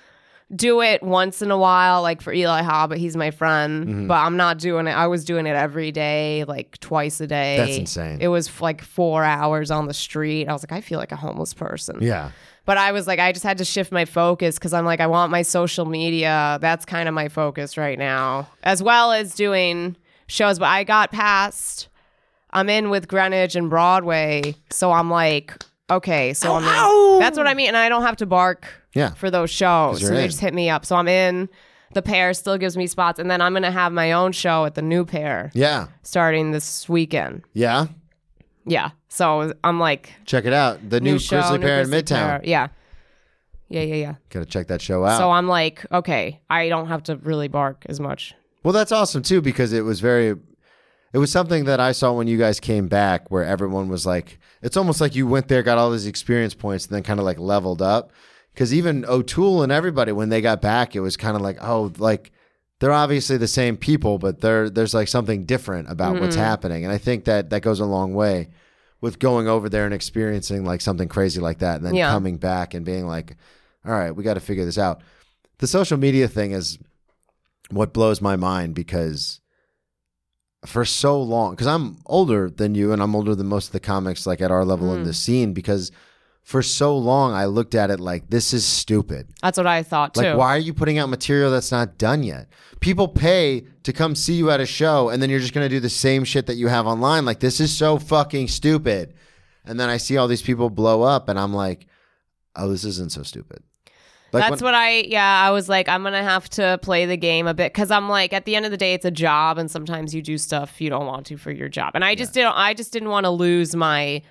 do 0.55 0.81
it 0.81 1.03
once 1.03 1.43
in 1.43 1.51
a 1.51 1.59
while 1.59 2.03
like 2.03 2.23
for 2.23 2.33
Eli 2.33 2.63
Ha, 2.63 2.87
but 2.87 2.99
He's 2.99 3.17
my 3.17 3.33
friend, 3.33 3.87
Mm-hmm. 3.87 4.07
but 4.07 4.15
I'm 4.19 4.37
not 4.37 4.59
doing 4.59 4.87
it. 4.87 4.93
I 4.93 5.09
was 5.09 5.25
doing 5.25 5.47
it 5.47 5.57
every 5.57 5.91
day, 5.91 6.45
like 6.47 6.79
twice 6.79 7.21
a 7.21 7.27
day. 7.27 7.57
That's 7.57 7.77
insane. 7.79 8.19
It 8.21 8.29
was 8.29 8.61
like 8.61 8.83
four 8.83 9.25
hours 9.25 9.73
on 9.73 9.89
the 9.89 9.95
street. 9.95 10.49
I 10.49 10.53
was 10.53 10.63
like 10.63 10.71
I 10.71 10.81
feel 10.81 11.01
like 11.01 11.11
a 11.11 11.17
homeless 11.17 11.53
person. 11.55 11.99
yeah. 12.01 12.31
But 12.65 12.79
I 12.79 12.91
was 12.93 13.07
like, 13.07 13.21
I 13.21 13.31
just 13.33 13.45
had 13.45 13.59
to 13.59 13.65
shift 13.65 13.93
my 13.93 14.05
focus 14.05 14.57
because 14.57 14.73
I'm 14.73 14.85
like, 14.85 14.99
I 15.01 15.07
want 15.07 15.31
my 15.31 15.43
social 15.43 15.85
media. 15.85 16.59
That's 16.61 16.85
kind 16.85 17.09
of 17.09 17.15
my 17.15 17.29
focus 17.29 17.77
right 17.77 17.97
now, 17.99 18.49
as 18.65 18.83
well 18.83 19.13
as 19.13 19.35
doing 19.37 19.97
shows. 20.27 20.59
But 20.59 20.67
I 20.67 20.85
got 20.85 21.13
past, 21.13 21.89
I'm 22.51 22.69
in 22.69 22.91
with 22.91 23.09
Greenwich 23.09 23.55
and 23.57 23.69
Broadway. 23.71 24.55
So 24.71 24.93
I'm 24.93 25.11
like, 25.11 25.55
okay, 25.91 26.33
so 26.35 26.55
I'm 26.55 26.65
in. 26.65 27.21
That's 27.21 27.37
what 27.39 27.47
I 27.47 27.55
mean. 27.55 27.69
And 27.69 27.77
I 27.77 27.89
don't 27.89 28.03
have 28.03 28.17
to 28.17 28.27
bark 28.27 28.67
Yeah. 28.95 29.11
for 29.15 29.31
those 29.31 29.51
shows. 29.51 30.01
So 30.01 30.09
they 30.15 30.27
just 30.27 30.41
hit 30.41 30.55
me 30.55 30.69
up. 30.71 30.85
So 30.87 30.97
I'm 30.97 31.09
in. 31.09 31.49
The 31.95 32.03
pear 32.03 32.35
still 32.35 32.59
gives 32.59 32.77
me 32.77 32.87
spots. 32.89 33.19
And 33.19 33.31
then 33.31 33.41
I'm 33.41 33.53
going 33.53 33.63
to 33.63 33.71
have 33.71 33.93
my 33.93 34.13
own 34.13 34.33
show 34.33 34.65
at 34.65 34.75
the 34.75 34.83
new 34.83 35.05
pear 35.05 35.51
Yeah. 35.55 35.87
starting 36.03 36.51
this 36.51 36.89
weekend. 36.89 37.43
Yeah. 37.55 37.87
Yeah. 38.67 38.91
So 39.09 39.53
I'm 39.65 39.79
like, 39.79 40.13
Check 40.27 40.45
it 40.45 40.53
out. 40.53 40.91
The 40.91 41.01
new, 41.01 41.13
new, 41.13 41.19
show, 41.19 41.39
Grisly 41.41 41.59
new 41.59 41.65
Pear 41.67 41.81
in 41.83 41.89
Midtown. 41.89 42.09
Pear. 42.27 42.41
Yeah. 42.45 42.69
Yeah, 43.69 43.83
yeah, 43.83 43.95
yeah. 43.95 44.15
Gotta 44.31 44.45
check 44.47 44.67
that 44.69 44.81
show 44.81 45.05
out. 45.05 45.19
So 45.19 45.31
I'm 45.31 45.49
like, 45.49 45.85
okay, 45.91 46.41
I 46.51 46.69
don't 46.69 46.89
have 46.89 47.03
to 47.05 47.17
really 47.17 47.49
bark 47.49 47.85
as 47.89 47.99
much. 47.99 48.35
Well, 48.67 48.73
that's 48.73 48.91
awesome 48.91 49.23
too 49.23 49.41
because 49.41 49.73
it 49.73 49.85
was 49.85 50.01
very 50.01 50.35
it 51.13 51.19
was 51.19 51.31
something 51.31 51.67
that 51.67 51.79
I 51.79 51.93
saw 51.93 52.13
when 52.13 52.27
you 52.27 52.37
guys 52.37 52.59
came 52.59 52.89
back 52.89 53.31
where 53.31 53.45
everyone 53.45 53.89
was 53.89 54.05
like 54.05 54.41
it's 54.61 54.77
almost 54.77 55.01
like 55.01 55.15
you 55.15 55.25
went 55.25 55.47
there 55.47 55.63
got 55.63 55.79
all 55.79 55.93
these 55.93 56.09
experience 56.09 56.53
points 56.53 56.85
and 56.85 56.93
then 56.97 57.05
kind 57.05 57.21
of 57.21 57.25
like 57.25 57.39
leveled 57.39 57.81
up 57.81 58.11
cuz 58.57 58.75
even 58.75 59.05
O'Toole 59.05 59.63
and 59.63 59.71
everybody 59.71 60.11
when 60.11 60.31
they 60.31 60.41
got 60.41 60.61
back 60.61 60.97
it 60.97 61.01
was 61.01 61.17
kind 61.17 61.37
of 61.37 61.43
like 61.43 61.59
oh 61.61 61.93
like 61.99 62.33
they're 62.81 62.91
obviously 62.91 63.37
the 63.37 63.47
same 63.47 63.77
people 63.77 64.19
but 64.19 64.41
there 64.41 64.69
there's 64.69 64.95
like 64.95 65.07
something 65.07 65.45
different 65.45 65.89
about 65.89 66.19
what's 66.19 66.35
mm-hmm. 66.35 66.45
happening 66.45 66.83
and 66.83 66.93
I 66.93 66.99
think 66.99 67.25
that 67.27 67.51
that 67.51 67.63
goes 67.63 67.79
a 67.79 67.87
long 67.87 68.15
way 68.15 68.49
with 69.01 69.21
going 69.21 69.47
over 69.47 69.69
there 69.69 69.85
and 69.85 69.95
experiencing 69.95 70.65
like 70.65 70.81
something 70.81 71.07
crazy 71.07 71.41
like 71.41 71.59
that 71.61 71.77
and 71.77 71.87
then 71.87 71.95
Yeah. 71.95 72.11
coming 72.11 72.37
back 72.37 72.75
and 72.75 72.85
being 72.85 73.07
like 73.07 73.37
all 73.85 73.93
right 73.93 74.11
we 74.11 74.25
got 74.25 74.35
to 74.35 74.41
figure 74.41 74.65
this 74.65 74.77
out. 74.77 75.03
The 75.59 75.69
social 75.69 75.99
media 75.99 76.27
thing 76.27 76.51
is 76.51 76.81
what 77.71 77.93
blows 77.93 78.21
my 78.21 78.37
mind 78.37 78.75
because 78.75 79.41
for 80.65 80.85
so 80.85 81.21
long 81.21 81.53
because 81.53 81.67
i'm 81.67 81.99
older 82.07 82.51
than 82.51 82.75
you 82.75 82.93
and 82.93 83.03
i'm 83.03 83.15
older 83.15 83.35
than 83.35 83.47
most 83.47 83.67
of 83.67 83.73
the 83.73 83.81
comics 83.81 84.27
like 84.27 84.41
at 84.41 84.51
our 84.51 84.65
level 84.65 84.95
in 84.95 85.05
the 85.05 85.11
mm. 85.11 85.15
scene 85.15 85.53
because 85.53 85.93
for 86.43 86.63
so 86.63 86.97
long 86.97 87.33
i 87.33 87.45
looked 87.45 87.75
at 87.75 87.91
it 87.91 87.99
like 87.99 88.31
this 88.31 88.53
is 88.53 88.65
stupid. 88.65 89.29
That's 89.43 89.59
what 89.59 89.67
I 89.67 89.83
thought 89.83 90.15
too. 90.15 90.21
like 90.21 90.37
why 90.37 90.55
are 90.55 90.61
you 90.61 90.73
putting 90.73 90.97
out 90.97 91.09
material 91.09 91.51
that's 91.51 91.73
not 91.73 91.99
done 91.99 92.23
yet? 92.23 92.49
People 92.79 93.09
pay 93.09 93.67
to 93.83 93.93
come 93.93 94.15
see 94.15 94.35
you 94.35 94.51
at 94.53 94.61
a 94.61 94.67
show 94.67 95.09
and 95.09 95.21
then 95.21 95.29
you're 95.29 95.41
just 95.41 95.53
going 95.53 95.65
to 95.65 95.75
do 95.75 95.81
the 95.81 95.89
same 95.89 96.23
shit 96.23 96.47
that 96.47 96.55
you 96.55 96.69
have 96.69 96.87
online 96.87 97.25
like 97.25 97.41
this 97.41 97.59
is 97.59 97.77
so 97.77 97.99
fucking 97.99 98.47
stupid. 98.47 99.15
And 99.65 99.81
then 99.81 99.89
i 99.89 99.97
see 99.97 100.17
all 100.17 100.29
these 100.29 100.43
people 100.43 100.71
blow 100.71 101.03
up 101.03 101.29
and 101.29 101.37
i'm 101.37 101.53
like 101.53 101.89
oh 102.55 102.69
this 102.69 102.85
isn't 102.85 103.11
so 103.11 103.25
stupid 103.25 103.65
like 104.41 104.51
That's 104.51 104.63
when- 104.63 104.73
what 104.73 104.75
I, 104.75 104.99
yeah, 105.01 105.43
I 105.47 105.51
was 105.51 105.69
like, 105.69 105.89
I'm 105.89 106.03
going 106.03 106.15
to 106.15 106.23
have 106.23 106.49
to 106.51 106.79
play 106.83 107.07
the 107.07 107.17
game 107.17 107.47
a 107.47 107.55
bit 107.55 107.73
because 107.73 107.91
I'm 107.91 108.09
like, 108.09 108.33
at 108.33 108.45
the 108.45 108.57
end 108.57 108.65
of 108.65 108.71
the 108.71 108.77
day, 108.77 108.95
it's 108.95 109.05
a 109.05 109.11
job 109.11 109.59
and 109.59 109.71
sometimes 109.71 110.15
you 110.15 110.23
do 110.23 110.39
stuff 110.39 110.81
you 110.81 110.91
don't 110.91 111.07
want 111.07 111.27
to 111.27 111.37
for 111.37 111.51
your 111.51 111.69
job. 111.69 111.93
And 111.95 112.05
I 112.05 112.15
just 112.15 112.33
didn't, 112.35 112.55
I 112.57 112.75
just 112.75 112.93
didn't 112.93 113.09
want 113.11 113.25
to 113.25 113.31
lose 113.31 113.75
my 113.77 114.23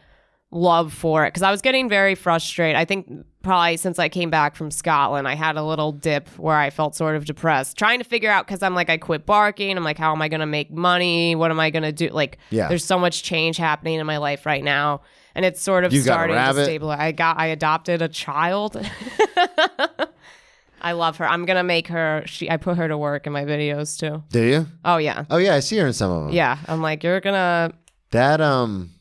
love 0.51 0.93
for 0.93 1.25
it 1.25 1.29
because 1.29 1.43
I 1.43 1.51
was 1.51 1.61
getting 1.61 1.89
very 1.89 2.15
frustrated. 2.15 2.75
I 2.77 2.85
think 2.85 3.11
probably 3.43 3.75
since 3.77 3.99
I 3.99 4.07
came 4.09 4.29
back 4.29 4.55
from 4.55 4.71
Scotland, 4.71 5.27
I 5.27 5.35
had 5.35 5.57
a 5.57 5.63
little 5.63 5.91
dip 5.91 6.29
where 6.37 6.55
I 6.55 6.69
felt 6.69 6.95
sort 6.95 7.15
of 7.15 7.25
depressed, 7.25 7.77
trying 7.77 7.99
to 7.99 8.05
figure 8.05 8.29
out 8.31 8.47
because 8.47 8.63
I'm 8.63 8.73
like, 8.73 8.89
I 8.89 8.97
quit 8.97 9.25
barking. 9.25 9.75
I'm 9.75 9.83
like, 9.83 9.97
how 9.97 10.13
am 10.13 10.21
I 10.21 10.29
going 10.29 10.39
to 10.39 10.45
make 10.45 10.71
money? 10.71 11.35
What 11.35 11.51
am 11.51 11.59
I 11.59 11.71
going 11.71 11.83
to 11.83 11.91
do? 11.91 12.07
Like, 12.09 12.37
Yeah. 12.51 12.69
there's 12.69 12.85
so 12.85 12.97
much 12.97 13.23
change 13.23 13.57
happening 13.57 13.99
in 13.99 14.05
my 14.05 14.17
life 14.17 14.45
right 14.45 14.63
now. 14.63 15.01
And 15.35 15.43
it's 15.45 15.61
sort 15.61 15.83
of 15.83 15.91
You 15.91 16.01
starting 16.01 16.35
to 16.37 16.63
stabilize. 16.63 16.99
I 16.99 17.11
got, 17.11 17.37
I 17.37 17.47
adopted 17.47 18.01
a 18.01 18.07
child. 18.07 18.77
I 20.81 20.91
love 20.91 21.17
her. 21.17 21.27
I'm 21.27 21.45
gonna 21.45 21.63
make 21.63 21.87
her. 21.87 22.23
She. 22.25 22.49
I 22.49 22.57
put 22.57 22.77
her 22.77 22.87
to 22.87 22.97
work 22.97 23.25
in 23.27 23.33
my 23.33 23.43
videos 23.43 23.97
too. 23.99 24.23
do 24.29 24.43
you 24.43 24.67
Oh 24.83 24.97
yeah, 24.97 25.25
oh 25.31 25.37
yeah 25.37 25.55
i 25.55 25.59
see 25.59 25.77
her 25.77 25.87
in 25.87 25.93
some 25.93 26.11
of 26.11 26.23
them 26.25 26.33
yeah. 26.33 26.57
I'm 26.67 26.81
like, 26.81 27.03
you're 27.03 27.19
gonna. 27.21 27.71
That 28.11 28.39
um 28.39 28.91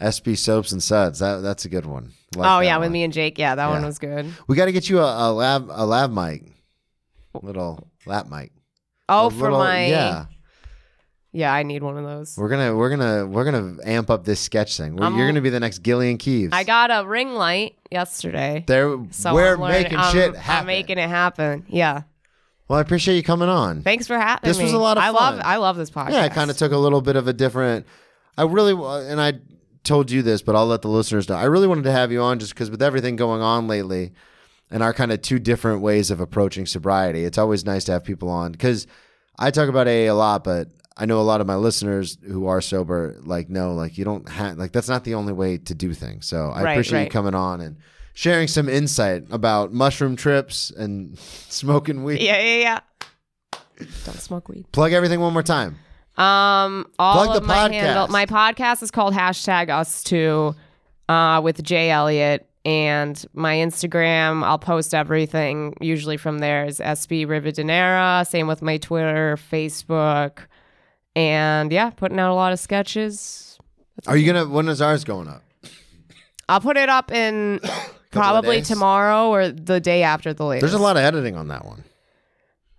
SB 0.00 0.38
soaps 0.38 0.70
and 0.72 0.82
suds. 0.82 1.18
That 1.18 1.38
that's 1.42 1.64
a 1.64 1.68
good 1.68 1.86
one. 1.86 2.12
Like 2.36 2.48
oh 2.50 2.60
yeah, 2.60 2.78
with 2.78 2.92
me 2.92 3.02
and 3.02 3.12
Jake. 3.12 3.38
Yeah, 3.38 3.54
that 3.56 3.68
one 3.68 3.84
was 3.84 3.98
good. 3.98 4.32
We 4.46 4.56
got 4.56 4.66
to 4.66 4.72
get 4.72 4.88
you 4.88 5.00
a, 5.00 5.30
a 5.30 5.32
lab 5.32 5.68
a 5.70 5.84
lab 5.84 6.12
mic, 6.12 6.44
little 7.42 7.88
lap 8.06 8.28
mic. 8.28 8.52
Oh, 9.08 9.26
A 9.26 9.30
for 9.30 9.36
little- 9.36 9.58
my. 9.58 9.86
yeah. 9.86 10.26
Yeah, 11.36 11.52
I 11.52 11.64
need 11.64 11.82
one 11.82 11.98
of 11.98 12.04
those. 12.04 12.36
We're 12.38 12.48
gonna 12.48 12.76
we're 12.76 12.90
gonna 12.90 13.26
we're 13.26 13.44
gonna 13.44 13.76
amp 13.84 14.08
up 14.08 14.24
this 14.24 14.38
sketch 14.38 14.76
thing. 14.76 14.94
We're, 14.94 15.04
I'm- 15.04 15.18
you're 15.18 15.26
gonna 15.26 15.40
be 15.40 15.50
the 15.50 15.58
next 15.58 15.80
Gillian 15.82 16.16
Keeves. 16.16 16.52
I 16.52 16.62
got 16.62 16.90
a 16.92 17.04
ring 17.06 17.34
light 17.34 17.76
yesterday. 17.90 18.62
there. 18.68 18.96
So 19.10 19.34
we're 19.34 19.54
I'm 19.54 19.60
learning- 19.60 19.82
making 19.82 19.98
I'm- 19.98 20.12
shit 20.12 20.36
happen. 20.36 20.60
I'm 20.60 20.66
making 20.66 20.98
it 20.98 21.08
happen. 21.08 21.66
Yeah. 21.68 22.02
well, 22.68 22.78
I 22.78 22.82
appreciate 22.82 23.16
you 23.16 23.24
coming 23.24 23.48
on. 23.48 23.82
Thanks 23.82 24.06
for 24.06 24.16
having 24.16 24.40
me. 24.44 24.48
This 24.48 24.58
me. 24.58 24.64
was 24.64 24.72
a 24.74 24.78
lot 24.78 24.96
of 24.96 25.02
I 25.02 25.08
love. 25.10 25.36
fun. 25.38 25.42
I 25.44 25.56
love 25.56 25.76
this 25.76 25.90
podcast. 25.90 26.12
Yeah, 26.12 26.22
I 26.22 26.28
kind 26.28 26.50
of 26.52 26.56
took 26.56 26.70
a 26.70 26.78
little 26.78 27.00
bit 27.00 27.16
of 27.16 27.26
a 27.26 27.32
different. 27.32 27.84
I 28.38 28.44
really 28.44 28.72
and 29.10 29.20
I 29.20 29.34
told 29.82 30.12
you 30.12 30.22
this, 30.22 30.40
but 30.40 30.54
I'll 30.54 30.66
let 30.68 30.82
the 30.82 30.88
listeners 30.88 31.28
know. 31.28 31.34
I 31.34 31.44
really 31.44 31.66
wanted 31.66 31.84
to 31.84 31.92
have 31.92 32.12
you 32.12 32.22
on 32.22 32.38
just 32.38 32.54
because 32.54 32.70
with 32.70 32.80
everything 32.80 33.16
going 33.16 33.42
on 33.42 33.66
lately, 33.66 34.12
and 34.70 34.84
our 34.84 34.94
kind 34.94 35.10
of 35.10 35.20
two 35.20 35.40
different 35.40 35.82
ways 35.82 36.12
of 36.12 36.20
approaching 36.20 36.64
sobriety, 36.64 37.24
it's 37.24 37.38
always 37.38 37.64
nice 37.66 37.84
to 37.86 37.92
have 37.92 38.04
people 38.04 38.28
on 38.30 38.52
because 38.52 38.86
I 39.36 39.50
talk 39.50 39.68
about 39.68 39.88
AA 39.88 40.08
a 40.08 40.12
lot, 40.12 40.42
but 40.44 40.68
I 40.96 41.06
know 41.06 41.20
a 41.20 41.22
lot 41.22 41.40
of 41.40 41.46
my 41.46 41.56
listeners 41.56 42.16
who 42.26 42.46
are 42.46 42.60
sober 42.60 43.16
like 43.24 43.48
no, 43.48 43.74
like 43.74 43.98
you 43.98 44.04
don't 44.04 44.28
have 44.28 44.58
like 44.58 44.72
that's 44.72 44.88
not 44.88 45.04
the 45.04 45.14
only 45.14 45.32
way 45.32 45.58
to 45.58 45.74
do 45.74 45.92
things. 45.94 46.26
So 46.26 46.50
I 46.50 46.62
Right, 46.62 46.72
appreciate 46.72 47.04
you 47.04 47.10
coming 47.10 47.34
on 47.34 47.60
and 47.60 47.76
sharing 48.14 48.46
some 48.46 48.68
insight 48.68 49.24
about 49.30 49.72
mushroom 49.72 50.14
trips 50.16 50.70
and 50.70 51.18
smoking 51.18 52.04
weed. 52.04 52.20
Yeah, 52.22 52.38
yeah, 52.40 52.56
yeah. 52.58 52.80
Don't 54.04 54.20
smoke 54.20 54.48
weed. 54.48 54.70
Plug 54.72 54.92
everything 54.92 55.18
one 55.20 55.32
more 55.32 55.42
time. 55.42 55.76
Um, 56.16 56.86
all 56.96 57.24
Plug 57.24 57.36
of 57.36 57.42
the 57.42 57.48
my 57.48 57.54
podcast. 57.68 57.72
handle. 57.72 58.08
My 58.08 58.26
podcast 58.26 58.82
is 58.84 58.92
called 58.92 59.14
hashtag 59.14 59.68
Us 59.68 60.04
Two, 60.04 60.54
uh, 61.08 61.40
with 61.42 61.60
Jay 61.64 61.90
Elliott, 61.90 62.48
and 62.64 63.26
my 63.34 63.56
Instagram. 63.56 64.44
I'll 64.44 64.60
post 64.60 64.94
everything. 64.94 65.74
Usually 65.80 66.16
from 66.16 66.38
there 66.38 66.66
is 66.66 66.78
SB 66.78 67.26
Rivadeneira. 67.26 68.24
Same 68.28 68.46
with 68.46 68.62
my 68.62 68.76
Twitter, 68.76 69.36
Facebook, 69.50 70.46
and 71.16 71.70
yeah, 71.72 71.90
putting 71.90 72.18
out 72.18 72.30
a 72.30 72.34
lot 72.34 72.52
of 72.52 72.58
sketches. 72.58 73.58
Are 74.06 74.16
you 74.16 74.32
gonna? 74.32 74.48
When 74.48 74.68
is 74.68 74.82
ours 74.82 75.04
going 75.04 75.28
up? 75.28 75.42
I'll 76.48 76.60
put 76.60 76.76
it 76.76 76.88
up 76.88 77.10
in 77.12 77.60
probably 78.10 78.56
days? 78.58 78.68
tomorrow 78.68 79.28
or 79.28 79.48
the 79.48 79.80
day 79.80 80.02
after 80.02 80.34
the 80.34 80.44
latest. 80.44 80.62
There's 80.62 80.78
a 80.80 80.82
lot 80.82 80.96
of 80.96 81.02
editing 81.02 81.36
on 81.36 81.48
that 81.48 81.64
one. 81.64 81.84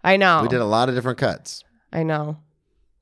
I 0.03 0.17
know. 0.17 0.41
We 0.43 0.49
did 0.49 0.61
a 0.61 0.65
lot 0.65 0.87
of 0.89 0.95
different 0.95 1.17
cuts. 1.17 1.63
I 1.91 2.03
know. 2.03 2.37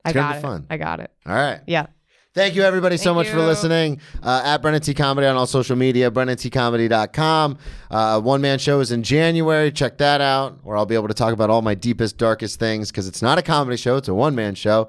I 0.04 0.10
It's 0.10 0.14
gonna 0.14 0.26
got 0.28 0.32
be 0.34 0.38
it. 0.38 0.42
fun. 0.42 0.66
I 0.70 0.76
got 0.76 1.00
it. 1.00 1.10
All 1.26 1.34
right. 1.34 1.60
Yeah. 1.66 1.86
Thank 2.34 2.56
you, 2.56 2.62
everybody, 2.62 2.96
so 2.96 3.14
Thank 3.14 3.16
much 3.16 3.28
for 3.28 3.38
listening. 3.40 4.00
Uh, 4.20 4.42
at 4.44 4.58
Brennan 4.60 4.80
T 4.80 4.92
Comedy 4.92 5.24
on 5.26 5.36
all 5.36 5.46
social 5.46 5.76
media, 5.76 6.10
BrennanTComedy.com. 6.10 7.58
Uh, 7.90 8.20
One 8.20 8.40
man 8.40 8.58
show 8.58 8.80
is 8.80 8.90
in 8.90 9.04
January. 9.04 9.70
Check 9.70 9.98
that 9.98 10.20
out, 10.20 10.58
where 10.64 10.76
I'll 10.76 10.84
be 10.84 10.96
able 10.96 11.06
to 11.06 11.14
talk 11.14 11.32
about 11.32 11.48
all 11.48 11.62
my 11.62 11.74
deepest, 11.76 12.18
darkest 12.18 12.58
things 12.58 12.90
because 12.90 13.06
it's 13.06 13.22
not 13.22 13.38
a 13.38 13.42
comedy 13.42 13.76
show, 13.76 13.96
it's 13.96 14.08
a 14.08 14.14
one 14.14 14.34
man 14.34 14.56
show. 14.56 14.88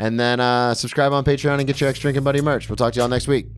And 0.00 0.18
then 0.18 0.40
uh, 0.40 0.72
subscribe 0.72 1.12
on 1.12 1.24
Patreon 1.24 1.58
and 1.58 1.66
get 1.66 1.78
your 1.78 1.90
X 1.90 1.98
Drinking 1.98 2.24
Buddy 2.24 2.40
merch. 2.40 2.70
We'll 2.70 2.76
talk 2.76 2.94
to 2.94 3.00
y'all 3.00 3.08
next 3.08 3.28
week. 3.28 3.48